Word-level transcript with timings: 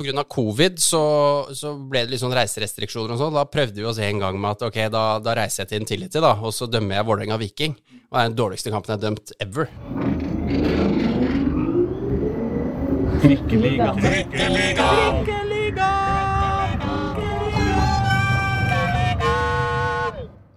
pga. 0.00 0.24
covid 0.24 0.80
så, 0.82 1.02
så 1.56 1.74
ble 1.76 2.04
det 2.04 2.14
litt 2.14 2.22
sånn 2.22 2.34
reiserestriksjoner 2.36 3.14
og 3.14 3.20
sånn. 3.20 3.36
Da 3.36 3.46
prøvde 3.50 3.80
vi 3.80 3.88
oss 3.88 4.00
en 4.02 4.22
gang 4.22 4.40
med 4.40 4.56
at 4.56 4.66
ok, 4.70 4.80
da, 4.92 5.04
da 5.22 5.36
reiser 5.38 5.64
jeg 5.64 5.72
til 5.72 5.84
Intility, 5.84 6.22
da, 6.24 6.34
og 6.40 6.54
så 6.56 6.68
dømmer 6.70 6.98
jeg 6.98 7.08
Vålerenga 7.10 7.40
Viking. 7.40 7.76
Og 8.10 8.16
det 8.16 8.24
er 8.24 8.32
den 8.32 8.40
dårligste 8.40 8.74
kampen 8.74 8.94
jeg 8.94 8.98
har 8.98 9.04
dømt 9.06 9.36
ever. 9.38 9.70
Trikkeliga. 13.20 13.92
Trikkeliga. 14.00 15.49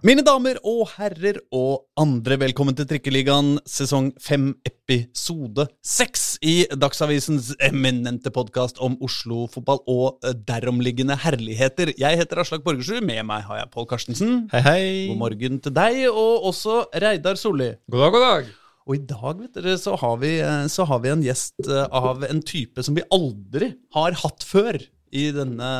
Mine 0.04 0.20
damer 0.20 0.58
og 0.68 0.82
herrer 0.98 1.38
og 1.48 1.86
andre, 1.96 2.36
velkommen 2.42 2.74
til 2.76 2.84
Trikkeligaen 2.90 3.54
sesong 3.64 4.10
5, 4.20 4.50
episode 4.68 5.64
6 5.80 6.24
i 6.44 6.52
Dagsavisens 6.76 7.54
eminente 7.64 8.28
podkast 8.28 8.82
om 8.84 8.98
Oslo-fotball 9.00 9.80
og 9.88 10.26
deromliggende 10.44 11.16
herligheter. 11.22 11.94
Jeg 11.96 12.20
heter 12.20 12.42
Aslak 12.42 12.66
Borgersrud, 12.66 13.00
med 13.00 13.24
meg 13.30 13.46
har 13.48 13.62
jeg 13.62 13.70
Pål 13.72 13.88
Karstensen. 13.94 14.34
Hei, 14.52 14.60
hei. 14.66 14.84
God 15.14 15.22
morgen 15.22 15.56
til 15.64 15.72
deg, 15.80 16.02
og 16.10 16.50
også 16.50 16.82
Reidar 17.06 17.40
Solli. 17.40 17.70
God 17.88 18.04
dag, 18.04 18.12
god 18.18 18.26
dag. 18.26 18.52
Og 18.84 18.98
i 18.98 19.04
dag 19.08 19.40
vet 19.40 19.56
dere, 19.56 19.78
så 19.80 19.96
har, 19.96 20.18
vi, 20.20 20.34
så 20.68 20.84
har 20.84 21.00
vi 21.00 21.14
en 21.14 21.24
gjest 21.24 21.64
eh, 21.64 21.88
av 21.88 22.28
en 22.28 22.44
type 22.44 22.84
som 22.84 22.92
vi 22.92 23.08
aldri 23.08 23.72
har 23.96 24.20
hatt 24.20 24.44
før 24.44 24.84
i 25.14 25.28
denne, 25.34 25.72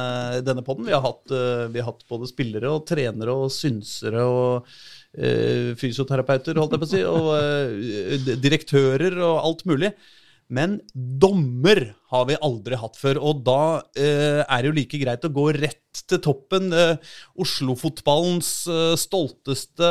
denne 0.46 0.64
poden. 0.64 0.86
Vi, 0.86 0.94
uh, 0.94 1.68
vi 1.72 1.80
har 1.82 1.90
hatt 1.90 2.04
både 2.10 2.30
spillere 2.30 2.70
og 2.70 2.84
trenere 2.88 3.34
og 3.34 3.52
synsere 3.52 4.26
og 4.30 4.68
uh, 4.68 5.70
fysioterapeuter, 5.80 6.58
holdt 6.60 6.76
jeg 6.76 6.82
på 6.82 6.88
å 6.88 6.92
si, 6.92 7.02
og 7.08 7.32
uh, 7.34 8.36
direktører 8.42 9.18
og 9.18 9.40
alt 9.42 9.66
mulig. 9.70 9.94
Men 10.54 10.76
dommer 10.94 11.86
har 12.12 12.28
vi 12.28 12.38
aldri 12.44 12.78
hatt 12.78 12.98
før, 13.00 13.18
og 13.30 13.40
da 13.46 13.80
er 13.96 14.58
det 14.60 14.68
jo 14.68 14.74
like 14.76 14.98
greit 15.00 15.24
å 15.24 15.30
gå 15.32 15.46
rett 15.56 16.02
til 16.04 16.20
toppen. 16.22 16.68
Oslo-fotballens 17.40 18.50
stolteste 19.00 19.88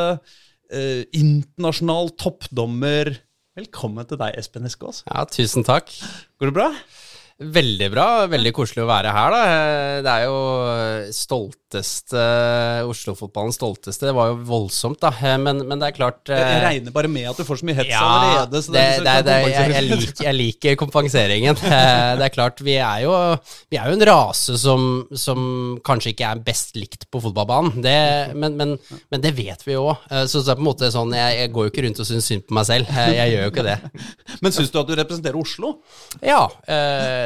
internasjonal 0.70 2.14
toppdommer. 2.22 3.10
Velkommen 3.58 4.06
til 4.06 4.22
deg, 4.22 4.38
Espen 4.38 4.70
Eskås. 4.70 5.02
Ja, 5.10 5.26
tusen 5.26 5.66
takk. 5.66 5.90
Går 6.38 6.52
det 6.52 6.56
bra? 6.62 6.70
Veldig 7.42 7.88
bra. 7.90 8.04
Veldig 8.30 8.50
koselig 8.54 8.84
å 8.84 8.86
være 8.86 9.10
her, 9.10 9.34
da. 9.34 9.38
Det 10.06 10.10
er 10.12 10.26
jo 10.28 10.34
stolteste 11.10 12.20
Oslo-fotballens 12.86 13.56
stolteste. 13.58 14.06
Det 14.06 14.14
var 14.14 14.28
jo 14.30 14.36
voldsomt, 14.46 15.00
da. 15.02 15.10
Men, 15.42 15.64
men, 15.66 15.80
det 15.82 15.88
er 15.88 15.96
klart 15.96 16.30
Jeg 16.30 16.38
eh, 16.38 16.62
regner 16.62 16.94
bare 16.94 17.10
med 17.10 17.26
at 17.32 17.40
du 17.40 17.42
får 17.46 17.58
så 17.58 17.66
mye 17.66 17.78
hets 17.80 17.90
ja, 17.90 18.02
allerede. 18.06 18.60
Så 18.62 18.74
det, 18.76 18.84
det, 19.02 19.16
det, 19.26 19.38
jeg, 19.50 19.72
jeg, 19.74 19.86
liker, 19.88 20.26
jeg, 20.28 20.38
liker, 20.38 20.78
kompenseringen. 20.84 21.58
Eh, 21.74 22.14
det 22.16 22.22
er 22.28 22.32
klart, 22.32 22.60
vi 22.62 22.76
er 22.78 23.00
jo, 23.02 23.12
vi 23.72 23.78
er 23.80 23.88
jo 23.90 23.96
en 23.96 24.04
rase 24.06 24.54
som, 24.60 24.84
som, 25.18 25.40
kanskje 25.84 26.12
ikke 26.12 26.28
er 26.28 26.42
best 26.46 26.78
likt 26.78 27.08
på 27.10 27.18
fotballbanen. 27.24 27.82
Men, 27.82 28.54
men, 28.54 28.76
men, 28.78 29.22
det 29.24 29.32
vet 29.34 29.64
vi 29.66 29.74
jo 29.74 29.88
òg. 29.90 30.06
Eh, 30.06 30.22
så 30.30 30.44
det 30.44 30.54
er 30.54 30.60
på 30.60 30.62
en 30.62 30.68
måte 30.68 30.92
sånn, 30.94 31.12
jeg, 31.18 31.40
jeg 31.40 31.52
går 31.56 31.66
jo 31.66 31.72
ikke 31.72 31.86
rundt 31.88 32.02
og 32.04 32.08
syns 32.08 32.30
synd 32.30 32.46
på 32.46 32.56
meg 32.56 32.68
selv. 32.70 32.94
Jeg 32.94 33.34
gjør 33.34 33.46
jo 33.48 33.52
ikke 33.52 33.66
det. 33.66 33.76
Men 34.44 34.54
syns 34.54 34.70
du 34.70 34.78
at 34.80 34.88
du 34.88 34.94
representerer 35.00 35.40
Oslo? 35.40 35.74
Ja 36.22 36.44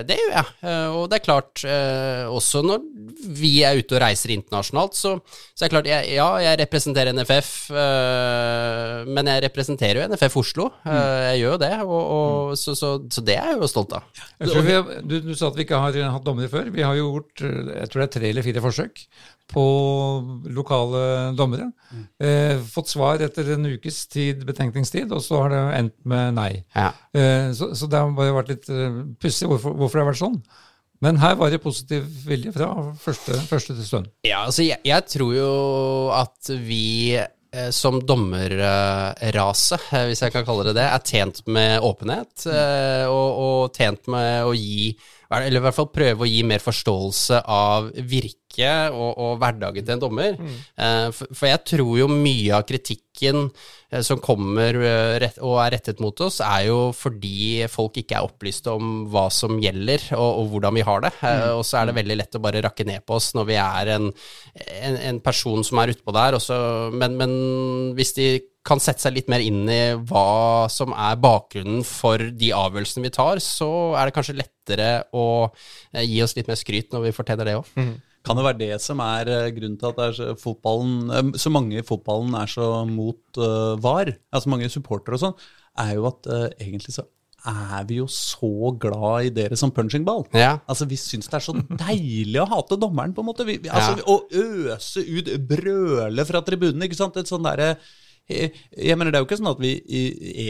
det 0.06 0.18
gjør 0.20 0.34
jeg. 0.34 0.52
Eh, 0.62 0.88
og 0.94 1.08
det 1.10 1.18
er 1.18 1.24
klart, 1.24 1.64
eh, 1.64 2.24
også 2.28 2.62
når 2.66 2.84
vi 3.18 3.52
er 3.66 3.78
ute 3.80 3.96
og 3.96 4.02
reiser 4.02 4.32
internasjonalt, 4.34 4.96
så, 4.98 5.14
så 5.52 5.64
er 5.64 5.68
det 5.68 5.72
klart, 5.74 5.90
jeg, 5.90 6.10
ja, 6.16 6.28
jeg 6.44 6.60
representerer 6.62 7.16
NFF, 7.16 7.52
øh, 7.72 9.08
men 9.10 9.32
jeg 9.32 9.44
representerer 9.48 10.02
jo 10.02 10.08
NFF 10.12 10.38
Oslo. 10.42 10.68
Jeg 10.84 11.40
gjør 11.42 11.56
jo 11.56 11.62
det, 11.64 11.72
og, 11.84 11.96
og, 12.02 12.52
så, 12.60 12.76
så, 12.78 12.92
så, 13.10 13.24
det 13.24 13.38
er 13.38 13.52
jeg 13.52 13.62
jo 13.62 13.70
stolt 13.70 13.96
av. 13.98 14.06
Har, 14.38 14.92
du, 15.02 15.18
du, 15.24 15.34
sa 15.38 15.50
at 15.50 15.58
vi 15.58 15.66
ikke 15.66 15.82
har 15.82 15.98
hatt 16.14 16.26
dommere 16.26 16.52
før. 16.52 16.70
Vi 16.74 16.86
har 16.86 16.98
jo 16.98 17.10
gjort 17.16 17.42
jeg 17.48 17.90
tror 17.90 18.02
det 18.02 18.06
er 18.06 18.14
tre 18.14 18.30
eller 18.30 18.46
fire 18.46 18.62
forsøk 18.64 19.02
på 19.48 19.64
lokale 20.52 21.32
dommere. 21.36 21.70
Mm. 21.90 22.04
Eh, 22.20 22.64
fått 22.68 22.90
svar 22.92 23.22
etter 23.24 23.54
en 23.54 23.68
ukes 23.72 24.02
tid, 24.12 24.44
betenkningstid, 24.48 25.12
og 25.14 25.22
så 25.24 25.42
har 25.44 25.54
det 25.54 25.62
endt 25.78 25.96
med 26.08 26.36
nei. 26.36 26.50
Ja. 26.74 26.90
Eh, 27.16 27.48
så, 27.56 27.72
så, 27.72 27.88
det 27.88 28.00
har 28.00 28.12
bare 28.16 28.36
vært 28.36 28.52
litt 28.52 28.68
uh, 28.68 29.04
pussig 29.20 29.48
hvorfor, 29.48 29.76
hvorfor, 29.78 29.96
det 29.96 30.04
har 30.04 30.10
vært 30.10 30.20
sånn. 30.20 30.40
Men 31.04 31.18
her 31.22 31.36
var 31.38 31.52
det 31.52 31.60
positiv 31.62 32.06
vilje 32.26 32.52
fra 32.54 32.70
første, 32.98 33.36
første 33.48 33.76
til 33.76 33.86
stund. 33.86 34.08
Ja, 34.26 34.44
altså 34.46 34.66
jeg, 34.66 34.80
jeg, 34.86 35.04
tror 35.12 35.34
jo 35.36 35.52
at 36.14 36.50
vi 36.66 37.14
eh, 37.14 37.68
som 37.74 38.00
dommerrase, 38.02 39.78
eh, 39.92 40.08
hvis 40.10 40.24
jeg 40.24 40.34
kan 40.34 40.46
kalle 40.48 40.66
det 40.68 40.78
det, 40.80 40.88
er 40.88 41.04
tjent 41.06 41.44
med 41.46 41.78
åpenhet. 41.86 42.48
Eh, 42.50 43.06
og, 43.06 43.44
og 43.44 43.78
tjent 43.78 44.10
med 44.10 44.48
å 44.48 44.56
gi 44.58 44.96
eller 45.28 45.60
i 45.60 45.64
hvert 45.66 45.76
fall 45.76 45.90
prøve 45.92 46.24
å 46.24 46.28
gi 46.28 46.40
mer 46.48 46.62
forståelse 46.64 47.42
av 47.52 47.90
virket 48.58 48.94
og, 48.94 49.18
og 49.18 49.38
hverdagen 49.40 49.84
til 49.84 49.94
en 49.94 50.02
dommer. 50.02 50.36
Mm. 50.38 50.56
Uh, 50.78 51.10
for, 51.12 51.26
for, 51.32 51.48
jeg 51.48 51.64
tror 51.64 51.98
jo 51.98 52.08
mye 52.10 52.54
av 52.54 52.66
kritikken 52.66 53.48
uh, 53.48 54.02
som 54.02 54.20
kommer 54.20 54.74
uh, 54.74 55.18
rett, 55.22 55.38
og 55.40 55.58
er 55.62 55.76
rettet 55.76 56.00
mot 56.00 56.18
oss, 56.20 56.40
er 56.40 56.68
jo 56.68 56.92
fordi 56.92 57.66
folk 57.68 57.96
ikke 57.98 58.18
er 58.18 58.26
opplyste 58.26 58.70
om 58.74 59.06
hva 59.12 59.28
som 59.30 59.58
gjelder, 59.62 60.10
og, 60.16 60.42
og 60.42 60.52
hvordan 60.52 60.74
vi 60.74 60.86
har 60.86 61.02
det. 61.06 61.14
Mm. 61.22 61.46
Og 61.58 61.64
så 61.64 61.80
er 61.80 61.88
det 61.88 61.98
veldig 61.98 62.18
lett 62.18 62.38
å 62.38 62.42
bare 62.42 62.62
rakke 62.64 62.86
ned 62.88 63.04
på 63.06 63.18
oss 63.18 63.32
når 63.36 63.48
vi 63.48 63.58
er 63.62 63.94
en, 63.96 64.12
en, 64.82 65.00
en 65.12 65.24
person 65.24 65.64
som 65.64 65.80
er 65.82 65.94
utpå 65.94 66.14
der. 66.14 66.38
Også, 66.38 66.58
men, 66.94 67.18
men 67.18 67.34
hvis 67.98 68.16
de 68.18 68.30
kan 68.68 68.80
sette 68.82 69.00
seg 69.00 69.14
litt 69.16 69.30
mer 69.32 69.40
inn 69.40 69.62
i 69.70 69.82
hva 70.10 70.68
som 70.72 70.92
er 70.92 71.16
bakgrunnen 71.22 71.80
for 71.86 72.20
de 72.20 72.50
avgjørelsene 72.52 73.06
vi 73.06 73.14
tar, 73.14 73.40
så 73.40 73.70
er 73.96 74.08
det 74.08 74.16
kanskje 74.16 74.36
lettere 74.36 74.90
å 75.16 75.26
eh, 75.48 76.04
gi 76.04 76.20
oss 76.24 76.36
litt 76.36 76.50
mer 76.50 76.58
skryt 76.60 76.92
når 76.92 77.06
vi 77.06 77.14
forteller 77.16 77.48
det 77.48 77.56
òg. 77.62 77.72
Mm. 77.78 77.94
Kan 78.28 78.38
det 78.38 78.46
være 78.46 78.60
det 78.60 78.80
som 78.84 79.02
er 79.04 79.30
eh, 79.32 79.50
grunnen 79.56 79.78
til 79.80 79.92
at 79.92 80.16
så, 80.16 80.32
eh, 80.32 81.30
så 81.40 81.52
mange 81.52 81.78
i 81.80 81.86
fotballen 81.86 82.34
er 82.38 82.50
så 82.52 82.66
mot 82.88 83.40
uh, 83.40 83.76
VAR, 83.80 84.12
altså 84.34 84.52
mange 84.52 84.68
supportere 84.72 85.16
og 85.16 85.22
sånn, 85.22 85.38
er 85.80 85.94
jo 85.96 86.08
at 86.10 86.28
uh, 86.28 86.48
egentlig 86.60 86.94
så 86.96 87.06
er 87.48 87.84
vi 87.88 88.00
jo 88.00 88.08
så 88.10 88.72
glad 88.82 89.28
i 89.28 89.30
dere 89.32 89.56
som 89.56 89.70
punchingball. 89.72 90.26
Ja. 90.36 90.58
Altså, 90.68 90.88
Vi 90.90 90.98
syns 91.00 91.30
det 91.30 91.38
er 91.38 91.44
så 91.44 91.54
deilig 91.86 92.42
å 92.42 92.48
hate 92.50 92.76
dommeren, 92.80 93.14
på 93.16 93.22
en 93.22 93.28
måte. 93.30 93.46
Vi, 93.48 93.60
altså, 93.70 93.94
ja. 93.94 94.04
Å 94.04 94.74
øse 94.74 95.04
ut, 95.06 95.30
brøle 95.48 96.26
fra 96.28 96.42
tribunene, 96.44 96.88
ikke 96.88 96.98
sant? 96.98 97.16
Et 97.16 97.30
sånn 97.30 97.46
derre 97.46 97.76
jeg 98.28 98.98
mener, 98.98 99.08
Det 99.08 99.16
er 99.16 99.22
jo 99.22 99.28
ikke 99.30 99.38
sånn 99.40 99.54
at 99.54 99.62
vi 99.62 99.70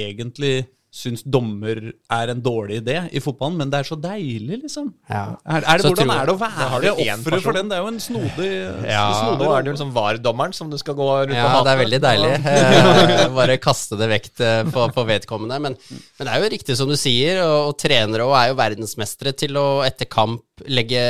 egentlig 0.03 0.55
syns 0.89 1.21
dommer 1.21 1.81
er 1.93 2.31
en 2.33 2.39
dårlig 2.41 2.79
idé 2.81 2.97
i 3.13 3.21
fotballen, 3.21 3.59
men 3.61 3.73
det 3.73 3.83
er 3.83 3.89
så 3.91 3.97
deilig, 4.01 4.57
liksom. 4.63 4.87
Ja. 5.11 5.37
Er, 5.45 5.67
er 5.69 5.83
det, 5.83 5.91
hvordan 5.91 6.13
er 6.15 6.31
det 6.31 6.33
å 6.33 6.41
være 6.41 6.93
offeret 6.95 7.45
for 7.45 7.59
den? 7.59 7.69
Det 7.69 7.77
er 7.77 7.83
jo 7.85 7.91
en 7.93 8.01
snodig 8.01 8.49
Ja, 8.95 9.03
snodig 9.13 9.45
nå 9.45 9.51
er 9.53 9.67
det 9.67 9.71
jo 9.71 9.75
liksom 9.77 9.93
VAR-dommeren 9.97 10.57
som 10.57 10.73
du 10.73 10.79
skal 10.81 10.97
gå 10.97 11.09
rundt 11.11 11.37
ja, 11.37 11.45
og 11.45 11.53
hate. 11.53 11.59
Ja, 11.59 11.67
det 11.67 11.75
er 11.75 11.83
veldig 11.83 12.01
deilig. 12.07 12.33
Eh, 12.55 13.27
bare 13.39 13.59
kaste 13.61 14.01
det 14.01 14.09
vekk 14.15 14.31
på, 14.73 14.87
på 14.97 15.07
vedkommende. 15.13 15.61
Men, 15.69 15.77
men, 15.77 16.25
det 16.25 16.33
er 16.33 16.47
jo 16.47 16.53
riktig 16.57 16.79
som 16.81 16.89
du 16.89 16.97
sier, 16.97 17.43
og, 17.45 17.75
og 17.75 17.77
trenere 17.85 18.25
og 18.25 18.35
er 18.41 18.49
jo 18.55 18.59
verdensmestere 18.63 19.37
til 19.37 19.61
å 19.61 19.69
etter 19.85 20.09
kamp 20.09 20.65
legge 20.73 21.05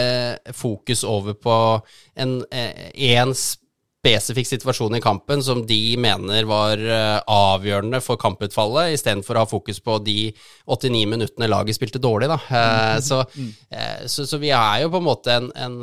fokus 0.59 1.07
over 1.09 1.39
på 1.39 1.55
en, 2.19 2.41
en, 2.51 2.93
en 3.15 3.39
spesifikk 3.99 4.47
situasjon 4.47 4.95
i 4.95 5.03
kampen 5.03 5.43
som 5.43 5.65
de 5.67 5.97
mener 5.99 6.47
var 6.47 6.79
uh, 6.79 7.19
avgjørende 7.35 7.99
for 8.05 8.21
kamputfallet, 8.21 8.95
istedenfor 8.95 9.37
å 9.37 9.43
ha 9.43 9.51
fokus 9.51 9.81
på 9.83 9.99
de 10.07 10.19
89 10.71 11.09
minuttene 11.11 11.51
laget 11.51 11.79
spilte 11.79 12.03
dårlig. 12.03 12.31
Da. 12.31 12.39
Uh, 12.47 12.97
så, 13.03 13.25
uh, 13.27 14.05
så, 14.07 14.27
så, 14.29 14.39
vi 14.39 14.53
er 14.55 14.85
jo 14.85 14.93
på 14.95 15.03
en 15.03 15.09
måte 15.09 15.35
en, 15.35 15.51
en 15.59 15.81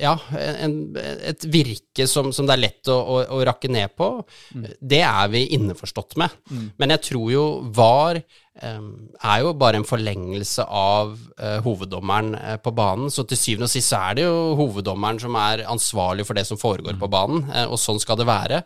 ja, 0.00 0.12
en, 0.36 0.74
et 1.00 1.44
virke 1.48 2.06
som, 2.10 2.28
som, 2.34 2.46
det 2.48 2.56
er 2.56 2.62
lett 2.66 2.90
å, 2.92 2.98
å, 2.98 3.18
å 3.38 3.40
rakke 3.46 3.70
ned 3.72 3.94
på, 3.96 4.08
mm. 4.52 4.66
det 4.92 5.00
er 5.06 5.32
vi 5.32 5.46
innforstått 5.56 6.18
med. 6.20 6.34
Mm. 6.52 6.66
Men 6.80 6.94
jeg 6.96 7.04
tror 7.08 7.32
jo 7.32 7.44
VAR 7.72 8.20
um, 8.60 8.90
er 9.16 9.42
jo 9.46 9.54
bare 9.56 9.80
en 9.80 9.88
forlengelse 9.88 10.66
av 10.68 11.16
uh, 11.16 11.58
hoveddommeren 11.64 12.34
uh, 12.36 12.56
på 12.60 12.74
banen. 12.76 13.08
Så 13.12 13.24
til 13.24 13.40
syvende 13.40 13.70
og 13.70 13.72
sist 13.72 13.94
så 13.94 14.02
er 14.10 14.20
det 14.20 14.28
jo 14.28 14.38
hoveddommeren 14.60 15.22
som 15.24 15.40
er 15.40 15.64
ansvarlig 15.72 16.28
for 16.28 16.36
det 16.36 16.44
som 16.48 16.60
foregår 16.60 16.98
mm. 16.98 17.02
på 17.02 17.12
banen, 17.16 17.46
uh, 17.48 17.66
og 17.70 17.80
sånn 17.80 18.02
skal 18.02 18.20
det 18.20 18.28
være. 18.28 18.64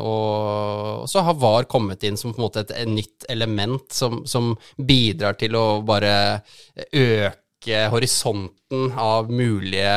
og 0.00 1.02
så 1.10 1.20
har 1.26 1.34
VAR 1.36 1.66
kommet 1.68 2.04
inn 2.06 2.16
som 2.16 2.32
på 2.32 2.38
en 2.38 2.44
måte 2.46 2.62
et, 2.62 2.70
et 2.78 2.88
nytt 2.88 3.26
element 3.28 3.82
som, 3.92 4.22
som 4.24 4.52
bidrar 4.78 5.34
til 5.36 5.58
å 5.58 5.82
bare 5.84 6.12
øke 6.94 7.32
øke 7.32 7.41
horisonten 7.92 8.90
av 8.98 9.30
mulige 9.30 9.92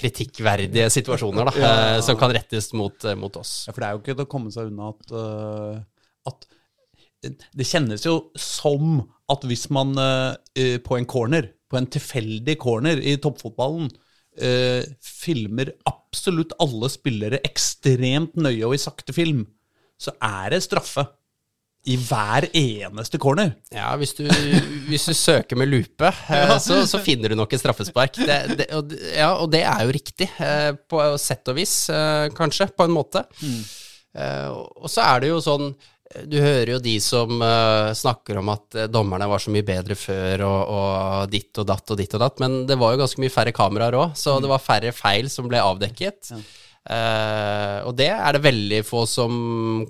kritikkverdige 0.00 0.88
situasjoner 0.92 1.48
da, 1.48 1.54
ja. 1.60 1.70
Eh, 1.70 2.00
som 2.04 2.18
kan 2.20 2.32
rettes 2.34 2.72
mot, 2.76 2.96
eh, 3.04 3.16
mot, 3.18 3.36
oss. 3.40 3.64
Ja, 3.68 3.74
For 3.74 3.82
det 3.82 3.88
er 3.88 3.94
jo 3.94 4.02
ikke 4.02 4.16
til 4.16 4.26
å 4.26 4.32
komme 4.32 4.52
seg 4.54 4.70
unna 4.70 4.90
at, 4.94 5.14
uh, 5.14 5.78
at 6.30 6.48
det 7.54 7.68
kjennes 7.68 8.04
jo 8.06 8.16
som 8.40 9.02
at 9.30 9.44
hvis 9.46 9.68
man 9.70 9.94
uh, 10.00 10.34
på 10.56 10.98
en 10.98 11.08
corner, 11.08 11.52
på 11.70 11.78
en 11.78 11.88
tilfeldig 11.90 12.56
corner 12.60 12.98
i 12.98 13.16
toppfotballen, 13.22 13.90
uh, 14.40 14.82
filmer 15.04 15.74
absolutt 15.88 16.56
alle 16.62 16.90
spillere 16.90 17.42
ekstremt 17.46 18.40
nøye 18.40 18.66
og 18.66 18.74
i 18.74 18.82
sakte 18.82 19.14
film, 19.14 19.46
så 20.00 20.16
er 20.24 20.56
det 20.56 20.64
straffe. 20.64 21.04
I 21.88 21.96
hver 21.96 22.44
eneste 22.56 23.18
corner. 23.20 23.54
Ja, 23.72 23.88
hvis 23.96 24.12
du, 24.18 24.26
hvis 24.88 25.06
du 25.08 25.14
søker 25.16 25.56
med 25.56 25.70
lupe, 25.70 26.10
eh, 26.36 26.56
så, 26.60 26.82
så 26.88 27.00
finner 27.04 27.32
du 27.32 27.38
nok 27.40 27.54
et 27.56 27.62
straffespark. 27.62 28.20
Det, 28.20 28.40
det, 28.58 28.66
og, 28.76 28.92
ja, 29.14 29.30
og 29.40 29.48
det 29.54 29.62
er 29.64 29.86
jo 29.86 29.94
riktig, 29.96 30.28
eh, 30.44 30.72
på 30.76 31.00
sett 31.20 31.48
og 31.48 31.56
vis, 31.56 31.74
eh, 31.94 32.26
kanskje, 32.36 32.68
på 32.76 32.86
en 32.86 32.96
måte. 32.96 33.24
Mm. 33.40 33.62
Og 34.82 34.90
så 34.90 35.04
er 35.06 35.20
det 35.22 35.28
jo 35.28 35.36
sånn 35.38 35.68
Du 36.26 36.34
hører 36.42 36.72
jo 36.72 36.78
de 36.82 36.96
som 36.98 37.30
uh, 37.38 37.92
snakker 37.94 38.40
om 38.40 38.48
at 38.50 38.74
dommerne 38.90 39.28
var 39.30 39.38
så 39.38 39.52
mye 39.54 39.62
bedre 39.62 39.94
før, 39.94 40.42
og, 40.42 40.72
og 40.74 41.30
ditt 41.30 41.60
og 41.62 41.68
datt 41.68 41.92
og 41.94 42.00
ditt 42.00 42.16
og 42.18 42.24
datt, 42.24 42.42
men 42.42 42.64
det 42.66 42.74
var 42.80 42.96
jo 42.96 42.98
ganske 43.04 43.22
mye 43.22 43.30
færre 43.30 43.52
kameraer 43.54 43.94
òg, 43.94 44.16
så 44.18 44.34
det 44.42 44.50
var 44.50 44.64
færre 44.64 44.90
feil 44.90 45.30
som 45.30 45.46
ble 45.46 45.62
avdekket. 45.62 46.32
Eh, 46.88 47.78
og 47.84 47.92
det 47.98 48.08
er 48.14 48.36
det 48.36 48.44
veldig 48.46 48.80
få 48.88 49.04
som 49.08 49.34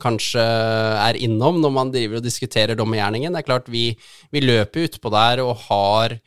kanskje 0.03 0.43
er 0.43 1.21
innom 1.23 1.61
når 1.63 1.77
man 1.77 1.93
driver 1.95 2.19
og 2.19 2.27
diskuterer 2.27 2.79
dommergjerningen. 2.79 3.35
Det 3.35 3.45
er 3.45 3.51
klart, 3.51 3.71
vi, 3.71 3.93
vi 4.35 4.43
løper 4.43 4.89
utpå 4.89 5.15
der 5.15 5.45
og 5.45 5.55
har 5.69 6.19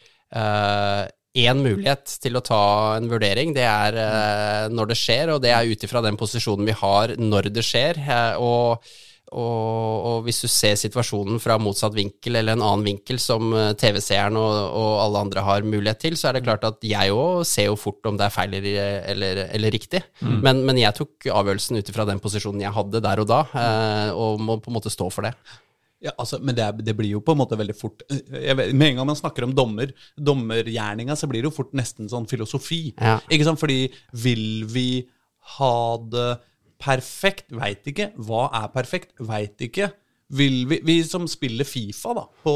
én 1.34 1.62
mulighet 1.66 2.18
til 2.22 2.38
å 2.38 2.44
ta 2.46 2.64
en 2.98 3.10
vurdering. 3.10 3.54
Det 3.56 3.66
er 3.66 3.98
uh, 3.98 4.74
når 4.74 4.92
det 4.92 5.00
skjer, 5.00 5.34
og 5.34 5.42
det 5.44 5.54
er 5.54 5.70
ut 5.70 5.86
ifra 5.86 6.04
den 6.06 6.20
posisjonen 6.20 6.70
vi 6.70 6.78
har 6.78 7.16
når 7.18 7.50
det 7.54 7.66
skjer. 7.66 8.00
eh, 8.06 8.36
og 8.38 8.86
og, 9.34 10.06
og 10.10 10.18
hvis 10.28 10.44
du 10.44 10.48
ser 10.52 10.78
situasjonen 10.80 11.42
fra 11.42 11.58
motsatt 11.62 11.96
vinkel 11.98 12.38
eller 12.40 12.56
en 12.56 12.64
annen 12.66 12.86
vinkel 12.86 13.20
som 13.22 13.54
eh, 13.58 13.72
TV-seeren 13.80 14.38
og, 14.40 14.54
og 14.78 14.92
alle 15.04 15.24
andre 15.28 15.46
har 15.46 15.68
mulighet 15.68 16.02
til, 16.06 16.18
så 16.20 16.30
er 16.30 16.38
det 16.38 16.46
klart 16.46 16.68
at 16.68 16.86
jeg 16.86 17.14
òg 17.14 17.44
ser 17.48 17.72
jo 17.72 17.80
fort 17.80 18.06
om 18.10 18.20
det 18.20 18.28
er 18.28 18.36
feil 18.36 18.56
eller, 18.60 19.44
eller, 19.48 19.74
riktig. 19.74 20.04
riktig. 20.04 20.40
Men, 20.46 20.64
men 20.68 20.80
jeg 20.82 20.96
tok 20.98 21.28
avgjørelsen 21.34 21.80
ut 21.80 21.92
ifra 21.92 22.08
den 22.10 22.22
posisjonen 22.24 22.64
jeg 22.64 22.76
hadde 22.76 23.04
der 23.04 23.24
og 23.24 23.30
da, 23.30 23.44
eh, 23.58 24.10
og 24.14 24.42
må 24.44 24.60
på 24.62 24.72
en 24.72 24.78
måte 24.78 24.94
stå 24.94 25.10
for 25.14 25.28
det. 25.28 25.34
Ja, 26.04 26.12
altså, 26.20 26.40
men 26.44 26.56
det, 26.58 26.64
er, 26.66 26.80
det 26.84 26.96
blir 26.98 27.14
jo 27.14 27.24
på 27.24 27.32
en 27.32 27.40
måte 27.40 27.56
veldig 27.56 27.76
fort 27.80 28.02
jeg 28.12 28.58
vet, 28.60 28.74
Med 28.76 28.90
en 28.90 28.98
gang 28.98 29.08
man 29.08 29.16
snakker 29.16 29.46
om 29.46 29.54
dommer, 29.56 29.94
dommergjerninga, 30.20 31.16
så 31.16 31.30
blir 31.32 31.44
det 31.44 31.48
jo 31.48 31.56
fort 31.56 31.72
nesten 31.78 32.10
sånn 32.12 32.28
filosofi. 32.28 32.90
Ja. 32.98 33.22
Ikke 33.32 33.48
sant? 33.48 33.62
Fordi 33.62 33.88
vil 34.26 34.66
vi 34.68 34.88
ha 35.56 35.76
det 36.12 36.28
perfekt? 36.84 37.52
Veit 37.56 37.88
ikke. 37.90 38.12
Hva 38.28 38.48
er 38.60 38.72
perfekt? 38.74 39.16
Veit 39.24 39.62
ikke. 39.64 39.90
Vil 40.34 40.64
vi, 40.70 40.80
vi 40.86 40.98
som 41.06 41.28
spiller 41.30 41.68
Fifa 41.68 42.14
da, 42.18 42.24
på, 42.44 42.54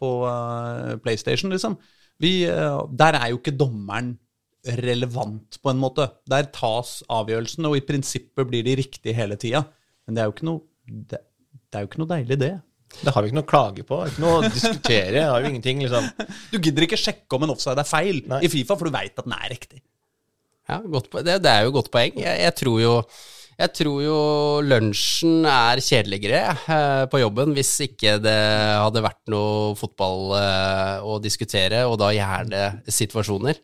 på 0.00 0.10
eh, 0.26 0.94
PlayStation, 1.04 1.52
liksom, 1.52 1.76
vi, 2.22 2.40
eh, 2.48 2.78
der 2.90 3.18
er 3.20 3.30
jo 3.30 3.38
ikke 3.38 3.54
dommeren 3.54 4.14
relevant, 4.80 5.58
på 5.60 5.70
en 5.70 5.80
måte. 5.80 6.08
Der 6.30 6.48
tas 6.54 7.02
avgjørelsen, 7.12 7.68
og 7.68 7.76
i 7.78 7.84
prinsippet 7.86 8.48
blir 8.48 8.64
de 8.66 8.78
riktige 8.80 9.14
hele 9.16 9.36
tida. 9.40 9.62
Men 10.04 10.16
det 10.16 10.22
er 10.22 10.30
jo 10.30 10.36
ikke 10.36 10.48
noe 10.48 10.64
det, 10.84 11.20
det 11.20 11.78
er 11.78 11.84
jo 11.84 11.90
ikke 11.90 12.00
noe 12.02 12.10
deilig, 12.10 12.38
det. 12.40 12.54
Det 12.94 13.12
har 13.12 13.24
vi 13.24 13.30
ikke 13.30 13.38
noe 13.38 13.46
å 13.46 13.50
klage 13.50 13.84
på. 13.86 13.98
Ikke 14.08 14.22
noe 14.22 14.38
å 14.38 14.46
diskutere. 14.46 15.16
Det 15.16 15.26
har 15.28 15.42
jo 15.42 15.50
ingenting, 15.50 15.82
liksom. 15.84 16.08
Du 16.52 16.58
gidder 16.58 16.86
ikke 16.86 17.00
sjekke 17.00 17.36
om 17.36 17.46
en 17.46 17.54
offside 17.54 17.82
er 17.82 17.88
feil 17.88 18.20
Nei. 18.30 18.44
i 18.46 18.50
Fifa, 18.52 18.76
for 18.78 18.88
du 18.88 18.94
veit 18.94 19.14
at 19.14 19.26
den 19.26 19.36
er 19.36 19.48
riktig. 19.52 19.82
Ja, 20.70 20.78
godt, 20.80 21.10
det, 21.26 21.40
det 21.44 21.50
er 21.50 21.64
jo 21.64 21.72
et 21.72 21.78
godt 21.78 21.90
poeng. 21.92 22.20
Jeg, 22.22 22.40
jeg 22.46 22.56
tror 22.60 22.78
jo 22.80 22.92
jeg 23.54 23.70
tror 23.78 23.98
jo 24.02 24.18
lunsjen 24.66 25.44
er 25.46 25.78
kjedeligere 25.84 26.40
eh, 26.66 27.04
på 27.10 27.20
jobben 27.22 27.54
hvis 27.54 27.70
ikke 27.86 28.16
det 28.22 28.34
hadde 28.82 29.02
vært 29.04 29.30
noe 29.30 29.74
fotball 29.78 30.34
eh, 30.38 31.04
å 31.06 31.20
diskutere, 31.22 31.84
og 31.86 31.98
da 32.02 32.10
gjerne 32.14 32.62
situasjoner. 32.90 33.60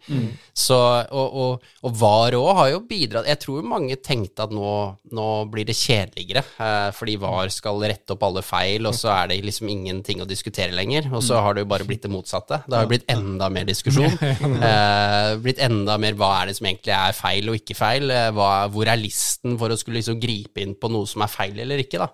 Så, 0.55 0.79
og, 0.79 1.39
og, 1.43 1.71
og 1.87 1.97
VAR 1.99 2.37
òg 2.39 2.51
har 2.59 2.69
jo 2.73 2.81
bidratt 2.89 3.29
Jeg 3.31 3.41
tror 3.43 3.67
mange 3.67 3.97
tenkte 4.03 4.45
at 4.47 4.53
nå, 4.55 4.71
nå 5.17 5.29
blir 5.51 5.67
det 5.69 5.77
kjedeligere, 5.79 6.45
eh, 6.63 6.91
fordi 6.95 7.17
VAR 7.23 7.51
skal 7.55 7.83
rette 7.83 8.15
opp 8.15 8.25
alle 8.29 8.45
feil, 8.47 8.87
og 8.87 8.95
så 8.97 9.11
er 9.17 9.33
det 9.33 9.41
liksom 9.47 9.71
ingenting 9.73 10.23
å 10.23 10.29
diskutere 10.29 10.75
lenger. 10.77 11.11
Og 11.11 11.25
så 11.27 11.41
har 11.43 11.57
det 11.57 11.65
jo 11.65 11.71
bare 11.73 11.89
blitt 11.89 12.07
det 12.07 12.13
motsatte. 12.13 12.63
Det 12.67 12.77
har 12.79 12.87
jo 12.87 12.93
blitt 12.95 13.09
enda 13.11 13.51
mer 13.53 13.67
diskusjon. 13.69 14.11
Eh, 14.61 15.37
blitt 15.41 15.61
enda 15.63 15.95
mer 16.01 16.15
hva 16.19 16.29
er 16.41 16.51
det 16.51 16.55
som 16.59 16.67
egentlig 16.69 16.93
er 16.93 17.15
feil 17.17 17.49
og 17.51 17.57
ikke 17.57 17.75
feil? 17.77 18.11
Hva, 18.37 18.49
hvor 18.73 18.89
er 18.91 18.99
listen 19.01 19.57
for 19.59 19.73
å 19.73 19.79
skulle 19.81 19.99
liksom 19.99 20.21
gripe 20.23 20.63
inn 20.63 20.77
på 20.79 20.91
noe 20.93 21.09
som 21.09 21.25
er 21.25 21.33
feil 21.33 21.59
eller 21.65 21.83
ikke, 21.83 22.01
da? 22.03 22.09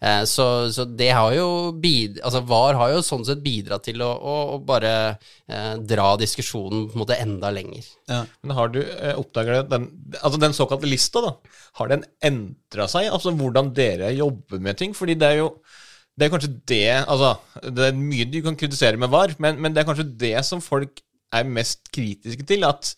Eh, 0.00 0.22
så, 0.28 0.46
så 0.72 0.86
det 0.88 1.10
har 1.16 1.32
jo 1.36 1.48
bid, 1.82 2.20
altså 2.22 2.44
VAR 2.48 2.78
har 2.80 2.92
jo 2.94 3.04
sånn 3.04 3.26
sett 3.28 3.42
bidratt 3.44 3.86
til 3.88 4.04
å, 4.04 4.10
å, 4.12 4.36
å 4.54 4.60
bare 4.66 4.92
eh, 5.10 5.72
dra 5.80 6.12
diskusjonen 6.20 6.86
på 6.90 6.98
en 6.98 7.04
måte 7.04 7.18
enda 7.22 7.50
lenger. 7.54 7.88
Men 8.42 8.56
har 8.58 8.70
du 8.74 8.80
eh, 8.84 9.16
oppdaget 9.16 9.72
den, 9.72 9.88
altså 10.20 10.40
den 10.42 10.56
såkalte 10.56 10.90
lista, 10.90 11.24
da, 11.24 11.34
har 11.80 11.92
den 11.92 12.06
endra 12.24 12.88
seg? 12.92 13.10
Altså 13.10 13.34
hvordan 13.36 13.72
dere 13.76 14.12
jobber 14.16 14.62
med 14.62 14.78
ting? 14.80 14.94
Fordi 14.96 15.18
det 15.18 15.34
er 15.34 15.44
jo 15.44 15.50
det 16.16 16.26
er 16.26 16.32
kanskje 16.32 16.52
det 16.68 16.84
Altså, 17.02 17.34
det 17.76 17.90
er 17.90 17.98
mye 17.98 18.28
du 18.30 18.38
kan 18.44 18.56
kritisere 18.56 19.00
med 19.00 19.12
VAR, 19.12 19.34
men, 19.42 19.60
men 19.60 19.74
det 19.74 19.82
er 19.82 19.88
kanskje 19.88 20.08
det 20.20 20.36
som 20.48 20.62
folk 20.64 21.02
er 21.34 21.48
mest 21.48 21.90
kritiske 21.94 22.46
til. 22.48 22.64
At 22.68 22.94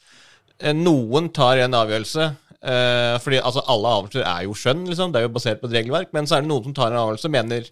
eh, 0.60 0.74
noen 0.76 1.30
tar 1.34 1.64
en 1.64 1.76
avgjørelse 1.78 2.28
eh, 2.62 3.16
Fordi 3.22 3.40
altså, 3.42 3.64
alle 3.66 3.92
avgjørelser 3.98 4.24
er 4.26 4.46
jo 4.46 4.56
skjønn, 4.56 4.86
liksom. 4.88 5.12
Det 5.12 5.20
er 5.20 5.28
jo 5.28 5.34
basert 5.34 5.60
på 5.60 5.68
et 5.70 5.76
regelverk. 5.78 6.12
Men 6.16 6.26
så 6.26 6.38
er 6.38 6.44
det 6.44 6.50
noen 6.50 6.64
som 6.68 6.76
tar 6.76 6.92
en 6.92 7.02
avgjørelse 7.02 7.28
og 7.30 7.36
mener 7.36 7.68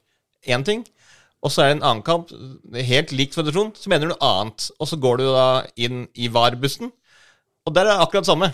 én 0.47 0.67
ting. 0.67 0.85
Og 1.45 1.53
så 1.53 1.63
er 1.63 1.71
det 1.71 1.79
en 1.79 1.87
annen 1.87 2.05
kamp, 2.07 2.31
helt 2.89 3.13
lik 3.15 3.35
federasjon, 3.37 3.75
så 3.77 3.91
mener 3.93 4.09
du 4.09 4.15
noe 4.15 4.31
annet. 4.31 4.71
Og 4.81 4.89
så 4.91 4.99
går 5.01 5.21
du 5.21 5.27
da 5.29 5.49
inn 5.79 6.07
i 6.17 6.31
VAR-bussen. 6.33 6.91
Og 7.67 7.75
der 7.75 7.87
er 7.87 7.97
det 7.97 8.07
akkurat 8.07 8.29
samme. 8.29 8.51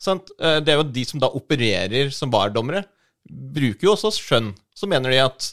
Sant? 0.00 0.32
Eh, 0.40 0.60
Det 0.60 0.72
er 0.72 0.80
jo 0.80 0.88
de 0.92 1.04
som 1.08 1.22
da 1.22 1.30
opererer 1.32 2.10
som 2.12 2.32
VAR-dommere, 2.32 2.84
bruker 3.28 3.88
jo 3.88 3.94
også 3.94 4.12
skjønn. 4.12 4.52
Så 4.76 4.88
mener 4.90 5.14
de 5.14 5.22
at 5.22 5.52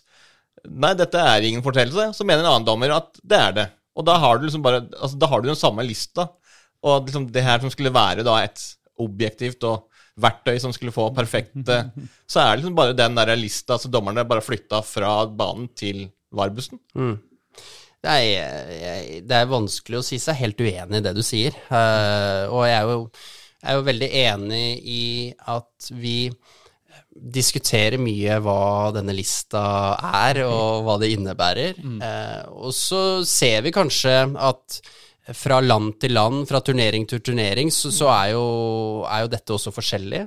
nei, 0.67 0.93
dette 0.97 1.19
er 1.19 1.45
ingen 1.47 1.63
fortellelse. 1.63 2.11
Så 2.17 2.27
mener 2.27 2.43
en 2.43 2.51
annen 2.55 2.67
dommer 2.67 2.91
at 2.97 3.15
det 3.23 3.39
er 3.39 3.55
det. 3.55 3.67
Og 3.95 4.05
da 4.07 4.17
har 4.19 4.39
du 4.39 4.45
liksom 4.47 4.63
bare 4.63 4.85
Altså, 4.95 5.17
da 5.19 5.27
har 5.27 5.41
du 5.41 5.49
den 5.51 5.59
samme 5.59 5.85
lista. 5.87 6.27
Og 6.83 7.05
liksom 7.05 7.29
det 7.31 7.43
her 7.45 7.59
som 7.61 7.71
skulle 7.71 7.93
være 7.93 8.25
da 8.25 8.39
et 8.43 8.59
objektivt 9.01 9.63
og 9.63 9.87
verktøy 10.19 10.57
som 10.59 10.73
skulle 10.75 10.93
få 10.93 11.07
perfekte 11.15 11.83
Så 12.27 12.41
er 12.41 12.51
det 12.51 12.61
liksom 12.61 12.77
bare 12.77 12.97
den 12.97 13.15
der 13.17 13.35
lista, 13.39 13.77
så 13.79 13.91
dommerne 13.91 14.27
bare 14.27 14.43
flytta 14.43 14.81
fra 14.85 15.21
banen 15.27 15.69
til 15.77 16.07
varbussen. 16.31 16.79
Mm. 16.95 17.17
Det 18.01 18.13
er, 18.17 19.21
det 19.27 19.37
er 19.37 19.51
vanskelig 19.51 19.99
å 19.99 20.05
si 20.05 20.17
seg 20.21 20.39
helt 20.39 20.61
uenig 20.63 21.01
i 21.01 21.05
det 21.05 21.13
du 21.13 21.21
sier. 21.25 21.53
Eh, 21.69 22.45
og 22.49 22.63
jeg 22.65 22.77
er, 22.79 22.87
jo, 22.89 23.03
jeg 23.61 23.69
er 23.69 23.77
jo 23.77 23.85
veldig 23.91 24.09
enig 24.23 24.65
i 24.89 25.03
at 25.53 25.91
vi 25.93 26.15
diskuterer 27.11 28.01
mye 28.01 28.39
hva 28.41 28.89
denne 28.95 29.13
lista 29.13 29.61
er, 30.23 30.41
og 30.47 30.87
hva 30.87 30.97
det 31.01 31.11
innebærer. 31.13 31.77
Eh, 31.77 32.41
og 32.49 32.73
så 32.73 33.21
ser 33.27 33.61
vi 33.67 33.75
kanskje 33.75 34.15
at 34.39 34.81
fra 35.37 35.61
land 35.63 35.95
til 36.01 36.15
land, 36.17 36.43
fra 36.49 36.61
turnering 36.65 37.07
til 37.09 37.21
turnering, 37.23 37.71
så, 37.73 37.91
så 37.93 38.09
er, 38.13 38.33
jo, 38.33 38.43
er 39.07 39.25
jo 39.25 39.31
dette 39.31 39.55
også 39.55 39.73
forskjellig. 39.75 40.25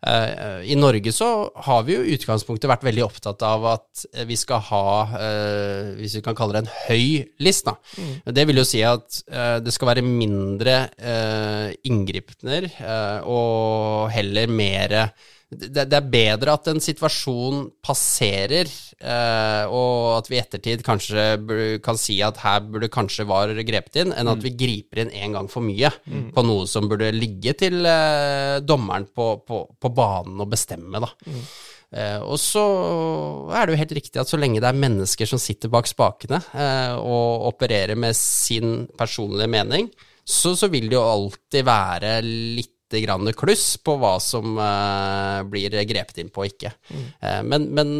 Uh, 0.00 0.64
I 0.64 0.78
Norge 0.80 1.12
så 1.12 1.26
har 1.66 1.82
vi 1.84 1.92
jo 1.98 2.04
i 2.04 2.14
utgangspunktet 2.16 2.70
vært 2.70 2.86
veldig 2.86 3.02
opptatt 3.04 3.42
av 3.44 3.66
at 3.74 4.04
vi 4.28 4.38
skal 4.40 4.62
ha, 4.70 4.86
uh, 5.12 5.90
hvis 5.98 6.16
vi 6.16 6.22
kan 6.24 6.38
kalle 6.38 6.56
det 6.56 6.62
en 6.64 6.72
høy 6.86 7.26
list, 7.44 7.68
da. 7.68 7.76
Det 8.24 8.46
vil 8.48 8.62
jo 8.62 8.66
si 8.68 8.80
at 8.86 9.20
uh, 9.28 9.58
det 9.60 9.74
skal 9.76 9.92
være 9.92 10.06
mindre 10.06 10.78
inngripender 11.86 12.66
eh, 12.70 13.28
og 13.28 14.10
heller 14.12 14.50
mere 14.52 15.04
det, 15.50 15.86
det 15.90 15.96
er 15.98 16.10
bedre 16.12 16.54
at 16.54 16.68
en 16.70 16.78
situasjon 16.82 17.64
passerer, 17.82 18.70
eh, 19.02 19.64
og 19.66 20.20
at 20.20 20.30
vi 20.30 20.38
i 20.38 20.42
ettertid 20.42 20.84
kanskje 20.86 21.24
kan 21.82 21.98
si 21.98 22.20
at 22.22 22.38
her 22.44 22.62
burde 22.68 22.90
kanskje 22.92 23.26
var 23.26 23.50
grepet 23.66 23.98
inn, 24.04 24.14
enn 24.14 24.30
at 24.30 24.44
vi 24.44 24.54
griper 24.54 25.02
inn 25.02 25.10
en 25.24 25.34
gang 25.38 25.50
for 25.50 25.66
mye 25.66 25.90
på 26.36 26.46
noe 26.46 26.68
som 26.70 26.86
burde 26.90 27.10
ligge 27.16 27.56
til 27.58 27.82
eh, 27.82 28.60
dommeren 28.62 29.08
på, 29.10 29.32
på, 29.42 29.64
på 29.74 29.92
banen 29.96 30.38
å 30.40 30.48
bestemme, 30.50 31.02
da. 31.02 31.10
Eh, 31.90 32.20
og 32.22 32.38
så 32.38 32.62
er 33.50 33.66
det 33.66 33.74
jo 33.74 33.80
helt 33.80 33.96
riktig 33.98 34.20
at 34.22 34.30
så 34.30 34.38
lenge 34.38 34.62
det 34.62 34.68
er 34.70 34.78
mennesker 34.78 35.26
som 35.26 35.40
sitter 35.42 35.72
bak 35.72 35.90
spakene 35.90 36.38
eh, 36.54 36.94
og 36.94 37.48
opererer 37.50 37.98
med 37.98 38.14
sin 38.14 38.84
personlige 38.98 39.50
mening, 39.50 39.90
så, 40.22 40.54
så 40.54 40.70
vil 40.70 40.86
det 40.86 40.94
jo 40.94 41.02
alltid 41.02 41.66
være 41.66 42.20
litt 42.22 42.76
grann 42.98 43.28
kluss 43.38 43.76
på 43.78 43.94
hva 44.00 44.16
som 44.20 44.56
uh, 44.58 45.40
blir 45.46 45.70
grepet 45.86 46.18
inn 46.18 46.28
på 46.34 46.42
og 46.42 46.50
ikke. 46.50 46.72
Eh, 47.22 47.40
men, 47.46 47.68
men 47.76 47.92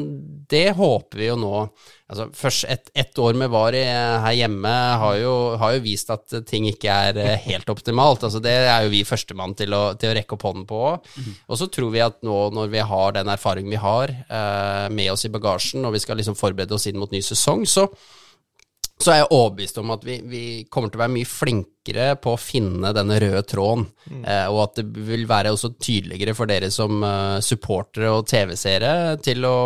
det 0.50 0.73
håper 0.75 1.20
vi 1.23 1.28
jo 1.30 1.37
nå 1.38 1.54
altså 2.11 2.25
Først 2.35 2.64
ett 2.66 2.88
et 2.99 3.18
år 3.23 3.37
med 3.38 3.52
VAR 3.52 3.76
i, 3.78 3.85
her 3.87 4.35
hjemme 4.35 4.70
har 4.99 5.14
jo, 5.20 5.35
har 5.62 5.76
jo 5.76 5.82
vist 5.85 6.09
at 6.11 6.32
ting 6.50 6.64
ikke 6.66 6.90
er 6.90 7.20
eh, 7.23 7.37
helt 7.44 7.70
optimalt. 7.70 8.25
altså 8.26 8.40
Det 8.42 8.50
er 8.66 8.82
jo 8.82 8.90
vi 8.90 9.04
førstemann 9.06 9.54
til, 9.54 9.70
å- 9.78 9.92
til 9.94 10.11
å 10.11 10.16
rekke 10.18 10.35
opp 10.35 10.42
hånden 10.49 10.66
på. 10.66 10.80
Og 11.47 11.61
så 11.61 11.68
tror 11.70 11.92
vi 11.94 12.02
at 12.02 12.18
nå 12.26 12.40
når 12.56 12.73
vi 12.75 12.82
har 12.90 13.14
den 13.14 13.30
erfaringen 13.30 13.70
vi 13.70 13.78
har 13.78 14.11
uh, 14.26 14.88
med 14.90 15.12
oss 15.14 15.23
i 15.28 15.30
bagasjen, 15.30 15.87
og 15.87 15.94
vi 15.94 16.02
skal 16.02 16.18
liksom 16.18 16.35
forberede 16.35 16.75
oss 16.75 16.88
inn 16.90 16.99
mot 16.99 17.14
ny 17.14 17.23
sesong, 17.23 17.62
så 17.62 17.87
så 19.00 19.12
er 19.12 19.21
jeg 19.23 19.30
overbevist 19.33 19.78
om 19.80 19.92
at 19.95 20.02
vi, 20.04 20.19
vi 20.28 20.42
kommer 20.69 20.90
til 20.90 21.00
å 21.00 21.02
være 21.04 21.14
mye 21.14 21.28
flinkere 21.28 22.07
på 22.21 22.35
å 22.35 22.40
finne 22.40 22.92
denne 22.97 23.16
røde 23.23 23.42
tråden, 23.49 23.87
eh, 24.21 24.47
og 24.52 24.61
at 24.66 24.80
det 24.80 25.04
vil 25.09 25.25
være 25.30 25.54
også 25.54 25.73
tydeligere 25.80 26.35
for 26.37 26.50
dere 26.50 26.69
som 26.75 27.00
eh, 27.07 27.38
supportere 27.45 28.12
og 28.12 28.28
TV-seere 28.28 29.16
til 29.25 29.47
å 29.49 29.57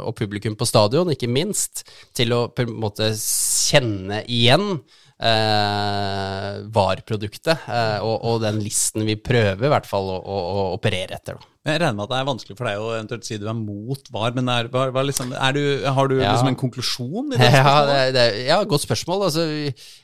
og 0.00 0.16
publikum 0.16 0.56
på 0.58 0.68
stadion, 0.68 1.10
ikke 1.12 1.30
minst, 1.30 1.84
til 2.16 2.32
å 2.36 2.40
på 2.52 2.64
en 2.66 2.76
måte 2.82 3.12
kjenne 3.16 4.22
igjen 4.28 4.80
eh, 5.20 6.58
VAR-produktet 6.74 7.68
eh, 7.68 7.98
og, 8.04 8.16
og 8.26 8.42
den 8.44 8.60
listen 8.64 9.04
vi 9.08 9.16
prøver 9.20 9.68
i 9.68 9.72
hvert 9.72 9.88
fall 9.88 10.08
å, 10.14 10.18
å, 10.20 10.38
å 10.50 10.62
operere 10.76 11.18
etter. 11.18 11.36
Da. 11.36 11.46
Jeg 11.70 11.82
regner 11.82 11.96
med 11.98 12.06
at 12.06 12.12
det 12.14 12.18
er 12.22 12.28
vanskelig 12.30 12.56
for 12.56 12.68
deg 12.70 12.80
å 12.80 12.92
eventuelt 12.94 13.26
si 13.28 13.36
du 13.36 13.44
er 13.50 13.58
mot 13.58 14.06
VAR, 14.14 14.32
men 14.36 14.48
er, 14.48 14.70
hva, 14.72 14.86
hva 14.94 15.04
liksom, 15.04 15.34
du, 15.34 15.60
har 15.84 16.08
du 16.08 16.16
Ja. 16.16 16.30
liksom 16.32 16.48
en 16.54 16.60
konklusjon 16.62 17.34
i 17.34 17.40
det 17.42 17.50
Ja, 17.58 17.74
det, 17.90 17.98
det, 18.16 18.24
ja, 18.48 18.62
godt 18.64 18.86
spørsmål. 18.86 19.26
Altså, 19.28 19.44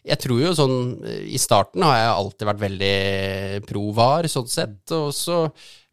jeg 0.04 0.20
tror 0.20 0.42
jo 0.44 0.52
sånn 0.58 0.76
I 1.24 1.40
starten 1.40 1.86
har 1.86 1.96
jeg 1.96 2.12
alltid 2.12 2.50
vært 2.52 2.62
veldig 2.66 2.94
pro 3.70 3.88
VAR, 3.96 4.28
sånn 4.32 4.52
sett. 4.52 4.80
Og 4.96 5.10
så 5.16 5.46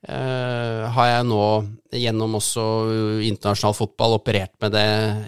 Uh, 0.03 0.83
har 0.91 1.05
jeg 1.07 1.25
nå, 1.29 1.43
gjennom 1.95 2.33
også 2.35 2.63
internasjonal 3.23 3.75
fotball, 3.77 4.17
operert 4.17 4.51
med 4.59 4.73
det 4.75 4.81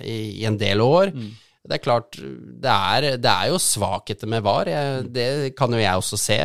i, 0.04 0.16
i 0.42 0.44
en 0.50 0.58
del 0.60 0.84
år. 0.84 1.14
Det 1.66 1.80
er 1.80 1.82
klart, 1.82 2.18
det 2.18 2.72
er, 2.72 3.16
det 3.18 3.32
er 3.32 3.50
jo 3.50 3.62
svakheter 3.62 4.30
med 4.30 4.44
VAR. 4.46 4.70
Jeg, 4.70 5.08
det 5.16 5.30
kan 5.58 5.74
jo 5.74 5.82
jeg 5.82 6.02
også 6.02 6.20
se. 6.22 6.38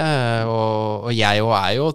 Og, 0.48 1.10
og 1.10 1.12
jeg 1.16 1.42
jo 1.42 1.50
er 1.52 1.74
jo 1.76 1.90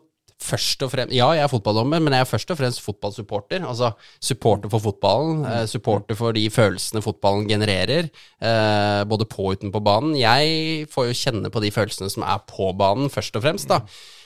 først 0.45 0.83
og 0.85 0.91
fremst 0.91 1.15
Ja, 1.15 1.29
jeg 1.33 1.45
er 1.45 1.51
fotballdommer, 1.51 2.01
men 2.03 2.13
jeg 2.13 2.25
er 2.25 2.29
først 2.29 2.51
og 2.53 2.59
fremst 2.59 2.83
fotballsupporter. 2.85 3.65
Altså 3.65 3.91
supporter 4.21 4.69
for 4.69 4.83
fotballen, 4.83 5.45
eh, 5.49 5.65
supporter 5.69 6.17
for 6.19 6.35
de 6.35 6.43
følelsene 6.53 7.01
fotballen 7.01 7.47
genererer, 7.49 8.09
eh, 8.41 9.01
både 9.09 9.25
på 9.25 9.49
og 9.49 9.57
utenpå 9.57 9.81
banen. 9.83 10.15
Jeg 10.19 10.87
får 10.91 11.09
jo 11.09 11.19
kjenne 11.23 11.51
på 11.51 11.61
de 11.63 11.71
følelsene 11.71 12.09
som 12.11 12.23
er 12.23 12.43
på 12.49 12.71
banen, 12.77 13.09
først 13.09 13.35
og 13.35 13.45
fremst, 13.45 13.69
da. 13.69 13.81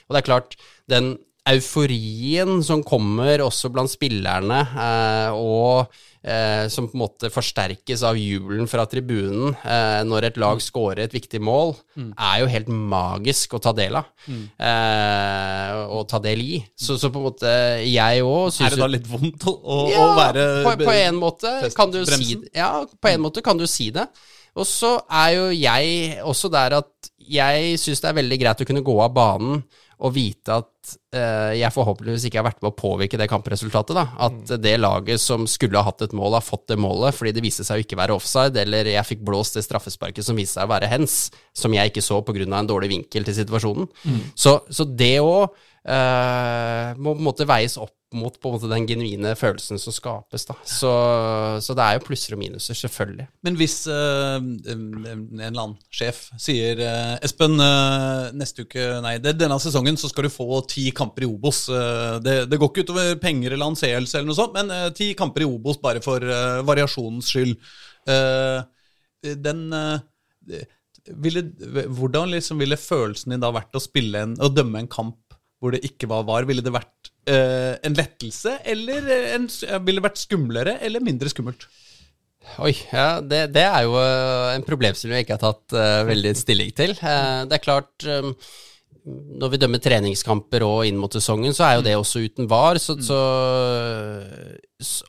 Og 0.10 0.16
det 0.16 0.22
er 0.24 0.30
klart, 0.32 0.56
den 0.90 1.18
euforien 1.50 2.60
som 2.66 2.84
kommer 2.86 3.42
også 3.46 3.72
blant 3.74 3.92
spillerne, 3.92 4.60
eh, 4.86 5.36
og 5.36 5.90
eh, 6.22 6.66
som 6.72 6.88
på 6.90 6.98
en 6.98 7.04
måte 7.04 7.32
forsterkes 7.34 8.04
av 8.08 8.18
jubelen 8.20 8.70
fra 8.70 8.86
tribunen 8.90 9.54
eh, 9.58 10.02
når 10.08 10.30
et 10.30 10.40
lag 10.42 10.62
scorer 10.64 11.06
et 11.06 11.16
viktig 11.16 11.42
mål, 11.44 11.76
er 12.14 12.42
jo 12.44 12.50
helt 12.52 12.72
magisk 12.72 13.56
å 13.58 13.62
ta 13.64 13.74
del 13.76 14.00
av. 14.00 14.10
Eh, 14.30 15.84
og 15.90 16.08
ta 16.12 16.22
del 16.24 16.44
i. 16.44 16.60
Så, 16.76 17.00
så 17.02 17.12
på 17.12 17.22
en 17.22 17.30
måte 17.30 17.54
jeg 17.86 18.26
òg 18.26 18.50
syns 18.56 18.68
Er 18.70 18.76
det 18.76 18.84
da 18.84 18.92
litt 18.96 19.10
vondt 19.10 19.48
å, 19.50 19.56
å, 19.60 19.80
ja, 19.92 20.10
være 20.20 20.50
på, 20.68 20.76
på 20.86 20.98
en 20.98 21.20
måte 21.20 21.56
kan 21.76 21.94
du 21.94 22.04
si? 22.08 22.36
Ja, 22.56 22.74
på 22.86 23.12
en 23.12 23.26
måte 23.26 23.44
kan 23.46 23.60
du 23.60 23.68
si 23.70 23.90
det. 23.96 24.10
Og 24.58 24.66
så 24.68 24.98
er 25.08 25.36
jo 25.38 25.50
jeg 25.54 26.20
også 26.26 26.50
der 26.52 26.80
at 26.82 27.12
jeg 27.30 27.78
syns 27.80 28.02
det 28.02 28.10
er 28.10 28.18
veldig 28.18 28.40
greit 28.42 28.64
å 28.64 28.68
kunne 28.68 28.86
gå 28.86 28.96
av 29.04 29.14
banen 29.14 29.62
og 30.00 30.14
vite 30.16 30.56
at 30.62 30.92
eh, 31.16 31.58
jeg 31.60 31.76
forhåpentligvis 31.76 32.26
ikke 32.30 32.40
har 32.40 32.48
vært 32.48 32.62
med 32.64 32.72
å 32.72 32.78
påvirke 32.78 33.20
det 33.20 33.28
kampresultatet. 33.32 33.98
da. 33.98 34.06
At 34.30 34.54
det 34.64 34.78
laget 34.80 35.20
som 35.20 35.44
skulle 35.50 35.80
ha 35.80 35.90
hatt 35.90 36.06
et 36.06 36.16
mål, 36.16 36.38
har 36.38 36.46
fått 36.46 36.70
det 36.72 36.80
målet 36.80 37.18
fordi 37.18 37.34
det 37.36 37.44
viste 37.44 37.66
seg 37.68 37.82
å 37.82 37.84
ikke 37.84 38.00
være 38.00 38.16
offside, 38.16 38.56
eller 38.64 38.88
jeg 38.88 39.08
fikk 39.10 39.26
blåst 39.28 39.60
det 39.60 39.66
straffesparket 39.68 40.26
som 40.26 40.40
viste 40.40 40.56
seg 40.56 40.70
å 40.70 40.72
være 40.72 40.92
hens, 40.92 41.18
som 41.52 41.76
jeg 41.76 41.92
ikke 41.92 42.06
så 42.06 42.22
pga. 42.24 42.46
en 42.48 42.70
dårlig 42.70 42.94
vinkel 42.94 43.28
til 43.28 43.36
situasjonen. 43.42 43.90
Så, 44.36 44.62
så 44.72 44.88
det 44.88 45.18
òg 45.20 45.50
eh, 45.90 46.98
må 47.00 47.16
på 47.16 47.22
en 47.22 47.28
måte 47.28 47.48
veies 47.50 47.78
opp 47.82 47.96
mot 48.18 48.34
måte 48.42 48.66
den 48.72 48.88
genuine 48.90 49.36
følelsen 49.38 49.78
som 49.78 49.94
skapes. 49.94 50.48
Så, 50.66 50.92
så 51.62 51.76
det 51.78 51.84
er 51.86 51.98
jo 51.98 52.06
plusser 52.08 52.34
og 52.34 52.40
minuser, 52.42 52.78
selvfølgelig. 52.78 53.28
Men 53.46 53.58
hvis 53.60 53.76
uh, 53.86 54.40
en 54.40 54.96
eller 55.38 55.50
annen 55.52 55.76
sjef 55.94 56.24
sier 56.42 56.82
uh, 56.82 57.20
Espen, 57.26 57.54
neste 58.40 58.66
uke, 58.66 58.88
nei, 59.06 59.20
det, 59.22 59.36
denne 59.38 59.60
sesongen 59.62 60.00
så 60.02 60.10
skal 60.10 60.26
du 60.26 60.34
få 60.34 60.64
ti 60.70 60.88
kamper 60.96 61.28
i 61.28 61.30
Obos. 61.30 61.68
Det, 62.26 62.36
det 62.50 62.58
går 62.58 62.72
ikke 62.72 62.88
utover 62.88 63.14
penger 63.22 63.54
eller 63.54 63.76
anseelse 63.76 64.18
eller 64.18 64.32
noe 64.32 64.40
sånt, 64.42 64.58
men 64.58 64.74
ti 64.98 65.12
kamper 65.18 65.46
i 65.46 65.52
Obos 65.52 65.78
bare 65.84 66.02
for 66.02 66.26
variasjonens 66.66 67.30
skyld. 67.30 67.54
Den 69.46 69.64
ville, 71.20 71.46
Hvordan 71.88 72.34
liksom 72.34 72.60
ville 72.62 72.78
følelsen 72.78 73.34
din 73.36 73.42
da 73.44 73.54
vært 73.54 73.78
å 73.78 73.84
spille 73.84 74.26
en, 74.26 74.38
å 74.42 74.50
dømme 74.50 74.82
en 74.82 74.90
kamp 74.92 75.29
hvor 75.60 75.76
det 75.76 75.84
ikke 75.88 76.08
var 76.10 76.26
var? 76.28 76.48
Ville 76.48 76.64
det 76.64 76.74
vært 76.74 77.12
eh, 77.30 77.76
en 77.86 77.98
lettelse, 77.98 78.58
eller 78.64 79.12
en, 79.36 79.50
ville 79.86 80.00
det 80.00 80.08
vært 80.08 80.24
skumlere 80.24 80.78
eller 80.86 81.04
mindre 81.04 81.32
skummelt? 81.32 81.68
Oi, 82.64 82.74
ja, 82.90 83.20
det, 83.22 83.44
det 83.54 83.66
er 83.68 83.84
jo 83.86 84.00
eh, 84.00 84.56
en 84.56 84.66
problemstilling 84.66 85.20
jeg 85.20 85.28
ikke 85.28 85.38
har 85.38 85.44
tatt 85.44 85.76
uh, 85.76 86.08
veldig 86.08 86.34
stilling 86.40 86.72
til. 86.74 86.96
Uh, 86.98 87.46
det 87.46 87.60
er 87.60 87.66
klart 87.66 88.08
um, 88.10 88.32
når 89.10 89.54
vi 89.54 89.60
dømmer 89.62 89.82
treningskamper 89.84 90.64
og 90.66 90.88
inn 90.88 90.98
mot 91.00 91.14
sesongen, 91.14 91.54
så 91.56 91.66
er 91.66 91.78
jo 91.78 91.86
det 91.86 91.96
også 91.98 92.24
uten 92.26 92.50
VAR. 92.52 92.80
Så, 92.82 92.96
så, 93.04 93.20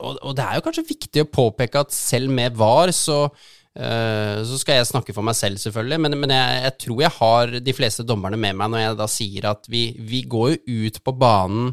og, 0.01 0.31
det 0.37 0.45
er 0.45 0.59
jo 0.59 0.65
kanskje 0.67 0.89
viktig 0.89 1.25
å 1.25 1.31
påpeke 1.31 1.83
at 1.85 1.95
selv 1.95 2.33
med 2.35 2.57
VAR, 2.59 2.93
så, 2.97 3.25
eh, 3.27 3.31
så 3.71 4.57
skal 4.59 4.81
jeg 4.81 4.89
snakke 4.89 5.15
for 5.15 5.23
meg 5.23 5.37
selv, 5.39 5.61
selvfølgelig. 5.63 6.01
Men, 6.03 6.17
men 6.19 6.33
jeg, 6.35 6.63
jeg 6.65 6.75
tror 6.85 7.03
jeg 7.05 7.17
har 7.21 7.53
de 7.63 7.75
fleste 7.77 8.05
dommerne 8.05 8.39
med 8.41 8.59
meg 8.59 8.73
når 8.73 8.83
jeg 8.83 8.97
da 8.99 9.07
sier 9.11 9.47
at 9.53 9.69
vi, 9.71 9.85
vi 9.95 10.25
går 10.27 10.57
jo 10.57 10.89
ut 10.89 10.99
på 11.07 11.15
banen 11.21 11.71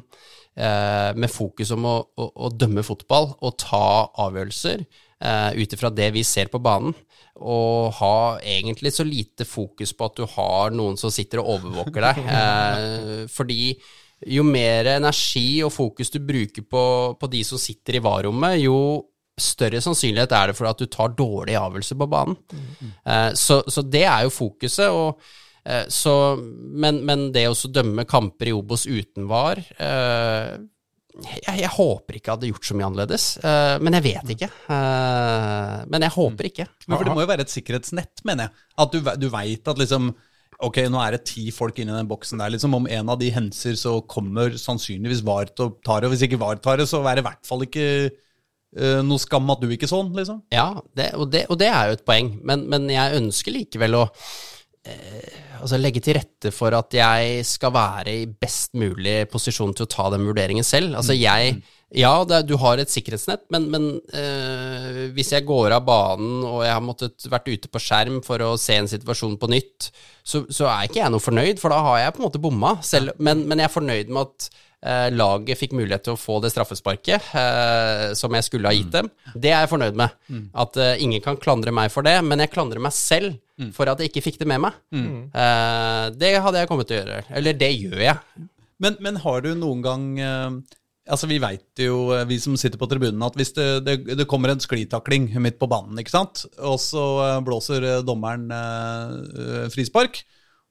eh, 0.57 1.11
med 1.17 1.31
fokus 1.31 1.71
om 1.75 1.87
å, 1.87 1.97
å, 2.17 2.29
å 2.47 2.53
dømme 2.53 2.83
fotball 2.85 3.31
og 3.37 3.57
ta 3.61 4.09
avgjørelser 4.27 4.83
eh, 4.83 5.51
ut 5.57 5.77
ifra 5.77 5.91
det 5.93 6.09
vi 6.15 6.25
ser 6.27 6.51
på 6.53 6.61
banen, 6.63 6.95
og 7.37 7.93
ha 7.99 8.39
egentlig 8.41 8.95
så 8.95 9.05
lite 9.05 9.45
fokus 9.45 9.93
på 9.93 10.09
at 10.09 10.17
du 10.17 10.25
har 10.37 10.73
noen 10.73 10.97
som 10.97 11.13
sitter 11.13 11.43
og 11.43 11.57
overvåker 11.57 12.09
deg. 12.09 12.23
Eh, 12.37 13.23
fordi 13.29 13.75
jo 14.33 14.41
mer 14.41 14.89
energi 14.95 15.61
og 15.61 15.69
fokus 15.75 16.09
du 16.09 16.17
bruker 16.25 16.65
på, 16.65 16.83
på 17.19 17.29
de 17.29 17.43
som 17.45 17.61
sitter 17.61 17.99
i 17.99 18.01
varrommet, 18.01 18.57
jo 18.63 18.77
større 19.37 19.81
sannsynlighet 19.83 20.33
er 20.33 20.51
det 20.51 20.57
for 20.57 20.69
at 20.69 20.79
du 20.81 20.87
tar 20.89 21.13
dårlige 21.17 21.59
avgjørelser 21.61 21.99
på 21.99 22.07
banen. 22.09 22.37
Eh, 23.05 23.33
så, 23.37 23.61
så 23.69 23.83
det 23.85 24.05
er 24.09 24.25
jo 24.25 24.33
fokuset. 24.33 24.87
og 24.89 25.21
eh, 25.65 25.85
så, 25.93 26.15
men, 26.37 27.03
men 27.05 27.29
det 27.35 27.47
å 27.49 27.57
dømme 27.69 28.07
kamper 28.09 28.49
i 28.51 28.55
Obos 28.57 28.87
uten 28.89 29.29
VAR 29.29 29.61
eh, 29.61 30.57
jeg, 31.17 31.55
jeg 31.63 31.69
håper 31.73 32.17
ikke 32.17 32.29
jeg 32.29 32.35
hadde 32.35 32.49
gjort 32.51 32.67
så 32.67 32.75
mye 32.77 32.87
annerledes, 32.91 33.25
eh, 33.41 33.75
men 33.81 33.97
jeg 33.97 34.05
vet 34.05 34.33
ikke. 34.35 34.49
Eh, 34.75 35.75
men 35.89 36.05
jeg 36.05 36.13
håper 36.13 36.49
ikke. 36.51 36.67
Men 36.85 36.93
for 36.93 37.07
det 37.07 37.15
må 37.17 37.23
jo 37.23 37.29
være 37.31 37.45
et 37.47 37.53
sikkerhetsnett, 37.53 38.21
mener 38.27 38.47
jeg. 38.47 38.65
At 38.83 38.93
du, 38.93 39.11
du 39.25 39.29
veit 39.33 39.71
at 39.73 39.81
liksom 39.81 40.11
Ok, 40.65 40.79
nå 40.89 40.97
er 40.97 41.13
det 41.13 41.27
ti 41.29 41.51
folk 41.53 41.77
inni 41.77 41.93
den 41.93 42.07
boksen 42.09 42.39
der. 42.41 42.49
liksom 42.49 42.73
Om 42.73 42.87
en 42.89 43.11
av 43.13 43.19
de 43.21 43.27
henser, 43.29 43.75
så 43.77 43.99
kommer 44.09 44.55
sannsynligvis 44.57 45.19
VAR 45.25 45.51
til 45.51 45.67
å 45.67 45.73
ta 45.85 45.99
det. 45.99 46.07
Og 46.09 46.15
hvis 46.15 46.23
ikke 46.25 46.39
VAR 46.41 46.57
tar 46.57 46.79
det, 46.81 46.87
så 46.89 47.03
er 47.03 47.19
det 47.19 47.21
i 47.21 47.27
hvert 47.27 47.45
fall 47.45 47.65
ikke 47.67 47.83
eh, 48.75 48.99
noe 49.05 49.21
skam 49.21 49.49
at 49.53 49.63
du 49.63 49.69
ikke 49.71 49.89
sånn, 49.89 50.11
liksom. 50.17 50.43
Ja, 50.53 50.73
det, 50.97 51.13
og, 51.15 51.29
det, 51.31 51.45
og 51.51 51.59
det 51.61 51.71
er 51.71 51.91
jo 51.91 51.97
et 51.99 52.05
poeng, 52.07 52.33
men, 52.43 52.67
men 52.71 52.89
jeg 52.91 53.21
ønsker 53.21 53.55
likevel 53.55 54.01
å 54.01 54.05
uh, 54.07 55.35
altså 55.61 55.79
legge 55.81 56.01
til 56.05 56.17
rette 56.19 56.51
for 56.53 56.75
at 56.77 56.93
jeg 56.93 57.41
skal 57.47 57.73
være 57.73 58.13
i 58.13 58.27
best 58.29 58.75
mulig 58.77 59.23
posisjon 59.31 59.73
til 59.75 59.87
å 59.87 59.91
ta 59.91 60.09
den 60.13 60.27
vurderingen 60.27 60.65
selv. 60.67 60.93
Altså 60.99 61.15
jeg 61.17 61.57
Ja, 61.95 62.11
er- 62.27 62.43
du 62.43 62.57
har 62.59 62.77
et 62.77 62.91
sikkerhetsnett, 62.91 63.45
men, 63.49 63.69
men 63.71 63.85
eh, 64.11 65.07
hvis 65.15 65.31
jeg 65.31 65.45
går 65.47 65.71
av 65.71 65.85
banen 65.87 66.43
og 66.43 66.65
jeg 66.65 66.73
har 66.75 66.83
måttet 66.83 67.27
vært 67.31 67.47
ute 67.47 67.69
på 67.71 67.79
skjerm 67.79 68.17
for 68.25 68.43
å 68.43 68.57
se 68.59 68.75
en 68.75 68.89
situasjon 68.91 69.37
på 69.39 69.47
nytt, 69.53 69.87
så, 70.19 70.43
så 70.51 70.67
er 70.67 70.89
ikke 70.89 70.99
jeg 70.99 71.13
noe 71.13 71.23
fornøyd, 71.23 71.61
for 71.63 71.71
da 71.71 71.79
har 71.85 72.01
jeg 72.01 72.13
på 72.17 72.21
en 72.21 72.27
måte 72.27 72.43
bomma. 72.43 72.73
Selv, 72.83 73.15
men, 73.23 73.45
men 73.47 73.63
jeg 73.63 73.69
er 73.69 73.75
fornøyd 73.79 74.11
med 74.11 74.27
at 74.27 74.49
laget 75.11 75.57
fikk 75.57 75.71
mulighet 75.73 76.03
til 76.05 76.13
å 76.13 76.19
få 76.21 76.35
det 76.43 76.51
straffesparket 76.53 77.31
eh, 77.33 78.13
som 78.15 78.35
jeg 78.37 78.45
skulle 78.45 78.69
ha 78.69 78.75
gitt 78.77 78.91
dem. 78.93 79.09
Det 79.33 79.49
er 79.49 79.63
jeg 79.63 79.71
fornøyd 79.71 79.97
med. 79.97 80.13
At 80.53 80.77
eh, 80.77 81.01
ingen 81.01 81.23
kan 81.25 81.39
klandre 81.41 81.73
meg 81.73 81.89
for 81.91 82.05
det, 82.05 82.13
men 82.23 82.39
jeg 82.43 82.51
klandrer 82.53 82.79
meg 82.83 82.93
selv 82.93 83.39
for 83.73 83.89
at 83.89 83.97
jeg 84.03 84.11
ikke 84.11 84.21
fikk 84.27 84.37
det 84.43 84.47
med 84.51 84.61
meg. 84.67 84.77
Eh, 84.93 86.05
det 86.21 86.35
hadde 86.45 86.61
jeg 86.61 86.69
kommet 86.69 86.87
til 86.91 86.99
å 86.99 87.01
gjøre. 87.01 87.23
Eller 87.39 87.57
det 87.57 87.71
gjør 87.73 88.03
jeg. 88.05 88.47
Men, 88.77 88.99
men 89.01 89.17
har 89.23 89.41
du 89.41 89.55
noen 89.57 89.81
gang 89.81 90.03
eh, 90.21 90.51
Altså 91.07 91.25
Vi 91.31 91.37
veit 91.39 91.79
jo, 91.79 92.11
eh, 92.13 92.25
vi 92.27 92.35
som 92.43 92.57
sitter 92.59 92.77
på 92.77 92.85
tribunen, 92.91 93.21
at 93.23 93.37
hvis 93.39 93.53
det, 93.55 93.67
det, 93.87 93.93
det 94.19 94.25
kommer 94.27 94.51
en 94.51 94.59
sklitakling 94.59 95.29
midt 95.39 95.57
på 95.57 95.69
banen, 95.71 95.97
ikke 96.01 96.11
sant, 96.11 96.41
og 96.59 96.75
så 96.83 97.05
eh, 97.23 97.37
blåser 97.47 97.85
eh, 97.87 98.01
dommeren 98.05 98.43
eh, 98.51 99.69
frispark, 99.71 100.19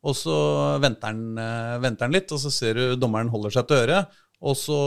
og 0.04 0.14
så 0.18 0.36
venter 0.82 1.12
han, 1.12 1.22
eh, 1.40 1.78
venter 1.82 2.06
han 2.06 2.14
litt, 2.14 2.32
og 2.32 2.42
så 2.42 2.52
ser 2.52 2.78
du 2.78 3.00
dommeren 3.00 3.32
holder 3.32 3.56
seg 3.56 3.68
til 3.68 3.82
øret, 3.84 4.12
og 4.44 4.56
så 4.58 4.78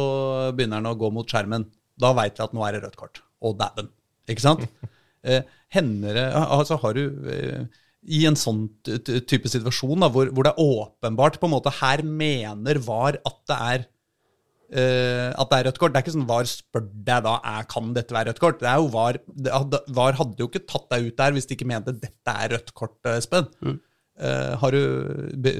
begynner 0.55 0.81
han 0.81 0.91
å 0.91 0.97
gå 0.99 1.09
mot 1.13 1.27
skjermen. 1.27 1.65
Da 1.99 2.13
veit 2.15 2.37
vi 2.37 2.45
at 2.45 2.55
nå 2.55 2.63
er 2.65 2.77
det 2.77 2.85
rødt 2.85 2.99
kort. 2.99 3.21
Å, 3.41 3.53
dæven. 3.57 3.91
Ikke 4.29 4.45
sant? 4.45 4.65
Eh, 5.19 5.43
hender 5.75 6.15
Altså, 6.31 6.77
har 6.79 6.93
du 6.95 7.01
eh, 7.27 7.65
i 8.07 8.21
en 8.23 8.37
sånn 8.39 8.69
type 8.87 9.49
situasjon 9.51 9.99
da, 9.99 10.07
hvor, 10.07 10.29
hvor 10.31 10.47
det 10.47 10.53
er 10.53 10.61
åpenbart 10.63 11.41
på 11.41 11.49
en 11.49 11.51
måte 11.57 11.73
Her 11.75 12.05
mener 12.07 12.79
VAR 12.85 13.17
at 13.27 13.41
det 13.51 13.57
er 13.57 13.83
eh, 14.71 15.27
at 15.33 15.51
det 15.51 15.57
er 15.57 15.67
rødt 15.67 15.81
kort. 15.81 15.91
Det 15.91 15.99
er 15.99 16.05
ikke 16.05 16.15
sånn 16.15 16.29
VAR 16.29 16.47
spør 16.47 16.87
deg 16.87 17.27
da 17.27 17.35
er, 17.51 17.67
kan 17.75 17.91
dette 17.97 18.15
være 18.15 18.31
rødt 18.31 18.41
kort. 18.45 18.61
Det 18.63 18.71
er 18.71 18.79
jo 18.79 18.87
VAR, 18.95 19.19
det 19.27 19.53
hadde, 19.57 19.83
VAR 19.99 20.19
hadde 20.21 20.39
jo 20.39 20.47
ikke 20.47 20.63
tatt 20.71 20.87
deg 20.93 21.09
ut 21.09 21.19
der 21.19 21.35
hvis 21.35 21.49
de 21.49 21.57
ikke 21.57 21.69
mente 21.73 21.97
dette 21.99 22.35
er 22.45 22.55
rødt 22.55 22.73
kort, 22.79 22.95
Espen. 23.11 23.51
Espen. 23.51 23.81
Eh, 24.19 24.53
har, 24.59 24.75
du, 24.75 25.31
be- 25.39 25.55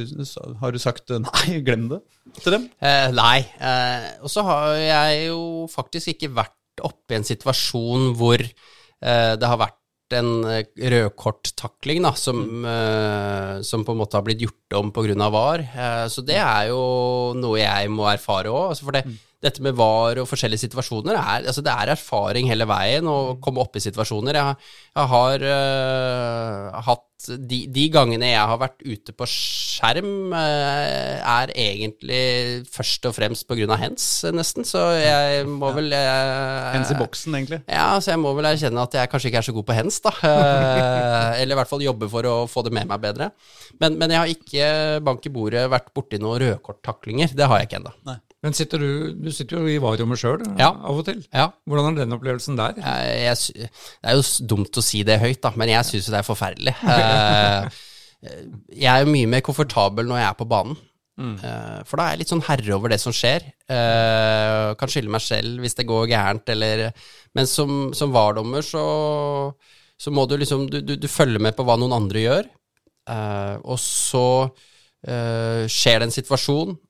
har 0.59 0.73
du 0.75 0.79
sagt 0.83 1.11
eh, 1.15 1.21
nei, 1.23 1.59
glem 1.67 1.85
det 1.93 2.01
til 2.43 2.57
dem? 2.57 2.65
Uh, 2.83 3.07
nei. 3.15 3.39
Uh, 3.55 4.09
og 4.27 4.29
så 4.33 4.43
har 4.47 4.73
jeg 4.81 5.21
jo 5.29 5.39
faktisk 5.71 6.11
ikke 6.13 6.33
vært 6.35 6.83
oppe 6.85 7.15
i 7.15 7.19
en 7.19 7.27
situasjon 7.27 8.13
hvor 8.19 8.39
det 8.39 9.47
har 9.47 9.59
vært 9.59 9.75
en 10.17 10.29
rødkorttakling 10.91 12.01
da, 12.03 12.11
som, 12.17 12.39
eh, 12.67 13.61
som 13.63 13.83
på 13.87 13.93
en 13.93 13.99
måte 14.01 14.17
har 14.19 14.25
blitt 14.25 14.41
gjort 14.43 14.75
om 14.79 14.91
pga. 14.91 15.29
VAR. 15.31 15.63
Så 16.11 16.23
det 16.27 16.35
er 16.41 16.69
jo 16.71 16.81
noe 17.39 17.59
jeg 17.61 17.89
må 17.93 18.07
erfare 18.11 18.51
òg. 18.51 18.69
Altså 18.73 18.87
for 18.87 18.95
det, 18.97 19.03
dette 19.43 19.63
med 19.63 19.77
VAR 19.79 20.19
og 20.19 20.27
forskjellige 20.27 20.65
situasjoner 20.67 21.15
er, 21.15 21.47
altså 21.47 21.63
det 21.63 21.71
er 21.71 21.93
erfaring 21.95 22.49
hele 22.51 22.67
veien 22.69 23.07
å 23.07 23.37
komme 23.43 23.61
opp 23.63 23.75
i 23.79 23.83
situasjoner. 23.83 24.35
Jeg, 24.35 24.57
har- 25.13 25.47
jeg 25.47 26.73
har 26.75 26.87
hatt 26.89 27.05
de, 27.27 27.59
de 27.67 27.83
gangene 27.91 28.29
jeg 28.31 28.47
har 28.51 28.59
vært 28.61 28.83
ute 28.85 29.13
på 29.17 29.27
skjerm, 29.27 30.31
eh, 30.37 31.19
er 31.19 31.51
egentlig 31.51 32.21
først 32.71 33.09
og 33.09 33.15
fremst 33.17 33.49
av 33.49 33.75
hens, 33.81 34.05
nesten. 34.35 34.65
Så 34.67 34.79
jeg 34.99 35.45
må 35.49 35.71
vel 35.75 35.91
jeg, 35.91 36.31
Hens 36.77 36.93
i 36.93 36.97
boksen, 36.99 37.35
egentlig. 37.35 37.61
ja, 37.67 37.89
så 37.99 38.13
jeg 38.13 38.21
må 38.23 38.33
vel 38.37 38.49
erkjenne 38.51 38.85
at 38.87 38.95
jeg 38.99 39.11
kanskje 39.11 39.31
ikke 39.31 39.41
er 39.43 39.49
så 39.49 39.55
god 39.57 39.67
på 39.67 39.77
hens, 39.81 39.99
da. 40.05 40.13
Eh, 40.23 41.41
Eller 41.41 41.55
i 41.55 41.59
hvert 41.59 41.71
fall 41.71 41.83
jobbe 41.83 42.09
for 42.11 42.29
å 42.29 42.35
få 42.49 42.63
det 42.65 42.73
med 42.75 42.87
meg 42.89 43.03
bedre. 43.03 43.31
Men, 43.81 43.99
men 43.99 44.15
jeg 44.15 44.19
har 44.23 44.33
ikke 44.33 44.71
bank 45.05 45.25
i 45.27 45.33
bordet 45.33 45.67
vært 45.71 45.91
borti 45.95 46.19
noen 46.21 46.39
rødkorttaklinger. 46.45 47.35
Det 47.35 47.47
har 47.47 47.61
jeg 47.61 47.69
ikke 47.69 47.81
ennå. 47.83 47.93
Men 48.43 48.53
sitter 48.55 48.79
du, 48.79 48.89
du 49.19 49.31
sitter 49.35 49.59
jo 49.59 49.67
i 49.67 49.79
varerommet 49.83 50.19
sjøl 50.21 50.43
Ja. 50.59 50.69
av 50.71 50.95
og 51.01 51.05
til. 51.09 51.17
Ja. 51.35 51.49
Hvordan 51.67 51.91
er 51.91 52.05
den 52.05 52.15
opplevelsen 52.15 52.55
der? 52.59 52.77
Jeg, 52.79 53.17
jeg, 53.25 53.69
det 53.99 54.11
er 54.13 54.15
jo 54.15 54.45
dumt 54.47 54.79
å 54.79 54.83
si 54.85 55.01
det 55.03 55.17
høyt, 55.19 55.41
da, 55.43 55.51
men 55.59 55.71
jeg 55.73 55.87
syns 55.89 56.07
det 56.13 56.21
er 56.21 56.27
forferdelig. 56.27 56.75
Eh, 58.19 58.35
jeg 58.75 58.89
er 58.91 59.05
jo 59.05 59.11
mye 59.13 59.27
mer 59.31 59.39
komfortabel 59.47 60.03
når 60.09 60.17
jeg 60.19 60.27
er 60.27 60.37
på 60.39 60.47
banen. 60.51 60.75
Mm. 61.19 61.33
for 61.83 61.99
da 61.99 62.05
er 62.05 62.13
jeg 62.13 62.19
litt 62.21 62.29
sånn 62.31 62.41
herre 62.47 62.73
over 62.77 62.91
det 62.91 62.97
som 63.03 63.11
skjer. 63.15 63.43
Eh, 63.67 64.67
kan 64.79 64.91
skylde 64.91 65.11
meg 65.11 65.23
selv 65.23 65.59
hvis 65.63 65.75
det 65.75 65.85
går 65.87 66.05
gærent, 66.11 66.47
eller 66.51 66.89
Men 67.35 67.47
som, 67.47 67.89
som 67.95 68.11
VAR-dommer 68.15 68.63
så, 68.63 68.83
så 69.99 70.11
må 70.15 70.23
du 70.31 70.37
liksom 70.39 70.69
du, 70.71 70.79
du, 70.83 70.95
du 70.95 71.07
følger 71.11 71.39
med 71.43 71.55
på 71.57 71.63
hva 71.67 71.75
noen 71.79 71.95
andre 71.95 72.23
gjør, 72.23 72.47
eh, 73.11 73.55
og 73.63 73.79
så 73.83 74.25
eh, 75.07 75.63
skjer 75.71 75.99
det 75.99 76.07
en 76.09 76.15
situasjon, 76.15 76.75
eh, 76.75 76.88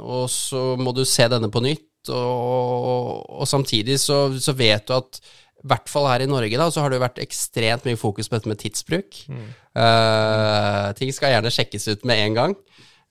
og 0.00 0.26
så 0.32 0.72
må 0.80 0.94
du 0.96 1.04
se 1.08 1.26
denne 1.30 1.50
på 1.52 1.62
nytt, 1.64 1.84
og, 2.14 3.26
og 3.42 3.48
samtidig 3.50 3.98
så, 4.00 4.26
så 4.40 4.54
vet 4.56 4.86
du 4.88 4.96
at 4.96 5.20
i 5.58 5.66
hvert 5.66 5.90
fall 5.90 6.06
her 6.06 6.22
i 6.22 6.28
Norge 6.30 6.58
da, 6.60 6.68
så 6.70 6.84
har 6.84 6.92
det 6.92 7.00
jo 7.00 7.02
vært 7.02 7.18
ekstremt 7.22 7.86
mye 7.88 7.98
fokus 7.98 8.30
på 8.30 8.38
dette 8.38 8.50
med 8.50 8.60
tidsbruk. 8.62 9.24
Eh, 9.74 10.84
ting 10.98 11.10
skal 11.14 11.34
gjerne 11.34 11.50
sjekkes 11.54 11.88
ut 11.90 12.06
med 12.06 12.22
en 12.22 12.36
gang. 12.36 12.54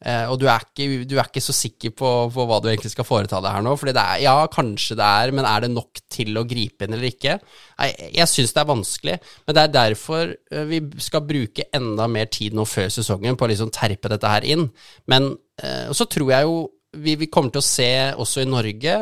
Eh, 0.05 0.29
og 0.29 0.37
du 0.37 0.45
er, 0.45 0.61
ikke, 0.61 1.05
du 1.09 1.15
er 1.17 1.25
ikke 1.25 1.41
så 1.41 1.55
sikker 1.55 1.93
på, 1.97 2.09
på 2.33 2.45
hva 2.45 2.59
du 2.61 2.67
egentlig 2.69 2.91
skal 2.93 3.07
foreta 3.07 3.39
deg 3.41 3.55
her 3.55 3.65
nå. 3.65 3.73
Fordi 3.79 3.95
det 3.97 4.03
er, 4.03 4.21
ja, 4.27 4.35
kanskje 4.53 4.97
det 4.99 5.07
er, 5.07 5.33
men 5.35 5.47
er 5.49 5.65
det 5.65 5.71
nok 5.73 6.01
til 6.13 6.37
å 6.37 6.45
gripe 6.49 6.85
inn 6.85 6.93
eller 6.93 7.09
ikke? 7.09 7.37
Nei, 7.81 7.89
jeg 8.19 8.29
syns 8.29 8.53
det 8.53 8.61
er 8.61 8.71
vanskelig, 8.71 9.17
men 9.47 9.57
det 9.57 9.63
er 9.63 9.75
derfor 9.75 10.33
eh, 10.35 10.65
vi 10.69 10.81
skal 11.03 11.25
bruke 11.27 11.69
enda 11.77 12.09
mer 12.11 12.29
tid 12.33 12.57
nå 12.57 12.67
før 12.69 12.91
sesongen 12.93 13.39
på 13.39 13.47
å 13.47 13.51
liksom 13.53 13.73
terpe 13.73 14.13
dette 14.13 14.33
her 14.35 14.45
inn. 14.45 14.67
Men 15.09 15.31
eh, 15.63 15.87
så 15.97 16.09
tror 16.09 16.35
jeg 16.35 16.49
jo 16.49 16.59
vi, 16.97 17.17
vi 17.17 17.29
kommer 17.33 17.53
til 17.53 17.63
å 17.63 17.67
se 17.67 17.91
også 18.17 18.45
i 18.45 18.49
Norge, 18.49 18.99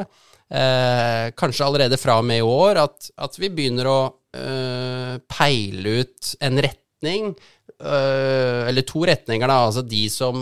eh, 0.48 1.25
kanskje 1.36 1.68
allerede 1.68 2.00
fra 2.00 2.22
og 2.22 2.28
med 2.28 2.40
i 2.40 2.48
år, 2.48 2.80
at, 2.88 3.12
at 3.28 3.36
vi 3.40 3.52
begynner 3.54 3.92
å 3.92 4.00
peile 4.36 5.92
ut 6.02 6.30
en 6.44 6.60
retning, 6.60 7.30
eller 7.80 8.84
to 8.84 9.06
retninger, 9.08 9.48
da, 9.48 9.62
altså 9.70 9.80
de 9.88 10.02
som 10.12 10.42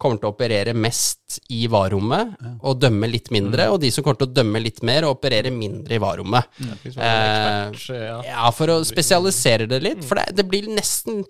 kommer 0.00 0.20
til 0.20 0.28
å 0.28 0.32
operere 0.32 0.72
mest 0.72 1.40
i 1.52 1.66
varrommet 1.68 2.36
og 2.62 2.78
dømme 2.80 3.08
litt 3.10 3.28
mindre, 3.34 3.68
og 3.72 3.80
de 3.82 3.90
som 3.92 4.04
kommer 4.06 4.20
til 4.22 4.30
å 4.30 4.36
dømme 4.38 4.62
litt 4.64 4.80
mer 4.86 5.04
og 5.04 5.18
operere 5.18 5.52
mindre 5.52 5.98
i 5.98 6.02
varrommet. 6.02 6.48
Liksom 6.84 7.02
Eh, 7.02 7.98
ja. 8.00 8.16
ja, 8.30 8.46
for 8.56 8.72
å 8.72 8.80
spesialisere 8.86 9.68
det 9.68 9.82
litt, 9.84 10.06
for 10.06 10.20
det, 10.20 10.30
det 10.38 10.46
blir 10.48 10.70
nesten 10.72 11.24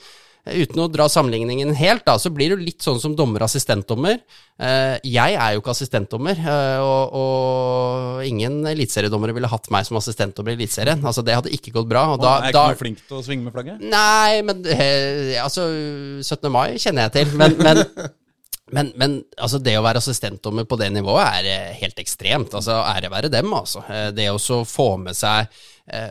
Uten 0.47 0.79
å 0.79 0.87
dra 0.87 1.09
sammenligningen 1.11 1.73
helt, 1.75 2.05
da, 2.07 2.15
så 2.23 2.31
blir 2.31 2.53
det 2.53 2.63
litt 2.63 2.85
sånn 2.85 3.01
som 3.03 3.17
dommer-assistentdommer. 3.19 4.21
Eh, 4.63 4.95
jeg 5.03 5.35
er 5.35 5.55
jo 5.57 5.63
ikke 5.63 5.73
assistentdommer, 5.73 6.39
eh, 6.39 6.83
og, 6.85 7.17
og 7.19 8.29
ingen 8.29 8.61
eliteseriedommere 8.71 9.35
ville 9.35 9.51
hatt 9.51 9.67
meg 9.75 9.89
som 9.89 9.99
assistentdommer 9.99 10.55
i 10.55 10.61
Eliteserien. 10.61 11.03
Altså, 11.03 11.25
det 11.27 11.35
hadde 11.35 11.55
ikke 11.57 11.75
gått 11.75 11.91
bra. 11.91 12.05
Og 12.15 12.23
da, 12.23 12.37
er 12.39 12.55
du 12.55 12.61
ikke 12.61 12.77
noe 12.77 12.83
flink 12.85 13.03
til 13.03 13.19
å 13.19 13.25
svinge 13.27 13.49
med 13.49 13.57
flagget? 13.57 13.83
Nei, 13.83 14.45
men 14.47 14.63
eh, 14.71 15.35
altså 15.43 15.67
17. 16.23 16.47
mai 16.55 16.79
kjenner 16.79 17.09
jeg 17.09 17.17
til. 17.19 17.35
Men, 17.43 17.59
men, 17.67 17.83
men, 18.79 18.95
men 19.03 19.21
altså, 19.35 19.59
det 19.59 19.75
å 19.81 19.85
være 19.87 20.05
assistentdommer 20.05 20.69
på 20.71 20.79
det 20.79 20.93
nivået 20.95 21.43
er 21.43 21.75
helt 21.83 21.99
ekstremt. 22.07 22.55
Altså, 22.55 22.79
ære 22.87 23.11
være 23.11 23.35
dem, 23.35 23.51
altså. 23.51 23.83
Det 24.15 24.31
å 24.31 24.63
få 24.63 24.93
med 25.09 25.19
seg 25.19 25.51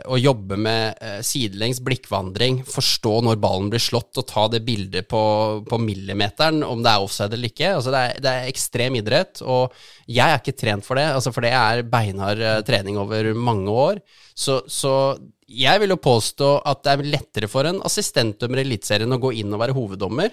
å 0.07 0.15
jobbe 0.15 0.55
med 0.55 1.01
eh, 1.03 1.17
sidelengs 1.25 1.81
blikkvandring, 1.83 2.61
forstå 2.69 3.17
når 3.27 3.41
ballen 3.43 3.67
blir 3.73 3.83
slått, 3.83 4.13
og 4.21 4.27
ta 4.29 4.45
det 4.51 4.61
bildet 4.67 5.09
på, 5.11 5.21
på 5.67 5.79
millimeteren, 5.83 6.63
om 6.63 6.83
det 6.83 6.93
er 6.93 7.03
offside 7.03 7.35
eller 7.35 7.51
ikke. 7.51 7.73
Altså, 7.75 7.91
det, 7.91 8.03
er, 8.03 8.23
det 8.23 8.31
er 8.31 8.49
ekstrem 8.51 8.99
idrett, 9.01 9.43
og 9.43 9.75
jeg 10.07 10.23
er 10.25 10.39
ikke 10.39 10.55
trent 10.55 10.87
for 10.87 10.99
det, 10.99 11.09
altså, 11.17 11.35
for 11.35 11.43
det 11.43 11.51
er 11.59 11.83
beinhard 11.91 12.39
eh, 12.39 12.61
trening 12.67 12.99
over 13.01 13.33
mange 13.35 13.75
år. 13.75 14.01
Så, 14.31 14.61
så 14.71 14.95
jeg 15.45 15.83
vil 15.83 15.93
jo 15.93 16.01
påstå 16.01 16.49
at 16.65 16.81
det 16.85 16.95
er 16.95 17.13
lettere 17.17 17.51
for 17.51 17.67
en 17.67 17.83
assistentdømmer 17.85 18.63
i 18.63 18.67
Eliteserien 18.69 19.13
å 19.13 19.21
gå 19.21 19.35
inn 19.41 19.53
og 19.53 19.61
være 19.61 19.75
hoveddommer 19.75 20.31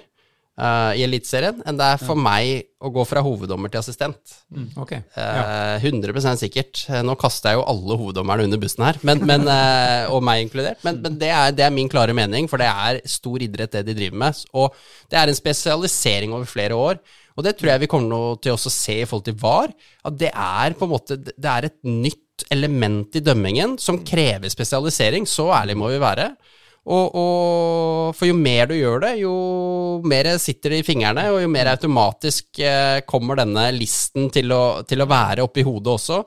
eh, 0.58 0.92
i 0.98 1.04
Eliteserien, 1.06 1.62
enn 1.66 1.78
det 1.78 1.88
er 1.94 2.02
for 2.02 2.18
meg 2.18 2.68
å 2.82 2.90
gå 2.92 3.04
fra 3.06 3.22
hoveddommer 3.24 3.70
til 3.72 3.80
assistent. 3.80 4.34
Ok. 4.80 4.96
Ja. 5.16 5.78
uh, 5.78 5.86
100 5.86 6.36
sikkert. 6.40 6.84
Eh, 6.90 7.02
Nå 7.06 7.14
kaster 7.20 7.52
jeg 7.52 7.60
jo 7.60 7.66
alle 7.70 7.98
hoveddommerne 8.00 8.48
under 8.48 8.60
bussen 8.62 8.84
her, 8.86 8.98
men, 9.06 9.22
men, 9.28 9.46
uh, 9.46 10.10
og 10.12 10.24
meg 10.26 10.46
inkludert. 10.46 10.82
Men, 10.86 11.00
men 11.04 11.18
det, 11.20 11.30
er, 11.30 11.54
det 11.56 11.66
er 11.66 11.74
min 11.74 11.90
klare 11.92 12.16
mening, 12.16 12.50
for 12.50 12.62
det 12.62 12.70
er 12.70 13.00
stor 13.08 13.44
idrett 13.44 13.78
det 13.78 13.86
de 13.88 13.96
driver 14.00 14.22
med. 14.24 14.44
Og 14.58 14.74
det 15.12 15.20
er 15.20 15.30
en 15.30 15.38
spesialisering 15.38 16.34
over 16.34 16.50
flere 16.50 16.78
år. 16.78 17.02
Og 17.36 17.46
det 17.46 17.54
tror 17.56 17.72
jeg 17.72 17.84
vi 17.84 17.90
kommer 17.90 18.10
nå 18.12 18.22
til 18.42 18.54
også 18.54 18.68
å 18.68 18.74
se 18.74 18.98
i 19.00 19.06
forhold 19.08 19.28
til 19.28 19.38
VAR. 19.40 19.72
At 20.08 20.18
det 20.20 20.32
er 20.32 20.76
på 20.76 20.84
en 20.84 20.92
måte 20.92 21.16
Det 21.22 21.48
er 21.48 21.68
et 21.68 21.78
nytt 21.86 22.44
element 22.52 23.16
i 23.16 23.22
dømmingen 23.24 23.78
som 23.80 24.02
krever 24.04 24.52
spesialisering. 24.52 25.28
Så 25.28 25.48
ærlig 25.54 25.78
må 25.78 25.88
vi 25.92 26.02
være. 26.02 26.32
Og, 26.82 27.14
og 27.14 28.16
For 28.18 28.26
jo 28.26 28.34
mer 28.34 28.66
du 28.70 28.74
gjør 28.74 29.04
det, 29.04 29.12
jo 29.22 29.34
mer 30.08 30.32
sitter 30.42 30.74
det 30.74 30.80
i 30.82 30.86
fingrene, 30.86 31.28
og 31.30 31.44
jo 31.44 31.50
mer 31.52 31.70
automatisk 31.76 32.58
eh, 32.58 33.04
kommer 33.06 33.38
denne 33.38 33.68
listen 33.76 34.26
til 34.34 34.50
å, 34.54 34.64
til 34.88 35.04
å 35.04 35.10
være 35.10 35.46
oppi 35.46 35.62
hodet 35.66 35.94
også. 35.94 36.18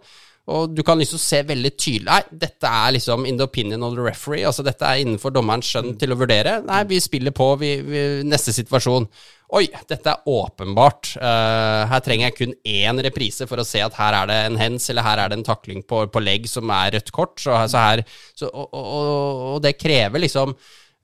Og 0.45 0.75
du 0.77 0.84
kan 0.86 0.99
liksom 1.01 1.17
se 1.21 1.39
veldig 1.47 1.71
tydelig 1.73 2.05
Nei, 2.05 2.19
dette 2.45 2.69
er 2.69 2.91
liksom 2.93 3.23
in 3.25 3.39
the 3.39 3.47
opinion 3.47 3.84
of 3.86 3.95
the 3.95 4.03
referee. 4.05 4.43
Altså 4.45 4.65
dette 4.65 4.86
er 4.86 5.01
innenfor 5.01 5.34
dommerens 5.34 5.71
skjønn 5.71 5.95
til 5.97 6.13
å 6.13 6.19
vurdere. 6.19 6.60
Nei, 6.67 6.84
vi 6.89 7.01
spiller 7.01 7.34
på. 7.36 7.47
Vi, 7.62 7.71
vi, 7.86 8.03
neste 8.29 8.53
situasjon. 8.53 9.10
Oi, 9.58 9.65
dette 9.89 10.13
er 10.13 10.29
åpenbart. 10.29 11.15
Uh, 11.17 11.86
her 11.89 12.05
trenger 12.05 12.29
jeg 12.29 12.38
kun 12.38 12.55
én 12.65 13.01
reprise 13.05 13.49
for 13.49 13.62
å 13.62 13.65
se 13.65 13.81
at 13.86 13.97
her 13.97 14.19
er 14.21 14.29
det 14.29 14.39
en 14.47 14.58
hens, 14.62 14.89
eller 14.89 15.05
her 15.05 15.21
er 15.21 15.31
det 15.31 15.39
en 15.39 15.47
takling 15.47 15.84
på, 15.86 16.05
på 16.13 16.23
legg 16.23 16.49
som 16.49 16.69
er 16.73 16.93
rødt 16.97 17.13
kort. 17.15 17.38
Så, 17.41 17.58
så 17.71 17.86
her, 17.88 18.05
så, 18.38 18.49
og, 18.49 18.69
og, 18.73 19.45
og 19.55 19.62
det 19.65 19.77
krever 19.81 20.25
liksom 20.25 20.53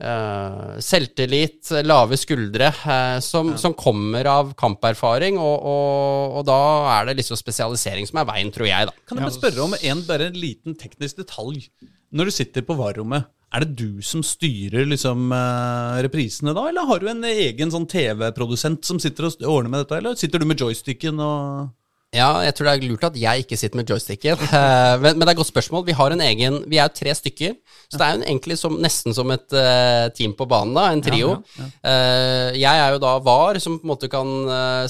eh, 0.01 0.77
selvtillit, 0.83 1.71
lave 1.85 2.17
skuldre, 2.19 2.71
uh, 2.83 3.17
som, 3.23 3.53
som 3.61 3.75
kommer 3.77 4.27
av 4.29 4.53
kamperfaring, 4.59 5.39
og, 5.41 5.67
og, 5.71 6.37
og 6.39 6.47
da 6.49 6.61
er 6.97 7.09
det 7.09 7.19
liksom 7.21 7.39
spesialisering 7.39 8.09
som 8.09 8.21
er 8.21 8.29
veien, 8.29 8.51
tror 8.53 8.69
jeg, 8.69 8.89
da. 8.89 8.95
Kan 9.07 9.21
jeg 9.21 9.29
bare 9.29 9.37
spørre 9.37 9.67
om 9.67 9.75
en, 9.77 10.05
bare 10.07 10.31
en 10.31 10.39
liten 10.39 10.77
teknisk 10.79 11.21
detalj? 11.23 11.67
Når 12.11 12.27
du 12.27 12.35
sitter 12.35 12.65
på 12.67 12.75
VAR-rommet, 12.79 13.29
er 13.51 13.65
det 13.65 13.75
du 13.81 14.01
som 14.05 14.23
styrer 14.23 14.87
liksom, 14.87 15.27
uh, 15.35 15.99
reprisene 16.03 16.55
da, 16.55 16.69
eller 16.71 16.87
har 16.87 17.03
du 17.03 17.09
en 17.11 17.27
egen 17.27 17.73
sånn 17.73 17.87
TV-produsent 17.91 18.87
som 18.87 18.99
sitter 19.03 19.27
og 19.27 19.45
ordner 19.51 19.73
med 19.73 19.85
dette, 19.85 19.99
eller 19.99 20.19
sitter 20.19 20.41
du 20.41 20.47
med 20.47 20.63
joysticken 20.63 21.19
og 21.23 21.71
Ja, 22.11 22.41
jeg 22.43 22.51
tror 22.57 22.67
det 22.67 22.71
er 22.73 22.89
lurt 22.89 23.05
at 23.07 23.15
jeg 23.15 23.45
ikke 23.45 23.55
sitter 23.55 23.79
med 23.79 23.87
joysticken. 23.87 24.39
Eh, 24.51 24.95
men, 24.99 25.15
men 25.15 25.23
det 25.23 25.29
er 25.29 25.33
et 25.33 25.39
godt 25.39 25.49
spørsmål. 25.49 25.85
Vi 25.87 25.93
har 25.95 26.11
en 26.11 26.21
egen 26.21 26.57
Vi 26.69 26.77
er 26.77 26.89
jo 26.89 26.93
tre 26.97 27.13
stykker, 27.15 27.53
så 27.87 27.97
det 27.97 28.05
er 28.05 28.17
jo 28.17 28.25
egentlig 28.25 28.57
som, 28.59 28.75
nesten 28.83 29.15
som 29.15 29.31
et 29.33 29.55
uh, 29.55 30.09
team 30.15 30.33
på 30.37 30.45
banen, 30.49 30.73
da. 30.75 30.83
En 30.91 31.01
trio. 31.03 31.37
Eh, 31.57 32.57
jeg 32.59 32.81
er 32.83 32.91
jo 32.93 32.99
da 33.01 33.13
VAR, 33.23 33.59
som 33.63 33.77
på 33.79 33.87
en 33.87 33.91
måte 33.93 34.09
kan 34.11 34.27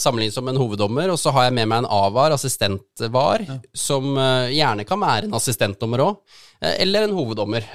sammenlignes 0.01 0.35
som 0.39 0.49
en 0.49 0.59
hoveddommer, 0.59 1.13
og 1.13 1.19
så 1.21 1.33
har 1.35 1.47
jeg 1.47 1.55
med 1.59 1.69
meg 1.69 1.83
en 1.83 1.89
AVAR, 1.93 2.35
assistent-VAR, 2.35 3.45
som 3.77 4.17
gjerne 4.51 4.87
kan 4.89 5.01
være 5.03 5.29
en 5.29 5.37
assistentdommer 5.37 6.03
òg. 6.07 6.19
Eller 6.73 7.05
en 7.05 7.15
hoveddommer, 7.15 7.69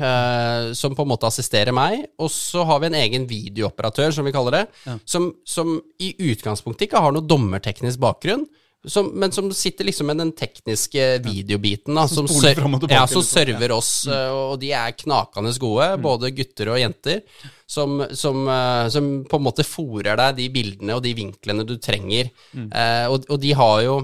som 0.79 0.95
på 0.95 1.07
en 1.07 1.13
måte 1.15 1.31
assisterer 1.31 1.75
meg. 1.77 2.05
Og 2.23 2.31
så 2.35 2.67
har 2.67 2.83
vi 2.83 2.91
en 2.91 2.99
egen 2.99 3.31
videooperatør, 3.31 4.13
som 4.19 4.27
vi 4.27 4.35
kaller 4.35 4.61
det, 4.61 4.65
som, 5.09 5.33
som 5.47 5.79
i 6.03 6.13
utgangspunktet 6.33 6.89
ikke 6.89 7.03
har 7.07 7.15
noe 7.15 7.27
dommerteknisk 7.27 8.03
bakgrunn. 8.03 8.47
Som, 8.87 9.09
men 9.18 9.33
som 9.33 9.53
sitter 9.53 9.85
liksom 9.85 10.07
med 10.07 10.20
den 10.20 10.33
tekniske 10.37 11.18
videobiten. 11.25 11.94
Da, 11.99 12.07
som, 12.09 12.29
og 12.29 12.38
tilbake 12.38 12.94
ja, 12.94 13.07
som 13.11 13.22
sånn, 13.22 13.29
server 13.33 13.75
oss, 13.75 13.92
eh, 14.07 14.31
og 14.31 14.59
de 14.62 14.72
er 14.79 14.94
knakende 14.94 15.53
gode, 15.61 15.88
både 16.03 16.31
gutter 16.37 16.70
og 16.75 16.81
jenter. 16.81 17.22
Som, 17.66 17.99
som, 18.14 18.44
eh, 18.46 18.87
som 18.94 19.09
på 19.27 19.40
en 19.40 19.46
måte 19.49 19.66
fòrer 19.66 20.18
deg 20.20 20.37
de 20.38 20.51
bildene 20.55 20.94
og 20.94 21.03
de 21.03 21.16
vinklene 21.18 21.66
du 21.66 21.77
trenger. 21.83 22.31
Eh, 22.55 23.07
og, 23.11 23.27
og 23.27 23.42
de 23.42 23.55
har 23.59 23.81
jo 23.87 23.99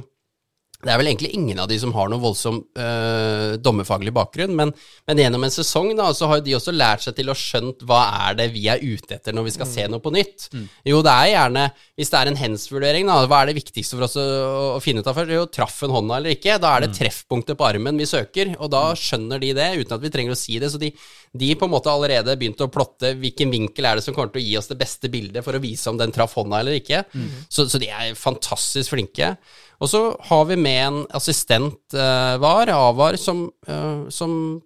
det 0.83 0.91
er 0.91 0.99
vel 0.99 1.13
egentlig 1.13 1.31
ingen 1.37 1.61
av 1.63 1.69
de 1.71 1.77
som 1.79 1.93
har 1.95 2.09
noen 2.11 2.23
voldsom 2.23 2.57
øh, 2.59 3.53
dommerfaglig 3.63 4.11
bakgrunn, 4.17 4.55
men, 4.59 4.73
men 5.07 5.21
gjennom 5.21 5.45
en 5.47 5.55
sesong 5.55 5.93
da, 5.99 6.09
så 6.11 6.27
har 6.27 6.41
jo 6.41 6.47
de 6.49 6.57
også 6.59 6.75
lært 6.75 7.05
seg 7.05 7.15
til 7.19 7.31
å 7.31 7.37
skjønt 7.39 7.85
hva 7.87 8.01
er 8.27 8.39
det 8.41 8.49
vi 8.55 8.65
er 8.73 8.83
ute 8.83 9.15
etter 9.15 9.37
når 9.37 9.47
vi 9.47 9.55
skal 9.55 9.71
se 9.71 9.87
noe 9.87 10.03
på 10.03 10.11
nytt. 10.15 10.49
Jo, 10.89 10.99
det 11.07 11.15
er 11.15 11.31
gjerne, 11.37 11.69
hvis 11.95 12.11
det 12.11 12.19
er 12.19 12.33
en 12.33 12.41
hands-vurdering, 12.41 13.07
da, 13.07 13.21
hva 13.31 13.45
er 13.45 13.53
det 13.53 13.57
viktigste 13.61 13.95
for 13.95 14.09
oss 14.09 14.19
å, 14.19 14.27
å 14.75 14.83
finne 14.83 15.05
ut 15.05 15.11
av 15.13 15.21
først? 15.21 15.35
Jo, 15.39 15.47
traff 15.55 15.79
hun 15.87 15.95
hånda 15.95 16.19
eller 16.19 16.35
ikke? 16.35 16.59
Da 16.63 16.75
er 16.75 16.85
det 16.87 16.93
treffpunktet 16.99 17.61
på 17.61 17.69
armen 17.71 18.03
vi 18.03 18.11
søker, 18.11 18.55
og 18.59 18.75
da 18.75 18.85
skjønner 18.99 19.43
de 19.43 19.55
det 19.63 19.71
uten 19.79 19.97
at 19.97 20.03
vi 20.03 20.11
trenger 20.19 20.35
å 20.35 20.43
si 20.43 20.59
det. 20.59 20.73
Så 20.75 20.83
de, 20.83 20.91
de 21.31 21.55
på 21.55 21.69
en 21.69 21.77
måte 21.79 21.95
allerede 21.95 22.35
begynte 22.41 22.67
å 22.67 22.73
plotte 22.75 23.15
hvilken 23.23 23.55
vinkel 23.55 23.87
er 23.87 24.01
det 24.01 24.07
som 24.09 24.19
kommer 24.19 24.35
til 24.35 24.43
å 24.43 24.49
gi 24.51 24.59
oss 24.59 24.73
det 24.73 24.83
beste 24.83 25.13
bildet 25.13 25.47
for 25.47 25.55
å 25.55 25.63
vise 25.63 25.95
om 25.95 26.01
den 26.01 26.11
traff 26.15 26.35
hånda 26.41 26.59
eller 26.65 26.83
ikke. 26.83 27.05
Så, 27.47 27.71
så 27.71 27.79
de 27.79 27.95
er 27.95 28.19
fantastisk 28.19 28.97
flinke. 28.97 29.37
Og 29.83 29.91
så 29.91 30.03
har 30.29 30.45
vi 30.47 30.59
med 30.61 30.81
en 30.87 31.01
assistent 31.19 31.95
eh, 31.95 32.37
var, 32.39 32.71
Avar, 32.71 33.19
som, 33.19 33.49
eh, 33.67 34.05
som 34.15 34.61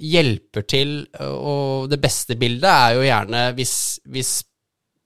hjelper 0.00 0.66
til, 0.68 0.94
eh, 1.16 1.32
og 1.32 1.88
det 1.92 2.00
beste 2.02 2.36
bildet 2.40 2.68
er 2.68 2.96
jo 2.96 3.06
gjerne 3.06 3.44
hvis, 3.56 3.74
hvis 4.04 4.34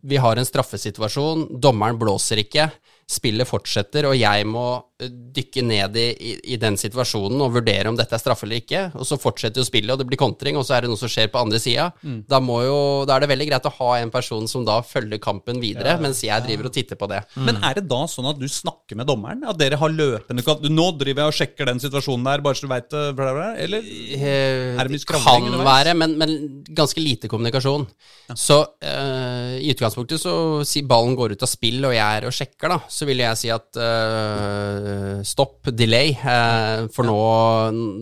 vi 0.04 0.18
har 0.20 0.36
en 0.36 0.48
straffesituasjon, 0.48 1.46
dommeren 1.62 1.98
blåser 2.00 2.42
ikke, 2.42 2.68
spillet 3.10 3.48
fortsetter, 3.48 4.08
og 4.08 4.16
jeg 4.18 4.46
må 4.48 4.66
eh, 4.74 4.93
dykke 5.02 5.62
ned 5.66 5.96
i, 5.98 6.04
i, 6.14 6.32
i 6.54 6.56
den 6.62 6.76
situasjonen 6.78 7.40
og 7.42 7.56
vurdere 7.56 7.90
om 7.90 7.96
dette 7.98 8.14
er 8.14 8.20
straffe 8.22 8.46
eller 8.46 8.60
ikke, 8.62 8.82
og 8.94 9.02
så 9.08 9.16
fortsetter 9.18 9.58
jo 9.58 9.66
spillet, 9.66 9.90
og 9.90 9.98
det 9.98 10.06
blir 10.06 10.20
kontring, 10.20 10.54
og 10.54 10.62
så 10.68 10.76
er 10.76 10.84
det 10.84 10.90
noe 10.92 11.00
som 11.00 11.10
skjer 11.10 11.32
på 11.32 11.40
andre 11.42 11.58
sida. 11.58 11.88
Da, 12.30 12.38
da 12.38 13.16
er 13.16 13.24
det 13.24 13.30
veldig 13.32 13.48
greit 13.50 13.66
å 13.66 13.72
ha 13.80 13.88
en 13.98 14.12
person 14.14 14.46
som 14.50 14.62
da 14.66 14.76
følger 14.86 15.18
kampen 15.18 15.58
videre, 15.62 15.96
mens 15.98 16.22
jeg 16.22 16.44
driver 16.46 16.70
og 16.70 16.76
titter 16.76 17.00
på 17.00 17.08
det. 17.10 17.24
Men 17.34 17.58
er 17.66 17.80
det 17.80 17.88
da 17.90 18.04
sånn 18.10 18.28
at 18.30 18.38
du 18.38 18.46
snakker 18.46 19.00
med 19.00 19.10
dommeren? 19.10 19.42
At 19.50 19.58
dere 19.58 19.80
har 19.82 19.90
løpende 19.90 20.44
kon- 20.46 20.62
Nå 20.74 20.86
driver 21.00 21.24
jeg 21.24 21.32
og 21.34 21.38
sjekker 21.40 21.68
den 21.72 21.82
situasjonen 21.82 22.28
der, 22.30 22.44
bare 22.46 22.54
så 22.60 22.68
du 22.68 22.70
veit 22.70 22.88
det? 22.94 23.02
bla, 23.18 23.50
Eller? 23.58 23.82
Eh, 23.82 24.78
Er 24.78 24.86
det 24.86 24.94
mye 24.94 25.02
skravling 25.02 25.50
kan 25.50 25.66
være, 25.66 25.96
men, 25.98 26.14
men 26.22 26.36
ganske 26.70 27.02
lite 27.02 27.28
kommunikasjon. 27.32 27.88
Så 28.38 28.60
uh, 28.62 29.58
i 29.58 29.74
utgangspunktet 29.74 30.22
så 30.22 30.62
si 30.66 30.84
ballen 30.86 31.18
går 31.18 31.34
ut 31.34 31.42
av 31.44 31.50
spill, 31.50 31.82
og 31.90 31.92
jeg 31.98 32.20
er 32.22 32.30
og 32.30 32.34
sjekker, 32.38 32.70
da, 32.76 32.78
så 32.88 33.10
vil 33.10 33.20
jeg 33.26 33.42
si 33.42 33.50
at 33.52 33.82
eh, 33.82 34.93
stopp, 35.26 35.68
delay, 35.76 36.12
eh, 36.16 36.84
for 36.94 37.06
nå, 37.08 37.16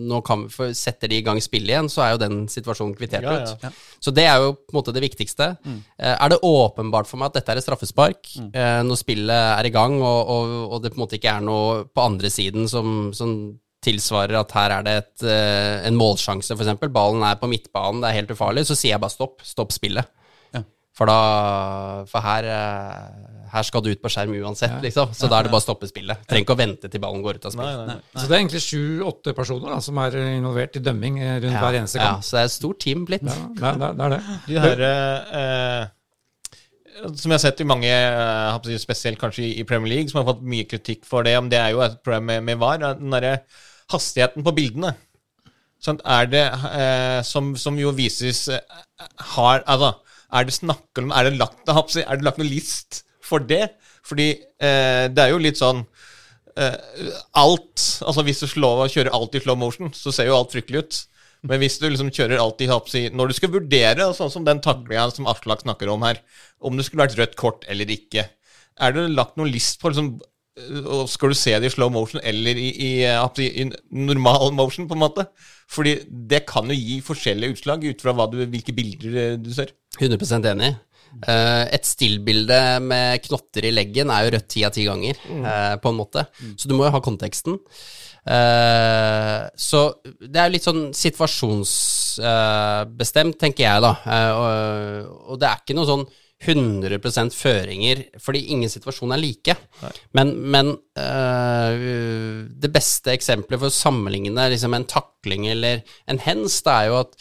nå 0.09 0.19
kan 0.25 0.45
vi, 0.45 0.51
for 0.53 0.73
setter 0.77 1.11
de 1.11 1.19
i 1.21 1.25
gang 1.25 1.41
spillet 1.43 1.73
igjen, 1.73 1.89
så 1.91 2.03
er 2.05 2.13
jo 2.15 2.21
den 2.23 2.37
situasjonen 2.51 2.95
kvittert 2.99 3.23
Ja, 3.25 3.33
ja. 3.41 3.55
ut. 3.71 3.81
Så 4.03 4.11
det 4.15 4.25
er 4.27 4.37
jo 4.43 4.53
på 4.59 4.73
en 4.73 4.79
måte 4.81 4.93
det 4.95 5.03
viktigste. 5.05 5.51
Mm. 5.63 5.79
er 6.03 6.29
det 6.33 6.41
åpenbart 6.43 7.07
for 7.07 7.17
meg 7.21 7.31
at 7.31 7.39
dette 7.39 7.51
er 7.53 7.61
et 7.61 7.65
straffespark, 7.67 8.31
eh, 8.53 8.79
når 8.83 8.99
spillet 8.99 9.33
er 9.59 9.65
i 9.69 9.73
gang, 9.73 9.99
og, 10.01 10.21
og, 10.37 10.55
og 10.75 10.81
det 10.83 10.91
på 10.93 10.99
en 10.99 11.05
måte 11.05 11.19
ikke 11.19 11.35
er 11.37 11.45
noe 11.45 11.83
på 11.87 12.03
andre 12.03 12.29
siden 12.33 12.67
som, 12.71 13.11
som 13.15 13.35
tilsvarer 13.83 14.37
at 14.39 14.51
her 14.55 14.71
er 14.77 14.83
det 14.87 14.91
et, 15.01 15.23
eh, 15.27 15.81
en 15.89 15.97
målsjanse, 15.99 16.55
f.eks. 16.55 16.87
Ballen 16.93 17.23
er 17.27 17.35
på 17.41 17.49
midtbanen, 17.51 17.99
det 18.03 18.11
er 18.11 18.19
helt 18.21 18.31
ufarlig, 18.31 18.63
så 18.69 18.77
sier 18.79 18.93
jeg 18.95 19.01
bare 19.03 19.11
stopp. 19.11 19.41
Stopp 19.43 19.73
spillet. 19.75 20.07
Ja. 20.55 20.61
For 20.95 21.09
da 21.09 21.17
For 22.07 22.23
her, 22.23 22.47
eh, 22.47 23.32
her 23.53 23.65
skal 23.67 23.83
du 23.85 23.89
ut 23.93 24.01
på 24.01 24.09
skjerm 24.09 24.31
uansett, 24.41 24.75
liksom. 24.81 25.11
Så 25.13 25.27
da 25.29 25.37
er 25.39 25.45
det 25.47 25.51
bare 25.53 25.61
å 25.61 25.65
stoppe 25.67 25.85
spillet. 25.89 26.23
Trenger 26.25 26.45
ikke 26.47 26.55
å 26.55 26.59
vente 26.63 26.89
til 26.89 27.01
ballen 27.03 27.21
går 27.21 27.37
ut 27.37 27.43
av 27.45 27.53
spillet. 27.53 27.75
Nei, 27.83 27.87
nei, 27.91 27.97
nei. 28.01 28.21
Så 28.21 28.25
det 28.29 28.33
er 28.33 28.39
egentlig 28.41 28.61
sju-åtte 28.65 29.33
personer 29.37 29.75
da, 29.75 29.79
som 29.85 29.99
er 30.01 30.17
involvert 30.33 30.79
i 30.79 30.83
dømming 30.83 31.19
eh, 31.21 31.35
rundt 31.43 31.59
hver 31.61 31.77
eneste 31.83 32.01
gang. 32.01 32.15
ja, 32.17 32.25
så 32.25 32.35
det 32.37 32.41
er 32.43 32.49
et 32.49 32.55
stort 32.55 32.79
team 32.81 33.03
blitt. 33.09 33.27
Ja, 33.29 33.35
det, 33.59 33.67
er- 33.69 33.77
det, 33.83 33.91
det 33.99 34.09
det. 34.15 34.39
De 34.47 34.63
her 34.63 34.83
eh, 35.41 35.91
Som 37.17 37.31
jeg 37.31 37.37
har 37.37 37.43
sett 37.45 37.61
i 37.61 37.67
mange, 37.69 37.89
eh, 37.93 38.77
spesielt 38.81 39.21
kanskje 39.21 39.45
i 39.61 39.63
Premier 39.69 39.93
League, 39.95 40.09
som 40.11 40.21
har 40.21 40.27
fått 40.33 40.43
mye 40.45 40.65
kritikk 40.69 41.05
for 41.09 41.25
det, 41.25 41.35
om 41.37 41.49
det 41.49 41.59
er 41.61 41.71
jo 41.73 41.81
et 41.85 41.99
problem 42.05 42.27
med, 42.29 42.43
med 42.49 42.61
VAR, 42.61 42.81
den 42.99 43.13
derre 43.13 43.35
hastigheten 43.93 44.45
på 44.45 44.53
bildene. 44.55 44.93
Sånn, 45.83 45.97
er 46.07 46.29
det, 46.31 46.43
eh, 46.73 47.21
som, 47.27 47.53
som 47.59 47.77
jo 47.77 47.91
vises 47.97 48.45
eh, 48.53 48.61
har, 49.35 49.65
altså, 49.67 49.93
Er 50.33 50.45
det 50.47 50.53
snakk 50.55 50.97
om 51.01 51.11
Er 51.11 51.27
det 51.27 51.33
lagt, 51.37 51.67
er 51.67 52.15
det 52.17 52.23
lagt 52.25 52.39
noe 52.39 52.47
list 52.47 53.03
for 53.33 53.47
det? 53.49 53.65
Fordi 54.05 54.29
eh, 54.33 55.05
det 55.09 55.23
er 55.25 55.33
jo 55.33 55.41
litt 55.41 55.59
sånn 55.59 55.83
eh, 56.59 56.77
alt 57.39 57.87
Altså 58.05 58.25
hvis 58.27 58.43
du 58.43 58.47
slår, 58.51 58.85
kjører 58.93 59.15
alt 59.15 59.37
i 59.37 59.41
slow 59.43 59.57
motion, 59.59 59.93
så 59.95 60.13
ser 60.13 60.29
jo 60.29 60.37
alt 60.37 60.53
fryktelig 60.53 60.83
ut. 60.83 61.01
Men 61.43 61.59
hvis 61.59 61.75
du 61.81 61.89
liksom 61.89 62.11
kjører 62.13 62.39
alt 62.39 62.61
i 62.63 63.07
Når 63.11 63.31
du 63.31 63.35
skal 63.35 63.51
vurdere, 63.51 64.11
sånn 64.15 64.31
som 64.31 64.45
den 64.47 64.61
taklinga 64.63 65.09
som 65.11 65.27
Aslak 65.27 65.65
snakker 65.65 65.91
om 65.91 66.05
her, 66.07 66.21
om 66.63 66.77
det 66.77 66.85
skulle 66.87 67.03
vært 67.03 67.17
rødt 67.19 67.35
kort 67.39 67.65
eller 67.67 67.89
ikke, 67.91 68.29
er 68.79 68.95
det 68.95 69.09
lagt 69.11 69.35
noen 69.37 69.51
list 69.51 69.81
på 69.81 69.91
liksom 69.91 70.15
og 70.53 71.07
Skal 71.09 71.31
du 71.31 71.33
se 71.33 71.55
det 71.57 71.65
i 71.65 71.73
slow 71.73 71.89
motion 71.89 72.21
eller 72.21 72.57
i, 72.61 72.67
i, 72.69 72.89
si, 73.33 73.47
i 73.57 73.63
normal 73.89 74.51
motion, 74.53 74.85
på 74.85 74.93
en 74.93 75.01
måte? 75.01 75.25
Fordi 75.65 75.95
det 76.29 76.43
kan 76.45 76.69
jo 76.69 76.77
gi 76.77 76.99
forskjellige 77.01 77.55
utslag 77.55 77.85
ut 77.87 78.03
fra 78.05 78.27
du, 78.29 78.43
hvilke 78.45 78.75
bilder 78.77 79.15
øh, 79.23 79.39
du 79.41 79.49
ser. 79.53 79.73
100 79.97 80.51
enig. 80.51 80.75
Eh, 81.21 81.65
et 81.77 81.85
stillbilde 81.87 82.59
med 82.83 83.21
knotter 83.27 83.63
i 83.69 83.71
leggen 83.73 84.09
er 84.13 84.21
jo 84.25 84.33
rødt 84.35 84.49
ti 84.55 84.61
av 84.65 84.71
ti 84.75 84.83
ganger, 84.87 85.15
eh, 85.29 85.75
på 85.83 85.87
en 85.91 85.99
måte. 85.99 86.21
Så 86.57 86.65
du 86.67 86.73
må 86.77 86.83
jo 86.87 86.95
ha 86.95 87.01
konteksten. 87.03 87.53
Uh, 88.23 89.51
så 89.59 89.99
det 89.99 90.39
er 90.39 90.47
jo 90.47 90.53
litt 90.53 90.63
sånn 90.63 90.95
situasjonsbestemt, 90.95 93.35
tenker 93.41 93.65
jeg, 93.65 93.81
da. 93.83 93.91
Uh, 94.07 95.03
og, 95.27 95.35
det 95.41 95.47
er 95.49 95.57
ikke 95.59 95.75
noe 95.75 95.89
sånn 95.89 96.05
100% 96.43 97.35
føringer, 97.35 98.03
fordi 98.19 98.51
ingen 98.55 98.69
situasjon 98.71 99.11
er 99.15 99.19
like. 99.21 99.55
Men, 100.11 100.27
men 100.51 100.67
øh, 100.99 101.79
det 102.51 102.71
beste 102.73 103.11
eksempelet 103.13 103.59
for 103.61 103.67
å 103.69 103.77
sammenligne 103.77 104.49
liksom 104.51 104.73
en 104.75 104.89
takling 104.89 105.47
eller 105.53 105.75
en 106.11 106.19
hens, 106.19 106.61
det 106.65 106.73
er 106.73 106.85
jo 106.89 106.95
at 106.99 107.11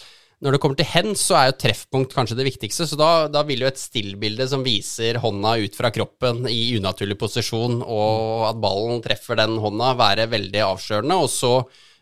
når 0.43 0.57
det 0.57 0.59
kommer 0.63 0.79
til 0.79 0.89
hens, 0.91 1.23
så 1.23 1.37
er 1.39 1.49
jo 1.49 1.59
treffpunkt 1.63 2.15
kanskje 2.17 2.37
det 2.39 2.49
viktigste. 2.49 2.87
Så 2.91 2.99
da, 2.99 3.29
da 3.31 3.45
vil 3.47 3.63
jo 3.63 3.69
et 3.71 3.79
stillbilde 3.79 4.49
som 4.51 4.65
viser 4.67 5.21
hånda 5.23 5.55
ut 5.63 5.79
fra 5.79 5.93
kroppen 5.95 6.49
i 6.51 6.75
unaturlig 6.81 7.17
posisjon, 7.21 7.79
og 7.87 8.49
at 8.49 8.59
ballen 8.63 9.03
treffer 9.05 9.39
den 9.39 9.55
hånda, 9.63 9.93
være 10.01 10.27
veldig 10.33 10.65
avslørende. 10.67 11.19
Og 11.23 11.31
så 11.31 11.53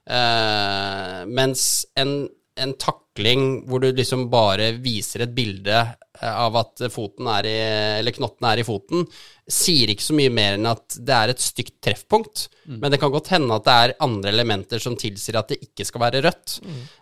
eh, 0.08 1.20
Mens 1.28 1.66
en, 2.00 2.14
en 2.60 2.76
takling 2.80 3.64
hvor 3.68 3.82
du 3.82 3.90
liksom 3.90 4.28
bare 4.32 4.72
viser 4.82 5.24
et 5.24 5.34
bilde 5.34 5.76
eh, 5.80 6.30
av 6.30 6.56
at 6.60 6.84
foten 6.92 7.28
er 7.32 7.48
i, 7.48 7.58
eller 8.00 8.16
knotten 8.16 8.48
er 8.50 8.62
i 8.62 8.66
foten, 8.66 9.06
sier 9.50 9.90
ikke 9.90 10.04
så 10.04 10.14
mye 10.16 10.30
mer 10.32 10.56
enn 10.56 10.68
at 10.70 10.96
det 11.02 11.16
er 11.16 11.32
et 11.32 11.42
stygt 11.42 11.80
treffpunkt. 11.82 12.46
Men 12.70 12.92
det 12.92 13.00
kan 13.02 13.10
godt 13.10 13.32
hende 13.32 13.56
at 13.56 13.66
det 13.66 13.74
er 13.74 13.94
andre 14.04 14.30
elementer 14.30 14.82
som 14.82 14.94
tilsier 14.98 15.40
at 15.40 15.50
det 15.50 15.58
ikke 15.64 15.86
skal 15.88 16.04
være 16.04 16.22
rødt. 16.26 16.60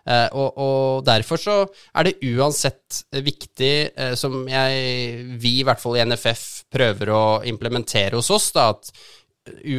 Eh, 0.09 0.27
og, 0.33 0.57
og 0.57 1.05
derfor 1.07 1.41
så 1.41 1.59
er 1.93 2.09
det 2.09 2.17
uansett 2.25 3.03
viktig, 3.13 3.73
eh, 3.93 4.15
som 4.17 4.41
jeg, 4.49 5.37
vi 5.41 5.59
i 5.59 5.67
hvert 5.67 5.81
fall 5.81 5.99
i 5.99 6.07
NFF 6.09 6.47
prøver 6.73 7.13
å 7.13 7.23
implementere 7.49 8.17
hos 8.17 8.31
oss, 8.33 8.49
da, 8.55 8.71
at 8.73 8.89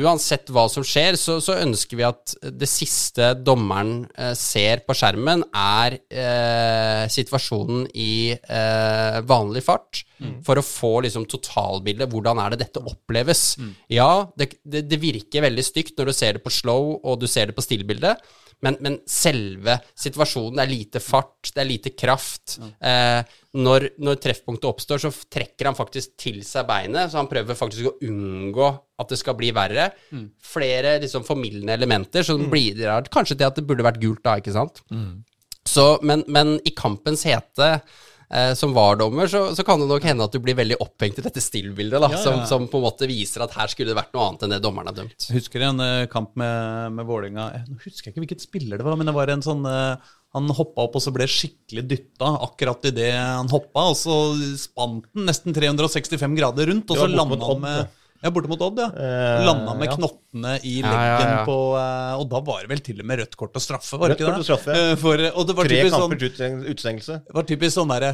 uansett 0.00 0.50
hva 0.52 0.66
som 0.70 0.84
skjer, 0.86 1.16
så, 1.20 1.38
så 1.42 1.58
ønsker 1.62 1.98
vi 1.98 2.06
at 2.06 2.34
det 2.60 2.68
siste 2.70 3.32
dommeren 3.38 4.04
eh, 4.14 4.32
ser 4.38 4.84
på 4.86 4.96
skjermen, 4.96 5.44
er 5.56 5.98
eh, 6.08 7.04
situasjonen 7.12 7.86
i 7.94 8.32
eh, 8.34 9.20
vanlig 9.28 9.64
fart, 9.66 10.04
for 10.44 10.60
å 10.60 10.64
få 10.64 10.92
liksom 11.06 11.24
totalbildet. 11.32 12.10
Hvordan 12.12 12.42
er 12.42 12.52
det 12.52 12.66
dette 12.66 12.82
oppleves? 12.84 13.54
Ja, 13.88 14.28
det, 14.36 14.50
det, 14.68 14.84
det 14.90 15.00
virker 15.00 15.46
veldig 15.46 15.64
stygt 15.64 15.96
når 15.96 16.10
du 16.10 16.16
ser 16.18 16.36
det 16.36 16.44
på 16.44 16.52
slow, 16.52 16.98
og 17.00 17.22
du 17.22 17.28
ser 17.30 17.48
det 17.48 17.56
på 17.56 17.64
stillbildet. 17.64 18.20
Men, 18.64 18.76
men 18.84 18.98
selve 19.08 19.78
situasjonen, 19.96 20.58
det 20.58 20.64
er 20.66 20.72
lite 20.72 21.00
fart, 21.00 21.52
det 21.54 21.62
er 21.62 21.68
lite 21.68 21.92
kraft. 21.96 22.58
Eh, 22.60 23.20
når, 23.56 23.86
når 24.04 24.18
treffpunktet 24.20 24.68
oppstår, 24.68 25.00
så 25.02 25.10
trekker 25.32 25.70
han 25.70 25.78
faktisk 25.78 26.12
til 26.20 26.42
seg 26.46 26.68
beinet, 26.68 27.08
så 27.10 27.22
han 27.22 27.30
prøver 27.30 27.58
faktisk 27.58 27.88
å 27.88 27.96
unngå 28.06 28.68
at 29.00 29.08
det 29.14 29.18
skal 29.20 29.38
bli 29.38 29.50
verre. 29.56 29.88
Flere 30.44 30.98
liksom 31.00 31.24
formildende 31.24 31.72
elementer 31.78 32.26
som 32.26 32.44
bidrar 32.52 33.08
kanskje 33.12 33.38
til 33.40 33.48
at 33.48 33.56
det 33.56 33.64
burde 33.68 33.86
vært 33.86 34.00
gult 34.02 34.22
da, 34.26 34.36
ikke 34.42 34.54
sant? 34.54 34.82
Så, 35.66 35.98
men, 36.02 36.24
men 36.28 36.58
i 36.66 36.72
kampens 36.76 37.24
hete 37.28 37.74
eh, 38.34 38.52
som 38.58 38.74
VAR-dommer, 38.76 39.28
så, 39.30 39.42
så 39.56 39.64
kan 39.66 39.80
det 39.82 39.88
nok 39.90 40.06
hende 40.06 40.26
at 40.26 40.34
du 40.34 40.40
blir 40.42 40.56
veldig 40.58 40.78
opphengt 40.82 41.20
i 41.20 41.24
dette 41.26 41.42
stillbildet, 41.42 41.98
da, 41.98 42.10
Ja, 42.12 42.16
ja. 42.16 42.22
Som, 42.22 42.40
som 42.48 42.68
på 42.70 42.80
en 42.80 42.86
måte 42.86 43.08
viser 43.10 43.44
at 43.44 43.56
her 43.58 43.72
skulle 43.72 43.92
det 43.92 43.98
vært 43.98 44.14
noe 44.16 44.28
annet 44.28 44.46
enn 44.46 44.54
det 44.54 44.62
dommeren 44.64 44.90
har 44.92 44.98
dømt. 45.02 45.28
Jeg 45.28 45.40
husker 45.40 45.66
en 45.66 45.82
uh, 45.82 46.06
kamp 46.12 46.32
med, 46.40 46.96
med 46.96 47.08
Vålinga 47.08 47.50
eh, 47.58 47.68
Nå 47.68 47.78
husker 47.84 48.10
jeg 48.10 48.14
ikke 48.14 48.24
hvilket 48.26 48.46
spiller 48.46 48.80
det 48.80 48.86
var, 48.86 48.98
men 49.00 49.10
det 49.10 49.16
var 49.16 49.32
en 49.32 49.44
sånn 49.44 49.62
uh, 49.66 50.10
Han 50.36 50.50
hoppa 50.56 50.86
opp 50.86 50.98
og 50.98 51.04
så 51.04 51.12
ble 51.14 51.28
skikkelig 51.30 51.86
dytta 51.90 52.34
akkurat 52.46 52.90
idet 52.90 53.12
han 53.18 53.50
hoppa, 53.50 53.88
og 53.92 53.98
så 53.98 54.18
spant 54.60 55.08
den 55.14 55.26
nesten 55.28 55.56
365 55.56 56.38
grader 56.38 56.70
rundt, 56.70 56.92
og 56.92 57.02
så 57.02 57.10
landa 57.10 57.40
han 57.46 57.64
med 57.64 57.96
Ja, 58.22 58.28
borte 58.30 58.50
mot 58.52 58.60
Odd, 58.60 58.78
ja. 58.82 58.88
Eh, 58.92 59.44
Landa 59.46 59.72
med 59.80 59.88
ja. 59.88 59.94
knottene 59.96 60.58
i 60.68 60.74
Ja, 60.82 60.90
leggen 60.92 61.30
ja, 61.30 61.36
ja. 61.38 61.44
på 61.48 61.54
eh, 61.80 62.18
Og 62.20 62.26
da 62.28 62.40
var 62.44 62.60
det 62.66 62.68
vel 62.74 62.82
til 62.84 63.00
og 63.00 63.06
med 63.08 63.22
rødt 63.22 63.36
kort 63.40 63.56
og 63.56 63.62
straffe, 63.64 63.96
var 63.96 64.12
det 64.12 64.18
Rødt 64.18 64.20
ikke 64.20 64.28
kort 64.28 64.36
det? 64.36 64.42
og 64.44 64.48
straffe. 64.50 64.74
Eh, 64.76 64.96
For, 65.00 65.22
og 65.40 65.46
det 65.48 65.56
var 65.56 65.70
Tre 65.70 65.78
typisk 65.78 65.94
sånn, 65.96 66.04
kamper 66.10 66.26
utsteng- 66.28 66.60
utestengelse. 66.68 67.16
det 67.30 67.38
var 67.38 67.48
typisk 67.48 67.78
sånn 67.78 67.94
derre 67.94 68.12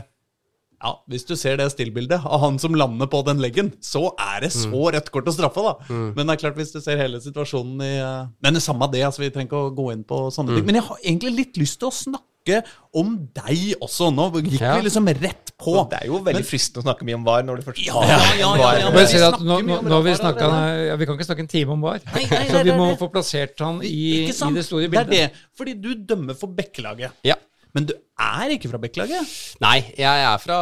ja, 0.82 0.92
Hvis 1.08 1.24
du 1.24 1.34
ser 1.40 1.56
det 1.56 1.70
stillbildet 1.72 2.20
av 2.26 2.40
han 2.42 2.58
som 2.60 2.74
lander 2.76 3.08
på 3.08 3.22
den 3.26 3.40
leggen, 3.40 3.72
så 3.80 4.10
er 4.20 4.44
det 4.44 4.52
så 4.52 4.68
rødt 4.92 5.08
kort 5.14 5.28
å 5.30 5.32
straffe, 5.34 5.62
da. 5.64 5.74
Men 5.88 6.26
det 6.26 6.36
er 6.36 6.42
klart, 6.44 6.56
hvis 6.60 6.74
du 6.74 6.80
ser 6.84 7.00
hele 7.00 7.20
situasjonen 7.24 7.80
i 7.86 7.94
eh, 7.96 8.26
Men 8.44 8.58
det 8.58 8.62
samme 8.62 8.88
det, 8.92 9.00
altså, 9.08 9.24
vi 9.24 9.30
trenger 9.32 9.48
ikke 9.48 9.62
å 9.70 9.74
gå 9.76 9.90
inn 9.94 10.04
på 10.04 10.26
sånne 10.34 10.56
ting. 10.58 10.66
Men 10.68 10.80
jeg 10.82 10.88
har 10.90 10.98
egentlig 11.02 11.32
litt 11.38 11.56
lyst 11.62 11.80
til 11.80 11.88
å 11.88 11.94
snakke 11.96 12.60
om 12.94 13.16
deg 13.34 13.72
også. 13.82 14.12
Nå 14.14 14.28
gikk 14.36 14.60
Ja. 14.60 14.76
vi 14.76 14.84
liksom 14.86 15.08
rett 15.08 15.50
på. 15.58 15.72
Det 15.90 15.98
er 16.02 16.06
jo 16.12 16.20
veldig 16.22 16.44
fristende 16.46 16.84
å 16.84 16.86
snakke 16.86 17.08
mye 17.08 17.16
om 17.18 17.24
VAR 17.26 17.42
når 17.42 17.58
du 17.58 17.66
først 17.66 17.80
Ja, 17.86 18.02
ja, 18.06 18.20
ja, 18.38 18.52
ja, 18.84 18.90
men 18.92 19.08
vi 19.08 19.22
at 19.26 19.40
nå, 19.40 19.56
nå, 19.82 19.98
vi 20.04 20.14
snakka, 20.20 20.50
ja, 20.92 20.96
Vi 21.00 21.08
kan 21.08 21.16
ikke 21.16 21.26
snakke 21.26 21.42
en 21.46 21.50
time 21.50 21.72
om 21.74 21.82
VAR. 21.82 22.04
Nei, 22.12 22.26
nei, 22.30 22.44
Så 22.52 22.62
vi 22.68 22.76
må 22.76 22.92
få 23.00 23.08
plassert 23.10 23.58
han 23.64 23.80
i, 23.82 24.28
i 24.28 24.30
det 24.30 24.36
store 24.36 24.84
Det 24.86 24.92
bildet. 24.92 25.08
er 25.08 25.32
det. 25.32 25.44
Fordi 25.56 25.74
du 25.80 25.94
dømmer 25.96 26.36
for 26.38 26.52
Bekkelaget. 26.52 27.16
Ja. 27.26 27.34
Men 27.76 27.84
du 27.90 27.92
er 27.92 28.52
ikke 28.54 28.70
fra 28.70 28.78
Bekkelaget? 28.80 29.32
Nei, 29.60 29.74
jeg 30.00 30.22
er 30.24 30.40
fra, 30.40 30.56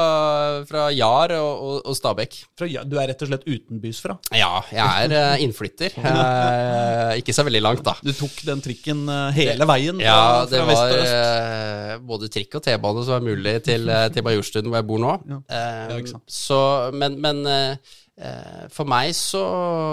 fra 0.67 0.89
Jar 0.91 1.37
og, 1.37 1.51
og, 1.63 1.77
og 1.87 1.95
Stabekk. 1.95 2.41
Du 2.59 2.67
er 2.99 3.07
rett 3.13 3.23
og 3.23 3.31
slett 3.31 3.47
utenbys 3.47 4.01
fra? 4.03 4.17
Ja, 4.35 4.59
jeg 4.75 4.83
er 5.07 5.15
eh, 5.21 5.45
innflytter. 5.47 5.95
Eh, 5.95 7.13
ikke 7.21 7.37
så 7.37 7.45
veldig 7.47 7.63
langt, 7.63 7.85
da. 7.87 7.95
Du 8.03 8.11
tok 8.17 8.43
den 8.49 8.65
trikken 8.65 9.05
eh, 9.07 9.29
hele 9.39 9.69
veien 9.71 10.03
fra, 10.03 10.09
Ja, 10.09 10.43
det 10.51 10.59
fra 10.65 10.69
vest 10.73 10.83
var 10.83 11.15
eh, 11.15 11.97
både 12.11 12.31
trikk 12.35 12.59
og 12.59 12.67
T-bane 12.67 13.07
som 13.07 13.17
var 13.21 13.29
mulig 13.31 13.61
til, 13.69 13.87
til 14.15 14.27
Majorstuen, 14.27 14.67
hvor 14.67 14.81
jeg 14.81 14.89
bor 14.91 15.05
nå. 15.07 15.15
Ja. 15.31 15.41
Ja, 15.95 16.23
så, 16.27 16.61
men 16.99 17.21
men 17.23 17.45
for 18.71 18.87
meg 18.87 19.11
så, 19.19 19.41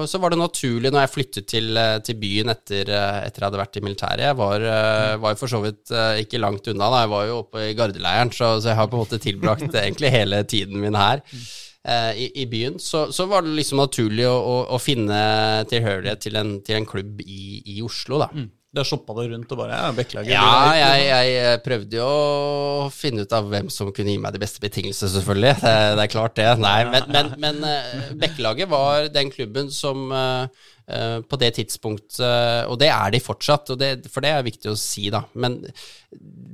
så 0.06 0.20
var 0.22 0.30
det 0.30 0.38
naturlig 0.38 0.92
når 0.94 1.08
jeg 1.08 1.12
flyttet 1.16 1.48
til, 1.50 1.72
eh, 1.80 1.96
til 2.06 2.20
byen 2.22 2.54
etter, 2.54 2.92
eh, 2.94 3.18
etter 3.26 3.42
jeg 3.42 3.48
hadde 3.48 3.62
vært 3.64 3.80
i 3.80 3.84
militæret. 3.88 4.26
Jeg 4.28 4.38
var, 4.38 4.62
eh, 4.62 5.16
jo 5.24 5.40
for 5.40 5.50
så 5.50 5.62
vidt 5.64 5.90
eh, 5.90 6.22
ikke 6.22 6.42
langt 6.44 6.70
unna, 6.70 6.92
da. 6.94 7.02
jeg 7.02 7.12
var 7.16 7.26
jo 7.32 7.40
oppe 7.42 7.66
i 7.66 7.74
gardeleiren, 7.80 8.30
så, 8.36 8.54
så 8.62 8.70
jeg 8.72 8.78
har 8.78 8.92
på 8.92 9.00
en 9.00 9.04
måte 9.08 9.22
tilbrakt 9.24 9.74
egentlig 9.74 10.14
hele 10.14 10.44
tiden 10.46 10.78
min 10.84 11.00
her. 11.00 11.24
eh, 11.82 12.14
I, 12.28 12.30
I 12.44 12.48
byen, 12.52 12.78
så, 12.78 13.08
så 13.10 13.26
var 13.32 13.42
det 13.42 13.56
liksom 13.58 13.82
naturlig 13.82 14.28
å, 14.30 14.38
å, 14.38 14.56
å 14.78 14.82
finne 14.82 15.22
tilhørighet 15.72 16.22
til 16.28 16.38
en, 16.38 16.60
til 16.62 16.78
en 16.78 16.86
klubb 16.94 17.26
i, 17.26 17.62
i 17.74 17.82
Oslo, 17.82 18.22
da. 18.22 18.30
Da 18.72 18.86
shoppa 18.88 19.12
det 19.18 19.26
rundt 19.34 19.50
og 19.52 19.60
bare 19.60 19.76
ja, 19.76 19.88
beklager. 19.92 20.32
Ja, 20.32 20.72
jeg, 20.80 21.08
jeg 21.36 21.60
prøvde 21.66 21.98
jo 21.98 22.06
å 22.08 22.86
finne 22.96 23.26
ut 23.26 23.34
av 23.36 23.50
hvem 23.52 23.68
som 23.74 23.90
kunne 23.92 24.14
gi 24.14 24.22
meg 24.24 24.32
de 24.32 24.40
beste 24.40 24.64
betingelsene, 24.64 25.12
selvfølgelig. 25.12 25.58
Det, 25.60 25.74
det 26.00 26.06
er 26.06 26.12
klart, 26.14 26.38
det. 26.40 26.46
Nei, 26.64 26.78
men, 26.88 27.10
men, 27.12 27.34
men 27.44 27.60
eh, 27.68 28.14
Bekkelaget 28.22 28.72
var 28.72 29.10
den 29.12 29.34
klubben 29.34 29.68
som 29.76 30.08
eh, 30.16 30.70
eh, 30.88 31.18
på 31.20 31.42
det 31.42 31.52
tidspunktet 31.60 32.72
Og 32.72 32.80
det 32.80 32.88
er 32.94 33.12
de 33.12 33.20
fortsatt, 33.20 33.74
det, 33.82 33.92
for 34.08 34.24
det 34.24 34.32
er 34.38 34.48
viktig 34.48 34.72
å 34.72 34.80
si, 34.80 35.10
da. 35.12 35.26
Men 35.36 35.60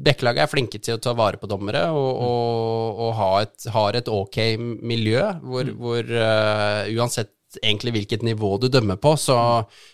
Bekkelaget 0.09 0.47
er 0.47 0.53
flinke 0.55 0.81
til 0.81 0.97
å 0.97 1.03
ta 1.05 1.13
vare 1.17 1.37
på 1.37 1.49
dommere 1.53 1.85
og, 1.93 2.11
og, 2.25 3.05
og 3.05 3.15
ha 3.21 3.31
et, 3.45 3.69
har 3.77 4.01
et 4.01 4.09
ok 4.09 4.41
miljø 4.57 5.21
hvor, 5.45 5.69
hvor 5.77 6.01
uh, 6.17 6.89
uansett 6.97 7.36
egentlig 7.63 7.93
hvilket 7.95 8.23
nivå 8.27 8.49
du 8.59 8.67
dømmer 8.67 8.97
på, 8.99 9.13
så, 9.17 9.37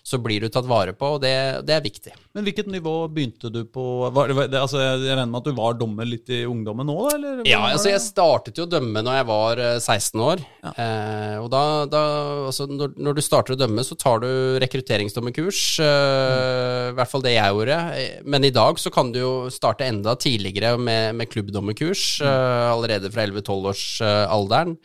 så 0.04 0.18
blir 0.24 0.42
du 0.42 0.50
tatt 0.50 0.66
vare 0.66 0.94
på, 0.98 1.16
og 1.16 1.22
det, 1.22 1.34
det 1.68 1.76
er 1.78 1.84
viktig. 1.86 2.14
Men 2.34 2.48
hvilket 2.48 2.68
nivå 2.74 2.94
begynte 3.14 3.52
du 3.54 3.62
på? 3.70 3.84
Var, 4.16 4.32
det- 4.50 4.58
altså, 4.60 4.80
jeg 4.82 5.04
regner 5.14 5.30
med 5.30 5.42
at 5.44 5.50
du 5.52 5.54
var 5.60 5.76
dommer 5.78 6.08
litt 6.10 6.30
i 6.34 6.42
ungdommen 6.50 6.88
nå, 6.90 6.96
da? 7.06 7.16
Eller? 7.20 7.44
Ja, 7.46 7.60
altså 7.70 7.92
jeg 7.94 8.02
startet 8.02 8.58
jo 8.58 8.66
å 8.66 8.72
dømme 8.72 9.04
når 9.06 9.20
jeg 9.20 9.28
var 9.30 9.62
eh, 9.62 9.78
16 9.80 10.24
år. 10.26 10.42
Eh, 10.74 11.36
og 11.44 11.52
da, 11.54 11.62
da 11.94 12.02
altså 12.50 12.66
når, 12.72 12.96
når 12.98 13.20
du 13.20 13.22
starter 13.24 13.54
å 13.54 13.60
dømme, 13.62 13.86
så 13.86 13.96
tar 14.02 14.24
du 14.24 14.30
rekrutteringsdommerkurs. 14.64 15.62
Eh, 15.86 16.90
I 16.90 16.96
hvert 16.98 17.12
fall 17.14 17.24
det 17.26 17.36
jeg 17.36 17.54
gjorde. 17.54 17.78
Eh, 18.02 18.18
Men 18.26 18.50
i 18.50 18.54
dag 18.56 18.82
så 18.82 18.90
kan 18.94 19.12
du 19.14 19.20
jo 19.22 19.34
starte 19.54 19.86
enda 19.86 20.16
tidligere 20.18 20.74
med, 20.82 21.14
med 21.22 21.30
klubbdommerkurs. 21.30 22.06
eh, 22.26 22.66
allerede 22.74 23.12
fra 23.14 23.28
11-12-årsalderen. 23.30 24.76